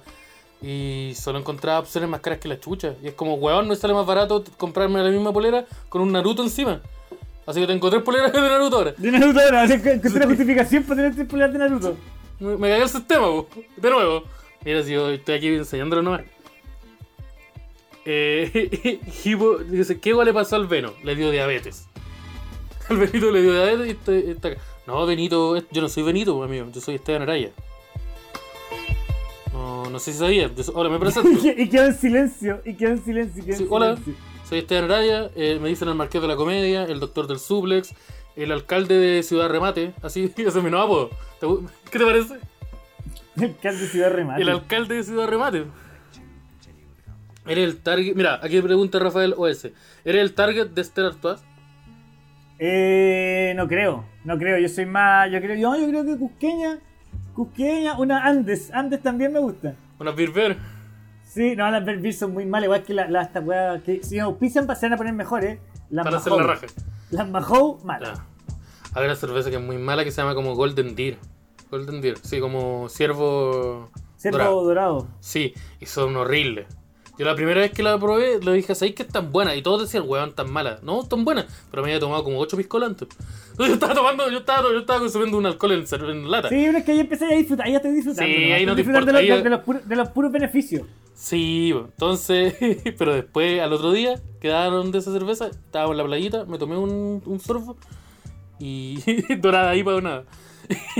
Y 0.62 1.12
solo 1.14 1.38
encontraba 1.38 1.80
opciones 1.80 2.08
más 2.08 2.20
caras 2.20 2.38
que 2.38 2.48
la 2.48 2.58
chucha. 2.58 2.94
Y 3.02 3.08
es 3.08 3.14
como, 3.14 3.34
weón, 3.34 3.68
no 3.68 3.74
sale 3.74 3.92
más 3.92 4.06
barato 4.06 4.42
comprarme 4.56 5.02
la 5.02 5.10
misma 5.10 5.32
polera 5.32 5.66
con 5.90 6.00
un 6.00 6.10
Naruto 6.12 6.42
encima. 6.42 6.80
Así 7.46 7.60
que 7.60 7.66
tengo 7.66 7.90
tres 7.90 8.02
poleras 8.02 8.32
de 8.32 8.40
Naruto 8.40 8.76
ahora. 8.78 8.94
De 8.96 9.10
Naruto 9.10 9.40
ahora, 9.40 9.62
así 9.62 9.82
que 9.82 9.92
encontré 9.92 10.16
una 10.16 10.26
justificación 10.26 10.82
para 10.84 10.96
tener 10.96 11.14
tres 11.14 11.28
poleras 11.28 11.52
de 11.52 11.58
Naruto. 11.58 11.96
Me, 12.40 12.56
me 12.56 12.68
cagué 12.70 12.82
el 12.84 12.88
sistema, 12.88 13.26
po. 13.26 13.46
De 13.76 13.90
nuevo. 13.90 14.24
Mira, 14.64 14.82
si 14.82 14.92
yo 14.92 15.10
estoy 15.10 15.34
aquí 15.34 15.48
enseñándolo 15.48 16.00
nomás. 16.00 16.22
Eh, 18.06 19.00
Hipo 19.24 19.58
dice, 19.58 19.98
¿qué 20.00 20.10
igual 20.10 20.26
le 20.26 20.34
pasó 20.34 20.56
al 20.56 20.66
Veno? 20.66 20.92
Le 21.02 21.14
dio 21.16 21.30
diabetes. 21.30 21.88
Al 22.90 22.98
Benito 22.98 23.30
le 23.30 23.40
dio 23.40 23.52
diabetes 23.52 23.86
y 23.86 23.90
está, 23.90 24.12
está 24.14 24.48
acá. 24.48 24.60
No, 24.86 25.06
Benito, 25.06 25.56
yo 25.70 25.80
no 25.82 25.88
soy 25.88 26.02
Benito, 26.02 26.42
amigo. 26.42 26.66
Yo 26.70 26.80
soy 26.82 26.96
Esteban 26.96 27.22
Araya. 27.22 27.50
No, 29.52 29.88
no 29.88 29.98
sé 29.98 30.12
si 30.12 30.18
sabía. 30.18 30.50
Yo 30.54 30.62
hola, 30.74 30.90
me 30.90 30.98
presento. 30.98 31.30
y 31.56 31.68
quedó 31.68 31.86
en 31.86 31.94
silencio, 31.94 32.60
y 32.64 32.74
quedó 32.74 32.90
en 32.90 33.04
silencio, 33.04 33.42
quedó 33.44 33.54
en 33.54 33.58
Sí, 33.58 33.66
hola. 33.70 33.96
silencio. 33.96 34.14
Soy 34.48 34.58
Esteban 34.58 34.84
Araya, 34.84 35.30
eh, 35.36 35.58
me 35.62 35.70
dicen 35.70 35.88
el 35.88 35.94
Marqués 35.94 36.20
de 36.20 36.28
la 36.28 36.36
Comedia, 36.36 36.84
el 36.84 37.00
Doctor 37.00 37.26
del 37.26 37.38
Suplex, 37.38 37.94
el 38.36 38.52
alcalde 38.52 38.96
de 38.98 39.22
Ciudad 39.22 39.48
Remate. 39.48 39.94
Así, 40.02 40.30
ese 40.36 40.48
es 40.48 40.54
mi 40.62 40.70
nuevo 40.70 40.84
apodo. 40.84 41.10
¿Te 41.40 41.46
gu- 41.46 41.66
¿Qué 41.90 41.98
te 41.98 42.04
parece? 42.04 42.34
El 43.36 43.44
alcalde 43.44 43.80
de 43.80 43.88
Ciudad 43.88 44.10
Remate. 44.12 44.42
El 44.42 44.48
alcalde 44.50 44.94
de 44.96 45.04
Ciudad 45.04 45.26
Remate. 45.28 45.64
Eres 47.46 47.64
el 47.64 47.76
target. 47.78 48.14
Mira, 48.14 48.40
aquí 48.42 48.60
pregunta 48.60 48.98
Rafael 48.98 49.34
OS. 49.36 49.66
¿Eres 50.04 50.22
el 50.22 50.34
target 50.34 50.68
de 50.68 50.80
Esther 50.80 51.06
Artois? 51.06 51.40
Eh, 52.58 53.52
no 53.56 53.66
creo, 53.66 54.04
no 54.24 54.38
creo, 54.38 54.58
yo 54.58 54.68
soy 54.68 54.86
más, 54.86 55.30
yo 55.30 55.40
creo, 55.40 55.56
yo, 55.56 55.76
yo 55.76 55.88
creo 55.88 56.04
que 56.04 56.16
Cusqueña, 56.16 56.78
Cusqueña, 57.34 57.98
una 57.98 58.24
Andes, 58.24 58.70
Andes 58.72 59.02
también 59.02 59.32
me 59.32 59.40
gusta. 59.40 59.74
Una 59.98 60.12
Beer 60.12 60.30
Bear. 60.30 60.56
Sí, 61.24 61.56
no, 61.56 61.68
las 61.68 61.84
Beer 61.84 62.12
son 62.14 62.32
muy 62.32 62.46
malas, 62.46 62.66
igual 62.66 62.84
que 62.84 62.94
las 62.94 63.10
la, 63.10 63.22
esta 63.22 63.40
weá, 63.40 63.82
que 63.82 64.04
si 64.04 64.18
nos 64.18 64.26
auspician 64.26 64.64
se 64.76 64.86
van 64.86 64.92
a 64.92 64.96
poner 64.96 65.12
mejores, 65.14 65.58
las 65.90 66.04
Para 66.04 66.18
hacer 66.18 66.30
Mahou. 66.32 66.46
la 66.46 66.54
raja. 66.54 66.66
Las 67.10 67.28
Mahou, 67.28 67.80
malas. 67.84 68.22
Hay 68.94 69.04
una 69.04 69.16
cerveza 69.16 69.50
que 69.50 69.56
es 69.56 69.62
muy 69.62 69.76
mala 69.76 70.04
que 70.04 70.12
se 70.12 70.22
llama 70.22 70.36
como 70.36 70.54
Golden 70.54 70.94
Deer. 70.94 71.18
Golden 71.70 72.00
Deer, 72.00 72.18
sí, 72.22 72.38
como 72.38 72.88
ciervo. 72.88 73.90
Ciervo 74.16 74.38
dorado. 74.38 74.64
dorado. 74.64 75.08
Sí, 75.18 75.54
y 75.80 75.86
son 75.86 76.14
horribles. 76.14 76.66
Yo 77.16 77.24
la 77.24 77.36
primera 77.36 77.60
vez 77.60 77.70
que 77.70 77.82
la 77.84 77.96
probé, 77.98 78.40
le 78.42 78.52
dije, 78.54 78.74
¿sabéis 78.74 78.96
que 78.96 79.04
es 79.04 79.08
tan 79.08 79.30
buena? 79.30 79.54
Y 79.54 79.62
todos 79.62 79.82
decían, 79.82 80.02
weón, 80.06 80.34
tan 80.34 80.50
mala. 80.50 80.80
No, 80.82 81.04
tan 81.04 81.24
buena. 81.24 81.46
Pero 81.70 81.82
me 81.84 81.90
había 81.90 82.00
tomado 82.00 82.24
como 82.24 82.38
8 82.40 82.56
piscolantes. 82.56 83.08
Yo 83.58 83.66
estaba 83.66 83.94
tomando, 83.94 84.28
yo 84.30 84.38
estaba, 84.38 84.62
yo 84.62 84.78
estaba 84.80 84.98
consumiendo 84.98 85.38
un 85.38 85.46
alcohol 85.46 85.70
en, 85.72 85.84
en 86.10 86.28
lata. 86.28 86.48
Sí, 86.48 86.56
pero 86.66 86.78
es 86.78 86.84
que 86.84 86.90
ahí 86.90 86.98
empecé 87.00 87.24
a 87.26 87.36
disfrutar, 87.36 87.66
ahí 87.66 87.72
ya 87.72 87.76
estoy 87.78 87.92
disfrutando. 87.92 88.32
Sí, 88.34 88.40
nomás, 88.42 88.56
ahí 88.58 88.66
no 88.66 88.72
te 88.72 88.76
disfrutar 88.82 89.02
importa, 89.02 89.18
de, 89.20 89.28
los, 89.28 89.36
ahí- 89.38 89.42
de 89.44 89.50
los 89.50 89.60
puros, 89.60 89.88
de 89.88 89.96
los 89.96 90.08
puros 90.08 90.32
beneficios. 90.32 90.82
Sí, 91.14 91.72
entonces, 91.72 92.56
pero 92.98 93.14
después 93.14 93.60
al 93.60 93.72
otro 93.72 93.92
día 93.92 94.20
quedaron 94.40 94.90
de 94.90 94.98
esa 94.98 95.12
cerveza, 95.12 95.46
estábamos 95.46 95.92
en 95.92 95.98
la 95.98 96.04
playita, 96.04 96.44
me 96.46 96.58
tomé 96.58 96.76
un, 96.76 97.22
un 97.24 97.38
sorbo 97.40 97.76
y 98.58 98.98
dorada 99.36 99.70
ahí 99.70 99.84
para 99.84 100.00
nada. 100.00 100.24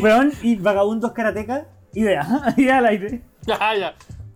Weón, 0.00 0.32
y 0.42 0.54
vagabundos 0.54 1.10
karatecas, 1.10 1.66
idea, 1.92 2.54
idea 2.56 2.78
al 2.78 2.86
aire. 2.86 3.22
Ya, 3.46 3.58
ya, 3.76 3.94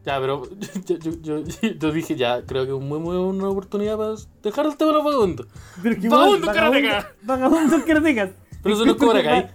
ya, 0.09 0.19
pero 0.21 0.43
yo, 0.87 0.97
yo, 0.97 1.43
yo, 1.43 1.69
yo 1.79 1.93
dije 1.93 2.17
ya, 2.17 2.43
creo 2.47 2.65
que 2.65 2.73
es 2.75 2.81
muy, 2.81 2.99
muy 2.99 3.17
buena 3.17 3.49
oportunidad 3.49 3.99
para 3.99 4.15
dejar 4.43 4.65
el 4.65 4.77
tema 4.77 4.93
de 4.93 4.97
los 4.97 5.05
vagabundos. 5.05 5.47
Pero 5.83 6.01
que 6.01 6.09
Vagabundos 6.09 6.55
karatecas. 6.55 7.07
Vagabundos 7.23 7.83
karatecas. 7.83 8.31
Pero 8.63 8.75
eso 8.75 8.87
no 8.87 8.93
es 8.93 8.97
Cobra 8.99 9.23
Kai. 9.23 9.51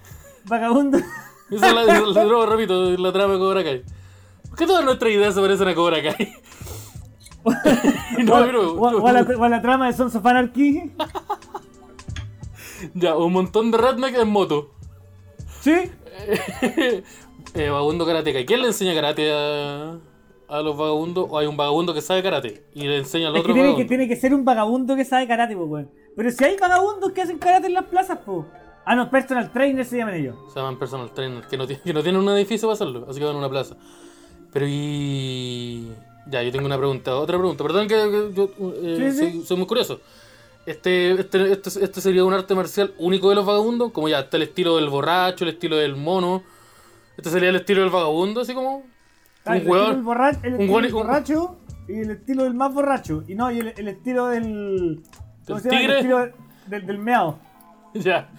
Vagabundos. 0.46 1.02
Esa 1.50 1.68
es 1.68 1.74
la, 1.74 1.82
esa 1.82 1.98
es 1.98 2.16
la- 2.16 2.46
repito, 2.46 3.12
trama 3.12 3.34
de 3.34 3.40
Cobra 3.40 3.64
Kai. 3.64 3.84
¿Por 4.50 4.58
qué 4.60 4.68
todas 4.68 4.86
nuestras 4.86 5.12
ideas 5.12 5.34
se 5.34 5.42
parecen 5.42 5.68
a 5.68 5.74
Cobra 5.74 6.04
Kai? 6.04 6.34
no, 8.24 8.34
pero, 8.46 8.74
o, 8.74 9.02
o 9.02 9.08
a 9.08 9.12
la, 9.12 9.22
o 9.22 9.44
a 9.44 9.50
la 9.50 9.62
trama 9.62 9.88
de 9.88 9.94
Sons 9.94 10.16
of 10.16 10.26
Anarchy. 10.26 10.92
ya, 12.94 13.16
un 13.18 13.34
montón 13.34 13.72
de 13.72 13.78
redneck 13.80 14.18
en 14.20 14.30
moto. 14.30 14.72
¿Sí? 15.62 15.74
eh, 17.56 17.70
vagabundo 17.70 18.06
karateca. 18.06 18.40
¿Y 18.40 18.46
quién 18.46 18.62
le 18.62 18.68
enseña 18.68 18.94
karate 18.94 19.32
a, 19.34 19.98
a 20.54 20.62
los 20.62 20.78
vagabundos? 20.78 21.28
¿O 21.30 21.38
hay 21.38 21.48
un 21.48 21.58
vagabundo 21.58 21.94
que 21.94 22.02
sabe 22.02 22.22
karate 22.22 22.64
y 22.74 22.84
le 22.84 22.98
enseña 22.98 23.30
al 23.30 23.36
Es 23.36 23.42
otro 23.42 23.54
que 23.54 23.60
tiene, 23.60 23.70
que 23.70 23.72
vagabundo? 23.72 23.90
tiene 23.90 24.08
que 24.08 24.16
ser 24.16 24.34
un 24.34 24.46
vagabundo 24.46 24.96
que 24.96 25.04
sabe 25.06 25.28
karate, 25.28 25.56
po, 25.56 25.64
weón. 25.64 25.90
Pero 26.16 26.32
si 26.32 26.44
hay 26.44 26.58
vagabundos 26.58 27.12
que 27.12 27.22
hacen 27.22 27.40
karate 27.40 27.68
en 27.68 27.74
las 27.74 27.86
plazas, 27.86 28.20
po. 28.20 28.46
Ah, 28.86 28.96
no, 28.96 29.10
personal 29.10 29.52
trainer 29.52 29.86
se 29.86 29.98
llaman 29.98 30.16
ellos. 30.16 30.36
Se 30.54 30.60
llaman 30.60 30.78
personal 30.78 31.12
trainers 31.12 31.48
que 31.48 31.58
no, 31.58 31.66
tienen, 31.66 31.84
que 31.86 31.94
no 31.94 32.04
tienen 32.04 32.22
un 32.22 32.30
edificio 32.30 32.68
para 32.68 32.74
hacerlo, 32.76 33.08
así 33.10 33.20
que 33.20 33.26
van 33.26 33.36
a 33.36 33.40
una 33.40 33.50
plaza. 33.50 33.76
Pero 34.52 34.66
y. 34.70 35.92
Ya, 36.28 36.42
yo 36.44 36.52
tengo 36.52 36.68
una 36.68 36.78
pregunta, 36.78 37.16
otra 37.18 37.38
pregunta. 37.38 37.64
Perdón 37.64 37.88
que, 37.88 37.96
que 37.96 38.34
yo 38.34 38.50
eh, 38.82 39.12
Sí, 39.12 39.12
sí. 39.12 39.32
Soy, 39.32 39.46
soy 39.46 39.58
muy 39.58 39.66
curioso. 39.66 40.00
Este, 40.66 41.12
este, 41.20 41.52
este, 41.52 41.84
este 41.84 42.00
sería 42.00 42.24
un 42.24 42.34
arte 42.34 42.56
marcial 42.56 42.94
único 42.98 43.28
de 43.30 43.36
los 43.36 43.46
vagabundos, 43.46 43.92
como 43.92 44.08
ya 44.08 44.20
está 44.20 44.38
el 44.38 44.44
estilo 44.44 44.78
del 44.78 44.88
borracho, 44.90 45.44
el 45.44 45.50
estilo 45.50 45.76
del 45.76 45.96
mono. 45.96 46.44
Este 47.18 47.30
sería 47.30 47.50
el 47.50 47.58
estilo 47.58 47.82
del 47.82 47.90
vagabundo, 47.90 48.42
así 48.42 48.54
como. 48.54 48.84
Ah, 49.46 49.52
un 49.52 49.58
el 49.58 50.02
borracho, 50.02 50.40
el 50.44 50.54
un 50.56 50.62
estilo 50.62 50.82
del 50.82 50.94
borracho 50.94 51.58
y 51.88 52.00
el 52.00 52.12
estilo 52.12 52.44
del 52.44 52.54
más 52.54 52.74
borracho. 52.74 53.24
Y 53.28 53.36
no, 53.36 53.52
y 53.52 53.60
el, 53.60 53.74
el 53.76 53.88
estilo 53.90 54.28
del. 54.28 55.04
¿Cómo 55.46 55.60
¿Del 55.60 55.64
se 55.64 55.70
llama? 55.70 55.80
tigre? 55.80 55.94
El 55.94 55.98
estilo 56.00 56.28
del, 56.68 56.86
del 56.86 56.98
meao. 57.00 57.40
Ya. 57.94 58.30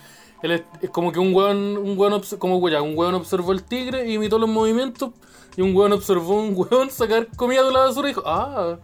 Él 0.42 0.50
es, 0.82 0.90
como 0.90 1.10
que 1.12 1.18
un 1.18 1.34
hueón, 1.34 1.76
un 1.78 1.96
hueón, 1.98 2.12
obs- 2.14 2.36
como 2.38 2.68
ya, 2.68 2.82
un 2.82 2.96
hueón 2.98 3.14
observó 3.14 3.52
el 3.52 3.62
tigre 3.62 4.06
y 4.08 4.14
imitó 4.14 4.38
los 4.38 4.48
movimientos. 4.48 5.12
Y 5.56 5.62
un 5.62 5.74
hueón 5.74 5.92
observó 5.92 6.42
un 6.42 6.52
hueón 6.56 6.90
sacar 6.90 7.28
comida 7.36 7.62
de 7.62 7.70
la 7.72 7.78
basura 7.80 8.08
y 8.08 8.10
dijo, 8.10 8.22
ah, 8.26 8.76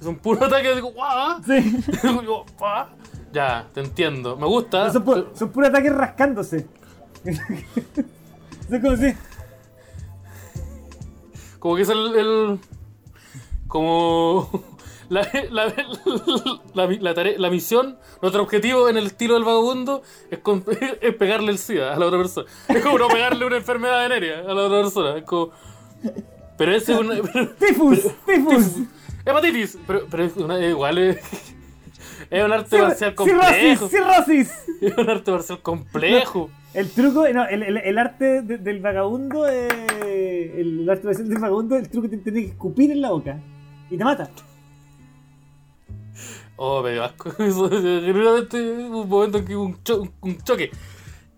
es 0.00 0.06
un 0.06 0.16
puro 0.16 0.44
ataque. 0.46 0.74
Digo, 0.74 0.92
guau. 0.92 1.42
Sí. 1.44 1.60
Digo, 2.20 2.46
"Ah". 2.62 2.88
Ya, 3.32 3.66
te 3.74 3.80
entiendo. 3.80 4.36
Me 4.36 4.46
gusta. 4.46 4.90
son, 4.92 5.04
pu- 5.04 5.26
son 5.34 5.50
puros 5.50 5.68
ataques 5.70 5.92
rascándose. 5.94 6.66
Es 8.70 8.80
como 8.80 8.96
si. 8.96 9.12
Como 11.62 11.76
que 11.76 11.82
es 11.82 11.88
el. 11.88 12.16
el- 12.16 12.58
como. 13.68 14.50
La, 15.08 15.28
la, 15.50 15.66
la, 16.74 17.12
tarea- 17.14 17.36
la 17.36 17.50
misión, 17.50 17.98
nuestro 18.22 18.42
objetivo 18.42 18.88
en 18.88 18.96
el 18.96 19.04
estilo 19.08 19.34
del 19.34 19.44
vagabundo 19.44 20.00
es, 20.30 20.38
con- 20.38 20.64
es 21.02 21.14
pegarle 21.16 21.52
el 21.52 21.58
SIDA 21.58 21.92
a 21.94 21.98
la 21.98 22.06
otra 22.06 22.18
persona. 22.20 22.46
Es 22.68 22.82
como 22.82 22.98
no 22.98 23.08
pegarle 23.08 23.44
una 23.44 23.58
enfermedad 23.58 24.08
venérea 24.08 24.38
a 24.40 24.54
la 24.54 24.62
otra 24.62 24.80
persona. 24.80 25.18
Es 25.18 25.24
como. 25.24 25.50
Pero 26.56 26.72
ese 26.74 26.94
es 26.94 26.98
una. 26.98 27.16
¡Tifus! 27.58 27.98
¡Tifus! 28.26 28.64
Hepatitis. 29.26 29.76
Pero, 29.86 30.06
pero 30.10 30.24
es 30.24 30.36
una, 30.38 30.58
igual 30.66 30.96
es. 30.96 31.51
Es 32.32 32.44
un 32.44 32.52
arte 32.52 32.78
marcial 32.80 33.14
complejo. 33.14 33.88
¡Cirrosis! 33.88 34.50
Es 34.80 34.96
un 34.96 35.10
arte 35.10 35.30
marcial 35.30 35.60
complejo. 35.60 36.50
El 36.74 36.90
truco, 36.90 37.28
no, 37.28 37.44
el, 37.46 37.62
el- 37.62 37.76
el 37.76 37.98
arte 37.98 38.40
de- 38.42 38.56
del 38.58 38.80
vagabundo, 38.80 39.46
eh, 39.46 40.54
el, 40.58 40.88
arte 40.88 41.04
marcial 41.06 41.28
del 41.28 41.38
vagabundo, 41.38 41.76
el 41.76 41.88
truco 41.90 42.08
te 42.08 42.16
tiene 42.16 42.40
que 42.42 42.48
escupir 42.48 42.90
en 42.90 43.02
la 43.02 43.10
boca 43.10 43.38
y 43.90 43.96
te 43.98 44.04
mata. 44.04 44.30
Oh, 46.56 46.82
me 46.82 46.98
asco. 46.98 47.30
Eso, 47.42 47.68
Genuinamente, 47.68 48.60
un 48.60 49.08
momento 49.08 49.38
en 49.38 49.44
que 49.44 49.56
hubo 49.56 49.64
un, 49.64 49.82
cho- 49.82 50.08
un 50.20 50.38
choque. 50.42 50.70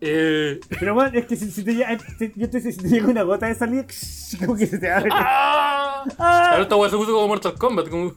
Eh, 0.00 0.60
Pero 0.78 0.94
bueno, 0.94 1.10
es 1.18 1.24
que 1.26 1.34
si, 1.36 1.50
si 1.50 1.64
te 1.64 1.74
llega, 1.74 1.98
si- 2.18 2.32
yo 2.36 2.50
te 2.50 2.60
si 2.60 2.76
te 2.76 2.88
llega 2.88 3.08
una 3.08 3.22
gota 3.22 3.46
de 3.46 3.54
saliva, 3.54 3.84
como 4.38 4.56
que 4.56 4.66
se 4.66 4.78
te 4.78 4.90
abre. 4.90 5.08
¡Ah! 5.12 6.04
¡Ah! 6.18 6.50
Ahora 6.50 6.62
esta 6.62 6.76
weá 6.76 6.90
se 6.90 6.96
puso 6.96 7.12
como 7.12 7.28
Mortal 7.28 7.54
Kombat, 7.54 7.88
como. 7.88 8.12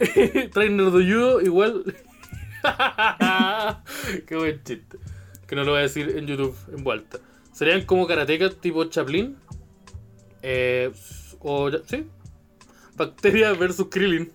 Trainer 0.52 0.90
de 0.90 1.12
judo, 1.12 1.40
igual. 1.40 1.84
Qué 4.26 4.36
buen 4.36 4.62
chiste. 4.64 4.98
Que 5.46 5.56
no 5.56 5.64
lo 5.64 5.72
voy 5.72 5.80
a 5.80 5.82
decir 5.82 6.16
en 6.16 6.26
YouTube 6.26 6.56
en 6.74 6.82
vuelta. 6.82 7.18
Serían 7.52 7.84
como 7.84 8.06
karatecas 8.06 8.56
tipo 8.56 8.84
Chaplin. 8.84 9.36
Eh, 10.42 10.90
o. 11.40 11.70
¿Sí? 11.86 12.08
Bacteria 12.96 13.52
versus 13.52 13.88
Krillin. 13.90 14.32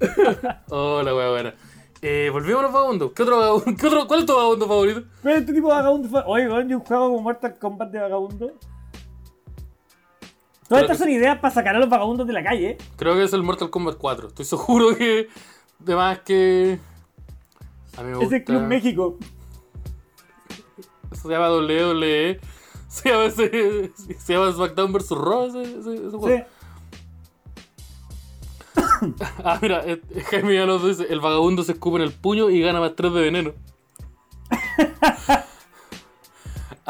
oh, 0.70 1.02
la 1.02 1.14
wea 1.14 1.30
buena. 1.30 1.54
Eh, 2.02 2.30
volvimos 2.32 2.60
a 2.60 2.62
los 2.64 2.72
vagabundos. 2.72 3.12
¿Qué 3.12 3.22
otro 3.22 3.38
vagabundo? 3.38 3.76
¿Qué 3.80 3.86
otro, 3.86 4.06
¿Cuál 4.08 4.20
es 4.20 4.26
tu 4.26 4.34
vagabundo 4.34 4.66
favorito? 4.66 5.02
Este 5.22 5.52
tipo 5.52 5.68
de 5.68 5.74
vagabundo 5.74 6.08
fue. 6.08 6.22
Oye, 6.26 6.68
yo 6.68 6.80
juego 6.80 7.10
como 7.10 7.22
Mortal 7.22 7.58
Kombat 7.58 7.90
de 7.90 8.00
vagabundo. 8.00 8.58
Todas 10.70 10.84
Creo 10.84 10.92
estas 10.92 10.98
que 10.98 11.02
son 11.04 11.10
ideas 11.20 11.38
para 11.40 11.52
sacar 11.52 11.74
a 11.74 11.80
los 11.80 11.88
vagabundos 11.88 12.26
de 12.28 12.32
la 12.32 12.44
calle. 12.44 12.70
¿eh? 12.70 12.78
Creo 12.96 13.14
que 13.14 13.24
es 13.24 13.32
el 13.32 13.42
Mortal 13.42 13.70
Kombat 13.70 13.96
4. 13.98 14.28
Estoy 14.28 14.44
seguro 14.44 14.96
que. 14.96 15.28
De 15.80 15.96
más 15.96 16.20
que. 16.20 16.78
A 17.98 18.02
mí 18.02 18.06
me 18.06 18.12
Es 18.12 18.18
gusta. 18.20 18.36
el 18.36 18.44
Club 18.44 18.62
México. 18.62 19.18
Se 21.12 21.28
llama 21.28 21.50
WWE. 21.50 22.38
Se 22.88 23.08
llama, 23.08 23.24
ese- 23.24 23.92
se 24.18 24.32
llama 24.32 24.52
SmackDown 24.52 24.92
vs. 24.92 25.10
Raw. 25.10 25.46
Ese, 25.48 25.62
ese- 25.62 25.94
ese 26.06 26.16
juego. 26.16 26.28
Sí. 26.28 26.42
Ah, 29.44 29.58
mira, 29.62 29.82
eh, 29.86 30.00
Jaime 30.30 30.58
Alonso 30.60 30.86
dice: 30.88 31.06
El 31.10 31.20
vagabundo 31.20 31.62
se 31.64 31.72
escupe 31.72 31.96
en 31.96 32.02
el 32.02 32.12
puño 32.12 32.48
y 32.50 32.60
gana 32.60 32.78
más 32.80 32.94
3 32.94 33.12
de 33.12 33.20
veneno. 33.20 33.52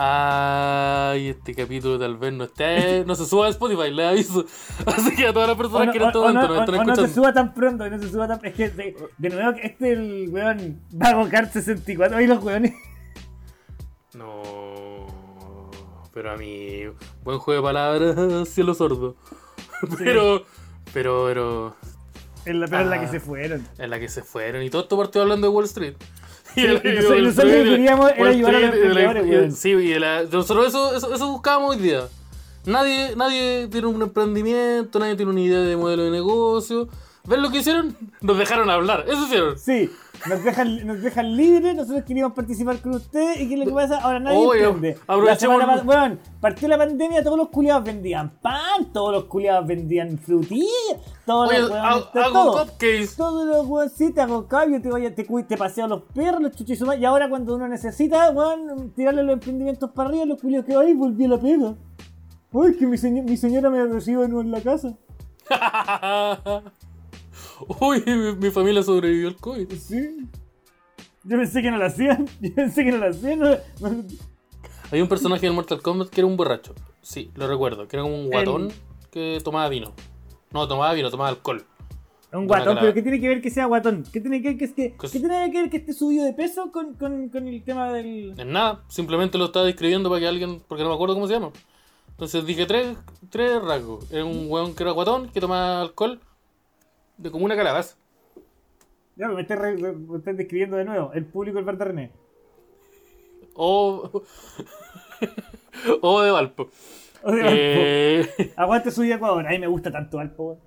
Ay, 0.03 1.29
este 1.29 1.55
capítulo 1.55 1.99
tal 1.99 2.17
vez 2.17 2.33
no 2.33 2.45
esté, 2.45 3.05
no 3.05 3.15
se 3.15 3.27
suba 3.27 3.47
a 3.47 3.51
Spotify, 3.51 3.91
le 3.91 4.07
aviso. 4.07 4.47
Así 4.87 5.15
que 5.15 5.27
a 5.27 5.33
todas 5.33 5.49
las 5.49 5.59
personas 5.59 5.89
no, 5.89 5.93
que 5.93 5.99
en 5.99 6.05
este 6.05 6.19
momento 6.19 6.41
no- 6.41 6.49
nos 6.55 6.61
están 6.61 6.75
o- 6.75 6.81
o 6.81 6.85
no 6.85 6.95
se 6.97 7.03
escuchando. 7.03 7.15
suba 7.15 7.33
tan 7.35 7.55
pronto, 7.55 7.87
y 7.87 7.91
no 7.91 7.99
se 7.99 8.09
suba 8.11 8.29
tan. 8.29 8.41
Es 8.45 8.55
que 8.55 8.71
de, 8.71 8.97
de 9.19 9.29
nuevo, 9.29 9.55
que 9.55 9.67
este 9.67 9.93
es 9.93 9.99
el 9.99 10.29
weón 10.31 10.81
Vago 10.93 11.29
Kart 11.29 11.53
64. 11.53 12.17
Ahí 12.17 12.27
los 12.27 12.43
weones. 12.43 12.73
No, 14.15 15.07
pero 16.15 16.33
a 16.33 16.37
mí, 16.37 16.83
buen 17.23 17.39
juego 17.39 17.61
de 17.61 17.67
palabras, 17.69 18.49
cielo 18.49 18.75
sordo. 18.75 19.17
Pero, 19.99 20.45
pero, 20.93 21.25
pero, 21.27 21.77
En 22.47 22.61
la, 22.61 22.67
pero 22.67 22.83
en 22.83 22.91
la 22.91 23.01
que 23.01 23.07
Ah. 23.07 23.11
se 23.11 23.21
fueron. 23.21 23.67
en 23.79 23.91
la 23.91 23.99
que 24.01 24.09
se 24.09 24.23
fueron 24.23 24.63
y 24.63 24.71
todo 24.71 24.83
esto 24.83 24.97
partió 24.97 25.23
hablando 25.23 25.47
de 25.47 25.53
Wall 25.55 25.65
Street. 25.67 25.95
y 26.57 26.63
nosotros- 26.67 27.19
y 27.19 27.23
nosotros 27.23 27.53
lo 27.53 27.59
que 27.65 27.71
queríamos 27.71 28.11
era 28.17 28.29
ayudar 28.31 28.55
a 28.55 28.61
los 28.61 28.75
emprendedores. 28.75 29.59
Sí, 29.59 29.69
y 29.71 29.99
la- 29.99 30.23
nosotros 30.25 30.69
eso, 30.69 30.97
eso, 30.97 31.15
eso 31.15 31.33
buscábamos 31.33 31.77
hoy 31.77 31.83
día. 31.83 32.03
Nadie, 32.67 33.15
nadie 33.17 33.69
tiene 33.71 33.87
un 33.87 34.03
emprendimiento, 34.03 34.99
nadie 34.99 35.17
tiene 35.17 35.31
una 35.33 35.41
idea 35.41 35.61
de 35.61 35.77
modelo 35.77 36.05
de 36.05 36.11
negocio. 36.11 36.89
¿Ven 37.25 37.43
lo 37.43 37.51
que 37.51 37.59
hicieron? 37.59 37.97
Nos 38.23 38.39
dejaron 38.39 38.71
hablar, 38.71 39.05
eso 39.07 39.25
hicieron. 39.27 39.59
Sí, 39.59 39.91
nos 40.29 40.43
dejan, 40.43 40.87
nos 40.87 41.01
dejan 41.03 41.37
libres, 41.37 41.77
nosotros 41.77 42.05
queríamos 42.05 42.33
participar 42.35 42.79
con 42.81 42.95
ustedes 42.95 43.41
y 43.41 43.49
¿qué 43.49 43.55
es 43.55 43.61
lo 43.61 43.67
que 43.67 43.73
pasa? 43.73 43.99
Ahora 44.01 44.19
nadie 44.21 44.39
Oye, 44.39 44.65
entiende. 44.65 44.99
La 45.07 45.15
aprovechemos- 45.15 45.63
pas- 45.63 45.85
weón, 45.87 46.21
partió 46.41 46.67
la 46.69 46.79
pandemia, 46.79 47.23
todos 47.23 47.37
los 47.37 47.49
culiados 47.51 47.85
vendían 47.85 48.31
pan, 48.41 48.91
todos 48.93 49.13
los 49.13 49.25
culiados 49.25 49.67
vendían 49.67 50.19
frutillas, 50.19 50.67
todos 51.27 51.51
Oye, 51.51 51.59
los 51.61 51.71
weones, 51.71 51.91
hago, 51.91 52.33
todo. 52.33 52.65
cupcakes. 52.65 53.17
Todos 53.17 53.47
los 53.47 53.67
weón, 53.67 53.91
sí, 53.91 54.13
te 54.13 54.21
hago 54.23 54.47
cambio, 54.49 54.81
te, 54.81 55.11
te, 55.11 55.25
te 55.45 55.57
paseo 55.57 55.87
los 55.87 56.03
perros, 56.15 56.41
los 56.41 56.53
chuchos 56.57 56.79
y 56.99 57.05
ahora 57.05 57.29
cuando 57.29 57.55
uno 57.55 57.69
necesita, 57.69 58.31
weón, 58.31 58.93
tirarle 58.97 59.23
los 59.23 59.35
emprendimientos 59.35 59.91
para 59.91 60.09
arriba, 60.09 60.25
los 60.25 60.41
culiados 60.41 60.67
que 60.67 60.75
ay, 60.75 60.95
volví 60.95 61.27
a 61.27 61.29
la 61.29 61.39
pega. 61.39 61.75
Ay, 62.53 62.75
que 62.77 62.87
mi, 62.87 62.97
seño- 62.99 63.23
mi 63.23 63.37
señora 63.37 63.71
me 63.71 63.85
recibe 63.87 64.23
de 64.23 64.29
nuevo 64.29 64.41
en 64.41 64.51
la 64.51 64.61
casa. 64.61 64.95
Uy, 67.81 68.03
mi, 68.07 68.35
mi 68.37 68.51
familia 68.51 68.83
sobrevivió 68.83 69.29
al 69.29 69.37
COVID. 69.37 69.71
Sí. 69.73 70.29
Yo 71.25 71.37
pensé 71.37 71.63
que 71.63 71.71
no 71.71 71.77
lo 71.79 71.85
hacían, 71.87 72.27
yo 72.41 72.55
pensé 72.55 72.85
que 72.85 72.93
no 72.93 72.99
lo 72.99 73.09
hacían. 73.09 73.39
no- 73.39 73.51
no- 73.81 74.05
Hay 74.91 75.01
un 75.01 75.09
personaje 75.09 75.47
del 75.47 75.55
Mortal 75.55 75.83
Kombat 75.83 76.09
que 76.09 76.21
era 76.21 76.27
un 76.29 76.37
borracho. 76.37 76.75
Sí, 77.03 77.31
lo 77.35 77.47
recuerdo. 77.47 77.87
Que 77.89 77.97
era 77.97 78.03
como 78.03 78.15
un 78.17 78.29
guatón 78.31 78.73
que 79.11 79.39
tomaba 79.45 79.69
vino. 79.69 79.93
No, 80.53 80.67
tomaba 80.67 80.93
vino, 80.95 81.11
tomaba 81.11 81.29
alcohol. 81.31 81.65
Un 82.33 82.47
guatón, 82.47 82.77
pero 82.81 82.95
¿qué 82.95 83.03
tiene 83.03 83.21
que 83.21 83.29
ver 83.29 83.43
que 83.43 83.51
sea 83.51 83.67
guatón? 83.67 84.05
¿Qué 84.13 84.21
tiene 84.21 84.41
que 84.41 84.49
ver 84.51 84.57
que, 84.59 84.65
es 84.65 84.73
que, 84.73 84.95
¿qué 85.01 85.09
tiene 85.19 85.51
que 85.51 85.61
ver 85.63 85.71
que 85.71 85.79
esté 85.79 85.93
subido 85.93 86.25
de 86.25 86.33
peso 86.33 86.71
con, 86.71 86.95
con, 86.95 87.29
con 87.29 87.49
el 87.49 87.63
tema 87.65 87.93
del. 87.93 88.35
En 88.39 88.53
nada, 88.53 88.85
simplemente 88.89 89.37
lo 89.37 89.47
estaba 89.47 89.65
describiendo 89.65 90.09
para 90.09 90.21
que 90.21 90.29
alguien. 90.29 90.63
Porque 90.69 90.85
no 90.85 90.91
me 90.91 90.95
acuerdo 90.95 91.15
cómo 91.15 91.27
se 91.27 91.33
llama. 91.35 91.51
Entonces 92.11 92.47
dije 92.47 92.67
tres, 92.67 92.97
tres 93.31 93.61
rasgos. 93.63 94.11
Era 94.13 94.25
un 94.25 94.47
hueón 94.49 94.75
que 94.75 94.83
era 94.85 94.93
guatón, 94.93 95.29
que 95.31 95.41
tomaba 95.41 95.81
alcohol. 95.83 96.21
De 97.21 97.31
como 97.31 97.45
una 97.45 97.55
calabaza. 97.57 97.97
Ya, 99.17 99.29
me 99.29 99.43
estás, 99.43 99.59
re- 99.59 99.77
me 99.77 100.17
estás 100.19 100.37
describiendo 100.37 100.77
de 100.79 100.85
nuevo. 100.85 101.13
El 101.13 101.27
público 101.27 101.57
del 101.57 101.65
Bar 101.67 101.77
de 101.77 101.85
René. 101.85 102.11
O. 103.55 104.23
o 106.01 106.21
de 106.23 106.31
Valpo. 106.31 106.71
O 107.23 107.31
sea, 107.33 107.41
Alpo. 107.45 107.55
Eh, 107.55 108.53
Aguante 108.57 108.91
su 108.91 109.03
Ecuador. 109.03 109.47
A 109.47 109.51
mí 109.51 109.59
me 109.59 109.67
gusta 109.67 109.93
tanto 109.93 110.19
Alpo, 110.19 110.43
weón. 110.45 110.59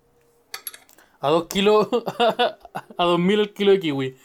a 1.22 1.30
dos 1.30 1.48
kilos. 1.48 1.88
a 2.98 3.04
dos 3.04 3.20
mil 3.20 3.40
el 3.40 3.54
kilo 3.54 3.72
de 3.72 3.80
kiwi. 3.80 4.18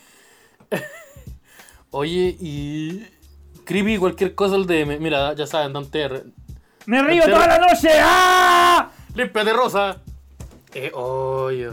Oye, 1.91 2.37
y. 2.39 3.07
Creepy 3.65 3.97
cualquier 3.99 4.35
cosa 4.35 4.55
al 4.57 4.67
DM. 4.67 4.99
Mira, 5.01 5.33
ya 5.35 5.47
saben, 5.47 5.73
Dante 5.73 6.03
R. 6.03 6.25
¡Me 6.87 7.03
río 7.03 7.25
toda 7.25 7.47
la 7.47 7.59
noche! 7.59 7.91
¡Ah! 8.01 8.91
¡Límpiate, 9.15 9.53
Rosa! 9.53 10.03
Eh, 10.75 10.91
oye. 10.95 11.71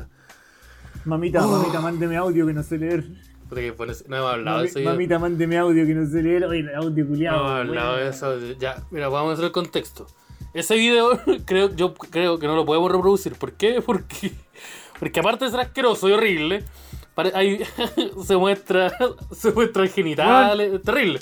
Mamita, 1.06 1.46
mamita, 1.46 1.80
mándeme 1.82 2.18
audio 2.18 2.48
que 2.48 2.54
no 2.54 2.64
sé 2.64 2.78
leer. 2.78 3.04
Puta 3.48 3.62
que 3.62 3.74
pones- 3.74 4.08
No 4.08 4.18
hemos 4.18 4.32
hablado 4.34 4.62
de 4.62 4.70
Mami- 4.70 4.80
eso. 4.80 4.90
mamita, 4.90 5.20
mándeme 5.20 5.58
audio 5.58 5.86
que 5.86 5.94
no 5.94 6.06
sé 6.08 6.22
leer. 6.24 6.46
Oye, 6.46 6.60
el 6.62 6.76
audio 6.76 7.04
No 7.04 7.10
culiado. 7.12 7.38
hemos 7.38 7.52
hablado 7.70 7.96
de 7.98 8.10
eso. 8.10 8.40
Ya, 8.60 8.84
mira, 8.92 9.08
vamos 9.10 9.30
a 9.32 9.34
hacer 9.34 9.46
el 9.46 9.52
contexto. 9.52 10.08
Ese 10.54 10.76
video, 10.76 11.10
creo, 11.46 11.76
yo 11.76 11.94
creo 11.94 12.40
que 12.40 12.48
no 12.48 12.56
lo 12.56 12.66
podemos 12.66 12.92
reproducir. 12.92 13.34
¿Por 13.36 13.54
qué? 13.54 13.82
Porque, 13.86 14.32
porque 15.00 15.20
aparte 15.20 15.46
de 15.46 15.52
ser 15.52 15.60
asqueroso 15.60 16.08
y 16.10 16.14
horrible, 16.14 16.64
pare- 17.14 17.34
ahí 17.36 17.60
se 18.26 18.38
muestra 18.38 18.92
se 19.32 19.52
muestra 19.52 19.86
genitales, 19.88 20.74
es 20.74 20.82
terrible. 20.82 21.20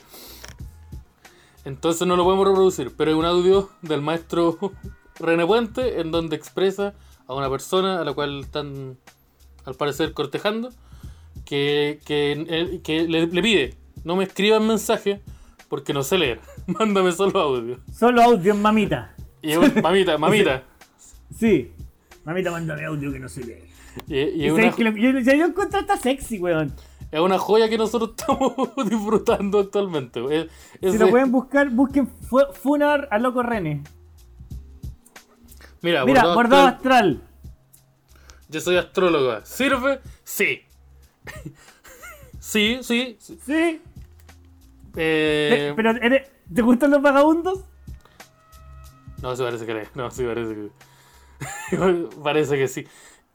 Entonces 1.66 2.06
no 2.08 2.16
lo 2.16 2.24
podemos 2.24 2.48
reproducir, 2.48 2.92
pero 2.96 3.12
hay 3.12 3.18
un 3.18 3.26
audio 3.26 3.70
del 3.82 4.02
maestro 4.02 4.58
René 5.20 5.46
Puente 5.46 6.02
en 6.02 6.12
donde 6.12 6.36
expresa 6.36 6.94
a 7.26 7.34
una 7.34 7.50
persona 7.50 8.02
a 8.02 8.04
la 8.04 8.14
cual 8.14 8.42
están 8.42 8.98
al 9.66 9.76
parecer 9.76 10.14
cortejando 10.14 10.70
que, 11.46 12.00
que, 12.06 12.32
él- 12.34 12.82
que 12.84 13.08
le, 13.08 13.28
le 13.28 13.42
pide 13.42 13.76
no 14.04 14.16
me 14.16 14.24
escriban 14.26 14.66
mensajes 14.68 15.20
porque 15.70 15.94
no 15.94 16.04
sé 16.04 16.18
leer, 16.18 16.40
mándame 16.68 17.12
solo 17.12 17.40
audio. 17.40 17.80
Solo 17.92 18.22
audio, 18.22 18.54
mamita. 18.56 19.16
Y 19.42 19.52
es 19.52 19.58
un- 19.58 19.74
mamita, 19.82 20.18
mamita. 20.18 20.64
Sí. 21.36 21.72
Mamita, 22.26 22.52
mándame 22.52 22.86
audio 22.86 23.12
que 23.12 23.20
no 23.20 23.28
sé 23.30 23.44
leer. 23.44 23.64
Y, 24.08 24.46
y 24.46 24.50
una, 24.50 24.72
que 24.72 24.84
lo- 24.84 24.92
yo, 24.92 25.12
yo, 25.20 25.34
yo 25.34 25.46
encontré 25.46 25.80
esta 25.82 25.98
sexy, 25.98 26.40
weón. 26.40 26.74
es 27.12 27.20
una 27.20 27.38
joya 27.38 27.70
que 27.70 27.78
nosotros 27.78 28.12
estamos 28.18 28.54
disfrutando 28.90 29.60
actualmente. 29.60 30.20
Es- 30.36 30.48
Si 30.94 30.98
lo 30.98 31.06
de- 31.06 31.12
pueden 31.12 31.32
buscar, 31.32 31.70
busquen 31.70 32.08
fu- 32.08 32.40
Funar 32.54 33.08
a 33.12 33.18
Loco 33.20 33.42
René. 33.44 33.82
mira, 35.82 36.06
Mira, 36.06 36.22
bordado 36.24 36.36
bordado 36.36 36.68
astral, 36.68 37.10
astral. 37.10 37.22
Yo 38.54 38.62
soy 38.62 38.78
astróloga. 38.78 39.44
¿Sirve? 39.46 40.00
Sí. 40.24 40.62
sí, 42.40 42.78
sí. 42.84 43.18
sí. 43.20 43.40
Sí. 43.44 43.82
Eh, 44.96 45.74
pero 45.76 45.90
eres- 45.90 46.30
¿Te 46.54 46.62
gustan 46.62 46.92
los 46.92 47.02
vagabundos? 47.02 47.62
No, 49.24 49.36
se 49.36 49.44
parece 49.44 49.66
que 49.66 49.74
le- 49.74 49.88
No, 49.96 50.12
sí 50.12 50.24
parece 50.24 50.54
que. 50.54 50.70
parece 52.24 52.58
que 52.60 52.68
sí. 52.68 52.88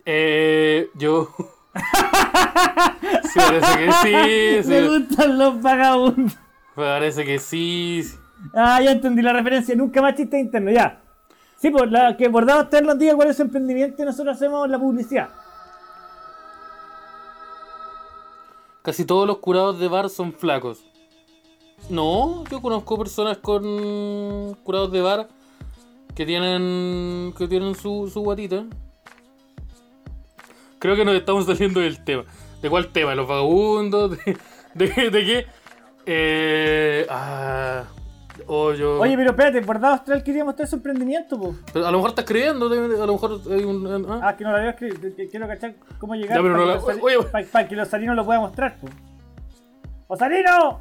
Eh, 0.05 0.89
yo. 0.95 1.35
sí, 1.75 3.35
parece 3.35 3.77
que 3.77 3.93
sí. 4.63 4.69
Me 4.71 4.81
sí. 4.83 4.87
gustan 4.87 5.37
los 5.37 5.61
vagabundos. 5.61 6.37
Parece 6.77 7.25
que 7.25 7.41
sí. 7.41 8.05
Ah, 8.55 8.81
ya 8.81 8.93
entendí 8.93 9.21
la 9.23 9.33
referencia. 9.33 9.75
Nunca 9.75 10.01
más 10.01 10.15
chiste 10.15 10.39
interno, 10.39 10.71
ya. 10.71 11.03
Sí, 11.59 11.71
pues 11.71 11.91
la 11.91 12.17
que 12.17 12.29
Bordados 12.29 12.71
Ter 12.71 12.85
nos 12.85 12.99
diga 12.99 13.17
cuál 13.17 13.29
es 13.29 13.37
su 13.37 13.43
emprendimiento 13.43 14.01
y 14.01 14.07
nosotros 14.07 14.37
hacemos 14.37 14.69
la 14.71 14.79
publicidad. 14.79 15.29
Casi 18.83 19.05
todos 19.05 19.27
los 19.27 19.39
curados 19.39 19.79
de 19.81 19.89
bar 19.89 20.09
son 20.09 20.33
flacos. 20.33 20.85
No, 21.91 22.45
yo 22.51 22.63
conozco 22.63 22.97
personas 22.97 23.39
con 23.39 24.55
curados 24.63 24.93
de 24.93 25.01
bar 25.01 25.29
que 26.15 26.25
tienen 26.25 27.35
que 27.37 27.49
tienen 27.49 27.75
su, 27.75 28.09
su 28.13 28.21
guatita. 28.21 28.65
Creo 30.79 30.95
que 30.95 31.05
nos 31.05 31.17
estamos 31.17 31.45
saliendo 31.47 31.81
del 31.81 32.05
tema. 32.05 32.25
¿De 32.63 32.71
cuál 32.71 32.93
tema? 32.93 33.17
¿Los 33.17 33.27
vagabundos? 33.27 34.11
¿De, 34.11 34.37
de, 34.75 35.11
de 35.11 35.25
qué? 35.25 35.47
Eh, 36.07 37.07
ah, 37.11 37.85
oh, 38.49 38.73
yo- 38.73 38.99
Oye, 39.01 39.17
pero 39.17 39.31
espérate, 39.31 39.61
Bordados 39.61 40.05
Ter 40.05 40.23
quería 40.25 40.45
mostrar 40.45 40.67
su 40.69 40.77
emprendimiento. 40.77 41.55
Pero 41.73 41.87
a 41.87 41.91
lo 41.91 41.99
mejor 41.99 42.11
estás 42.11 42.25
creyendo, 42.25 42.67
a 42.67 43.07
lo 43.07 43.13
mejor 43.13 43.41
hay 43.51 43.63
un... 43.65 44.07
ah. 44.11 44.21
Ah, 44.25 44.37
que 44.37 44.43
no 44.45 44.53
la 44.53 44.59
veo 44.59 44.71
escrito. 44.71 45.01
Quiero 45.31 45.47
cachar 45.47 45.75
cómo 45.99 46.15
llegar 46.15 46.37
Ya, 46.39 46.43
pero 46.43 46.55
para, 46.55 46.67
no 46.77 46.87
que 46.87 46.95
la- 46.95 47.03
oye, 47.03 47.17
sali- 47.31 47.45
pa- 47.47 47.53
pa 47.63 47.69
que 47.69 47.77
los 47.77 47.89
salinos 47.89 48.17
lo 48.17 48.25
pueda 48.25 48.41
mostrar, 48.41 48.77
pues. 48.81 48.93
¡Osarino! 50.09 50.81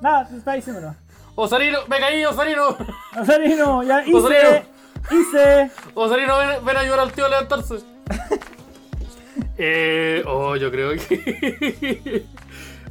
Nada, 0.00 0.26
te 0.28 0.36
estaba 0.36 0.54
diciendo 0.56 0.80
no. 0.80 0.96
¡Osarino! 1.34 1.78
¡Me 1.88 1.98
caí, 1.98 2.24
Osarino! 2.24 2.76
¡Osarino! 3.20 3.82
¡Ya 3.82 4.02
hice! 4.04 4.14
Osarino. 4.16 4.66
¡Hice! 5.10 5.70
Osarino, 5.94 6.38
ven, 6.38 6.64
ven 6.64 6.76
a 6.76 6.80
ayudar 6.80 7.00
al 7.00 7.12
tío 7.12 7.26
a 7.26 7.28
levantarse. 7.28 7.76
eh, 9.58 10.22
oh, 10.26 10.56
yo 10.56 10.70
creo 10.70 10.92
que. 10.92 12.24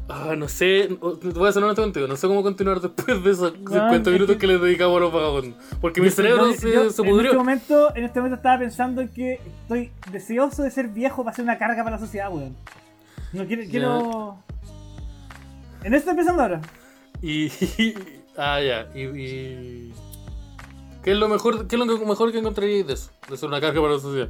ah, 0.09 0.35
no 0.37 0.47
sé. 0.47 0.87
voy 0.99 1.49
a 1.49 1.51
ser 1.51 1.63
honesto 1.63 1.81
contigo. 1.81 2.07
No 2.07 2.15
sé 2.15 2.27
cómo 2.27 2.43
continuar 2.43 2.79
después 2.81 3.23
de 3.23 3.31
esos 3.31 3.53
50 3.53 3.95
es 4.09 4.13
minutos 4.13 4.35
que- 4.35 4.39
que 4.41 4.47
les 4.47 4.61
dedicamos 4.61 4.97
a 4.97 4.99
los 5.01 5.13
vagabundos. 5.13 5.63
Porque 5.81 6.01
mi 6.01 6.09
cerebro 6.09 6.47
Yo- 6.51 6.53
se, 6.53 6.71
yo 6.71 6.73
se 6.73 6.81
en, 6.81 6.87
este 6.87 7.03
pudrió. 7.03 7.33
momento, 7.35 7.95
en 7.95 8.03
este 8.05 8.19
momento 8.19 8.35
estaba 8.37 8.59
pensando 8.59 9.01
en 9.01 9.07
que 9.09 9.39
estoy 9.63 9.91
deseoso 10.11 10.63
de 10.63 10.71
ser 10.71 10.87
viejo 10.89 11.23
para 11.23 11.35
ser 11.35 11.43
una 11.43 11.57
carga 11.57 11.83
para 11.83 11.95
la 11.97 11.99
sociedad, 11.99 12.31
weón. 12.31 12.55
No 13.33 13.45
quiero. 13.47 13.63
quiero... 13.69 14.37
En 15.83 15.93
esto 15.93 16.11
estoy 16.11 16.15
pensando 16.15 16.43
ahora. 16.43 16.61
Y. 17.21 17.49
ah, 18.37 18.61
ya. 18.61 18.87
Y. 18.95 19.01
y- 19.03 19.93
¿Qué 21.03 21.11
es 21.11 21.17
lo 21.17 21.27
mejor, 21.27 21.67
qué 21.67 21.75
es 21.75 21.79
lo 21.79 21.85
mejor 22.05 22.31
que 22.31 22.37
encontraríais 22.39 22.87
de 22.87 22.93
eso? 22.93 23.11
De 23.29 23.35
ser 23.35 23.49
una 23.49 23.59
carga 23.59 23.81
para 23.81 23.95
la 23.95 23.99
sociedad. 23.99 24.29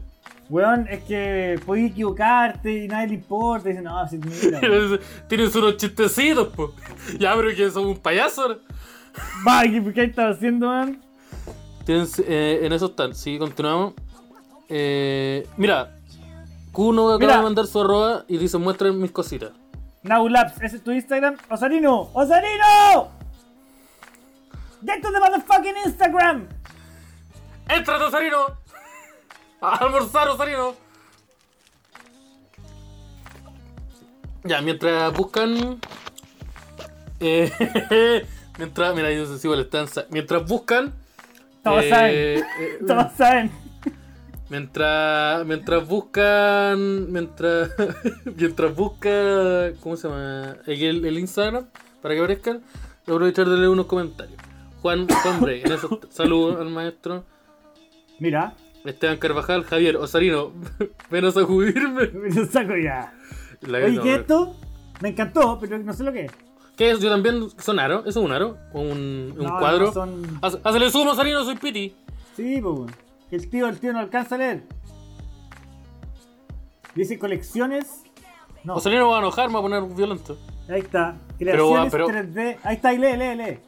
Weón, 0.54 0.88
es 0.88 1.04
que 1.06 1.60
podías 1.66 1.90
equivocarte 1.90 2.84
y 2.84 2.88
nadie 2.88 3.08
le 3.08 3.14
importa. 3.16 3.70
Dicen, 3.70 3.86
no, 3.86 4.08
si 4.08 4.20
mira. 4.20 4.60
Tienes 5.28 5.56
unos 5.56 5.78
chistecitos, 5.78 6.50
po. 6.50 6.76
Ya, 7.20 7.36
pero 7.36 7.50
que 7.56 7.72
son 7.72 7.88
un 7.88 7.98
payaso. 7.98 8.60
Va, 9.48 9.64
¿qué, 9.64 9.84
¿qué 9.96 10.04
estás 10.04 10.38
haciendo, 10.38 10.68
man? 10.68 11.02
Tienes, 11.86 12.20
eh, 12.20 12.60
en 12.62 12.72
eso 12.72 12.86
están. 12.86 13.16
Sí, 13.16 13.40
continuamos. 13.40 13.96
Eh, 14.70 15.48
mira, 15.58 15.96
Kuno 16.72 17.08
acaba 17.08 17.18
Mira. 17.18 17.38
de 17.38 17.44
mandar 17.44 17.66
su 17.66 17.82
arroba 17.82 18.24
y 18.28 18.38
dice: 18.38 18.60
muestren 18.60 19.02
mis 19.02 19.10
cositas. 19.10 19.54
Now 20.04 20.30
Labs, 20.30 20.62
ese 20.62 20.76
es 20.76 20.84
tu 20.84 20.92
Instagram. 20.92 21.36
¡Osarino! 21.50 22.12
¡Osarino! 22.14 23.10
¡Get 24.86 25.02
to 25.02 25.12
the 25.12 25.20
motherfucking 25.20 25.76
Instagram! 25.84 26.48
¡Entra, 27.70 28.06
Osarino! 28.06 28.63
¡A 29.64 29.76
almorzar, 29.78 30.28
Osarino! 30.28 30.76
Ya, 34.44 34.62
mientras 34.62 35.14
buscan. 35.16 35.80
Eh, 37.20 37.50
mientras. 38.58 38.96
Mira, 38.96 39.12
yo 39.12 39.26
sé 39.26 39.38
si 39.40 39.48
igual 39.48 39.62
están. 39.62 39.88
sa- 39.88 40.06
Mientras 40.10 40.46
buscan. 40.48 40.94
Todos 41.64 41.84
eh, 41.86 41.90
saben. 41.90 42.12
eh, 42.14 42.44
Todos 42.88 43.12
saben. 43.14 43.52
Mientras, 44.50 45.46
mientras 45.46 45.88
buscan, 45.88 47.12
mientras, 47.12 47.72
mientras 48.36 48.76
busca, 48.76 49.72
¿cómo 49.80 49.96
se 49.96 50.08
llama? 50.10 50.58
El, 50.68 51.04
el 51.06 51.18
Instagram 51.18 51.66
para 52.02 52.14
que 52.14 52.20
aparezcan, 52.20 52.58
voy 53.08 53.14
a 53.14 53.16
aprovechar 53.16 53.48
de 53.50 53.56
leer 53.58 53.70
unos 53.70 53.86
comentarios. 53.88 54.38
Juan 54.82 55.08
Bray, 55.40 55.62
en 55.64 55.72
eso 55.72 56.00
saludos 56.10 56.60
al 56.60 56.70
maestro. 56.70 57.24
Mira, 58.20 58.54
Esteban 58.86 59.18
Carvajal, 59.18 59.64
Javier 59.64 59.98
Osarino, 59.98 60.52
ven 61.10 61.26
a 61.26 61.32
sacudirme. 61.32 62.08
me 62.14 62.46
saco 62.46 62.76
ya. 62.76 63.14
La- 63.62 63.78
Oye, 63.80 63.92
no, 63.98 64.04
¿qué 64.04 64.14
es 64.16 64.20
esto? 64.22 64.56
Me 65.02 65.10
encantó, 65.10 65.58
pero 65.60 65.78
no 65.80 65.94
sé 65.94 66.04
lo 66.04 66.12
que 66.14 66.26
es. 66.26 66.32
¿Qué 66.76 66.92
es? 66.92 67.00
Yo 67.00 67.10
también, 67.10 67.50
¿son 67.60 67.80
aro? 67.80 68.00
¿Eso 68.00 68.20
es 68.20 68.26
un 68.26 68.32
aro? 68.32 68.58
¿O 68.74 68.82
un, 68.82 69.36
un 69.38 69.46
No, 69.46 69.58
cuadro? 69.60 69.86
no, 69.86 69.92
son- 69.94 70.40
Haz- 70.42 70.60
Hazle 70.64 70.90
zoom, 70.90 71.08
Osarino, 71.08 71.44
soy 71.44 71.56
Piti. 71.56 71.96
Sí, 72.36 72.60
pues, 72.62 72.92
el 73.32 73.50
tío, 73.50 73.68
el 73.68 73.80
tío 73.80 73.94
no 73.94 74.00
alcanza 74.00 74.36
a 74.36 74.38
leer. 74.40 74.64
Dice 76.96 77.18
colecciones. 77.18 78.04
No, 78.64 78.76
Osarino 78.76 79.10
va 79.10 79.18
a 79.18 79.20
enojar, 79.20 79.48
me 79.48 79.54
va 79.54 79.60
a 79.60 79.64
poner 79.64 79.84
violento. 79.84 80.38
ahí 80.70 80.80
está. 80.82 81.16
Pero, 81.40 81.52
Creaciones 81.70 81.92
pero- 81.92 82.08
3D. 82.08 82.58
Ahí 82.64 82.76
está, 82.76 82.90
ahí 82.90 82.98
lee, 82.98 83.18
lee, 83.18 83.36
lee. 83.36 83.60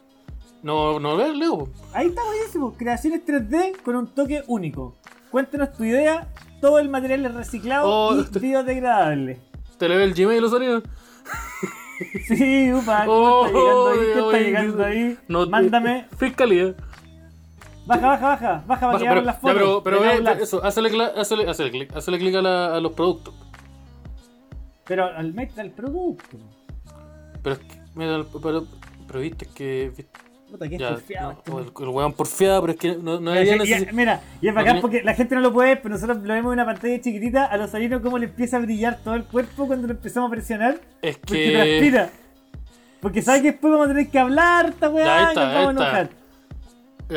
No, 0.62 0.98
no, 0.98 1.16
leo, 1.16 1.32
leo. 1.32 1.68
Ahí 1.92 2.08
está 2.08 2.24
buenísimo. 2.24 2.72
Creaciones 2.74 3.24
3D 3.24 3.82
con 3.82 3.96
un 3.96 4.06
toque 4.08 4.42
único. 4.46 4.96
Cuéntanos 5.36 5.70
tu 5.74 5.84
idea. 5.84 6.26
Todo 6.62 6.78
el 6.78 6.88
material 6.88 7.26
es 7.26 7.34
reciclado 7.34 7.86
Oh, 7.86 8.16
y 8.18 8.38
biodegradable. 8.38 9.38
¿Te 9.76 9.86
le 9.86 9.98
ve 9.98 10.04
el 10.04 10.14
Gmail, 10.14 10.42
Osarino? 10.42 10.80
Sí, 12.26 12.72
upa, 12.72 13.04
¿cómo 13.04 13.40
Oh, 13.42 13.46
está 13.46 13.52
llegando 13.52 13.90
ahí? 13.90 13.98
¿Qué 14.00 14.08
está 14.14 14.24
oye, 14.28 14.44
llegando 14.44 14.84
ahí? 14.86 15.18
no, 15.28 15.46
Mándame. 15.46 16.06
Fiscalía. 16.16 16.74
Baja, 17.84 18.06
baja, 18.08 18.26
baja. 18.28 18.64
Baja 18.66 18.86
para 18.86 18.98
pero, 18.98 19.10
hagan 19.12 19.26
las 19.26 19.34
ya, 19.36 19.40
fotos. 19.42 19.54
pero, 19.58 19.82
pero 19.82 20.00
de 20.00 20.20
ve, 20.20 20.42
eso, 20.42 20.64
hazle, 20.64 20.88
hazle, 21.18 21.50
hazle 21.50 21.70
clic, 21.70 21.94
hazle 21.94 22.18
clic 22.18 22.34
a, 22.36 22.40
la- 22.40 22.74
a 22.74 22.80
los 22.80 22.92
productos. 22.92 23.34
Pero 24.86 25.04
al 25.04 25.34
meter 25.34 25.66
el 25.66 25.70
producto. 25.72 26.38
Pero 27.42 27.56
es 27.56 27.58
que, 27.60 27.78
mira, 27.94 28.24
pero, 28.42 28.64
pero 29.06 29.20
viste 29.20 29.44
que. 29.54 29.92
viste- 29.94 30.25
Puta, 30.50 30.68
que 30.68 30.78
ya, 30.78 30.90
porfiado 30.90 31.32
no, 31.32 31.38
este 31.38 31.50
o 31.50 31.58
el, 31.58 31.66
el 31.88 31.88
weón 31.94 32.12
porfiado, 32.12 32.60
pero 32.60 32.72
es 32.72 32.78
que 32.78 32.94
no, 32.96 33.18
no 33.20 33.32
había 33.32 33.56
necesidad. 33.56 33.92
Mira, 33.92 34.20
y 34.40 34.46
es 34.48 34.54
no 34.54 34.60
bacán 34.60 34.66
tenía- 34.74 34.80
porque 34.80 35.02
la 35.02 35.14
gente 35.14 35.34
no 35.34 35.40
lo 35.40 35.52
puede 35.52 35.70
ver, 35.70 35.82
pero 35.82 35.94
nosotros 35.94 36.18
lo 36.18 36.32
vemos 36.34 36.50
en 36.52 36.60
una 36.60 36.64
pantalla 36.64 37.00
chiquitita 37.00 37.44
a 37.46 37.56
los 37.56 37.70
salinos 37.70 38.00
cómo 38.00 38.16
le 38.18 38.26
empieza 38.26 38.56
a 38.58 38.60
brillar 38.60 38.98
todo 39.02 39.14
el 39.14 39.24
cuerpo 39.24 39.66
cuando 39.66 39.88
lo 39.88 39.94
empezamos 39.94 40.28
a 40.28 40.30
presionar. 40.30 40.80
Es 41.02 41.18
Porque 41.18 41.44
que. 41.44 41.52
transpira. 41.52 42.10
Porque 43.00 43.22
sabe 43.22 43.42
que 43.42 43.50
después 43.52 43.72
vamos 43.72 43.86
a 43.86 43.90
tener 43.90 44.08
que 44.08 44.18
hablar, 44.18 44.66
esta 44.70 44.88
weá, 44.88 45.26
nos 45.26 45.34
vamos 45.34 45.66
a 45.66 45.70
enojar. 45.70 46.10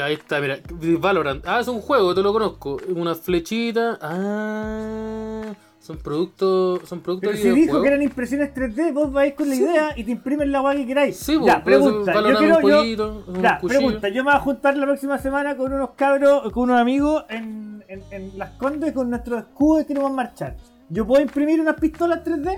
Ahí 0.04 0.14
está, 0.14 0.40
mira. 0.40 0.58
Valorant. 1.00 1.44
Ah, 1.48 1.60
es 1.62 1.68
un 1.68 1.82
juego, 1.82 2.14
te 2.14 2.22
lo 2.22 2.32
conozco. 2.34 2.78
Una 2.96 3.16
flechita. 3.16 3.98
Ah. 4.02 5.42
Son 5.80 5.98
productos. 5.98 6.88
Son 6.88 7.00
productos 7.00 7.32
Pero 7.32 7.44
de 7.44 7.50
si 7.56 7.60
dijo 7.62 7.82
que 7.82 7.88
eran 7.88 8.02
impresiones 8.02 8.54
3D, 8.54 8.94
vos 8.94 9.12
vais 9.12 9.34
con 9.34 9.50
la 9.50 9.56
Sí, 9.56 9.62
idea 9.64 9.94
y 9.96 10.04
te 10.04 10.12
imprimen 10.12 10.52
la 10.52 10.62
weá 10.62 10.76
que 10.76 10.86
queráis. 10.86 11.18
Sí, 11.18 11.36
pues, 11.38 11.48
ya, 11.48 11.64
pregunta. 11.64 12.14
Yo 12.14 12.38
quiero, 12.38 12.62
yo, 12.62 13.24
ya, 13.42 13.60
cuchillo. 13.60 13.80
pregunta. 13.80 14.10
Yo 14.10 14.24
me 14.24 14.32
voy 14.32 14.34
a 14.38 14.40
juntar 14.42 14.78
la 14.78 14.86
próxima 14.86 15.18
semana 15.18 15.56
con 15.58 15.72
unos 15.74 15.92
cabros, 15.96 16.52
con 16.52 16.64
unos 16.64 16.80
amigos 16.82 17.24
en, 17.30 17.84
en, 17.88 18.04
en 18.12 18.38
Las 18.38 18.52
Condes 18.58 18.92
con 18.94 19.10
nuestros 19.10 19.40
escudos 19.40 19.84
y 19.84 19.86
queremos 19.88 20.12
marchar. 20.12 20.58
¿Yo 20.90 21.08
puedo 21.08 21.22
imprimir 21.22 21.62
unas 21.62 21.80
pistolas 21.80 22.24
3D? 22.26 22.58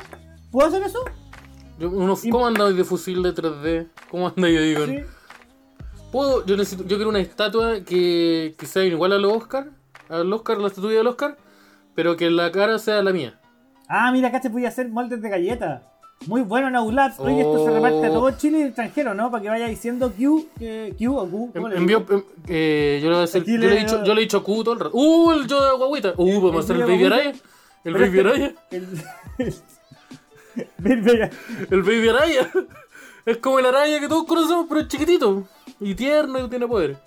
¿Puedo 0.51 0.67
hacer 0.67 0.81
eso? 0.83 0.99
Yo- 1.79 1.89
unos- 1.89 2.23
¿Cómo 2.29 2.47
andáis 2.47 2.75
de 2.75 2.83
fusil 2.83 3.21
de 3.23 3.33
3D? 3.35 3.87
¿Cómo 4.09 4.27
andáis 4.35 4.55
de 4.59 4.65
digo? 4.65 4.85
Sí. 4.87 4.99
¿Puedo? 6.11 6.45
Yo 6.45 6.57
necesito, 6.57 6.83
yo 6.87 6.97
quiero 6.97 7.09
una 7.09 7.19
estatua 7.19 7.81
que, 7.85 8.55
que 8.57 8.65
sea 8.65 8.83
igual 8.83 9.13
a 9.13 9.17
los 9.17 9.31
Oscar, 9.31 9.69
al 10.09 10.31
Oscar, 10.33 10.57
la 10.57 10.67
estatua 10.67 10.89
del 10.91 11.07
Oscar, 11.07 11.37
pero 12.01 12.17
que 12.17 12.31
la 12.31 12.51
cara 12.51 12.79
sea 12.79 13.03
la 13.03 13.11
mía. 13.13 13.35
Ah, 13.87 14.11
mira, 14.11 14.29
acá 14.29 14.41
se 14.41 14.49
podía 14.49 14.69
hacer 14.69 14.89
moldes 14.89 15.21
de 15.21 15.29
galletas. 15.29 15.83
Muy 16.25 16.41
bueno 16.41 16.67
en 16.67 16.75
Aulabs. 16.75 17.19
Oye, 17.19 17.41
esto 17.41 17.63
se 17.63 17.69
Oh. 17.69 17.75
reparte 17.75 18.07
a 18.07 18.09
todo 18.09 18.31
Chile 18.31 18.57
y 18.57 18.61
el 18.61 18.67
extranjero, 18.69 19.13
¿no? 19.13 19.29
Para 19.29 19.43
que 19.43 19.49
vaya 19.49 19.67
diciendo 19.67 20.11
Q, 20.11 20.47
que 20.57 20.95
Q 20.97 21.15
o 21.15 21.29
Q. 21.29 21.51
¿cómo 21.53 21.67
En- 21.67 21.73
le 21.73 21.77
envió, 21.79 21.99
digo? 21.99 22.13
em- 22.15 22.23
eh, 22.47 22.99
yo, 23.03 23.09
le 23.09 23.15
voy 23.17 23.23
a 23.23 23.27
decir- 23.27 23.43
yo 23.45 23.57
le- 23.59 23.75
he 23.75 23.79
dicho, 23.81 24.03
yo 24.03 24.15
le 24.15 24.21
he 24.21 24.23
dicho 24.23 24.43
Q 24.43 24.63
todo 24.63 24.73
el 24.73 24.79
rato. 24.79 24.97
¡Uh! 24.97 25.31
El 25.33 25.45
yo 25.47 25.63
de 25.63 25.77
guaguita. 25.77 26.13
¡Uh! 26.17 26.41
Vamos 26.41 26.55
a 26.55 26.59
hacer 26.63 26.75
el 26.77 26.81
yo 26.81 26.87
Baby. 26.87 27.05
Araya. 27.05 27.33
El 27.83 27.93
Baby 27.93 28.05
este- 28.05 28.19
Araya. 28.21 28.53
El... 28.71 28.87
El 31.69 31.83
Baby 31.83 32.09
Araya. 32.09 32.49
Es 33.27 33.37
como 33.37 33.59
el 33.59 33.65
Araya 33.67 33.99
que 33.99 34.07
todos 34.07 34.25
conocemos, 34.25 34.65
pero 34.67 34.81
es 34.81 34.87
chiquitito. 34.87 35.43
Y 35.79 35.93
tierno 35.93 36.43
y 36.43 36.49
tiene 36.49 36.67
poder. 36.67 36.97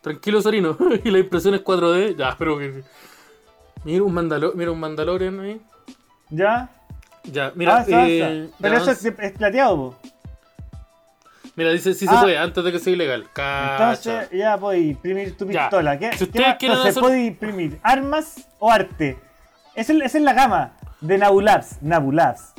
Tranquilo, 0.00 0.42
Sarino. 0.42 0.76
y 1.04 1.10
la 1.10 1.18
impresión 1.20 1.54
es 1.54 1.62
4D. 1.62 2.16
Ya, 2.16 2.34
pero 2.38 2.58
que. 2.58 2.82
Mira 3.86 4.02
un, 4.04 4.12
mandalo 4.12 4.52
mira 4.54 4.70
un 4.72 4.80
Mandalorian 4.80 5.40
ahí. 5.40 5.60
¿Ya? 6.30 6.68
Ya, 7.24 7.52
mira. 7.54 7.78
ah, 7.78 7.84
eh, 7.88 8.50
Pero 8.60 8.74
ya, 8.74 8.80
eso 8.82 8.90
es, 8.90 9.04
es 9.04 9.32
plateado, 9.32 9.76
po. 9.76 9.94
Mira, 11.54 11.70
dice 11.70 11.94
si 11.94 12.06
se 12.06 12.14
Ah. 12.14 12.20
puede, 12.20 12.36
antes 12.36 12.62
de 12.64 12.72
que 12.72 12.78
sea 12.78 12.92
ilegal. 12.92 13.26
Cacha. 13.32 13.92
Entonces 14.22 14.38
ya 14.38 14.58
podéis 14.58 14.90
imprimir 14.90 15.36
tu 15.36 15.46
Ya. 15.50 15.62
pistola. 15.62 15.98
¿Qué, 15.98 16.12
Si 16.16 16.24
ustedes 16.24 16.56
quieren 16.58 16.76
Entonces 16.78 16.90
hacer- 16.90 17.02
podéis 17.02 17.28
imprimir 17.28 17.78
armas 17.82 18.46
o 18.58 18.70
arte. 18.70 19.18
Esa 19.74 19.92
es, 19.92 20.14
la 20.14 20.32
gama 20.34 20.72
de 21.00 21.16
Nabulabs. 21.18 21.80
Nabulabs. 21.80 22.52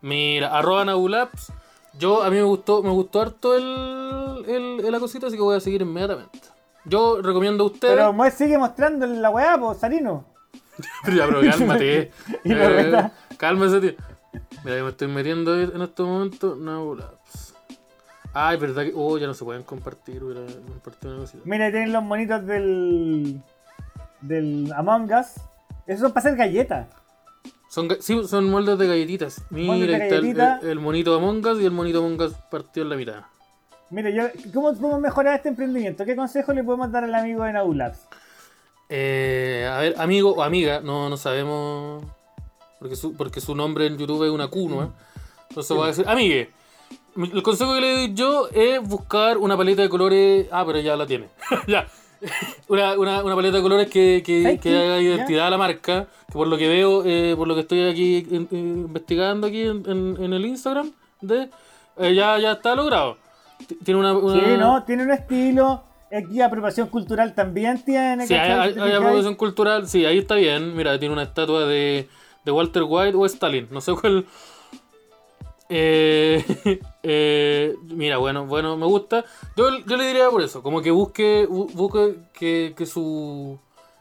Mira, 0.00 0.56
arroba 0.56 0.84
Nabulaps. 0.84 1.52
Yo, 1.98 2.22
a 2.22 2.30
mí 2.30 2.36
me 2.36 2.42
gustó, 2.44 2.82
me 2.82 2.90
gustó 2.90 3.20
harto 3.20 3.54
el, 3.56 4.44
el, 4.48 4.90
la 4.92 5.00
cosita, 5.00 5.26
así 5.26 5.36
que 5.36 5.42
voy 5.42 5.56
a 5.56 5.60
seguir 5.60 5.82
inmediatamente. 5.82 6.38
Yo 6.84 7.20
recomiendo 7.20 7.64
a 7.64 7.66
ustedes. 7.66 7.94
Pero 7.96 8.12
Moe 8.12 8.30
sigue 8.30 8.56
mostrando 8.56 9.06
la 9.06 9.28
weá, 9.30 9.58
po, 9.58 9.74
Sarino. 9.74 10.24
ya, 11.16 11.26
pero 11.26 11.40
cálmate. 11.42 12.10
Y 12.44 12.48
lo 12.50 12.64
eh, 12.64 12.82
reta. 12.84 13.12
cálmese, 13.36 13.80
tío. 13.80 13.92
Mira, 14.64 14.76
yo 14.78 14.84
me 14.84 14.90
estoy 14.90 15.08
metiendo 15.08 15.60
en 15.60 15.82
este 15.82 16.02
momento. 16.02 16.56
Nabulaps. 16.56 17.54
Ay, 18.32 18.56
verdad 18.58 18.84
que. 18.84 18.92
Oh, 18.94 19.18
ya 19.18 19.26
no 19.26 19.34
se 19.34 19.44
pueden 19.44 19.62
compartir. 19.62 20.22
Una 20.22 20.46
cosita. 20.84 21.38
Mira, 21.44 21.66
ahí 21.66 21.72
tienen 21.72 21.92
los 21.92 22.02
monitos 22.02 22.46
del. 22.46 23.40
del 24.20 24.72
Among 24.76 25.10
Us. 25.12 25.40
Esos 25.86 26.00
son 26.02 26.12
para 26.12 26.20
hacer 26.28 26.36
galletas. 26.36 26.86
Son, 27.68 27.88
sí, 28.00 28.20
son 28.26 28.50
moldes 28.50 28.78
de 28.78 28.86
galletitas. 28.86 29.42
Mira, 29.50 29.96
de 29.98 30.02
ahí 30.14 30.30
está 30.30 30.58
el, 30.62 30.68
el- 30.68 30.80
monito 30.80 31.14
Among 31.16 31.44
Us 31.46 31.60
y 31.60 31.64
el 31.64 31.70
monito 31.72 31.98
Among 31.98 32.20
Us 32.20 32.32
partido 32.50 32.84
en 32.84 32.90
la 32.90 32.96
mitad. 32.96 33.22
Mira, 33.90 34.10
yo, 34.10 34.24
¿cómo 34.54 34.72
podemos 34.74 35.00
mejorar 35.00 35.34
este 35.36 35.48
emprendimiento? 35.48 36.04
¿Qué 36.04 36.14
consejo 36.14 36.52
le 36.52 36.62
podemos 36.62 36.92
dar 36.92 37.02
al 37.04 37.14
amigo 37.14 37.42
de 37.44 37.52
Nabulabs? 37.52 38.06
Eh, 38.92 39.68
a 39.72 39.78
ver, 39.78 39.94
amigo 39.98 40.32
o 40.34 40.42
amiga, 40.42 40.80
no, 40.80 41.08
no 41.08 41.16
sabemos. 41.16 42.04
Porque 42.80 42.96
su, 42.96 43.14
porque 43.14 43.40
su 43.40 43.54
nombre 43.54 43.86
en 43.86 43.96
YouTube 43.96 44.24
es 44.24 44.30
una 44.30 44.48
¿no? 44.76 44.82
eh? 44.84 44.88
Entonces 45.50 45.76
voy 45.76 45.84
a 45.84 45.88
decir, 45.88 46.08
amigue. 46.08 46.50
mi- 47.14 47.30
El 47.30 47.42
consejo 47.42 47.72
que 47.74 47.80
le 47.80 47.92
doy 47.92 48.14
yo 48.14 48.48
es 48.52 48.80
buscar 48.82 49.38
una 49.38 49.56
paleta 49.56 49.82
de 49.82 49.88
colores. 49.88 50.46
Ah, 50.50 50.64
pero 50.66 50.80
ya 50.80 50.96
la 50.96 51.06
tiene. 51.06 51.28
ya. 51.68 51.86
Una, 52.68 52.98
una, 52.98 53.22
una 53.24 53.34
paleta 53.36 53.56
de 53.58 53.62
colores 53.62 53.88
que, 53.88 54.22
que, 54.24 54.58
haga 54.76 55.00
identidad 55.00 55.46
a 55.46 55.50
la 55.50 55.58
marca. 55.58 56.06
Que 56.26 56.32
por 56.32 56.48
lo 56.48 56.56
que 56.58 56.68
veo, 56.68 57.02
eh, 57.04 57.34
por 57.36 57.46
lo 57.48 57.54
que 57.54 57.60
estoy 57.62 57.88
aquí 57.88 58.18
in- 58.30 58.48
in- 58.50 58.68
investigando 58.86 59.46
aquí 59.46 59.62
en, 59.62 59.84
en- 59.88 60.16
en 60.22 60.32
el 60.32 60.44
Instagram, 60.46 60.90
de, 61.20 61.48
eh, 61.98 62.14
ya, 62.14 62.38
ya 62.38 62.52
está 62.52 62.74
logrado. 62.74 63.16
Tiene 63.84 64.00
una. 64.00 64.14
una- 64.14 64.34
Sí, 64.44 64.56
no, 64.58 64.82
tiene 64.84 65.02
un 65.04 65.10
estilo. 65.12 65.82
Aquí 66.12 66.40
apropiación 66.40 66.88
cultural 66.88 67.34
también 67.34 67.82
tiene. 67.84 68.26
Sí, 68.26 68.34
hay, 68.34 68.50
hay- 68.50 68.74
¿Te 68.74 68.80
hay 68.82 68.92
apropiación 68.94 69.34
cultural, 69.36 69.88
sí, 69.88 70.04
ahí 70.04 70.18
está 70.18 70.34
bien. 70.34 70.74
Mira, 70.76 70.98
tiene 70.98 71.12
una 71.12 71.22
estatua 71.22 71.66
de, 71.66 72.08
de 72.44 72.52
Walter 72.52 72.82
White 72.86 73.16
o 73.16 73.24
Stalin, 73.26 73.68
no 73.70 73.80
sé 73.80 73.92
cuál. 73.94 74.26
Eh, 75.68 76.44
eh, 77.02 77.74
mira, 77.84 78.18
bueno, 78.18 78.46
bueno, 78.46 78.76
me 78.76 78.86
gusta. 78.86 79.24
Yo, 79.56 79.68
yo 79.86 79.96
le 79.96 80.06
diría 80.06 80.28
por 80.30 80.42
eso, 80.42 80.62
como 80.62 80.82
que 80.82 80.90
busque, 80.90 81.46
bu- 81.48 81.72
busque 81.72 82.16
que, 82.32 82.74
que 82.76 82.86
su 82.86 83.58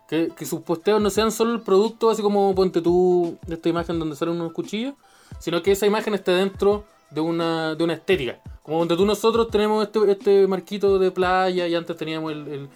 que, 0.07 0.29
que 0.35 0.45
sus 0.45 0.61
posteos 0.61 0.99
no 0.99 1.11
sean 1.11 1.31
solo 1.31 1.53
el 1.53 1.61
producto, 1.61 2.09
así 2.09 2.23
como 2.23 2.55
ponte 2.55 2.81
tú 2.81 3.37
esta 3.47 3.69
imagen 3.69 3.99
donde 3.99 4.15
salen 4.15 4.35
unos 4.35 4.53
cuchillos, 4.53 4.95
sino 5.39 5.61
que 5.61 5.71
esa 5.73 5.85
imagen 5.85 6.15
esté 6.15 6.31
dentro 6.31 6.85
de 7.11 7.21
una, 7.21 7.75
de 7.75 7.83
una 7.83 7.93
estética. 7.93 8.39
Como 8.69 8.79
donde 8.81 8.95
tú 8.97 9.03
nosotros 9.03 9.49
tenemos 9.49 9.83
este, 9.83 10.11
este 10.11 10.45
marquito 10.47 10.99
de 10.99 11.09
playa 11.09 11.65
y 11.65 11.73
antes 11.73 11.97
teníamos 11.97 12.31
el, 12.31 12.47
el- 12.47 12.69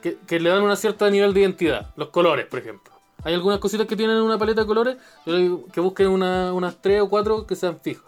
que, 0.00 0.16
que 0.26 0.40
le 0.40 0.48
dan 0.48 0.62
una 0.62 0.74
cierta 0.74 1.10
nivel 1.10 1.34
de 1.34 1.40
identidad. 1.40 1.90
Los 1.96 2.08
colores, 2.08 2.46
por 2.46 2.60
ejemplo. 2.60 2.94
Hay 3.24 3.34
algunas 3.34 3.58
cositas 3.58 3.86
que 3.86 3.94
tienen 3.94 4.16
una 4.22 4.38
paleta 4.38 4.62
de 4.62 4.66
colores 4.66 4.96
yo 5.26 5.36
digo 5.36 5.64
que 5.70 5.80
busquen 5.80 6.08
una- 6.08 6.52
unas 6.54 6.76
tres 6.80 7.02
o 7.02 7.10
cuatro 7.10 7.46
que 7.46 7.56
sean 7.56 7.78
fijas. 7.78 8.04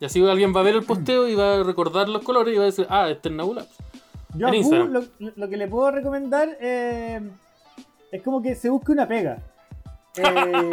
Y 0.00 0.06
así 0.06 0.26
alguien 0.26 0.56
va 0.56 0.60
a 0.60 0.62
ver 0.62 0.74
el 0.76 0.82
posteo 0.82 1.28
y 1.28 1.34
va 1.34 1.56
a 1.56 1.62
recordar 1.62 2.08
los 2.08 2.22
colores 2.22 2.54
y 2.54 2.56
va 2.56 2.62
a 2.62 2.66
decir, 2.66 2.86
ah, 2.88 3.10
este 3.10 3.28
es 3.28 3.34
Nabulabs. 3.34 3.68
Yo 4.34 4.48
en 4.48 4.62
Q 4.62 4.74
lo, 4.86 5.02
lo 5.36 5.48
que 5.50 5.56
le 5.58 5.68
puedo 5.68 5.90
recomendar 5.90 6.56
eh, 6.62 7.20
es 8.10 8.22
como 8.22 8.40
que 8.40 8.54
se 8.54 8.70
busque 8.70 8.92
una 8.92 9.06
pega. 9.06 9.38
Eh, 10.16 10.70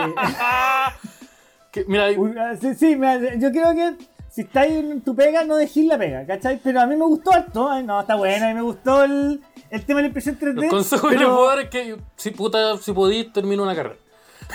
Que, 1.71 1.83
mira, 1.85 2.05
hay- 2.05 2.15
una- 2.15 2.55
sí, 2.55 2.73
sí, 2.75 2.97
yo 3.39 3.51
creo 3.51 3.73
que 3.73 3.95
si 4.37 4.41
estáis 4.41 4.71
en 4.73 5.01
tu 5.01 5.15
pega, 5.15 5.43
no 5.45 5.55
dejéis 5.55 5.87
la 5.87 5.97
pega, 5.97 6.23
¿cachai? 6.27 6.59
Pero 6.63 6.79
a 6.79 6.85
mí 6.85 6.95
me 6.95 7.05
gustó 7.05 7.31
harto, 7.33 7.71
ay, 7.71 7.83
no, 7.83 7.99
está 7.99 8.13
buena, 8.13 8.45
a 8.45 8.49
mí 8.49 8.53
me 8.53 8.61
gustó 8.61 9.03
el, 9.03 9.41
el 9.71 9.83
tema 9.83 9.97
de 9.97 10.01
la 10.03 10.07
impresión 10.09 10.37
3D. 10.37 10.63
el 10.63 10.69
consejo 10.69 11.07
que 11.09 11.15
pero- 11.15 11.33
puedo 11.35 11.47
dar 11.47 11.59
es 11.61 11.69
que 11.71 11.97
si 12.15 12.29
puta, 12.29 12.77
si 12.77 12.91
podís, 12.93 13.33
termina 13.33 13.63
una 13.63 13.75
carrera. 13.75 13.95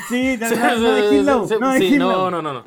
Sí, 0.09 0.37
no, 0.41 0.49
no, 0.51 0.77
no 0.79 0.93
dejéis 0.93 1.25
la 1.25 1.37
U, 1.37 1.49
sí, 1.49 1.55
no 1.61 1.73
sí, 1.75 1.99
no, 1.99 2.31
no, 2.31 2.41
no, 2.41 2.53
no. 2.53 2.65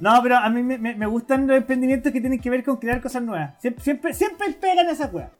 No, 0.00 0.20
pero 0.24 0.38
a 0.38 0.48
mí 0.50 0.60
me, 0.62 0.76
me- 0.76 0.94
me 0.96 1.06
gustan 1.06 1.46
los 1.46 1.56
emprendimientos 1.56 2.12
que 2.12 2.20
tienen 2.20 2.40
que 2.40 2.50
ver 2.50 2.64
con 2.64 2.76
crear 2.76 3.00
cosas 3.00 3.22
nuevas. 3.22 3.54
Siempre, 3.60 3.84
siempre, 3.84 4.14
siempre 4.14 4.52
pegan 4.54 4.88
esa 4.88 5.06
weá. 5.06 5.30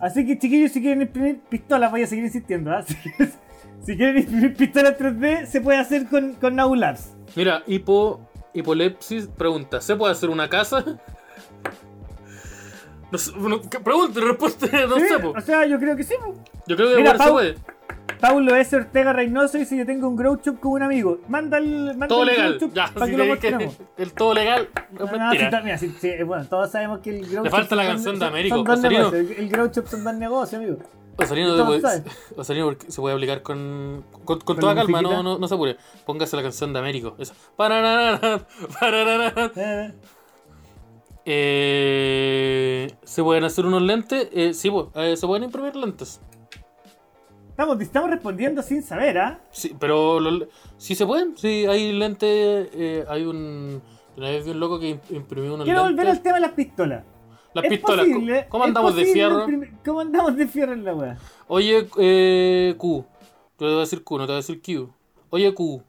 Así 0.00 0.26
que 0.26 0.36
chiquillos, 0.38 0.72
si 0.72 0.80
quieren 0.80 1.02
imprimir 1.02 1.38
pistolas, 1.48 1.90
voy 1.90 2.02
a 2.02 2.06
seguir 2.08 2.24
insistiendo. 2.24 2.72
Si, 3.84 3.92
si 3.92 3.96
quieren 3.96 4.16
imprimir 4.18 4.56
pistolas 4.56 4.98
3D, 4.98 5.46
se 5.46 5.60
puede 5.60 5.78
hacer 5.78 6.06
con, 6.08 6.32
con 6.34 6.56
Now 6.56 6.74
Labs. 6.74 7.10
Mira, 7.36 7.62
hipo, 7.66 8.20
hipolepsis 8.54 9.26
pregunta, 9.26 9.80
¿se 9.80 9.94
puede 9.96 10.12
hacer 10.12 10.30
una 10.30 10.48
casa? 10.48 10.84
No 13.10 13.18
sé, 13.18 13.30
bueno, 13.36 13.60
¿qué 13.70 13.78
pregunta? 13.80 14.20
Respuesta, 14.20 14.66
no 14.88 14.96
Sí, 14.96 15.06
sé, 15.08 15.18
po. 15.20 15.34
O 15.36 15.40
sea, 15.40 15.66
yo 15.66 15.78
creo 15.78 15.96
que 15.96 16.02
sí. 16.04 16.14
po. 16.24 16.34
Yo 16.66 16.76
creo 16.76 16.90
que 16.90 16.96
Mira, 16.96 17.10
igual 17.14 17.18
se 17.18 17.24
Pau- 17.24 17.32
puede. 17.32 17.54
Paulo 18.20 18.56
S. 18.56 18.74
Ortega 18.74 19.12
Reynoso 19.12 19.58
dice: 19.58 19.76
Yo 19.76 19.84
tengo 19.84 20.08
un 20.08 20.16
grow 20.16 20.36
shop 20.42 20.58
con 20.58 20.72
un 20.72 20.82
amigo. 20.82 21.18
Manda 21.28 21.58
el, 21.58 21.88
manda 21.88 22.08
Todo 22.08 22.22
el 22.22 22.28
legal. 22.28 22.58
Ya, 22.72 22.86
para 22.92 23.06
si 23.06 23.12
que 23.12 23.18
lo 23.18 23.38
que 23.38 23.70
el 23.98 24.12
todo 24.14 24.34
legal, 24.34 24.68
No, 24.92 25.04
no, 25.06 25.30
mira, 25.30 25.78
bueno, 26.24 26.46
todos 26.46 26.70
sabemos 26.70 27.00
que 27.00 27.10
el 27.10 27.26
grow 27.28 27.44
Le 27.44 27.50
shop 27.50 27.56
falta 27.56 27.76
la 27.76 27.82
son- 27.84 27.92
canción 27.92 28.18
de 28.18 28.24
Américo, 28.26 28.56
Son 28.56 28.64
dos 28.64 28.78
Osarino. 28.78 29.10
negocios. 29.10 29.30
El, 29.38 29.44
el 29.44 29.50
grow 29.50 29.66
shop 29.68 29.86
son 29.88 30.04
dos 30.04 30.14
negocios, 30.14 30.60
amigo. 30.62 30.78
Osorino, 31.16 31.56
sabes. 31.56 32.02
Osorino, 32.36 32.66
porque 32.66 32.90
se 32.90 33.00
puede 33.00 33.14
aplicar 33.14 33.42
con, 33.42 34.04
con, 34.12 34.22
con 34.24 34.38
Con 34.40 34.58
toda 34.58 34.74
calma, 34.74 35.00
no, 35.02 35.22
no, 35.22 35.38
no 35.38 35.48
se 35.48 35.54
apure. 35.54 35.76
Póngase 36.06 36.36
la 36.36 36.42
canción 36.42 36.72
de 36.72 36.78
Américo. 36.80 37.14
Esa. 37.18 37.34
Eh, 38.82 39.92
Eh, 41.26 42.94
¿Se 43.04 43.22
pueden 43.22 43.44
hacer 43.44 43.64
unos 43.64 43.82
lentes? 43.82 44.28
Eh, 44.32 44.52
sí, 44.54 44.70
pues, 44.70 44.86
eh, 44.94 45.16
se 45.16 45.26
pueden 45.26 45.44
imprimir 45.44 45.74
lentes. 45.76 46.20
Estamos, 47.50 47.80
estamos 47.80 48.10
respondiendo 48.10 48.62
sin 48.62 48.82
saber, 48.82 49.16
¿ah? 49.18 49.40
Sí, 49.50 49.74
pero 49.78 50.18
lo- 50.20 50.46
sí 50.76 50.94
se 50.94 51.06
pueden. 51.06 51.36
Sí, 51.38 51.64
hay 51.66 51.92
lentes. 51.92 52.68
hay 53.08 53.24
un. 53.24 53.80
Una 54.16 54.28
vez 54.30 54.44
vi 54.44 54.50
un 54.50 54.60
loco 54.60 54.78
que 54.78 54.96
im- 54.96 55.00
imprimió 55.16 55.54
unos 55.54 55.64
Quiero 55.64 55.82
volver 55.84 56.08
al 56.08 56.20
tema 56.20 56.34
de 56.36 56.40
las 56.42 56.52
pistolas. 56.52 57.04
Las 57.54 57.64
¿Es 57.64 57.70
pistolas. 57.70 58.06
posible- 58.06 58.46
¿Cómo 58.48 58.64
andamos 58.64 58.96
de 58.96 59.04
fierro? 59.06 59.46
¿Cómo 59.84 60.00
andamos 60.00 60.36
de 60.36 60.46
fierro 60.48 60.72
en 60.72 60.84
la 60.84 60.94
weá? 60.94 61.18
Oye, 61.48 61.86
eh, 61.98 62.74
Q. 62.76 63.04
Te 63.56 63.64
voy 63.64 63.74
a 63.76 63.78
decir 63.80 64.02
Q, 64.02 64.18
no 64.18 64.24
te 64.26 64.32
voy 64.32 64.34
a 64.34 64.36
decir 64.42 64.60
Q. 64.60 64.90
Oye, 65.30 65.54
Q. 65.54 65.82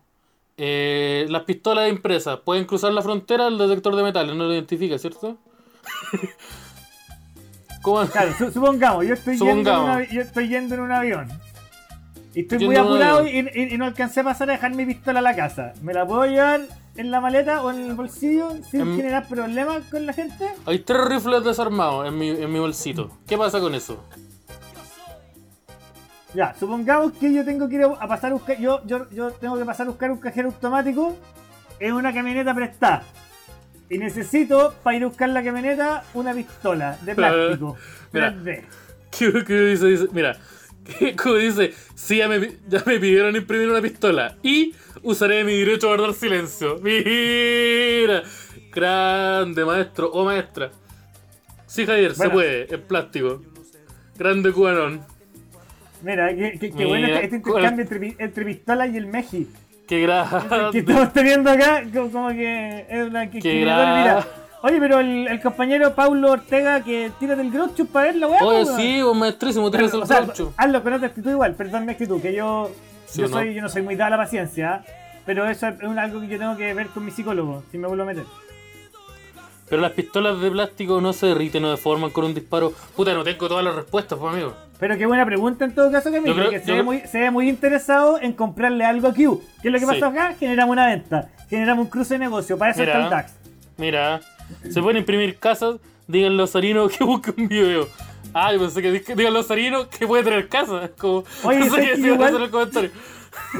Eh, 0.58 1.26
las 1.30 1.44
pistolas 1.44 1.90
impresas 1.90 2.40
pueden 2.40 2.66
cruzar 2.66 2.94
la 2.94 3.02
frontera, 3.02 3.48
el 3.48 3.58
detector 3.58 3.96
de 3.96 4.04
metales 4.04 4.36
no 4.36 4.46
lo 4.46 4.54
identifica, 4.54 4.98
¿cierto? 4.98 5.38
¿Cómo? 7.82 8.06
Claro, 8.08 8.34
su- 8.38 8.52
supongamos, 8.52 9.06
yo 9.06 9.14
estoy, 9.14 9.38
yendo 9.38 9.54
en 9.54 9.66
Supongamos. 9.66 10.10
yo 10.12 10.22
estoy 10.22 10.48
yendo 10.48 10.76
en 10.76 10.82
un 10.82 10.92
avión. 10.92 11.28
Y 12.34 12.42
estoy 12.42 12.58
Yendo 12.60 12.84
muy 12.84 12.96
apurado 13.02 13.28
y- 13.28 13.48
y 13.74 13.78
no 13.78 13.86
alcancé 13.86 14.20
a 14.20 14.24
pasar 14.24 14.50
a 14.50 14.54
dejar 14.54 14.74
mi 14.76 14.86
pistola 14.86 15.20
a 15.20 15.22
la 15.22 15.36
casa. 15.36 15.74
¿Me 15.82 15.94
la 15.94 16.06
puedo 16.06 16.26
llevar 16.26 16.62
en 16.97 17.11
la 17.11 17.19
maleta 17.22 17.61
o 17.63 17.72
en 17.72 17.81
el 17.81 17.93
bolsillo 17.93 18.51
sin 18.69 18.81
Em- 18.81 18.95
generar 18.97 19.27
problemas 19.27 19.84
con 19.91 20.05
la 20.05 20.13
gente? 20.13 20.47
Hay 20.65 20.80
tres 20.80 21.05
rifles 21.05 21.43
desarmados 21.43 22.07
en 22.07 22.17
mi, 22.17 22.30
en 22.30 22.51
mi 22.51 22.59
bolsito. 22.59 23.09
¿Qué 23.27 23.38
pasa 23.38 23.59
con 23.59 23.76
eso? 23.76 24.03
Ya, 26.34 26.53
supongamos 26.59 27.13
que 27.13 27.34
yo 27.34 27.45
tengo 27.45 27.69
que 27.69 27.76
ir 27.76 27.84
a 27.84 27.88
a 27.88 28.07
pasar 28.07 28.31
a 28.31 28.34
buscar, 28.34 28.57
yo, 28.59 28.81
yo, 28.85 29.09
yo 29.09 29.31
tengo 29.31 29.57
que 29.57 29.63
pasar 29.65 29.88
a 29.88 29.89
buscar 29.91 30.11
un 30.11 30.17
cajero 30.17 30.49
automático 30.49 31.15
en 31.80 31.93
una 31.93 32.13
camioneta 32.13 32.53
prestada. 32.53 33.03
Y 33.89 33.97
necesito, 33.99 34.73
para 34.84 34.97
ir 34.97 35.03
a 35.03 35.07
buscar 35.07 35.30
la 35.30 35.43
camioneta, 35.43 36.03
una 36.13 36.34
pistola 36.34 36.97
de 37.03 37.15
plástico. 37.15 37.77
Mira. 38.11 38.34
3D. 38.34 38.63
¿Qué, 39.11 39.43
qué 39.45 39.53
dice? 39.61 39.85
dice? 39.88 40.07
Mira, 40.11 40.35
¿qué 40.99 41.16
Q 41.16 41.36
dice? 41.36 41.74
Sí, 41.95 42.18
ya 42.18 42.28
me, 42.28 42.40
pi- 42.40 42.57
ya 42.68 42.84
me 42.86 42.99
pidieron 42.99 43.36
imprimir 43.36 43.70
una 43.70 43.82
pistola. 43.82 44.36
Y 44.44 44.74
usaré 45.03 45.44
mi 45.44 45.57
derecho 45.57 45.88
a 45.91 45.95
guardar 45.98 46.14
silencio. 46.16 46.78
Mira, 46.82 48.24
grande 48.72 49.66
maestro 49.66 50.10
o 50.12 50.26
maestra. 50.26 50.72
Sí, 51.66 51.86
Javier, 51.86 52.14
se 52.16 52.30
puede, 52.30 52.74
en 52.74 52.82
plástico. 52.82 53.41
Grande 54.18 54.52
cubanón. 54.52 55.02
Mira, 56.03 56.30
qué, 56.36 56.70
bueno 56.86 57.07
este, 57.07 57.24
este 57.26 57.41
¿cuál- 57.41 57.64
intercambio 57.64 57.84
entre, 57.84 57.99
pi- 57.99 58.16
entre 58.20 58.45
pistola 58.45 58.88
y 58.88 58.98
el 58.98 59.07
Meji. 59.07 59.48
Qué 59.88 59.95
que 59.98 60.02
grande. 60.02 60.80
estamos 60.80 61.14
teniendo 61.14 61.49
acá, 61.49 61.84
como, 61.94 62.12
como 62.12 62.30
que 62.30 62.86
es 62.90 63.07
una 63.07 63.30
que 63.30 63.40
gra- 63.40 63.98
Mira, 63.99 64.28
oye, 64.61 64.80
pero 64.80 64.99
el, 64.99 65.27
el 65.27 65.41
compañero 65.41 65.94
Paulo 65.95 66.32
Ortega 66.32 66.82
que 66.84 67.11
tira 67.19 67.36
del 67.36 67.52
groucho 67.52 67.86
para 67.86 68.07
ver 68.07 68.15
la 68.15 68.27
weá. 68.27 68.44
Oye, 68.44 68.65
sí, 68.76 69.02
un 69.02 69.19
maestrísimo, 69.19 69.69
tienes 69.72 69.94
el 69.94 70.02
o 70.03 70.06
sea, 70.06 70.19
caucho. 70.26 70.53
hazlo 70.57 70.84
con 70.84 70.94
otra 70.94 71.07
actitud 71.07 71.32
igual, 71.32 71.53
perdón 71.56 71.86
mi 71.86 71.91
actitud, 71.91 72.22
que 72.22 72.34
yo, 72.34 72.72
Sí 73.06 73.19
yo, 73.22 73.27
o 73.27 73.30
no. 73.30 73.36
soy, 73.38 73.53
yo 73.53 73.61
no 73.61 73.69
soy 73.69 73.82
muy 73.82 73.95
dada 73.95 74.07
a 74.07 74.18
la 74.18 74.23
paciencia, 74.23 74.84
pero 75.26 75.48
eso 75.49 75.68
es 75.68 75.82
algo 75.82 76.22
que 76.22 76.27
yo 76.27 76.38
tengo 76.40 76.57
que 76.57 76.73
ver 76.73 76.88
con 76.88 77.06
mi 77.06 77.11
psicólogo, 77.11 77.64
si 77.72 77.77
me 77.77 77.88
vuelvo 77.88 78.03
a 78.03 78.07
meter. 78.07 78.23
Pero 79.68 79.82
las 79.82 79.94
pistolas 79.94 80.40
de 80.41 80.52
plástico 80.52 81.02
no 81.02 81.11
se 81.11 81.26
derriten 81.26 81.65
o 81.65 81.72
deforman 81.72 82.11
con 82.11 82.23
un 82.26 82.36
disparo. 82.36 82.72
Puta, 82.95 83.15
no 83.15 83.23
tengo 83.23 83.48
todas 83.48 83.64
las 83.65 83.73
respuestas, 83.73 84.19
pues, 84.19 84.32
amigo. 84.32 84.53
Pero 84.80 84.95
qué 84.95 85.07
buena 85.07 85.26
pregunta 85.26 85.65
en 85.65 85.73
todo 85.73 85.91
caso, 85.91 86.11
Camilo, 86.11 86.36
creo- 86.36 86.52
que 86.52 86.60
se 86.60 86.72
ve, 86.72 86.84
muy, 86.84 86.99
se 86.99 87.19
ve 87.19 87.32
muy 87.32 87.49
interesado 87.49 88.19
en 88.22 88.34
comprarle 88.34 88.86
algo 88.86 89.07
a 89.07 89.14
Q. 89.15 89.41
¿Qué 89.64 89.69
es 89.69 89.72
lo 89.73 89.80
que 89.80 89.86
Sí. 89.86 89.91
pasó 89.91 90.06
acá? 90.07 90.36
Generamos 90.40 90.73
una 90.73 90.86
venta, 90.86 91.30
generamos 91.49 91.86
un 91.86 91.90
cruce 91.90 92.14
de 92.15 92.19
negocio, 92.19 92.60
para 92.60 92.72
eso 92.73 92.82
Mira. 92.82 92.91
está 92.94 93.03
el 93.06 93.10
DAX. 93.10 93.34
Mira, 93.77 94.22
se 94.69 94.81
pueden 94.81 94.97
imprimir 94.97 95.38
casas, 95.38 95.77
díganle 96.07 96.43
a 96.43 96.47
Sarino 96.47 96.88
que 96.88 97.03
busque 97.03 97.34
un 97.35 97.47
video. 97.47 97.88
Ah, 98.34 98.51
yo 98.53 98.59
pensé 98.59 98.81
que 98.81 98.91
díganle 99.15 99.39
a 99.39 99.43
Sarino 99.43 99.89
que 99.89 100.05
puede 100.07 100.23
tener 100.23 100.47
casa. 100.49 100.89
Como, 100.97 101.23
Oye, 101.43 101.59
no 101.59 101.65
sé 101.65 101.69
¿sabes 101.72 101.89
qué 101.95 102.07
igual- 102.07 102.23
hacer 102.23 102.35
en 102.35 102.41
el 102.43 102.49
comentario. 102.51 102.91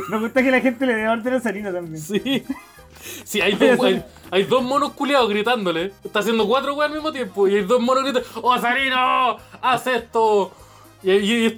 Me 0.10 0.20
gusta 0.20 0.42
que 0.44 0.52
la 0.52 0.62
gente 0.62 0.86
le 0.86 0.96
dé 0.96 1.08
orden 1.08 1.34
a 1.34 1.40
Sarino 1.40 1.72
también. 1.74 2.02
Sí. 2.02 2.44
Sí, 3.24 3.40
hay 3.40 3.54
dos, 3.54 3.80
hay, 3.84 4.04
hay 4.32 4.44
dos 4.44 4.64
monos 4.64 4.94
culiados 4.94 5.30
gritándole. 5.30 5.92
Está 6.04 6.20
haciendo 6.20 6.48
cuatro 6.48 6.74
weas 6.74 6.90
al 6.90 6.96
mismo 6.96 7.12
tiempo. 7.12 7.48
Y 7.48 7.56
hay 7.56 7.62
dos 7.64 7.80
monos 7.80 8.04
gritando: 8.04 8.28
¡Oh, 8.42 8.58
Sarino! 8.60 9.38
¡Haz 9.62 9.86
esto! 9.88 10.52
Y, 11.04 11.12
y, 11.12 11.46
y 11.48 11.56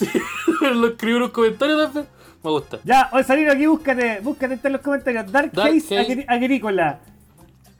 lo 0.74 0.88
escribí 0.88 1.14
en 1.16 1.20
los 1.22 1.32
comentarios 1.32 1.84
también. 1.86 2.08
Me 2.44 2.50
gusta. 2.52 2.80
Ya, 2.84 3.10
oye 3.14 3.24
Sarino, 3.24 3.52
aquí 3.54 3.66
búscate, 3.66 4.20
búscate 4.22 4.60
en 4.62 4.74
los 4.74 4.82
comentarios. 4.82 5.32
Dark, 5.32 5.52
Dark. 5.54 5.72
Agri- 5.74 6.26
Agrícola. 6.28 7.00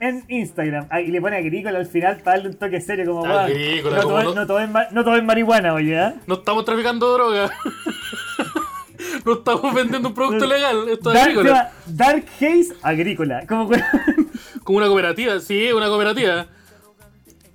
En 0.00 0.24
Instagram. 0.28 0.86
Ah, 0.90 1.00
y 1.00 1.08
le 1.08 1.20
pone 1.20 1.36
agrícola 1.36 1.78
al 1.78 1.86
final 1.86 2.18
para 2.18 2.36
darle 2.36 2.50
un 2.52 2.56
toque 2.56 2.80
serio 2.80 3.06
como. 3.06 3.24
Agrícola, 3.26 3.96
no, 3.96 4.02
todo, 4.02 4.22
no- 4.34 4.44
no 4.66 4.68
ma- 4.72 4.88
no 4.92 5.22
marihuana, 5.22 5.74
oye, 5.74 5.94
¿eh? 6.00 6.14
No 6.26 6.34
estamos 6.36 6.64
traficando 6.64 7.12
droga. 7.14 7.50
no 9.24 9.32
estamos 9.32 9.74
vendiendo 9.74 10.08
un 10.08 10.14
producto 10.14 10.46
legal. 10.46 10.88
Esto 10.88 11.10
es 11.10 11.14
Dark, 11.14 11.30
agrícola. 11.30 11.72
Dark 11.86 12.24
Haze 12.36 12.74
Agrícola. 12.82 13.46
Como. 13.46 13.70
Como 14.64 14.78
una 14.78 14.86
cooperativa, 14.86 15.40
sí, 15.40 15.72
una 15.72 15.88
cooperativa. 15.88 16.46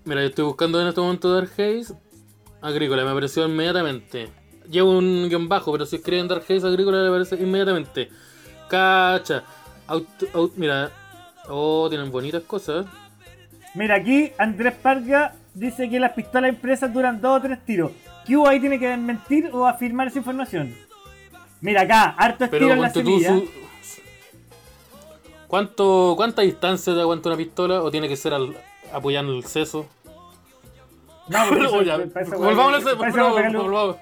Mira, 0.06 0.22
yo 0.22 0.28
estoy 0.28 0.46
buscando 0.46 0.82
en 0.82 0.88
este 0.88 1.00
momento 1.00 1.32
Dark 1.34 1.52
Haze 1.54 1.94
Agrícola, 2.62 3.04
me 3.06 3.12
apareció 3.12 3.46
inmediatamente. 3.46 4.30
Llevo 4.70 4.98
un 4.98 5.28
guion 5.30 5.48
bajo, 5.48 5.72
pero 5.72 5.86
si 5.86 5.98
escriben 5.98 6.28
Dark 6.28 6.44
Haze 6.44 6.66
Agrícola 6.68 7.02
le 7.04 7.08
aparece 7.10 7.36
inmediatamente. 7.36 8.10
Cacha. 8.68 9.44
Auto- 9.88 10.52
mira, 10.56 10.92
oh, 11.50 11.88
tienen 11.90 12.12
bonitas 12.12 12.44
cosas. 12.44 12.86
Mira, 13.74 13.96
aquí 13.96 14.32
Andrés 14.38 14.74
Parga 14.76 15.36
dice 15.54 15.90
que 15.90 16.00
las 16.00 16.14
pistolas 16.14 16.50
impresas 16.50 16.94
duran 16.94 17.22
dos 17.22 17.40
o 17.40 17.42
tres 17.42 17.64
tiros. 17.66 17.92
Q 18.26 18.48
ahí 18.48 18.60
tiene 18.60 18.80
que 18.80 18.88
desmentir 18.88 19.50
o 19.52 19.66
afirmar 19.68 20.08
esa 20.08 20.20
información. 20.20 20.76
Mira 21.62 21.82
acá, 21.82 22.16
harto 22.18 22.46
estilo 22.46 22.74
en 22.74 22.82
la 22.82 22.90
semilla. 22.90 23.38
su... 23.38 23.48
¿Cuánto, 25.48 26.14
¿Cuánta 26.16 26.42
distancia 26.42 26.94
te 26.94 27.00
aguanta 27.00 27.30
una 27.30 27.38
pistola? 27.38 27.84
¿O 27.84 27.92
tiene 27.92 28.08
que 28.08 28.16
ser 28.16 28.34
al, 28.34 28.58
apoyando 28.92 29.34
el 29.34 29.44
seso? 29.46 29.88
No, 31.26 31.40
pero 31.50 31.72
volvamos 32.38 32.86
a 32.86 33.98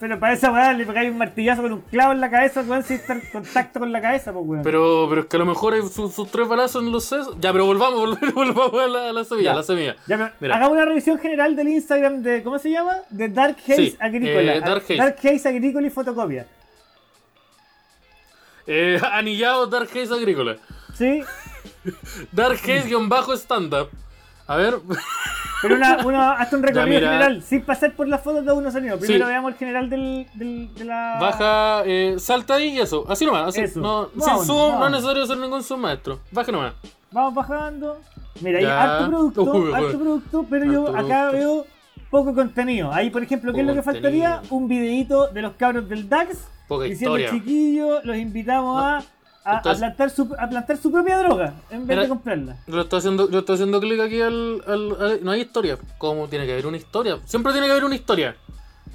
Pero 0.00 0.18
para 0.18 0.32
esa 0.32 0.50
weá 0.50 0.72
le 0.72 0.86
pegáis 0.86 1.10
un 1.10 1.18
martillazo 1.18 1.60
con 1.62 1.72
un 1.74 1.80
clavo 1.82 2.12
en 2.12 2.20
la 2.20 2.30
cabeza, 2.30 2.62
weón, 2.62 2.82
sin 2.82 2.96
estar 2.96 3.16
en 3.18 3.22
contacto 3.30 3.80
con 3.80 3.92
la 3.92 4.00
cabeza, 4.00 4.32
pues 4.32 4.44
weón. 4.46 4.62
Pero, 4.62 5.06
pero 5.08 5.20
es 5.22 5.26
que 5.26 5.36
a 5.36 5.40
lo 5.40 5.46
mejor 5.46 5.74
hay 5.74 5.82
sus 5.82 6.14
sus 6.14 6.30
tres 6.30 6.48
balazos 6.48 6.82
en 6.82 6.90
los 6.90 7.04
sesos. 7.04 7.36
Ya, 7.38 7.52
pero 7.52 7.66
volvamos, 7.66 8.00
volvamos, 8.34 8.34
volvamos 8.54 8.80
a 8.82 8.88
la, 8.88 9.08
a 9.10 9.12
la 9.12 9.24
semilla, 9.24 9.44
Ya. 9.44 9.52
a 9.52 9.56
la 9.56 9.62
semilla. 9.62 9.96
Ya, 10.06 10.34
pero 10.40 10.54
hagamos 10.54 10.72
una 10.72 10.84
revisión 10.86 11.18
general 11.18 11.54
del 11.54 11.68
Instagram 11.68 12.22
de, 12.22 12.42
¿cómo 12.42 12.58
se 12.58 12.70
llama? 12.70 12.94
De 13.10 13.28
Dark 13.28 13.56
Haze 13.62 13.76
Sí, 13.76 13.96
Agrícola. 14.00 14.54
eh, 14.54 14.60
Dark 14.60 14.82
Haze. 14.84 14.96
Dark 14.96 15.16
Haze 15.22 15.48
Agrícola 15.48 15.86
y 15.86 15.90
fotocopia. 15.90 16.46
Eh, 18.66 18.98
anillado 19.12 19.66
Dark 19.66 19.88
Haze 19.90 20.14
Agrícola. 20.14 20.56
¿Sí? 20.94 21.22
Dark 22.32 22.58
Haze-stand-up. 22.64 23.90
A 24.46 24.56
ver. 24.56 24.74
Pero 25.62 25.76
una, 25.76 26.04
una, 26.04 26.32
hasta 26.38 26.56
un 26.56 26.62
recorrido 26.62 27.00
general, 27.00 27.42
sin 27.42 27.62
pasar 27.62 27.92
por 27.94 28.06
las 28.08 28.20
fotos 28.22 28.44
de 28.44 28.52
uno 28.52 28.70
sonido. 28.70 28.98
Primero 28.98 29.24
Sí. 29.24 29.30
veamos 29.30 29.52
el 29.52 29.58
general 29.58 29.88
del, 29.90 30.26
del, 30.34 30.74
de 30.74 30.84
la. 30.84 31.16
Baja, 31.20 31.82
eh, 31.86 32.16
salta 32.18 32.54
ahí 32.54 32.76
y 32.76 32.80
eso. 32.80 33.04
Así 33.08 33.24
nomás. 33.24 33.48
Así, 33.48 33.62
Eso. 33.62 33.80
No, 33.80 34.08
Vamos, 34.14 34.24
sin 34.46 34.46
zoom, 34.54 34.78
no 34.78 34.86
es 34.86 34.92
necesario 34.92 35.22
hacer 35.22 35.38
ningún 35.38 35.62
zoom 35.62 35.80
maestro. 35.80 36.20
Baja 36.30 36.52
nomás. 36.52 36.74
Vamos 37.10 37.34
bajando. 37.34 37.98
Mira, 38.40 38.58
hay 38.58 38.64
Ya. 38.64 38.82
harto 38.82 39.08
producto, 39.10 39.42
Uy, 39.44 39.72
harto 39.72 39.98
producto, 39.98 40.46
pero 40.50 40.64
yo 40.70 40.88
acá 40.88 41.30
producto. 41.30 41.32
veo 41.32 41.66
poco 42.10 42.34
contenido. 42.34 42.92
Ahí, 42.92 43.08
por 43.10 43.22
ejemplo, 43.22 43.52
¿qué 43.52 43.60
es 43.60 43.66
lo 43.66 43.74
que 43.74 43.82
faltaría? 43.82 44.32
contenido. 44.40 44.56
Un 44.56 44.68
videito 44.68 45.26
de 45.28 45.42
los 45.42 45.52
cabros 45.54 45.88
del 45.88 46.08
DAX 46.08 46.48
Poca 46.68 46.84
diciendo 46.84 47.16
historia. 47.18 47.38
chiquillos, 47.40 48.04
los 48.04 48.16
invitamos 48.16 48.82
a, 48.82 49.02
a, 49.44 49.56
Entonces- 49.56 49.82
a 49.82 49.86
plantar 49.86 50.10
su, 50.10 50.34
a 50.38 50.48
plantar 50.48 50.76
su 50.78 50.90
propia 50.90 51.18
droga 51.18 51.54
en 51.70 51.86
vez 51.86 51.88
Mira, 51.96 52.02
de 52.02 52.08
comprarla. 52.08 52.56
Yo 52.66 52.80
estoy 52.80 52.98
haciendo, 52.98 53.30
yo 53.30 53.40
estoy 53.40 53.54
haciendo 53.54 53.80
clic 53.80 54.00
aquí 54.00 54.20
al, 54.20 54.62
al- 54.66 54.96
al- 55.00 55.20
No 55.24 55.30
hay 55.32 55.42
historia. 55.42 55.78
¿Cómo 55.98 56.28
tiene 56.28 56.46
que 56.46 56.52
haber 56.52 56.66
una 56.66 56.76
historia? 56.78 57.18
Siempre 57.26 57.52
tiene 57.52 57.66
que 57.66 57.72
haber 57.72 57.84
una 57.84 57.94
historia. 57.94 58.36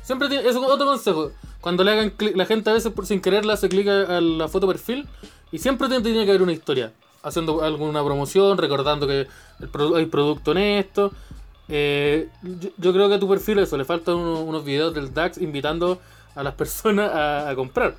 Siempre 0.03 0.27
tiene. 0.27 0.47
Eso 0.49 0.63
es 0.63 0.69
otro 0.71 0.85
consejo. 0.87 1.31
Cuando 1.61 1.83
le 1.83 1.91
hagan 1.91 2.09
clic, 2.11 2.35
la 2.35 2.45
gente 2.45 2.69
a 2.69 2.73
veces 2.73 2.91
por, 2.91 3.05
sin 3.05 3.21
querer 3.21 3.45
le 3.45 3.53
hace 3.53 3.69
clic 3.69 3.87
a, 3.87 4.17
a 4.17 4.21
la 4.21 4.47
foto 4.47 4.65
perfil. 4.67 5.07
Y 5.51 5.59
siempre 5.59 5.87
tiene, 5.87 6.03
tiene 6.03 6.23
que 6.25 6.31
haber 6.31 6.41
una 6.41 6.51
historia. 6.53 6.91
Haciendo 7.21 7.61
alguna 7.63 8.03
promoción, 8.03 8.57
recordando 8.57 9.05
que 9.05 9.27
el 9.59 9.69
hay 9.95 10.05
producto 10.05 10.51
en 10.53 10.57
esto. 10.57 11.11
Eh, 11.67 12.29
yo, 12.41 12.69
yo 12.77 12.93
creo 12.93 13.09
que 13.09 13.15
a 13.15 13.19
tu 13.19 13.27
perfil 13.29 13.59
eso, 13.59 13.77
le 13.77 13.85
faltan 13.85 14.15
uno- 14.15 14.39
unos 14.41 14.63
videos 14.63 14.93
del 14.93 15.13
DAX 15.13 15.37
invitando 15.37 15.99
a 16.35 16.41
las 16.43 16.53
personas 16.55 17.11
a, 17.13 17.49
a 17.49 17.55
comprar. 17.55 17.95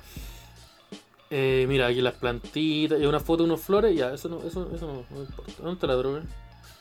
Eh, 1.33 1.65
mira, 1.69 1.87
aquí 1.87 2.01
las 2.01 2.15
plantitas 2.15 2.99
y 2.99 3.05
una 3.05 3.21
foto 3.21 3.43
de 3.43 3.49
unos 3.49 3.61
flores, 3.61 3.95
ya, 3.95 4.13
eso 4.13 4.27
no, 4.27 4.39
eso, 4.45 4.69
eso 4.75 4.85
no, 4.85 5.15
no 5.15 5.23
importa. 5.23 5.53
¿Dónde 5.59 5.73
está 5.73 5.87
la 5.87 5.95
droga? 5.95 6.21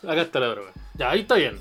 Acá 0.02 0.22
está 0.22 0.40
la 0.40 0.46
droga. 0.48 0.72
Ya, 0.94 1.10
ahí 1.10 1.20
está 1.20 1.36
bien. 1.36 1.56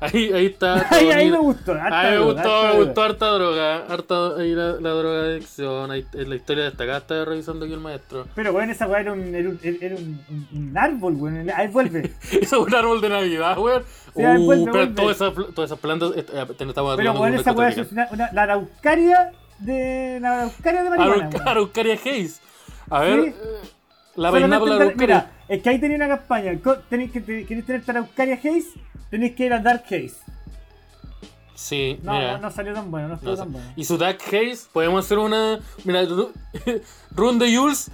Ahí, 0.00 0.32
ahí 0.32 0.46
está. 0.46 0.86
Ahí, 0.90 1.30
me 1.30 1.38
gustó. 1.38 1.72
harta 1.72 2.00
Ahí 2.00 2.10
me 2.10 2.16
droga, 2.16 2.32
gustó, 2.32 2.50
harta 2.56 2.72
me 2.78 2.84
gustó 2.84 3.02
harta 3.02 3.26
droga. 3.28 3.76
Harta, 3.86 4.36
ahí 4.40 4.54
la, 4.54 4.72
la 4.80 4.90
droga 4.90 5.22
de 5.22 5.32
adicción. 5.34 5.90
Ahí, 5.90 6.04
la 6.12 6.34
historia 6.34 6.64
destacada 6.64 6.98
está 6.98 7.24
revisando 7.24 7.64
aquí 7.64 7.74
el 7.74 7.80
maestro. 7.80 8.26
Pero, 8.34 8.52
weón, 8.52 8.70
esa 8.70 8.86
weá 8.86 9.00
era 9.00 9.12
un, 9.12 9.34
era 9.34 9.48
un, 9.48 9.60
era 9.62 9.96
un, 9.96 10.76
árbol, 10.76 11.14
weón. 11.14 11.50
Ahí 11.54 11.68
vuelve. 11.68 12.12
Eso 12.30 12.40
es 12.40 12.52
un 12.52 12.74
árbol 12.74 13.00
de 13.00 13.08
Navidad, 13.08 13.56
weón. 13.58 13.84
Sí, 14.14 14.22
uh, 14.22 14.44
vuelve, 14.44 14.72
pero 14.72 14.94
todas 14.94 15.16
esas, 15.16 15.34
todas 15.54 15.70
esas 15.70 15.78
plantas. 15.78 16.10
eh, 16.16 16.26
eh, 16.32 16.46
estamos 16.58 16.96
Pero, 16.96 17.12
weón, 17.12 17.34
esa 17.34 17.52
weá 17.52 17.68
es 17.68 17.92
una, 17.92 18.08
una- 18.10 18.32
la 18.32 18.42
araucaria 18.42 19.32
de. 19.64 20.18
La 20.20 20.32
araucaria 20.42 20.82
de 20.84 20.90
marihuana. 20.90 21.28
Arauc-. 21.30 21.46
Araucaria 21.46 21.98
Hayes. 22.04 22.40
A 22.90 23.00
ver. 23.00 23.24
Sí. 23.24 23.34
La 24.16 24.28
Solamente 24.28 24.44
pineapple 24.46 24.74
en- 24.74 24.82
araucaria. 24.82 25.06
Mira, 25.06 25.30
es 25.48 25.62
que 25.62 25.68
ahí 25.70 25.78
tenía 25.80 25.96
una 25.96 26.08
campaña. 26.08 26.52
Tenéis 26.90 27.12
que, 27.12 27.20
te- 27.20 27.46
¿Queréis 27.46 27.66
tener 27.66 27.82
Araucaria 27.86 28.34
Haze? 28.34 28.64
Tenéis 29.10 29.34
que 29.34 29.46
ir 29.46 29.52
a 29.52 29.58
Dark 29.58 29.84
Haze. 29.86 30.14
Sí, 31.54 31.98
No, 32.02 32.12
mira. 32.12 32.32
no, 32.32 32.38
no 32.42 32.50
salió 32.50 32.74
tan 32.74 32.90
bueno, 32.90 33.08
no 33.08 33.18
No 33.22 33.36
tan 33.36 33.52
bueno. 33.52 33.66
Y 33.76 33.84
su 33.84 33.96
Dark 33.96 34.18
Haze, 34.26 34.58
podemos 34.72 35.04
hacer 35.04 35.18
una. 35.18 35.60
Mira, 35.84 36.02
Ru- 36.04 36.32
Run 37.14 37.38
de 37.38 37.56
Jules 37.56 37.90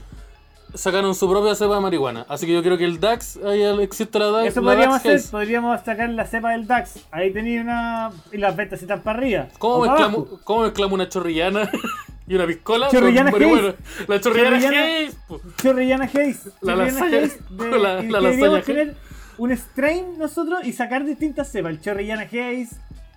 sacaron 0.75 1.15
su 1.15 1.29
propia 1.29 1.55
cepa 1.55 1.75
de 1.77 1.81
marihuana. 1.81 2.27
Así 2.29 2.47
que 2.47 2.53
yo 2.53 2.63
creo 2.63 2.77
que 2.79 2.85
el 2.85 3.01
DAX, 3.01 3.39
ahí 3.45 3.63
existe 3.83 4.19
la 4.19 4.27
DAX. 4.31 4.49
Eso 4.49 4.61
la 4.61 4.73
podríamos 4.73 4.95
Dax 4.97 5.05
hacer, 5.07 5.17
Haze. 5.17 5.31
podríamos 5.31 5.81
sacar 5.83 6.11
la 6.11 6.27
cepa 6.27 6.51
del 6.53 6.67
DAX. 6.67 7.07
Ahí 7.11 7.33
tenía 7.33 7.61
una. 7.63 8.11
Y 8.33 8.39
las 8.39 8.55
ventas 8.57 8.81
están 8.83 9.03
para 9.03 9.19
arriba. 9.19 9.49
¿Cómo 9.59 9.85
mezclamos. 9.87 10.29
¿Cómo 10.45 10.63
mezclamos 10.63 10.93
una 10.95 11.09
chorrillana 11.09 11.71
y 12.27 12.35
una 12.35 12.47
piscola? 12.47 12.89
Chorrillana? 12.91 13.31
Haze. 13.31 13.75
La 14.07 14.21
chorrillana, 14.21 15.11
po. 15.27 15.41
Chorrillana 15.63 16.05
Haze. 16.05 16.51
La 16.61 16.77
lasaña- 16.77 17.19
Haze 17.25 17.41
de- 17.51 17.79
la- 17.79 18.03
lasaña 18.03 18.63
tener 18.63 18.97
un 19.39 19.51
strain 19.57 20.19
nosotros 20.19 20.65
y 20.65 20.73
sacar 20.73 21.05
distintas 21.05 21.51
cepas. 21.51 21.71
El 21.73 21.81
Chorrillana 21.81 22.23
Haze, 22.23 22.69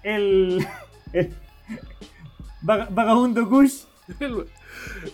el. 0.03 0.65
el 1.13 1.33
Vaga- 2.61 2.87
Vagabundo 2.91 3.49
Kush, 3.49 3.81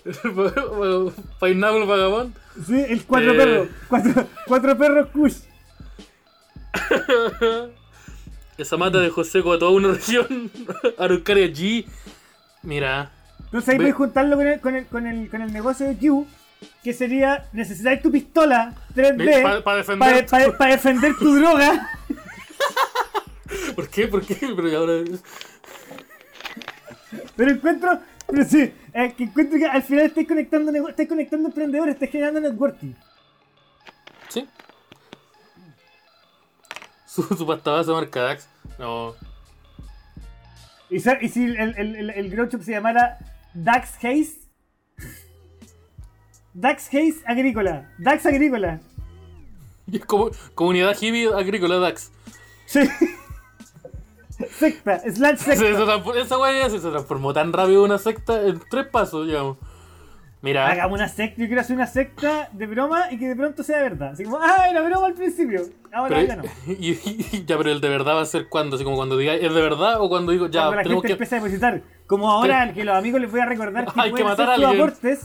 Pineapple 1.41 1.85
Vagabond. 1.85 2.35
sí, 2.65 2.79
el 2.89 3.03
cuatro 3.05 3.33
Eh. 3.33 3.37
perros. 3.37 3.67
Cuatro, 3.89 4.27
cuatro 4.47 4.77
perros 4.77 5.07
Kush. 5.09 5.35
Esa 8.57 8.77
mata 8.77 8.99
de 8.99 9.09
Joseco 9.09 9.53
a 9.53 9.59
toda 9.59 9.71
una 9.71 9.89
región. 9.93 10.51
Araucaria 10.97 11.47
G. 11.47 11.85
Mira. 12.63 13.11
Entonces 13.45 13.69
ahí 13.69 13.77
Ve- 13.77 13.83
puedes 13.85 13.95
juntarlo 13.95 14.35
con 14.35 14.47
el, 14.47 14.59
con, 14.59 14.75
el, 14.75 14.85
con, 14.87 15.07
el, 15.07 15.29
con 15.29 15.41
el 15.41 15.53
negocio 15.53 15.85
de 15.87 15.95
Q, 15.95 16.25
que 16.83 16.93
sería 16.93 17.47
necesitar 17.53 18.01
tu 18.01 18.11
pistola 18.11 18.73
3D 18.95 19.41
Pa- 19.43 19.63
pa 19.63 19.75
defender 19.75 20.25
para 20.25 20.45
tu- 20.51 20.63
defender 20.63 21.15
tu 21.17 21.35
droga. 21.35 21.89
¿Por 23.75 23.87
qué? 23.89 24.07
¿Por 24.07 24.25
qué? 24.25 24.35
Pero 24.35 24.77
ahora. 24.77 25.03
Pero 27.35 27.51
encuentro, 27.51 27.99
pero 28.27 28.45
sí, 28.45 28.73
eh, 28.93 29.13
que 29.15 29.23
encuentro 29.23 29.57
que 29.57 29.65
al 29.65 29.83
final 29.83 30.05
estáis 30.05 30.27
conectando, 30.27 30.89
estáis 30.89 31.09
conectando 31.09 31.47
emprendedores, 31.47 31.93
estáis 31.95 32.11
generando 32.11 32.41
networking. 32.41 32.93
Sí. 34.29 34.47
Su, 37.05 37.23
su 37.23 37.47
pasta 37.47 37.71
base 37.71 37.91
marca 37.91 38.21
Dax. 38.21 38.49
No. 38.77 39.15
Y, 40.89 40.97
y 40.97 41.29
si 41.29 41.43
el, 41.45 41.57
el, 41.57 41.95
el, 41.95 42.09
el 42.09 42.29
grow 42.29 42.47
shop 42.47 42.61
se 42.61 42.71
llamara 42.71 43.17
Dax 43.53 43.95
Haze, 43.97 44.47
Dax 46.53 46.87
Haze 46.87 47.21
Agrícola, 47.25 47.91
Dax 47.97 48.25
Agrícola. 48.25 48.79
Y 49.91 49.97
es 49.97 50.05
como 50.05 50.31
comunidad 50.53 50.95
hippie 50.99 51.27
agrícola 51.33 51.77
DAX. 51.77 52.11
Sí. 52.65 52.81
Secta, 54.45 54.99
slash 54.99 55.37
Se- 55.37 55.55
secta. 55.57 56.03
se 56.13 56.19
esa 56.21 56.37
weá 56.37 56.69
se 56.69 56.79
se 56.79 56.89
transformó 56.89 57.33
tan 57.33 57.51
rápido 57.53 57.79
en 57.85 57.91
una 57.91 57.97
secta 57.97 58.41
en 58.43 58.59
tres 58.69 58.87
pasos, 58.87 59.27
digamos. 59.27 59.57
Mira, 60.39 60.67
Hagamos 60.67 60.93
una 60.99 61.09
secta, 61.09 61.41
yo 61.41 61.47
quiero 61.47 61.61
hacer 61.61 61.75
una 61.75 61.87
secta 61.87 62.47
de 62.53 62.67
broma 62.67 63.11
y 63.11 63.17
que 63.17 63.27
de 63.27 63.35
pronto 63.35 63.63
sea 63.63 63.81
verdad. 63.81 64.11
Así 64.13 64.23
como, 64.23 64.37
ah, 64.39 64.67
era 64.69 64.81
broma 64.81 65.07
al 65.07 65.13
principio. 65.13 65.63
Ahora 65.91 66.15
pero, 66.17 66.27
ya 66.27 66.35
no. 66.35 66.43
y- 66.67 66.91
y- 66.91 67.43
ya, 67.45 67.57
pero 67.57 67.71
el 67.71 67.81
de 67.81 67.89
verdad 67.89 68.15
va 68.15 68.21
a 68.21 68.25
ser 68.25 68.47
cuando, 68.47 68.75
así 68.75 68.85
como 68.85 68.95
cuando 68.97 69.17
diga, 69.17 69.33
¿es 69.33 69.41
de 69.53 69.61
verdad? 69.61 69.99
O 69.99 70.09
cuando 70.09 70.31
digo, 70.31 70.45
ya, 70.47 70.61
Cuando 70.61 70.75
la 70.77 70.83
tenemos 70.83 71.01
gente 71.01 71.07
que. 71.07 71.13
empieza 71.13 71.35
a 71.37 71.39
depositar. 71.39 71.81
Como 72.05 72.29
ahora 72.31 72.71
que 72.73 72.83
los 72.85 72.95
amigos 72.95 73.19
les 73.19 73.31
voy 73.31 73.39
a 73.39 73.45
recordar 73.45 73.85
que 73.93 73.99
Hay 73.99 74.05
que 74.09 74.11
pueden 74.11 74.27
matar 74.27 74.49
hacer 74.51 74.63
a 74.65 74.69
sus 74.69 74.75
aportes. 74.79 75.19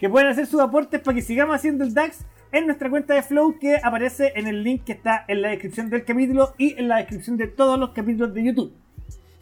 Que 0.00 0.08
pueden 0.10 0.28
hacer 0.28 0.46
sus 0.46 0.60
aportes 0.60 1.00
para 1.00 1.14
que 1.14 1.22
sigamos 1.22 1.54
haciendo 1.56 1.84
el 1.84 1.94
DAX 1.94 2.18
en 2.52 2.66
nuestra 2.66 2.88
cuenta 2.90 3.14
de 3.14 3.22
Flow 3.22 3.58
que 3.58 3.76
aparece 3.82 4.32
en 4.36 4.46
el 4.46 4.62
link 4.62 4.84
que 4.84 4.92
está 4.92 5.24
en 5.28 5.42
la 5.42 5.48
descripción 5.48 5.90
del 5.90 6.04
capítulo 6.04 6.54
y 6.58 6.78
en 6.78 6.88
la 6.88 6.96
descripción 6.98 7.36
de 7.36 7.48
todos 7.48 7.78
los 7.78 7.90
capítulos 7.90 8.32
de 8.34 8.44
YouTube. 8.44 8.72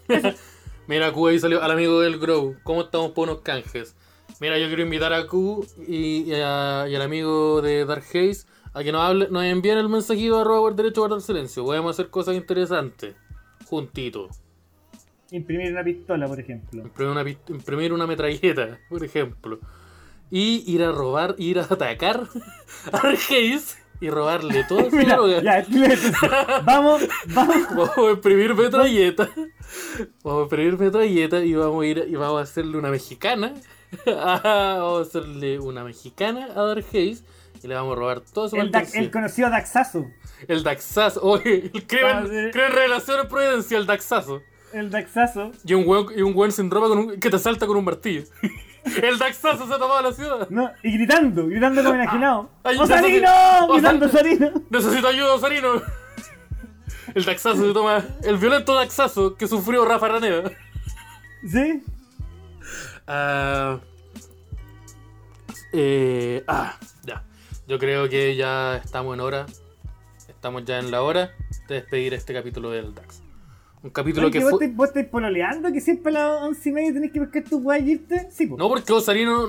Mira, 0.87 1.13
Q 1.13 1.27
ahí 1.29 1.39
salió 1.39 1.63
al 1.63 1.71
amigo 1.71 2.01
del 2.01 2.19
Grow. 2.19 2.57
¿Cómo 2.63 2.83
estamos 2.83 3.13
por 3.13 3.29
unos 3.29 3.41
canjes? 3.43 3.97
Mira, 4.41 4.59
yo 4.59 4.67
quiero 4.67 4.83
invitar 4.83 5.13
a 5.13 5.27
Q 5.27 5.67
y, 5.89 6.25
y 6.31 6.35
a- 6.35 6.87
y 6.89 6.95
al 6.95 7.03
amigo 7.03 7.63
de 7.63 7.85
Dark 7.85 8.03
Haze 8.05 8.47
a 8.75 8.83
que 8.83 8.91
nos, 8.93 9.01
hable, 9.03 9.29
nos 9.31 9.45
envíen 9.45 9.79
el 9.79 9.89
mensajito 9.89 10.35
de 10.37 10.41
arroba 10.43 10.61
por 10.61 10.75
derecho 10.75 11.01
guardar 11.03 11.21
silencio. 11.21 11.65
Podemos 11.65 11.93
hacer 11.93 12.11
cosas 12.11 12.35
interesantes. 12.35 13.15
Juntitos. 13.67 14.41
Imprimir 15.31 15.73
una 15.73 15.83
pistola, 15.85 16.27
por 16.27 16.39
ejemplo. 16.39 16.83
Imprimir 16.83 17.13
una, 17.13 17.23
pist- 17.25 17.51
imprimir 17.51 17.93
una 17.93 18.07
metralleta, 18.07 18.79
por 18.89 19.03
ejemplo. 19.05 19.59
Y 20.31 20.65
ir 20.67 20.83
a 20.83 20.91
robar, 20.93 21.35
ir 21.39 21.59
a 21.59 21.63
atacar 21.63 22.23
a 22.93 22.97
Haze 23.09 23.77
y 24.01 24.11
robarle 24.11 24.65
todo 24.65 24.91
su 24.91 24.97
Mira, 24.97 25.17
droga. 25.17 25.43
ya, 25.43 25.67
vamos, 26.65 27.03
vamos. 27.27 27.57
Vamos 27.71 27.99
a 27.99 28.11
imprimir 28.11 28.55
metralleta. 28.55 29.29
Vamos 30.23 30.41
a 30.41 30.43
imprimir 30.45 30.79
metralleta 30.79 31.45
y 31.45 31.55
vamos 31.55 31.83
a 31.83 31.87
ir 31.87 32.07
y 32.09 32.15
vamos 32.17 32.41
a 32.41 32.43
hacerle 32.43 32.77
una 32.79 32.91
mexicana. 32.91 33.55
vamos 34.07 34.99
a 34.99 35.03
hacerle 35.03 35.59
una 35.61 35.85
mexicana 35.85 36.49
a 36.57 36.63
Dark 36.65 36.85
Haze 36.89 37.19
y 37.63 37.67
le 37.69 37.75
vamos 37.75 37.93
a 37.93 37.99
robar 38.01 38.21
todo 38.21 38.49
su 38.49 38.57
El, 38.57 38.65
mercancía. 38.65 39.01
el 39.01 39.11
conocido 39.11 39.49
Daxazo. 39.51 40.07
El 40.49 40.63
Daxazo. 40.65 41.21
Oye, 41.23 41.71
el 41.73 41.87
creen, 41.87 42.07
Vamos 42.07 42.31
a 42.31 42.33
ver. 42.33 42.51
creen 42.51 42.73
relaciones 42.73 43.27
Providencia, 43.27 43.79
el 43.79 43.87
Daxazo. 43.87 44.43
El 44.73 44.91
Daxazo. 44.91 45.53
Y 45.65 45.75
un 45.75 45.87
weón, 45.89 46.09
y 46.17 46.23
un 46.23 46.35
weón 46.37 46.51
sin 46.53 46.71
ropa 46.71 46.89
con 46.89 46.99
un- 46.99 47.21
que 47.21 47.31
te 47.31 47.39
salta 47.39 47.67
con 47.67 47.77
un 47.77 47.85
martillo. 47.85 48.25
el 49.03 49.19
Daxazo 49.19 49.67
se 49.67 49.75
ha 49.75 49.79
tomado 49.79 50.03
la 50.03 50.13
ciudad. 50.13 50.49
No, 50.51 50.71
y 50.83 50.93
gritando, 50.93 51.47
gritando 51.47 51.83
como 51.83 51.95
enajenado. 51.95 52.51
Ay, 52.63 52.77
¡Osarino! 52.79 53.29
necesito- 53.29 53.73
Gritando 53.73 54.07
Osarino. 54.07 54.53
Necesito 54.71 55.09
ayuda, 55.09 55.35
Osarino. 55.35 55.83
El 57.15 57.25
Daxazo 57.25 57.67
se 57.67 57.73
toma. 57.73 58.05
El 58.23 58.39
violento 58.39 58.75
Daxazo 58.75 59.37
que 59.37 59.47
sufrió 59.47 59.85
Rafa 59.85 60.09
Raneda. 60.09 60.51
¿Sí? 61.47 61.83
Ah, 63.07 63.79
eh, 65.73 66.43
ah, 66.49 66.77
ya. 67.05 67.23
Yo 67.69 67.79
creo 67.79 68.09
que 68.09 68.37
ya 68.37 68.77
estamos 68.77 69.15
en 69.15 69.21
hora. 69.21 69.47
Estamos 70.29 70.65
ya 70.65 70.79
en 70.79 70.91
la 70.91 71.03
hora 71.03 71.31
de 71.69 71.77
despedir 71.77 72.15
este 72.15 72.35
capítulo 72.35 72.71
del 72.71 72.95
DAX. 72.95 73.23
Un 73.85 73.91
capítulo 73.91 74.31
que 74.31 74.39
que 74.41 74.45
fue. 74.47 74.69
vos 74.69 74.89
estáis 74.89 75.07
pololeando 75.07 75.71
que 75.71 75.81
siempre 75.81 76.11
a 76.17 76.21
las 76.21 76.43
once 76.43 76.69
y 76.71 76.73
media 76.73 76.93
tenés 76.95 77.13
que 77.13 77.21
pescar 77.21 77.45
tu 77.45 77.59
weá 77.59 77.79
y 77.79 77.91
irte. 77.93 78.29
Sí, 78.33 78.47
po. 78.47 78.57
No, 78.57 78.69
porque 78.69 78.93
Osarino. 78.93 79.47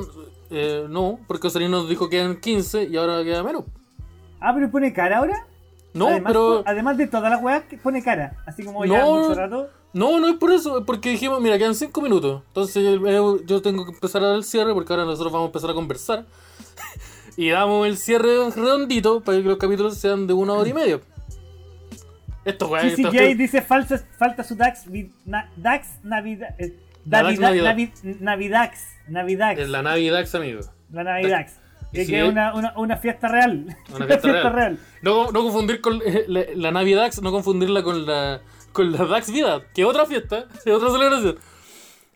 eh, 0.52 0.86
no, 0.90 1.20
porque 1.28 1.48
Osarino 1.48 1.72
nos 1.82 1.90
dijo 1.90 2.10
que 2.10 2.20
eran 2.20 2.40
15 2.40 2.84
y 2.84 2.98
ahora 2.98 3.24
queda 3.24 3.42
menos. 3.44 3.64
Ah, 4.42 4.54
pero 4.54 4.70
pone 4.70 4.92
cara 4.94 5.20
ahora. 5.20 5.48
No, 5.94 6.08
además, 6.08 6.32
pero. 6.34 6.64
además 6.66 6.98
de 6.98 7.08
todas 7.08 7.32
las 7.32 7.42
weas, 7.42 7.64
pone 7.82 8.04
cara. 8.04 8.44
Así 8.46 8.64
como 8.66 8.86
No. 8.86 8.94
ya 8.94 9.06
mucho 9.06 9.34
rato. 9.36 9.70
No, 9.94 10.20
no 10.20 10.28
es 10.28 10.36
por 10.36 10.52
eso, 10.52 10.80
es 10.80 10.84
porque 10.86 11.12
dijimos, 11.12 11.40
mira, 11.40 11.58
quedan 11.58 11.74
5 11.74 12.02
minutos. 12.02 12.42
Entonces 12.48 12.84
yo, 12.84 13.42
yo 13.46 13.62
tengo 13.62 13.86
que 13.86 13.92
empezar 13.94 14.22
a 14.22 14.28
dar 14.28 14.36
el 14.36 14.44
cierre 14.44 14.74
porque 14.74 14.92
ahora 14.92 15.06
nosotros 15.06 15.32
vamos 15.32 15.46
a 15.46 15.50
empezar 15.52 15.70
a 15.70 15.74
conversar. 15.74 16.26
y 17.38 17.48
damos 17.50 17.88
el 17.88 17.96
cierre 17.96 18.50
redondito 18.50 19.22
para 19.22 19.38
que 19.38 19.44
los 19.46 19.58
capítulos 19.58 19.96
sean 19.98 20.28
de 20.28 20.34
una 20.34 20.52
hora 20.54 20.70
y 20.70 20.74
media. 20.74 21.00
Esto, 22.46 22.68
weón. 22.70 22.90
CCJ 22.90 23.16
esto- 23.30 23.38
dice 23.38 23.62
falsa, 23.62 23.98
falta 24.18 24.44
su 24.44 24.56
Dax. 24.56 24.86
na- 25.26 25.50
Dax 25.58 25.88
Navidad. 26.04 26.56
eh, 26.60 26.76
Dax 27.04 27.24
Navida- 27.40 27.42
Navidad. 27.42 27.76
Navi- 27.76 28.20
Navidax. 28.22 28.88
Navidax. 29.08 29.60
En 29.62 29.72
la 29.72 29.82
Navidax, 29.82 30.36
amigo. 30.36 30.62
La 30.92 31.04
Navidax. 31.04 31.54
Y 31.92 31.98
Que 31.98 32.06
si 32.06 32.12
que 32.12 32.18
es 32.20 32.24
es- 32.26 32.30
una, 32.32 32.54
una, 32.56 32.74
una 32.78 32.98
fiesta 32.98 33.28
real. 33.28 33.76
Una 33.96 34.06
fiesta 34.06 34.50
real. 34.50 34.80
No, 35.02 35.32
no 35.32 35.44
confundir 35.44 35.82
con 35.82 36.02
eh, 36.06 36.26
la, 36.28 36.42
la 36.56 36.72
Navidax, 36.72 37.22
no 37.22 37.32
confundirla 37.32 37.84
con 37.84 38.06
la 38.06 38.42
con 38.74 38.92
la 38.92 39.06
Dax 39.06 39.32
Vida, 39.32 39.62
que 39.74 39.84
es 39.84 39.88
otra 39.88 40.06
fiesta, 40.06 40.46
es 40.66 40.72
otra 40.74 40.90
celebración. 40.92 41.38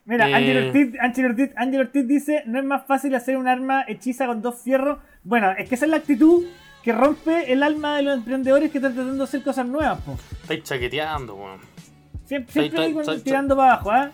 Mira, 0.06 0.27
Eh. 0.30 0.34
Ángel 0.34 0.68
Ortiz, 0.68 0.99
Ángel 0.99 1.26
Ortiz, 1.27 1.49
Ángel 1.56 1.80
Ortiz 1.81 2.07
dice, 2.07 2.43
no 2.47 2.60
es 2.60 2.65
más 2.65 2.85
fácil 2.88 3.14
hacer 3.15 3.38
un 3.38 3.47
arma 3.47 3.85
hechiza 3.88 4.26
con 4.26 4.41
dos 4.41 4.61
fierros. 4.61 4.97
Bueno, 5.23 5.51
es 5.57 5.69
que 5.69 5.76
esa 5.76 5.85
es 5.85 5.91
la 5.91 5.97
actitud 5.97 6.45
que 6.84 6.91
rompe 6.93 7.51
el 7.51 7.64
alma 7.64 7.97
de 7.97 8.03
los 8.03 8.18
emprendedores 8.18 8.72
que 8.72 8.77
están 8.77 8.93
tratando 8.93 9.18
de 9.18 9.23
hacer 9.23 9.43
cosas 9.43 9.65
nuevas, 9.68 9.99
po. 10.01 10.18
Estáis 10.43 10.64
chaqueteando, 10.64 11.35
weón. 11.35 11.60
Siempre, 12.26 12.53
siempre 12.53 12.81
Ahí 13.07 13.19
tirando 13.22 13.56
para 13.56 13.73
abajo, 13.73 13.91
¿ah? 13.91 14.11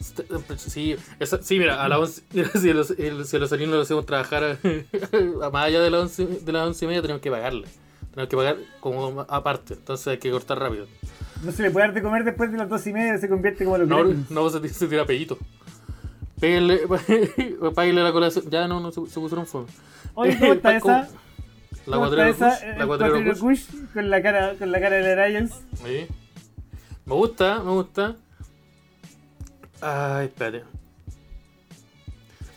Este- 0.00 0.58
Sí, 0.58 0.96
esa- 1.18 1.42
sí, 1.42 1.58
mira, 1.58 1.82
a 1.82 1.88
las 1.88 1.98
11, 2.00 2.22
mira, 2.32 2.50
si 2.50 2.70
a 2.70 2.74
los, 2.74 2.88
si 2.88 3.36
a 3.36 3.38
los 3.40 3.52
alumnos 3.52 3.76
los 3.78 3.86
hacemos 3.86 4.06
trabajar 4.06 4.44
a, 4.44 4.50
a 5.46 5.50
más 5.50 5.64
allá 5.64 5.80
de 5.80 5.90
las 5.90 6.02
11, 6.18 6.26
de 6.44 6.52
las 6.52 6.66
11 6.68 6.84
y 6.84 6.88
media, 6.88 7.02
tenemos 7.02 7.20
que 7.22 7.30
pagarle. 7.30 7.66
Tenemos 8.10 8.28
que 8.30 8.36
pagar 8.36 8.56
como 8.80 9.20
aparte, 9.28 9.74
entonces 9.74 10.06
hay 10.08 10.18
que 10.18 10.30
cortar 10.30 10.58
rápido. 10.58 10.86
No 11.44 11.52
se 11.52 11.62
le 11.62 11.70
puede 11.70 11.86
dar 11.86 11.94
de 11.94 12.02
comer 12.02 12.24
después 12.24 12.50
de 12.50 12.58
las 12.58 12.68
dos 12.68 12.86
y 12.86 12.92
media, 12.92 13.16
se 13.18 13.28
convierte 13.28 13.64
como 13.64 13.78
los 13.78 13.88
No, 13.88 13.98
gremlins. 13.98 14.30
no 14.30 14.48
se, 14.50 14.68
se 14.68 14.86
tira 14.88 15.04
pellito. 15.04 15.38
Pégale, 16.40 16.80
páguele 17.74 18.02
la 18.02 18.12
colación. 18.12 18.44
Ya 18.50 18.68
no, 18.68 18.80
no 18.80 18.90
se, 18.92 19.06
se 19.06 19.20
pusieron 19.20 19.46
fuego. 19.46 19.66
Oye, 20.14 20.36
¿cómo 20.38 20.52
está 20.52 20.76
esa? 20.76 21.08
La 21.88 21.96
¿Cómo 21.96 22.06
está 22.06 22.16
cuatrero 22.86 23.30
esa? 23.32 23.38
Kush, 23.38 23.38
Kush. 23.40 23.66
Kush 23.66 23.92
con 23.94 24.10
la 24.10 24.20
cara, 24.20 24.54
con 24.58 24.70
la 24.70 24.80
cara 24.80 24.96
de 24.96 25.16
la. 25.16 25.48
Sí. 25.48 26.06
Me 27.06 27.14
gusta, 27.14 27.62
me 27.62 27.70
gusta. 27.70 28.16
Ay, 29.80 30.26
espérate. 30.26 30.64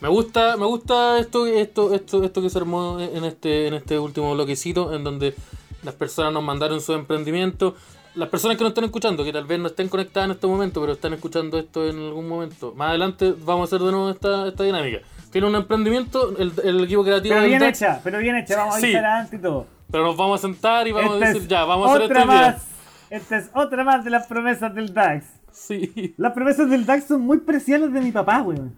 Me 0.02 0.08
gusta, 0.08 0.56
me 0.58 0.66
gusta 0.66 1.18
esto, 1.18 1.46
esto, 1.46 1.94
esto, 1.94 2.24
esto 2.24 2.42
que 2.42 2.50
se 2.50 2.58
armó 2.58 3.00
en 3.00 3.24
este, 3.24 3.68
en 3.68 3.74
este 3.74 3.98
último 3.98 4.34
bloquecito, 4.34 4.92
en 4.92 5.02
donde 5.02 5.34
las 5.82 5.94
personas 5.94 6.34
nos 6.34 6.42
mandaron 6.42 6.82
su 6.82 6.92
emprendimiento. 6.92 7.74
Las 8.14 8.28
personas 8.28 8.58
que 8.58 8.64
nos 8.64 8.72
están 8.72 8.84
escuchando, 8.84 9.24
que 9.24 9.32
tal 9.32 9.46
vez 9.46 9.58
no 9.58 9.68
estén 9.68 9.88
conectadas 9.88 10.26
en 10.26 10.32
este 10.32 10.46
momento, 10.46 10.80
pero 10.82 10.92
están 10.92 11.14
escuchando 11.14 11.58
esto 11.58 11.88
en 11.88 11.98
algún 11.98 12.28
momento. 12.28 12.74
Más 12.76 12.90
adelante 12.90 13.32
vamos 13.46 13.62
a 13.62 13.76
hacer 13.76 13.86
de 13.86 13.92
nuevo 13.92 14.10
esta, 14.10 14.48
esta 14.48 14.64
dinámica. 14.64 14.98
Tiene 15.32 15.46
un 15.48 15.54
emprendimiento, 15.56 16.36
el, 16.38 16.52
el 16.62 16.84
equipo 16.84 17.02
creativo 17.02 17.34
Pero 17.34 17.46
bien 17.46 17.62
hecha, 17.62 18.00
pero 18.04 18.18
bien 18.18 18.36
hecha, 18.36 18.56
vamos 18.56 18.74
a 18.74 18.78
avisar 18.78 19.04
antes 19.04 19.38
y 19.40 19.42
todo. 19.42 19.66
pero 19.90 20.04
nos 20.04 20.16
vamos 20.16 20.38
a 20.38 20.42
sentar 20.42 20.86
y 20.86 20.92
vamos 20.92 21.16
a 21.16 21.26
decir, 21.26 21.42
es 21.42 21.48
ya, 21.48 21.64
vamos 21.64 21.90
a 21.90 21.94
hacer 21.94 22.10
idea. 22.10 22.24
más. 22.26 22.66
Esta 23.08 23.38
es 23.38 23.50
otra 23.54 23.82
más 23.82 24.04
de 24.04 24.10
las 24.10 24.26
promesas 24.26 24.74
del 24.74 24.92
DAX. 24.94 25.24
Sí. 25.50 26.14
Las 26.18 26.32
promesas 26.32 26.70
del 26.70 26.86
DAX 26.86 27.06
son 27.06 27.22
muy 27.22 27.38
preciadas 27.38 27.92
de 27.92 28.00
mi 28.00 28.12
papá, 28.12 28.42
weón. 28.42 28.74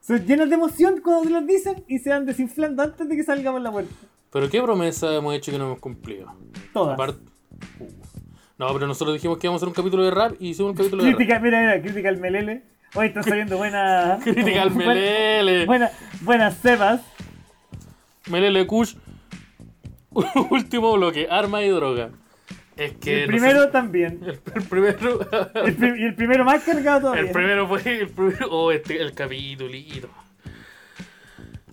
Son 0.00 0.24
llenas 0.24 0.48
de 0.48 0.54
emoción 0.54 1.00
cuando 1.02 1.22
te 1.24 1.30
las 1.30 1.46
dicen 1.46 1.84
y 1.88 1.98
se 1.98 2.10
van 2.10 2.26
desinflando 2.26 2.82
antes 2.82 3.08
de 3.08 3.16
que 3.16 3.24
salgamos 3.24 3.60
la 3.62 3.70
puerta. 3.72 3.92
Pero 4.32 4.48
qué 4.48 4.62
promesa 4.62 5.14
hemos 5.14 5.34
hecho 5.34 5.50
que 5.52 5.58
no 5.58 5.66
hemos 5.66 5.78
cumplido. 5.80 6.32
Todas. 6.72 6.94
Aparte. 6.94 7.20
Uh. 7.80 7.86
No, 8.58 8.72
pero 8.72 8.86
nosotros 8.86 9.14
dijimos 9.14 9.38
que 9.38 9.46
íbamos 9.48 9.60
a 9.60 9.64
hacer 9.64 9.68
un 9.68 9.74
capítulo 9.74 10.04
de 10.04 10.10
rap 10.12 10.34
y 10.38 10.50
hicimos 10.50 10.70
un 10.70 10.76
capítulo 10.76 11.02
de 11.02 11.10
rap. 11.10 11.16
Crítica, 11.16 11.40
mira, 11.40 11.60
mira, 11.60 11.82
crítica 11.82 12.08
al 12.08 12.18
Melele. 12.18 12.62
Hoy 12.94 13.06
están 13.08 13.24
saliendo 13.24 13.56
buenas. 13.56 14.22
Crítica 14.24 14.62
al 14.62 14.74
Melele. 14.74 15.66
Buenas, 15.66 15.92
buenas 16.22 16.56
cepas. 16.58 17.00
Melele 18.28 18.66
Kush. 18.66 18.94
Último 20.50 20.92
bloque, 20.94 21.26
arma 21.28 21.62
y 21.62 21.68
droga. 21.70 22.10
Es 22.76 22.92
que. 22.96 23.24
el 23.24 23.30
no 23.30 23.36
primero 23.36 23.62
sé- 23.64 23.68
también. 23.70 24.20
el, 24.24 24.40
el 24.54 24.62
primero. 24.62 25.20
El 25.54 25.98
y 26.00 26.04
el 26.04 26.14
primero 26.14 26.44
más 26.44 26.62
cargado 26.62 27.00
todavía. 27.02 27.22
el 27.22 27.30
primero 27.30 27.68
fue. 27.68 27.80
El 28.00 28.08
primero, 28.08 28.48
oh, 28.50 28.70
este, 28.70 29.00
el 29.00 29.12
capitulito. 29.12 30.08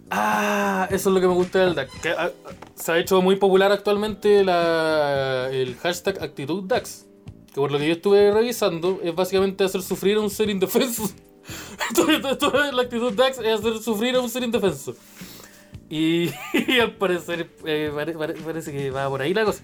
Ah, 0.10 0.88
eso 0.92 1.10
es 1.10 1.14
lo 1.16 1.22
que 1.22 1.28
me 1.28 1.34
gusta 1.34 1.60
del 1.60 1.74
DAX. 1.74 1.92
Que, 2.02 2.10
ah, 2.10 2.32
se 2.76 2.92
ha 2.92 2.98
hecho 2.98 3.22
muy 3.22 3.38
popular 3.38 3.72
actualmente 3.72 4.44
la, 4.44 5.48
el 5.52 5.78
hashtag 5.78 6.22
actitud 6.22 6.64
DAX. 6.66 7.06
Que 7.54 7.60
por 7.60 7.72
lo 7.72 7.78
que 7.78 7.88
yo 7.88 7.94
estuve 7.94 8.32
revisando, 8.32 9.00
es 9.04 9.14
básicamente 9.14 9.64
hacer 9.64 9.82
sufrir 9.82 10.18
a 10.18 10.22
un 10.22 10.30
ser 10.30 10.50
indefenso. 10.50 11.04
La 12.74 12.82
actitud 12.84 13.12
DAX 13.14 13.40
es 13.40 13.60
hacer 13.60 13.78
sufrir 13.80 14.16
a 14.16 14.22
un 14.22 14.30
ser 14.30 14.44
indefenso. 14.44 14.96
Y, 15.90 16.30
y 16.68 16.80
al 16.80 16.96
parecer 16.96 17.50
eh, 17.66 17.92
pare- 17.94 18.14
pare- 18.14 18.36
parece 18.36 18.72
que 18.72 18.90
va 18.92 19.10
por 19.10 19.22
ahí 19.22 19.34
la 19.34 19.44
cosa. 19.44 19.64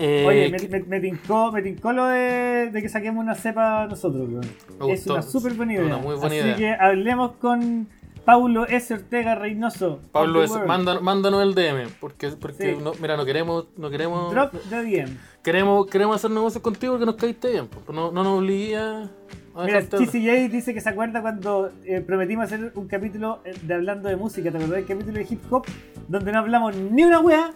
Eh, 0.00 0.24
Oye, 0.26 0.48
me, 0.50 0.56
que- 0.58 0.68
me, 0.68 0.80
me 0.84 1.00
tincó, 1.00 1.52
me 1.52 1.62
tincó 1.62 1.92
lo 1.92 2.06
de, 2.06 2.70
de 2.72 2.82
que 2.82 2.88
saquemos 2.88 3.22
una 3.22 3.34
cepa 3.34 3.86
nosotros. 3.86 4.28
Me 4.28 4.92
Es 4.92 5.06
una 5.06 5.22
súper 5.22 5.52
buena 5.54 5.74
idea. 5.74 5.84
Una 5.84 5.98
muy 5.98 6.14
buena 6.16 6.26
Así 6.34 6.36
idea. 6.36 6.56
que 6.56 6.72
hablemos 6.72 7.32
con, 7.36 7.86
Paulo 8.24 8.66
S. 8.66 8.92
Ortega 8.94 9.34
Reynoso. 9.34 10.00
Pablo, 10.12 10.42
es, 10.42 10.50
world. 10.50 10.66
mándanos, 10.66 11.02
mándanos 11.02 11.42
el 11.42 11.54
DM, 11.54 11.88
porque, 12.00 12.28
porque 12.30 12.74
Sí. 12.76 12.82
no, 12.82 12.92
mira, 13.00 13.16
no 13.16 13.24
queremos, 13.24 13.66
no 13.76 13.90
queremos, 13.90 14.32
Drop 14.32 14.52
the 14.68 14.82
DM. 14.82 15.16
queremos, 15.42 15.86
queremos 15.86 16.16
hacer 16.16 16.30
negocios 16.30 16.62
contigo 16.62 16.92
porque 16.94 17.06
nos 17.06 17.16
caíste 17.16 17.50
bien, 17.50 17.68
no, 17.92 18.12
no 18.12 18.22
nos 18.24 18.38
obligué 18.38 18.76
a, 18.76 19.10
a 19.54 19.64
Mira, 19.64 19.80
TCJ 19.82 20.48
dice 20.48 20.72
que 20.74 20.80
se 20.80 20.88
acuerda 20.88 21.22
cuando 21.22 21.70
eh, 21.84 22.00
prometimos 22.00 22.44
hacer 22.44 22.72
un 22.74 22.86
capítulo 22.86 23.40
eh, 23.44 23.54
de 23.62 23.74
hablando 23.74 24.08
de 24.08 24.16
música. 24.16 24.50
¿Te 24.50 24.58
acordás 24.58 24.76
del 24.76 24.86
capítulo 24.86 25.12
de 25.18 25.26
hip 25.28 25.52
hop? 25.52 25.66
Donde 26.08 26.30
no 26.32 26.38
hablamos 26.38 26.76
ni 26.76 27.02
una 27.04 27.20
wea 27.20 27.52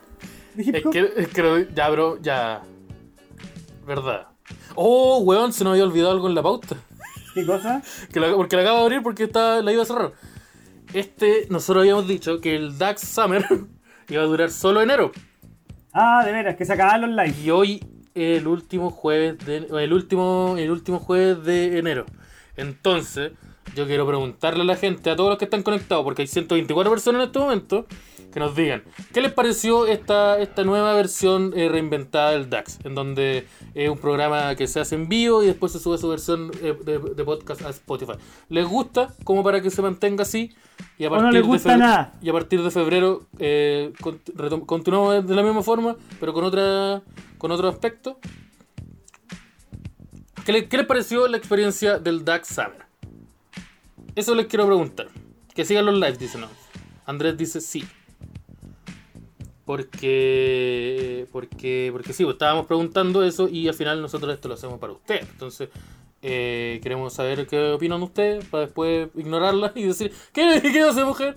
de 0.55 0.63
hip 0.63 0.75
Es 0.77 0.87
hop. 0.87 0.93
que, 0.93 1.13
es 1.17 1.29
que 1.29 1.43
lo- 1.43 1.59
ya, 1.61 1.89
bro, 1.91 2.19
ya. 2.21 2.63
Verdad. 3.87 4.29
Oh, 4.75 5.19
weón, 5.21 5.53
se 5.53 5.63
nos 5.63 5.73
había 5.73 5.85
olvidado 5.85 6.13
algo 6.13 6.29
en 6.29 6.35
la 6.35 6.43
pauta. 6.43 6.77
¿Qué 7.35 7.45
cosa? 7.47 7.83
Que 8.13 8.19
la- 8.21 8.35
porque 8.35 8.57
la 8.57 8.63
acabo 8.63 8.79
de 8.79 8.83
abrir 8.85 9.03
porque 9.03 9.25
estaba, 9.25 9.61
la 9.63 9.73
iba 9.73 9.83
a 9.83 9.87
cerrar. 9.87 10.13
Este, 10.95 11.49
nosotros 11.51 11.83
habíamos 11.83 12.07
dicho 12.07 12.41
que 12.41 12.55
el 12.55 12.79
DAX 12.79 13.01
Summer 13.01 13.45
iba 14.09 14.23
a 14.23 14.27
durar 14.27 14.51
solo 14.51 14.81
enero. 14.81 15.11
Ah, 15.93 16.23
de 16.25 16.31
veras, 16.31 16.55
que 16.55 16.65
se 16.65 16.73
acababan 16.73 17.01
los 17.03 17.11
likes. 17.11 17.41
Y 17.43 17.51
hoy 17.51 17.85
el 18.15 18.47
último 18.47 18.91
jueves 18.91 19.45
de 19.45 19.57
el 19.57 19.93
último 19.93 20.55
el 20.57 20.71
último 20.71 21.01
jueves 21.01 21.45
de 21.45 21.79
enero. 21.79 22.07
Entonces, 22.57 23.33
yo 23.75 23.87
quiero 23.87 24.07
preguntarle 24.07 24.63
a 24.63 24.67
la 24.67 24.77
gente, 24.77 25.11
a 25.11 25.17
todos 25.17 25.31
los 25.31 25.39
que 25.39 25.47
están 25.47 25.65
conectados, 25.65 26.05
porque 26.05 26.23
hay 26.23 26.29
124 26.29 26.93
personas 26.93 27.23
en 27.23 27.27
este 27.27 27.39
momento, 27.41 27.87
que 28.35 28.41
nos 28.41 28.55
digan, 28.57 28.83
¿qué 29.13 29.21
les 29.23 29.33
pareció 29.33 29.87
esta, 29.87 30.39
esta 30.41 30.65
nueva 30.65 30.93
versión 30.95 31.53
eh, 31.57 31.69
reinventada 31.69 32.33
del 32.33 32.51
DAX? 32.51 32.81
En 32.85 32.95
donde 32.97 33.47
es 33.75 33.89
un 33.89 33.97
programa 33.97 34.57
que 34.57 34.67
se 34.67 34.81
hace 34.81 34.97
en 34.97 35.09
vivo 35.09 35.43
y 35.43 35.47
después 35.47 35.71
se 35.73 35.79
sube 35.79 35.97
su 35.99 36.09
versión 36.09 36.51
eh, 36.61 36.77
de, 36.85 36.99
de 36.99 37.25
podcast 37.25 37.63
a 37.63 37.71
Spotify. 37.71 38.15
¿Les 38.49 38.67
gusta? 38.67 39.15
Como 39.23 39.45
para 39.45 39.63
que 39.63 39.71
se 39.71 39.81
mantenga 39.83 40.23
así. 40.23 40.53
Y 40.99 41.05
a 41.05 41.11
¿O 41.11 41.17
no 41.23 41.31
les 41.31 41.43
de 41.43 41.47
gusta 41.47 41.71
febrero- 41.71 41.79
nada? 41.89 42.15
y 42.21 42.29
a 42.29 42.33
partir 42.33 42.61
de 42.61 42.71
febrero 42.73 43.23
eh, 43.39 43.93
cont- 44.01 44.67
continuamos 44.67 45.25
de 45.27 45.35
la 45.37 45.43
misma 45.45 45.63
forma, 45.63 45.95
pero 46.19 46.35
con 46.35 46.43
otra 46.45 47.03
con 47.39 47.53
otro 47.53 47.69
aspecto. 47.69 48.19
¿Qué, 50.45 50.53
le- 50.53 50.69
qué 50.69 50.77
les 50.77 50.87
pareció 50.87 51.27
la 51.29 51.37
experiencia 51.37 51.99
del 51.99 52.25
DAX 52.25 52.49
Summer? 52.49 52.85
Eso 54.17 54.35
les 54.35 54.47
quiero 54.47 54.67
preguntar. 54.67 55.07
Que 55.55 55.65
sigan 55.65 55.87
los 55.87 55.95
lives, 55.95 56.19
dicen. 56.19 56.45
Andrés 57.07 57.37
dice 57.37 57.61
sí. 57.61 57.85
Porque, 59.65 61.27
porque, 61.33 61.89
porque 61.93 62.13
sí, 62.13 62.25
pues, 62.25 62.35
estábamos 62.35 62.67
preguntando 62.67 63.25
eso 63.25 63.49
y 63.49 63.67
al 63.69 63.75
final 63.75 64.01
nosotros 64.03 64.33
esto 64.35 64.49
lo 64.49 64.55
hacemos 64.55 64.79
para 64.79 64.93
ustedes. 64.93 65.27
Entonces, 65.31 65.69
eh, 66.23 66.81
queremos 66.83 67.13
saber 67.15 67.47
qué 67.47 67.73
opinan 67.73 68.03
ustedes 68.03 68.45
para 68.47 68.65
después 68.67 69.09
ignorarla 69.17 69.73
y 69.75 69.85
decir, 69.85 70.13
¿qué, 70.33 70.61
qué 70.63 70.81
hace 70.83 71.05
mujer? 71.05 71.37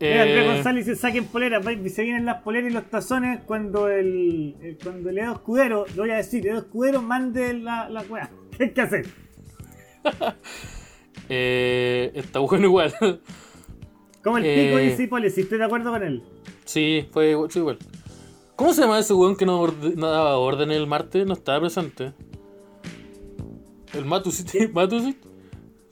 Mira, 0.00 0.22
Andrés 0.22 0.44
Eh, 0.44 0.52
González 0.54 0.86
dice, 0.86 1.00
saquen 1.00 1.24
poleras, 1.26 1.64
se 1.64 2.02
vienen 2.02 2.24
las 2.26 2.42
poleras 2.42 2.70
y 2.70 2.74
los 2.74 2.90
tazones 2.90 3.40
cuando 3.46 3.88
el, 3.88 4.56
el- 4.60 4.78
cuando 4.82 5.08
el 5.10 5.18
Edo 5.18 5.32
Escudero, 5.34 5.84
lo 5.94 6.02
voy 6.02 6.10
a 6.10 6.16
decir, 6.16 6.46
Edo 6.46 6.58
Escudero 6.58 7.00
mande 7.02 7.54
la, 7.54 7.88
la 7.88 8.02
weá. 8.02 8.30
¿Qué 8.58 8.64
hay 8.64 8.70
que 8.72 8.80
hacer? 8.80 9.06
eh, 11.28 12.10
está 12.14 12.40
bueno 12.40 12.66
igual. 12.66 12.92
Como 14.22 14.38
el 14.38 14.44
Eh. 14.44 14.66
pico 14.66 14.78
dice 14.78 15.02
Hipólito, 15.04 15.34
si 15.34 15.40
estoy 15.42 15.58
de 15.58 15.64
acuerdo 15.64 15.90
con 15.90 16.02
él. 16.02 16.22
Sí, 16.64 17.06
fue 17.12 17.30
igual. 17.30 17.78
¿Cómo 18.56 18.72
se 18.72 18.82
llama 18.82 18.98
ese 18.98 19.14
weón 19.14 19.36
que 19.36 19.46
no, 19.46 19.60
orde- 19.60 19.94
no 19.96 20.08
daba 20.10 20.36
orden 20.38 20.70
el 20.70 20.86
martes? 20.86 21.26
No 21.26 21.32
estaba 21.34 21.60
presente. 21.60 22.12
El 23.92 24.04
Matusit. 24.04 24.70
Matusit. 24.72 25.16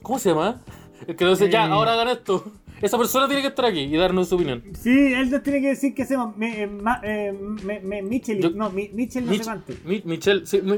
¿Cómo 0.01 0.19
se 0.19 0.29
llama? 0.29 0.61
El 1.07 1.15
que 1.15 1.25
nos 1.25 1.39
dice, 1.39 1.51
ya, 1.51 1.65
Eh. 1.65 1.71
ahora 1.71 1.93
hagan 1.93 2.09
esto. 2.09 2.43
Esa 2.81 2.97
persona 2.97 3.27
tiene 3.27 3.41
que 3.41 3.47
estar 3.47 3.63
aquí 3.65 3.79
y 3.79 3.95
darnos 3.95 4.27
su 4.27 4.35
opinión. 4.35 4.61
Sí, 4.77 4.89
él 5.13 5.29
nos 5.31 5.41
tiene 5.43 5.61
que 5.61 5.69
decir 5.69 5.93
qué 5.95 6.03
hacemos. 6.03 6.35
Me, 6.35 6.63
eh, 6.63 6.69
eh, 7.03 8.01
Michel, 8.03 8.41
Yo- 8.41 8.49
no, 8.51 8.69
mi, 8.69 8.89
Michel 8.89 9.25
no 9.25 9.31
Mich- 9.31 9.37
sé 9.37 9.43
cuánto. 9.45 9.73
Mi- 9.85 10.01
Michelle, 10.03 10.45
sí, 10.45 10.61
mi- 10.61 10.75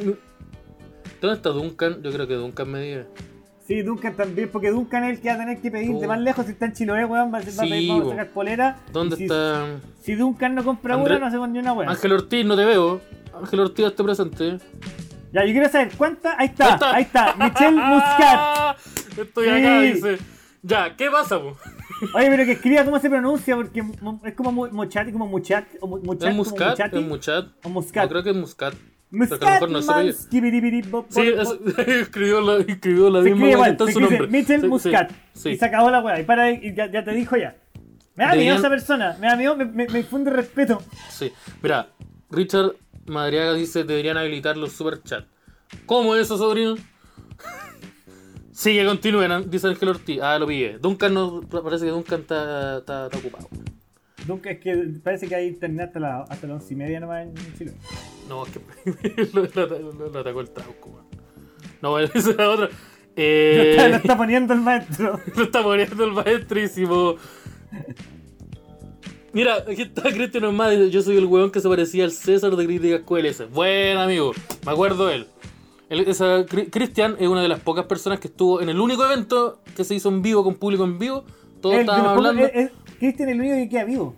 ¿Dónde 1.22 1.38
está 1.38 1.50
Duncan? 1.50 2.04
Yo 2.04 2.12
creo 2.12 2.28
que 2.28 2.36
Duncan 2.36 2.70
me 2.70 2.82
diga. 2.82 3.08
Sí, 3.68 3.82
Duncan 3.82 4.14
también, 4.14 4.50
porque 4.52 4.70
Duncan 4.70 5.06
es 5.06 5.18
el 5.18 5.22
que 5.22 5.30
va 5.30 5.36
a 5.36 5.38
tener 5.40 5.60
que 5.60 5.72
pedir 5.72 5.90
de 5.98 6.06
Oh. 6.06 6.08
más 6.08 6.20
lejos 6.20 6.46
si 6.46 6.52
está 6.52 6.66
en 6.68 6.74
Chiloé, 6.74 7.04
weón, 7.06 7.34
va, 7.34 7.40
a- 7.40 7.42
va 7.42 7.48
a 7.48 7.52
Sí, 7.52 7.58
pedir- 7.70 7.90
vamos 7.90 8.04
bo. 8.04 8.10
a 8.12 8.16
sacar 8.16 8.28
polera. 8.30 8.78
¿Dónde 8.94 9.16
si, 9.16 9.24
está 9.24 9.66
Si 10.04 10.14
Duncan 10.14 10.54
no 10.54 10.64
compra 10.64 10.94
André- 10.96 11.16
una, 11.16 11.20
no 11.20 11.26
hacemos 11.26 11.50
ni 11.50 11.60
una 11.60 11.74
weón. 11.74 11.90
Ángel 11.90 12.12
Ortiz? 12.12 12.46
No 12.46 12.56
te 12.56 12.64
veo. 12.66 13.02
Ángel 13.34 13.60
Ortiz 13.62 13.86
está 13.88 14.04
presente. 14.04 14.58
Ya, 15.34 15.44
yo 15.46 15.52
quiero 15.52 15.68
saber, 15.70 15.92
¿cuánta? 15.98 16.36
Ahí 16.40 16.46
está, 16.48 16.78
ahí 16.96 17.04
está, 17.04 17.36
Michel 17.36 17.76
Muscat. 17.76 18.78
Estoy 19.18 19.50
acá, 19.50 19.82
dice. 19.82 20.18
Ya, 20.62 20.96
¿qué 20.96 21.10
pasa, 21.12 21.40
po? 21.40 21.58
Oye, 22.16 22.28
pero 22.30 22.46
que 22.46 22.52
escriba 22.54 22.86
cómo 22.86 23.00
se 23.00 23.10
pronuncia, 23.10 23.56
porque 23.56 23.84
es 24.26 24.34
como 24.36 24.52
Mochati, 24.52 25.12
como 25.12 25.28
Muchat, 25.28 25.66
o 25.82 25.88
mu- 25.88 25.98
Muchat, 26.00 26.30
¿Es 26.30 26.36
como 26.36 26.44
Muscat? 26.44 26.70
Muchati, 26.72 26.98
¿Es 27.00 27.06
Muscat? 27.08 27.46
o 27.64 27.70
Muscat. 27.70 28.04
No, 28.04 28.10
creo 28.10 28.24
que 28.24 28.30
es 28.30 28.36
Muscat. 28.36 28.74
Pero 29.12 29.40
que 29.40 29.46
a 29.46 29.60
lo 29.60 29.68
Muscat, 29.68 29.70
mejor 29.70 29.70
no 29.72 31.04
Sí, 31.10 31.22
escribió 32.02 32.42
la, 32.42 32.58
escribió 32.64 33.10
la 33.10 33.24
Se 33.24 33.30
misma 33.32 33.50
escribe 33.50 33.86
se 33.86 33.94
su 33.94 34.00
nombre. 34.00 34.28
Mitchell 34.28 34.62
Sí, 34.62 34.68
Muscat. 34.68 35.12
Sí, 35.34 35.50
Y 35.50 35.58
se 35.58 35.66
acabó 35.66 35.90
la 35.90 36.02
weá. 36.02 36.20
Y 36.20 36.24
para 36.24 36.52
y 36.52 36.76
ya, 36.76 36.92
ya 36.92 37.04
te 37.04 37.12
dijo 37.12 37.38
ya. 37.38 37.56
Me 38.16 38.26
da 38.26 38.36
miedo 38.36 38.56
esa 38.56 38.70
persona. 38.70 39.18
Me 39.20 39.28
da 39.28 39.36
miedo, 39.36 39.56
me, 39.56 39.66
me, 39.66 39.88
me 39.88 40.00
infunde 40.00 40.32
respeto. 40.32 40.82
Sí. 41.10 41.32
Mira, 41.62 41.90
Richard 42.30 42.74
Madriaga 43.06 43.54
dice 43.54 43.84
deberían 43.84 44.18
habilitar 44.18 44.58
los 44.58 44.74
superchats. 44.74 45.28
¿Cómo 45.86 46.16
es 46.16 46.24
eso, 46.24 46.38
sobrino? 46.38 46.76
Sí, 48.52 48.74
que 48.74 48.86
continúen, 48.86 49.50
dice 49.50 49.68
Ángel 49.68 49.90
Ortiz. 49.90 50.22
Ah, 50.22 50.40
lo 50.40 50.48
pillé. 50.48 50.78
Duncan 50.80 51.14
no. 51.14 51.42
Parece 51.42 51.84
que 51.84 51.92
Duncan 51.92 52.22
está 52.22 53.08
ocupado. 53.08 53.50
Nunca 54.28 54.50
es 54.52 54.60
que 54.60 54.76
parece 55.04 55.28
que 55.28 55.46
internet 55.46 55.88
hasta, 55.88 56.00
la, 56.00 56.22
hasta 56.22 56.48
las 56.48 56.62
once 56.62 56.74
y 56.74 56.78
media 56.78 57.00
nomás 57.00 57.28
en 57.28 57.58
Chile. 57.58 57.74
No, 58.28 58.44
es 58.46 58.52
que 58.52 59.30
lo, 59.34 59.44
lo- 59.44 59.92
lo- 59.94 60.10
lo 60.10 60.20
atacó 60.20 60.42
el 60.42 60.50
trauco, 60.50 60.90
weón. 60.90 61.06
No, 61.82 61.92
bueno, 61.92 62.10
esa 62.16 62.32
es 62.32 62.38
la 62.38 62.50
otra. 62.50 62.66
Lo 62.68 62.74
Eh, 63.18 63.72
está, 63.72 63.88
lo 63.90 63.96
está 63.98 64.18
poniendo 64.18 64.54
el 64.54 64.62
maestro. 64.62 65.20
Lo 65.36 65.44
está 65.44 65.64
poniendo 65.64 66.04
el 66.04 66.12
maestrísimo. 66.12 67.16
Mira, 69.32 69.56
aquí 69.70 69.82
está 69.84 70.04
Cristian 70.12 70.58
dice, 70.70 70.90
Yo 70.90 71.02
soy 71.02 71.18
el 71.18 71.26
weón 71.26 71.52
que 71.52 71.60
se 71.60 71.68
parecía 71.70 72.06
al 72.06 72.12
César 72.12 72.56
de 72.56 72.66
Críticas 72.66 73.02
QLS. 73.06 73.52
Buen 73.52 73.98
amigo, 73.98 74.32
me 74.66 74.72
acuerdo 74.72 75.08
de 75.08 75.16
él. 75.16 75.28
Cristian 76.72 77.16
es 77.20 77.28
una 77.28 77.42
de 77.42 77.48
las 77.48 77.60
pocas 77.60 77.86
personas 77.86 78.20
que 78.20 78.28
estuvo 78.28 78.62
en 78.62 78.70
el 78.70 78.80
único 78.80 79.06
evento 79.06 79.62
que 79.76 79.84
se 79.84 79.94
hizo 79.96 80.10
en 80.10 80.22
vivo, 80.22 80.44
con 80.44 80.56
público 80.56 80.84
en 80.84 80.98
vivo. 80.98 81.26
Todos 81.66 81.76
El- 81.78 81.82
estábamos 81.82 82.12
hablando. 82.12 82.46
es- 82.46 82.52
es- 82.54 82.72
Cristian 83.00 83.30
el 83.30 83.40
único 83.40 83.56
que 83.56 83.70
queda 83.70 83.84
vivo. 83.86 84.16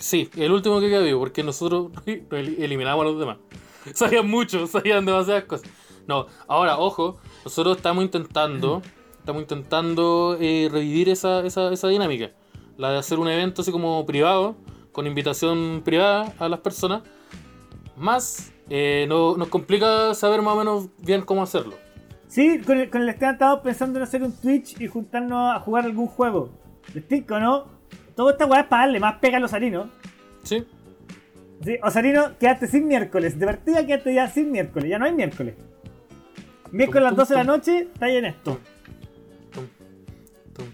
Sí, 0.00 0.28
el 0.36 0.50
último 0.50 0.80
que 0.80 0.88
queda 0.88 0.98
vivo, 1.00 1.20
porque 1.20 1.44
nosotros 1.44 1.92
el- 2.06 2.56
eliminamos 2.58 3.02
a 3.06 3.08
los 3.08 3.20
demás. 3.20 3.36
Sabían 3.94 4.28
mucho, 4.28 4.66
sabían 4.66 5.06
demasiadas 5.06 5.44
cosas. 5.44 5.70
No, 6.08 6.26
ahora, 6.48 6.76
ojo, 6.76 7.18
nosotros 7.44 7.76
estamos 7.76 8.02
intentando, 8.02 8.82
estamos 9.20 9.42
intentando 9.42 10.36
eh, 10.40 10.68
revivir 10.72 11.08
esa, 11.08 11.46
esa, 11.46 11.72
esa 11.72 11.86
dinámica. 11.86 12.32
La 12.76 12.90
de 12.90 12.98
hacer 12.98 13.20
un 13.20 13.28
evento 13.28 13.62
así 13.62 13.70
como 13.70 14.04
privado, 14.04 14.56
con 14.90 15.06
invitación 15.06 15.82
privada 15.84 16.32
a 16.40 16.48
las 16.48 16.58
personas. 16.58 17.02
Más, 17.96 18.52
eh, 18.70 19.06
no- 19.08 19.36
nos 19.36 19.46
complica 19.48 20.14
saber 20.14 20.42
más 20.42 20.54
o 20.54 20.58
menos 20.58 20.88
bien 20.98 21.22
cómo 21.22 21.44
hacerlo. 21.44 21.74
Sí, 22.26 22.58
con 22.60 22.76
el, 22.78 22.90
con 22.90 23.02
el 23.02 23.08
Esteban 23.08 23.34
estábamos 23.34 23.62
pensando 23.62 23.98
en 23.98 24.02
hacer 24.02 24.22
un 24.24 24.32
Twitch 24.32 24.80
y 24.80 24.86
juntarnos 24.88 25.54
a 25.56 25.60
jugar 25.60 25.84
algún 25.84 26.08
juego. 26.08 26.50
¿De 26.92 27.00
explico, 27.00 27.38
no? 27.38 27.66
Todo 28.16 28.30
esta 28.30 28.46
weá 28.46 28.60
es 28.62 28.66
para 28.66 28.82
darle 28.82 29.00
más 29.00 29.16
pega 29.18 29.36
a 29.36 29.40
los 29.40 29.50
Osarino. 29.50 29.90
¿Sí? 30.42 30.66
Sí, 31.64 31.76
Osarino, 31.82 32.36
quedaste 32.38 32.66
sin 32.68 32.86
miércoles. 32.88 33.38
De 33.38 33.46
partida 33.46 33.84
quedaste 33.86 34.14
ya 34.14 34.28
sin 34.28 34.50
miércoles. 34.52 34.88
Ya 34.90 34.98
no 34.98 35.04
hay 35.04 35.12
miércoles. 35.12 35.54
Miércoles 36.70 37.00
a 37.02 37.10
las 37.10 37.16
12 37.16 37.34
de 37.34 37.38
la 37.38 37.44
noche, 37.44 37.78
está 37.92 38.06
ahí 38.06 38.16
en 38.16 38.24
esto. 38.26 38.58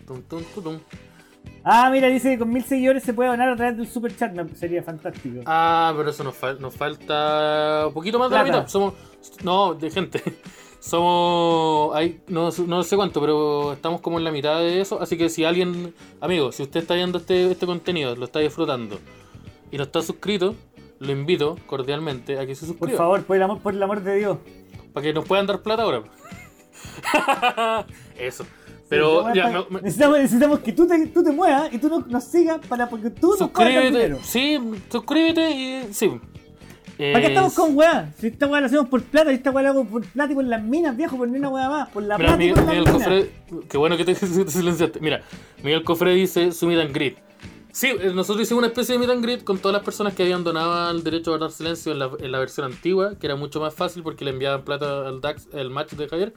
Tum, 0.06 0.22
tum, 0.22 0.42
tum. 0.62 0.78
Ah, 1.62 1.88
mira, 1.90 2.08
dice 2.08 2.30
que 2.32 2.38
con 2.38 2.50
mil 2.52 2.64
seguidores 2.64 3.02
se 3.02 3.12
puede 3.14 3.30
donar 3.30 3.48
a 3.50 3.56
través 3.56 3.76
del 3.76 3.86
super 3.86 4.14
chat. 4.14 4.32
Sería 4.54 4.82
fantástico. 4.82 5.40
Ah, 5.46 5.92
pero 5.96 6.10
eso 6.10 6.24
nos, 6.24 6.34
fal- 6.40 6.58
nos 6.58 6.74
falta 6.74 7.86
un 7.88 7.94
poquito 7.94 8.18
más 8.18 8.30
de 8.30 8.36
la 8.36 8.44
mitad. 8.44 8.66
Somos. 8.66 8.94
No, 9.42 9.74
de 9.74 9.90
gente. 9.90 10.22
Somos. 10.88 11.94
Hay, 11.96 12.20
no, 12.28 12.50
no 12.66 12.82
sé 12.82 12.96
cuánto, 12.96 13.18
pero 13.20 13.72
estamos 13.72 14.02
como 14.02 14.18
en 14.18 14.24
la 14.24 14.30
mitad 14.30 14.58
de 14.58 14.82
eso. 14.82 15.00
Así 15.00 15.16
que 15.16 15.30
si 15.30 15.42
alguien. 15.44 15.94
Amigo, 16.20 16.52
si 16.52 16.62
usted 16.62 16.80
está 16.80 16.94
viendo 16.94 17.16
este, 17.18 17.50
este 17.50 17.64
contenido, 17.64 18.14
lo 18.16 18.26
está 18.26 18.40
disfrutando 18.40 18.98
y 19.72 19.78
no 19.78 19.84
está 19.84 20.02
suscrito, 20.02 20.54
lo 20.98 21.10
invito 21.12 21.56
cordialmente 21.66 22.38
a 22.38 22.46
que 22.46 22.54
se 22.54 22.66
Por 22.66 22.76
suscriba. 22.76 22.98
favor, 22.98 23.24
por 23.24 23.36
el 23.36 23.42
amor, 23.42 23.60
por 23.60 23.72
el 23.74 23.82
amor 23.82 24.02
de 24.02 24.16
Dios. 24.16 24.38
Para 24.92 25.04
que 25.04 25.12
nos 25.14 25.24
puedan 25.24 25.46
dar 25.46 25.62
plata 25.62 25.84
ahora. 25.84 26.02
eso. 28.18 28.44
Pero 28.90 29.24
Sí, 29.32 29.38
ya, 29.38 29.48
me- 29.48 29.64
me- 29.70 29.80
necesitamos, 29.82 30.18
necesitamos 30.18 30.58
que 30.60 30.72
tú 30.72 30.86
te, 30.86 31.06
tú 31.06 31.24
te 31.24 31.32
muevas 31.32 31.72
y 31.72 31.78
tú 31.78 31.88
nos, 31.88 32.06
nos 32.08 32.24
sigas 32.24 32.60
para 32.68 32.88
porque 32.90 33.08
tú 33.08 33.32
suscríbete. 33.38 34.16
Sí, 34.22 34.58
suscríbete 34.90 35.50
y. 35.50 35.92
Sí. 35.94 36.10
¿Para 36.96 37.20
qué 37.20 37.26
estamos 37.26 37.52
Es- 37.52 37.58
con 37.58 37.76
weá? 37.76 38.12
Si 38.18 38.26
esta 38.28 38.46
weá 38.46 38.60
la 38.60 38.66
hacemos 38.68 38.88
por 38.88 39.02
plata, 39.02 39.32
y 39.32 39.34
esta 39.36 39.50
weá 39.50 39.62
la 39.64 39.70
hago 39.70 39.84
por 39.84 40.04
plata 40.04 40.32
y 40.32 40.34
por 40.36 40.44
las 40.44 40.62
minas, 40.62 40.96
viejo, 40.96 41.16
por 41.16 41.28
ni 41.28 41.38
una 41.38 41.48
weá 41.48 41.68
más. 41.68 41.88
Por 41.90 42.02
la 42.04 42.16
Mira, 42.18 42.28
plata 42.30 42.42
y 42.44 42.46
Miguel, 42.48 42.54
por 42.54 42.64
las 42.64 42.76
Miguel 42.76 42.94
minas. 42.94 43.08
Cofre, 43.08 43.66
qué 43.68 43.78
bueno 43.78 43.96
que 43.96 44.04
te, 44.04 44.14
te 44.44 44.50
silenciaste. 44.50 45.00
Mira, 45.00 45.22
Miguel 45.62 45.82
Cofre 45.84 46.12
dice 46.14 46.52
su 46.52 46.66
meet 46.66 46.80
and 46.80 46.92
greet. 46.94 47.16
Sí, 47.72 47.88
eh, 47.88 48.12
nosotros 48.14 48.42
hicimos 48.44 48.58
una 48.60 48.68
especie 48.68 48.92
de 48.92 49.00
meet 49.00 49.10
and 49.10 49.22
greet 49.24 49.42
con 49.42 49.58
todas 49.58 49.72
las 49.72 49.82
personas 49.82 50.14
que 50.14 50.22
habían 50.22 50.44
donado 50.44 50.90
el 50.96 51.02
derecho 51.02 51.30
a 51.30 51.38
guardar 51.38 51.50
silencio 51.50 51.90
en 51.90 51.98
la, 51.98 52.10
en 52.20 52.30
la 52.30 52.38
versión 52.38 52.66
antigua, 52.66 53.18
que 53.18 53.26
era 53.26 53.34
mucho 53.34 53.60
más 53.60 53.74
fácil 53.74 54.04
porque 54.04 54.24
le 54.24 54.30
enviaban 54.30 54.62
plata 54.64 55.08
al 55.08 55.20
DAX, 55.20 55.48
el 55.52 55.70
match 55.70 55.92
de 55.94 56.08
Javier. 56.08 56.34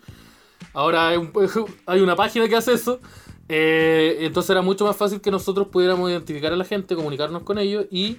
Ahora 0.74 1.10
hay, 1.10 1.18
un- 1.18 1.32
hay 1.86 2.02
una 2.02 2.16
página 2.16 2.48
que 2.48 2.56
hace 2.56 2.74
eso. 2.74 3.00
eh, 3.48 4.18
entonces 4.22 4.50
era 4.50 4.64
mucho 4.64 4.86
más 4.86 4.98
fácil 4.98 5.22
que 5.22 5.30
nosotros 5.30 5.68
pudiéramos 5.68 6.10
identificar 6.10 6.52
a 6.52 6.56
la 6.56 6.66
gente, 6.66 6.96
comunicarnos 6.96 7.44
con 7.44 7.60
ellos 7.60 7.86
y 7.92 8.18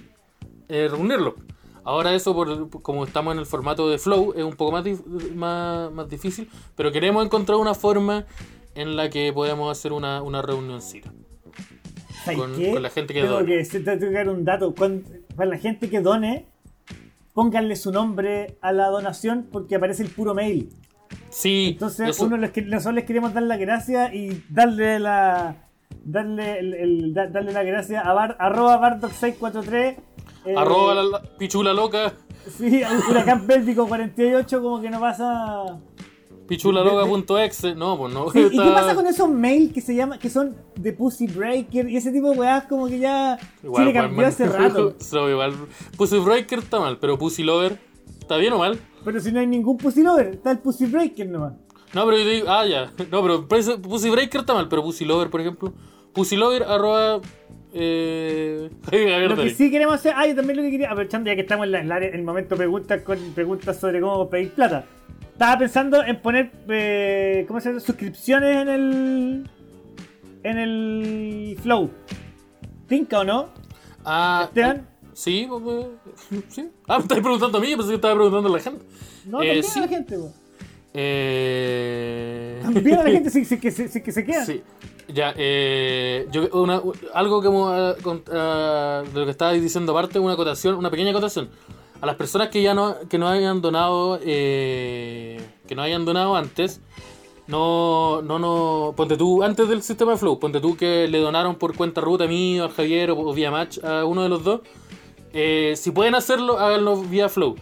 eh, 0.69 0.87
reunirlos. 0.89 1.33
Ahora 1.89 2.13
eso, 2.13 2.35
por, 2.35 2.69
como 2.83 3.03
estamos 3.03 3.33
en 3.33 3.39
el 3.39 3.47
formato 3.47 3.89
de 3.89 3.97
Flow, 3.97 4.33
es 4.35 4.43
un 4.43 4.53
poco 4.55 4.71
más, 4.73 4.85
más, 5.33 5.91
más 5.91 6.07
difícil, 6.07 6.47
pero 6.75 6.91
queremos 6.91 7.25
encontrar 7.25 7.57
una 7.57 7.73
forma 7.73 8.25
en 8.75 8.95
la 8.95 9.09
que 9.09 9.33
podamos 9.33 9.71
hacer 9.75 9.91
una, 9.93 10.21
una 10.21 10.43
reunioncita. 10.43 11.11
¿Sabes 12.23 12.39
con- 12.39 12.55
qué? 12.55 12.71
con 12.73 12.83
la 12.83 12.89
gente 12.91 13.13
que 13.15 13.21
tengo 13.21 13.33
done. 13.35 13.45
que, 13.47 13.65
se- 13.65 13.79
dar 13.81 14.29
un 14.29 14.45
dato. 14.45 14.75
Cuando- 14.75 15.09
para 15.35 15.49
la 15.49 15.57
gente 15.57 15.89
que 15.89 15.99
done, 16.01 16.45
pónganle 17.33 17.75
su 17.75 17.91
nombre 17.91 18.57
a 18.61 18.71
la 18.71 18.87
donación 18.89 19.47
porque 19.51 19.75
aparece 19.75 20.03
el 20.03 20.09
puro 20.09 20.35
mail. 20.35 20.69
Sí, 21.31 21.69
Entonces, 21.73 22.09
eso- 22.09 22.25
uno 22.25 22.37
les, 22.37 22.51
que- 22.51 22.61
nosotros 22.61 22.93
les 22.95 23.05
queremos 23.05 23.33
dar 23.33 23.41
las 23.43 23.57
gracias 23.59 24.13
y 24.13 24.43
darle 24.49 24.99
la. 24.99 25.55
Darle, 26.03 26.59
el, 26.59 26.73
el- 26.75 27.13
da- 27.15 27.27
darle 27.27 27.51
la 27.51 27.63
gracia 27.63 28.01
a 28.01 28.13
bar, 28.13 28.35
arroba 28.39 28.79
bardock643. 28.79 29.95
Eh, 30.45 30.53
arroba 30.57 30.95
la, 30.95 31.03
la 31.03 31.21
pichula 31.37 31.73
loca, 31.73 32.13
Sí, 32.57 32.81
huracán 33.09 33.45
béltico 33.45 33.87
48, 33.87 34.61
como 34.61 34.81
que 34.81 34.89
no 34.89 34.99
pasa. 34.99 35.77
pichulaloca.exe. 36.47 37.75
No, 37.75 37.97
pues 37.97 38.13
no. 38.13 38.31
Sí, 38.31 38.39
¿Y 38.39 38.57
qué 38.57 38.71
pasa 38.71 38.95
con 38.95 39.05
esos 39.07 39.29
mails 39.29 39.71
que 39.73 39.81
se 39.81 39.93
llama, 39.95 40.17
que 40.17 40.29
son 40.29 40.55
de 40.75 40.93
Pussy 40.93 41.27
Breaker 41.27 41.89
y 41.89 41.97
ese 41.97 42.11
tipo 42.11 42.31
de 42.31 42.39
weas 42.39 42.63
como 42.65 42.87
que 42.87 42.99
ya 42.99 43.37
Igual, 43.63 43.81
Chile 43.83 43.89
igual, 43.91 44.07
cambió 44.07 44.27
hace 44.27 44.45
rato? 44.47 44.95
So, 44.99 45.29
igual. 45.29 45.53
Pussy 45.97 46.17
Breaker 46.17 46.59
está 46.59 46.79
mal, 46.79 46.97
pero 46.97 47.17
Pussy 47.17 47.43
Lover 47.43 47.79
está 48.19 48.37
bien 48.37 48.53
o 48.53 48.57
mal. 48.59 48.79
Pero 49.03 49.19
si 49.19 49.31
no 49.31 49.39
hay 49.39 49.47
ningún 49.47 49.77
Pussy 49.77 50.01
Lover, 50.01 50.27
está 50.27 50.51
el 50.51 50.59
Pussy 50.59 50.85
Breaker 50.85 51.27
nomás. 51.27 51.53
No, 51.93 52.05
pero 52.05 52.17
yo 52.17 52.25
digo, 52.27 52.47
ah, 52.49 52.65
ya. 52.65 52.91
No, 53.11 53.21
pero 53.21 53.47
Pussy 53.47 54.09
Breaker 54.09 54.41
está 54.41 54.53
mal, 54.53 54.69
pero 54.69 54.81
Pussy 54.83 55.05
Lover, 55.05 55.29
por 55.29 55.41
ejemplo. 55.41 55.73
Pussy 56.13 56.35
Lover, 56.35 56.63
arroba. 56.63 57.19
Eh, 57.73 58.69
Lo 59.27 59.35
que 59.35 59.49
sí 59.51 59.69
queremos 59.69 59.95
hacer, 59.95 60.13
ah, 60.15 60.25
yo 60.27 60.35
también 60.35 60.57
lo 60.57 60.63
que 60.63 60.71
quería, 60.71 60.87
aprovechando 60.89 61.29
ya 61.29 61.35
que 61.35 61.41
estamos 61.41 61.65
en, 61.65 61.71
la- 61.71 61.79
en 61.81 61.89
la 61.89 61.97
en 61.97 62.15
el 62.15 62.23
momento 62.23 62.55
preguntas 62.55 63.01
con 63.03 63.17
preguntas 63.33 63.79
sobre 63.79 64.01
cómo 64.01 64.27
pedir 64.29 64.51
plata. 64.51 64.85
Estaba 65.33 65.57
pensando 65.59 66.03
en 66.03 66.19
poner, 66.21 66.51
eh, 66.67 67.45
¿cómo 67.47 67.59
se 67.61 67.69
llama? 67.69 67.79
Suscripciones 67.79 68.57
en 68.57 68.69
el, 68.69 69.49
en 70.43 70.57
el 70.57 71.57
Flow. 71.61 71.89
¿Tinca 72.87 73.19
o 73.19 73.23
no? 73.23 73.49
Ah, 74.03 74.43
Esteban. 74.47 74.87
Sí, 75.13 75.47
pues, 75.49 75.85
eh, 76.31 76.41
sí. 76.49 76.69
Ah, 76.87 76.97
me 76.97 77.03
estabas 77.03 77.21
preguntando 77.23 77.57
a 77.57 77.61
mí, 77.61 77.69
yo 77.69 77.77
pensé 77.77 77.89
que 77.91 77.95
estaba 77.95 78.15
preguntando 78.15 78.49
a 78.49 78.51
la 78.57 78.59
gente. 78.63 78.85
No, 79.25 79.41
Eh, 79.43 79.61
sí. 79.63 79.79
a 79.79 79.83
la 79.83 79.87
gente, 79.87 80.17
po. 80.17 80.33
Eh... 80.93 82.59
También 82.61 82.99
a 82.99 83.03
la 83.03 83.09
gente 83.15 83.29
si, 83.29 83.45
si, 83.45 83.59
que, 83.59 83.71
se- 83.71 83.87
si 83.87 84.01
que 84.01 84.11
se 84.11 84.23
queda. 84.25 84.45
Sí. 84.45 84.61
Ya, 85.13 85.33
eh, 85.37 86.27
yo, 86.31 86.47
una, 86.53 86.81
algo 87.13 87.41
ah, 87.69 87.95
con- 88.03 88.23
ah, 88.31 89.03
de 89.11 89.19
lo 89.19 89.25
que 89.25 89.31
estabas 89.31 89.59
diciendo 89.61 89.91
aparte, 89.91 90.19
una 90.19 90.33
acotación, 90.33 90.75
una 90.75 90.89
pequeña 90.91 91.11
acotación. 91.11 91.49
A 92.01 92.05
las 92.05 92.15
personas 92.15 92.49
que 92.49 92.61
ya 92.61 92.73
no, 92.73 92.95
que 93.09 93.17
no 93.17 93.27
hayan 93.27 93.61
donado, 93.61 94.19
eh, 94.23 95.39
que 95.67 95.75
no 95.75 95.81
hayan 95.81 96.05
donado 96.05 96.35
antes, 96.35 96.79
no, 97.47 98.21
no, 98.21 98.39
no, 98.39 98.93
ponte 98.95 99.17
tú, 99.17 99.43
antes 99.43 99.67
del 99.67 99.81
sistema 99.81 100.11
de 100.13 100.17
Flow, 100.17 100.39
ponte 100.39 100.61
tú 100.61 100.77
que 100.77 101.07
le 101.07 101.17
donaron 101.19 101.55
por 101.55 101.75
cuenta 101.75 101.99
ruta 102.01 102.23
a 102.25 102.27
mí, 102.27 102.59
o 102.59 102.65
a 102.65 102.69
Javier, 102.69 103.11
o, 103.11 103.19
o 103.19 103.33
vía 103.33 103.51
Match, 103.51 103.79
a 103.83 104.05
uno 104.05 104.21
de 104.23 104.29
los 104.29 104.43
dos. 104.43 104.61
eh, 105.33 105.73
si 105.75 105.91
pueden 105.91 106.15
hacerlo, 106.15 106.57
háganlo 106.59 107.01
vía 107.01 107.27
Flow. 107.27 107.55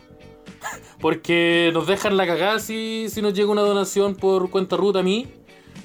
Porque 1.00 1.72
nos 1.74 1.88
dejan 1.88 2.18
la 2.18 2.26
cagada 2.26 2.60
si, 2.60 3.08
si 3.10 3.22
nos 3.22 3.34
llega 3.34 3.52
una 3.52 3.62
donación 3.62 4.16
por 4.16 4.50
cuenta 4.50 4.78
ruta 4.78 5.00
a 5.00 5.04
mí, 5.04 5.28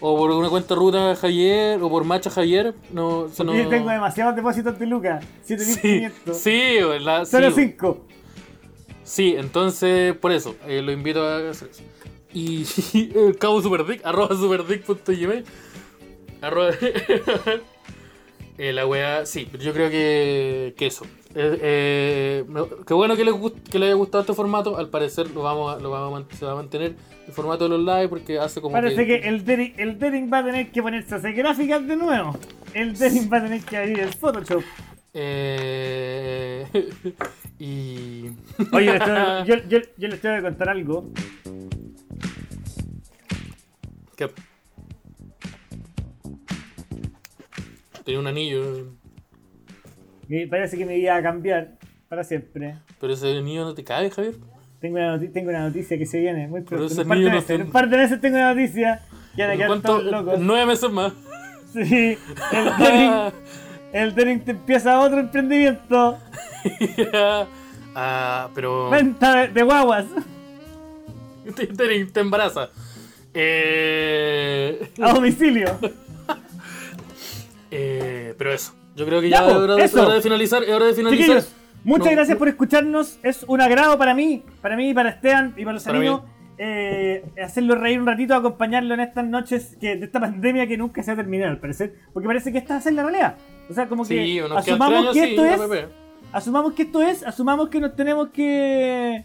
o 0.01 0.17
por 0.17 0.31
una 0.31 0.49
cuenta 0.49 0.75
ruta 0.75 1.13
a 1.13 1.17
Javier, 1.17 1.83
o 1.83 1.89
por 1.89 2.05
Match 2.05 2.27
a 2.27 2.31
Javier. 2.31 2.75
No, 2.93 3.29
se 3.29 3.45
Porque 3.45 3.65
yo 3.65 3.69
tengo 3.69 3.91
demasiados 3.91 4.35
depósitos 4.35 4.79
de 4.79 4.87
Lucas. 4.87 5.25
Sí, 5.45 5.57
7500. 5.59 6.37
sí, 6.37 6.79
la, 7.01 7.25
sí, 7.25 7.31
Solo 7.31 7.51
5. 7.51 8.07
sí, 9.05 9.35
entonces 9.37 10.17
por 10.17 10.33
eso, 10.33 10.57
eh, 10.67 10.83
lo 10.83 10.93
invito 10.93 11.27
a 11.27 11.51
hacer 11.51 11.69
eso. 11.71 11.83
Y 12.33 12.67
el 13.15 13.37
cabo 13.39 13.61
superdick, 13.63 14.05
arroba 14.05 14.35
superdick.gmail, 14.35 15.45
arroba... 16.41 16.71
eh, 18.59 18.73
la 18.73 18.87
weá, 18.87 19.25
sí, 19.27 19.49
pero 19.51 19.63
yo 19.63 19.73
creo 19.73 19.91
que, 19.91 20.75
que 20.77 20.87
eso. 20.87 21.05
Eh, 21.35 21.59
eh, 21.63 22.45
qué 22.87 22.93
bueno 22.93 23.17
que 23.17 23.25
les, 23.25 23.35
que 23.71 23.79
les 23.79 23.87
haya 23.87 23.95
gustado 23.95 24.21
este 24.21 24.35
formato, 24.35 24.77
al 24.77 24.91
parecer 24.91 25.31
lo 25.31 25.43
vamos 25.43 25.75
a, 25.75 25.81
lo 25.81 25.91
vamos 25.91 26.27
a 26.31 26.37
se 26.37 26.45
va 26.45 26.53
a 26.53 26.57
mantener 26.57 26.95
el 27.27 27.33
formato 27.33 27.65
de 27.65 27.71
los 27.71 27.81
live 27.81 28.09
porque 28.09 28.39
hace 28.39 28.61
como 28.61 28.75
Parece 28.75 29.07
que 29.07 29.17
el 29.17 29.45
Dering 29.45 30.31
va 30.31 30.39
a 30.39 30.45
tener 30.45 30.71
que 30.71 30.83
ponerse 30.83 31.15
a 31.15 31.19
hacer 31.19 31.33
gráficas 31.33 31.87
de 31.87 31.97
nuevo. 31.97 32.37
El 32.75 32.97
Dering 32.97 33.31
va 33.33 33.39
a 33.39 33.43
tener 33.45 33.63
que 33.63 33.77
abrir 33.77 34.01
el 34.01 34.13
Photoshop. 34.13 34.63
Eh, 35.15 36.67
y... 37.59 38.29
Oye, 38.73 38.99
yo, 39.47 39.57
yo 39.69 40.09
les 40.09 40.21
tengo 40.21 40.37
que 40.37 40.43
contar 40.43 40.69
algo. 40.69 41.11
¿Qué? 44.17 44.29
Tenía 48.05 48.21
un 48.21 48.27
anillo, 48.27 48.63
Me 50.29 50.47
parece 50.47 50.77
que 50.77 50.85
me 50.87 50.99
iba 50.99 51.15
a 51.17 51.23
cambiar 51.23 51.73
para 52.09 52.25
siempre. 52.25 52.77
pero 53.01 53.13
ese 53.13 53.37
anillo 53.39 53.65
no 53.65 53.75
te 53.75 53.85
cae, 53.85 54.11
Javier. 54.11 54.35
Tengo 54.81 54.97
una, 54.97 55.17
noti- 55.17 55.33
tengo 55.33 55.51
una 55.51 55.61
noticia 55.69 55.97
que 55.97 56.07
se 56.07 56.19
viene 56.19 56.49
muy 56.49 56.63
Pero 56.63 56.87
ese 56.87 57.03
En 57.03 57.03
un 57.03 57.09
par 57.09 57.17
de 57.19 57.23
niño 57.25 57.29
no 57.31 57.35
meses, 57.37 57.47
se- 57.47 57.55
en 57.55 57.63
un 57.63 57.71
par 57.71 57.89
de 57.89 57.97
meses 57.97 58.21
tengo 58.21 58.37
una 58.37 58.55
noticia. 58.55 59.01
Que 59.37 59.43
van 59.43 59.51
a 59.51 59.55
quedar 59.55 59.67
¿Cuánto? 59.69 59.89
todos 59.99 60.05
locos. 60.11 60.41
Nueve 60.41 60.67
meses 60.67 60.91
más. 60.91 61.13
Sí, 61.73 62.19
el 62.53 64.15
Dering, 64.15 64.39
el 64.39 64.45
te 64.45 64.51
empieza 64.51 65.01
otro 65.01 65.21
emprendimiento. 65.21 66.19
ah, 67.95 68.51
pero. 68.55 68.91
Venta 68.91 69.35
de, 69.43 69.49
de 69.49 69.63
guaguas. 69.63 70.05
Te- 71.57 71.67
te 72.07 72.21
embaraza. 72.21 72.69
Eh, 73.33 74.91
A 75.01 75.15
domicilio. 75.15 75.79
Eh, 77.73 78.35
pero 78.39 78.53
eso. 78.53 78.75
Yo 78.95 79.07
creo 79.07 79.21
que 79.21 79.29
Ya, 79.31 79.39
ya, 79.39 79.45
po, 79.45 79.51
es 79.51 79.57
hora, 79.57 79.75
de, 79.77 79.85
eso. 79.85 80.03
hora 80.05 80.15
de 80.15 80.21
finalizar. 80.21 80.63
Es 80.63 80.69
hora 80.71 80.87
de 80.87 80.95
finalizar. 80.95 81.25
Chiquillos, 81.27 81.55
muchas 81.83 82.07
No, 82.07 82.13
gracias 82.13 82.39
por 82.39 82.49
escucharnos. 82.49 83.19
Es 83.23 83.43
un 83.49 83.61
agrado 83.61 83.97
para 83.99 84.15
mí, 84.15 84.45
para 84.61 84.77
mí, 84.77 84.93
para 84.95 85.09
Esteban 85.11 85.55
y 85.57 85.63
para 85.65 85.73
los 85.75 85.85
Para 85.85 85.97
amigos. 85.99 86.23
eh, 86.59 87.25
hacerlo 87.43 87.75
reír 87.75 87.99
un 87.99 88.07
ratito, 88.07 88.35
acompañarlo 88.35 88.93
en 88.95 89.01
estas 89.01 89.25
noches 89.25 89.77
que, 89.81 89.97
de 89.97 90.05
esta 90.05 90.21
pandemia 90.21 90.67
que 90.67 90.77
nunca 90.77 91.03
se 91.03 91.11
ha 91.11 91.17
terminado, 91.17 91.51
al 91.51 91.59
parecer. 91.59 91.95
Porque 92.13 92.27
parece 92.27 92.53
que 92.53 92.59
esta 92.59 92.75
va 92.75 92.79
a 92.79 92.83
ser 92.83 92.93
la 92.93 93.03
realidad. 93.03 93.37
O 93.71 93.75
sea, 93.75 93.89
como 93.89 94.05
que 94.05 94.23
Sí, 94.23 94.39
asumamos 94.39 95.15
que 95.15 95.25
sí, 95.25 95.31
esto 95.31 95.45
es. 95.47 95.87
Asumamos 96.33 96.73
que 96.75 96.83
esto 96.83 97.03
es, 97.03 97.23
asumamos 97.25 97.69
que 97.71 97.81
nos 97.81 97.97
tenemos 97.97 98.29
que. 98.31 99.25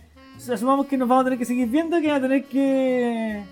Asumamos 0.51 0.85
que 0.87 0.97
nos 0.97 1.07
vamos 1.07 1.21
a 1.21 1.25
tener 1.25 1.39
que 1.39 1.45
seguir 1.45 1.67
viendo, 1.67 1.99
que 1.99 2.07
van 2.07 2.17
a 2.17 2.21
tener 2.21 2.43
que. 2.45 3.43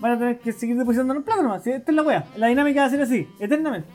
Van 0.00 0.12
a 0.12 0.18
tener 0.18 0.38
que 0.38 0.52
seguir 0.52 0.76
depositándonos 0.76 1.22
plata 1.22 1.42
nomás. 1.42 1.66
Esta 1.66 1.90
es 1.92 1.94
la 1.96 2.02
wea. 2.02 2.24
La 2.36 2.48
dinámica 2.48 2.80
va 2.80 2.86
a 2.86 2.90
ser 2.90 3.00
así, 3.02 3.28
eternamente. 3.38 3.88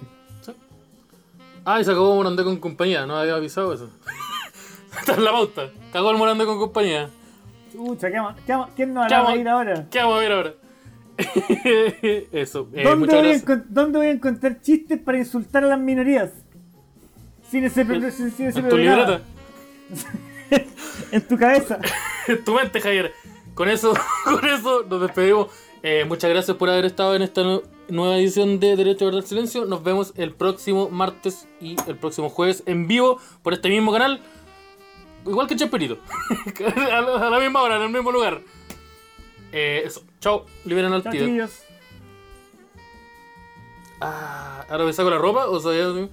Ah, 1.65 1.79
y 1.79 1.83
se 1.83 1.91
acabó 1.91 2.15
Morandé 2.15 2.43
con 2.43 2.57
compañía. 2.57 3.05
No 3.05 3.15
había 3.17 3.35
avisado 3.35 3.73
eso. 3.73 3.89
Está 4.99 5.13
en 5.15 5.23
la 5.23 5.31
pauta. 5.31 5.69
Cagó 5.93 6.11
el 6.11 6.17
Morandé 6.17 6.45
con 6.45 6.57
compañía. 6.59 7.09
Chucha, 7.71 8.09
¿qué 8.11 8.17
qué 8.45 8.57
¿quién 8.75 8.93
nos 8.93 9.07
¿Qué 9.07 9.13
hará 9.13 9.23
vamos- 9.23 9.33
reír 9.35 9.47
ahora? 9.49 9.87
¿Qué 9.89 9.99
vamos 9.99 10.15
a 10.17 10.19
ver 10.19 10.31
ahora? 10.31 10.53
eso. 12.31 12.67
Eh, 12.73 12.83
¿Dónde, 12.83 13.07
voy 13.07 13.15
a 13.17 13.21
gracias. 13.21 13.45
encon- 13.45 13.65
¿Dónde 13.69 13.97
voy 13.99 14.07
a 14.07 14.11
encontrar 14.11 14.61
chistes 14.61 14.99
para 14.99 15.17
insultar 15.17 15.63
a 15.63 15.67
las 15.67 15.79
minorías? 15.79 16.31
Sin 17.49 17.63
ese, 17.65 17.83
sin 17.83 18.47
ese 18.47 18.59
En 18.59 18.69
tu 18.69 18.77
libreta. 18.77 19.21
En 21.11 21.21
tu 21.27 21.37
cabeza. 21.37 21.79
en 22.27 22.43
tu 22.43 22.53
mente, 22.53 22.79
Javier. 22.81 23.13
Con 23.53 23.69
eso, 23.69 23.93
con 24.23 24.45
eso 24.47 24.83
nos 24.89 25.01
despedimos. 25.01 25.47
Eh, 25.83 26.05
muchas 26.07 26.29
gracias 26.29 26.55
por 26.57 26.69
haber 26.69 26.85
estado 26.85 27.15
en 27.15 27.21
esta 27.23 27.41
nueva 27.89 28.17
edición 28.17 28.59
de 28.59 28.75
Derecho 28.75 29.05
a 29.05 29.09
Guardar 29.09 29.27
Silencio. 29.27 29.65
Nos 29.65 29.83
vemos 29.83 30.13
el 30.15 30.33
próximo 30.33 30.89
martes 30.89 31.47
y 31.59 31.75
el 31.87 31.97
próximo 31.97 32.29
jueves 32.29 32.63
en 32.65 32.87
vivo 32.87 33.19
por 33.43 33.53
este 33.53 33.69
mismo 33.69 33.91
canal. 33.91 34.21
Igual 35.25 35.47
que 35.47 35.55
Chesperito. 35.55 35.97
a, 36.75 37.29
la, 37.29 37.39
misma 37.39 37.61
hora, 37.61 37.77
en 37.77 37.83
el 37.83 37.89
mismo 37.89 38.11
lugar. 38.11 38.41
Eh, 39.51 39.83
eso. 39.85 40.03
Chao. 40.19 40.45
Liberen 40.65 40.93
al 40.93 41.03
tío. 41.03 41.47
Ah, 44.01 44.65
¿Ahora 44.69 44.85
me 44.85 44.93
saco 44.93 45.09
la 45.09 45.17
ropa 45.17 45.47
o 45.47 45.59
sea, 45.59 45.73
ya- 45.73 46.07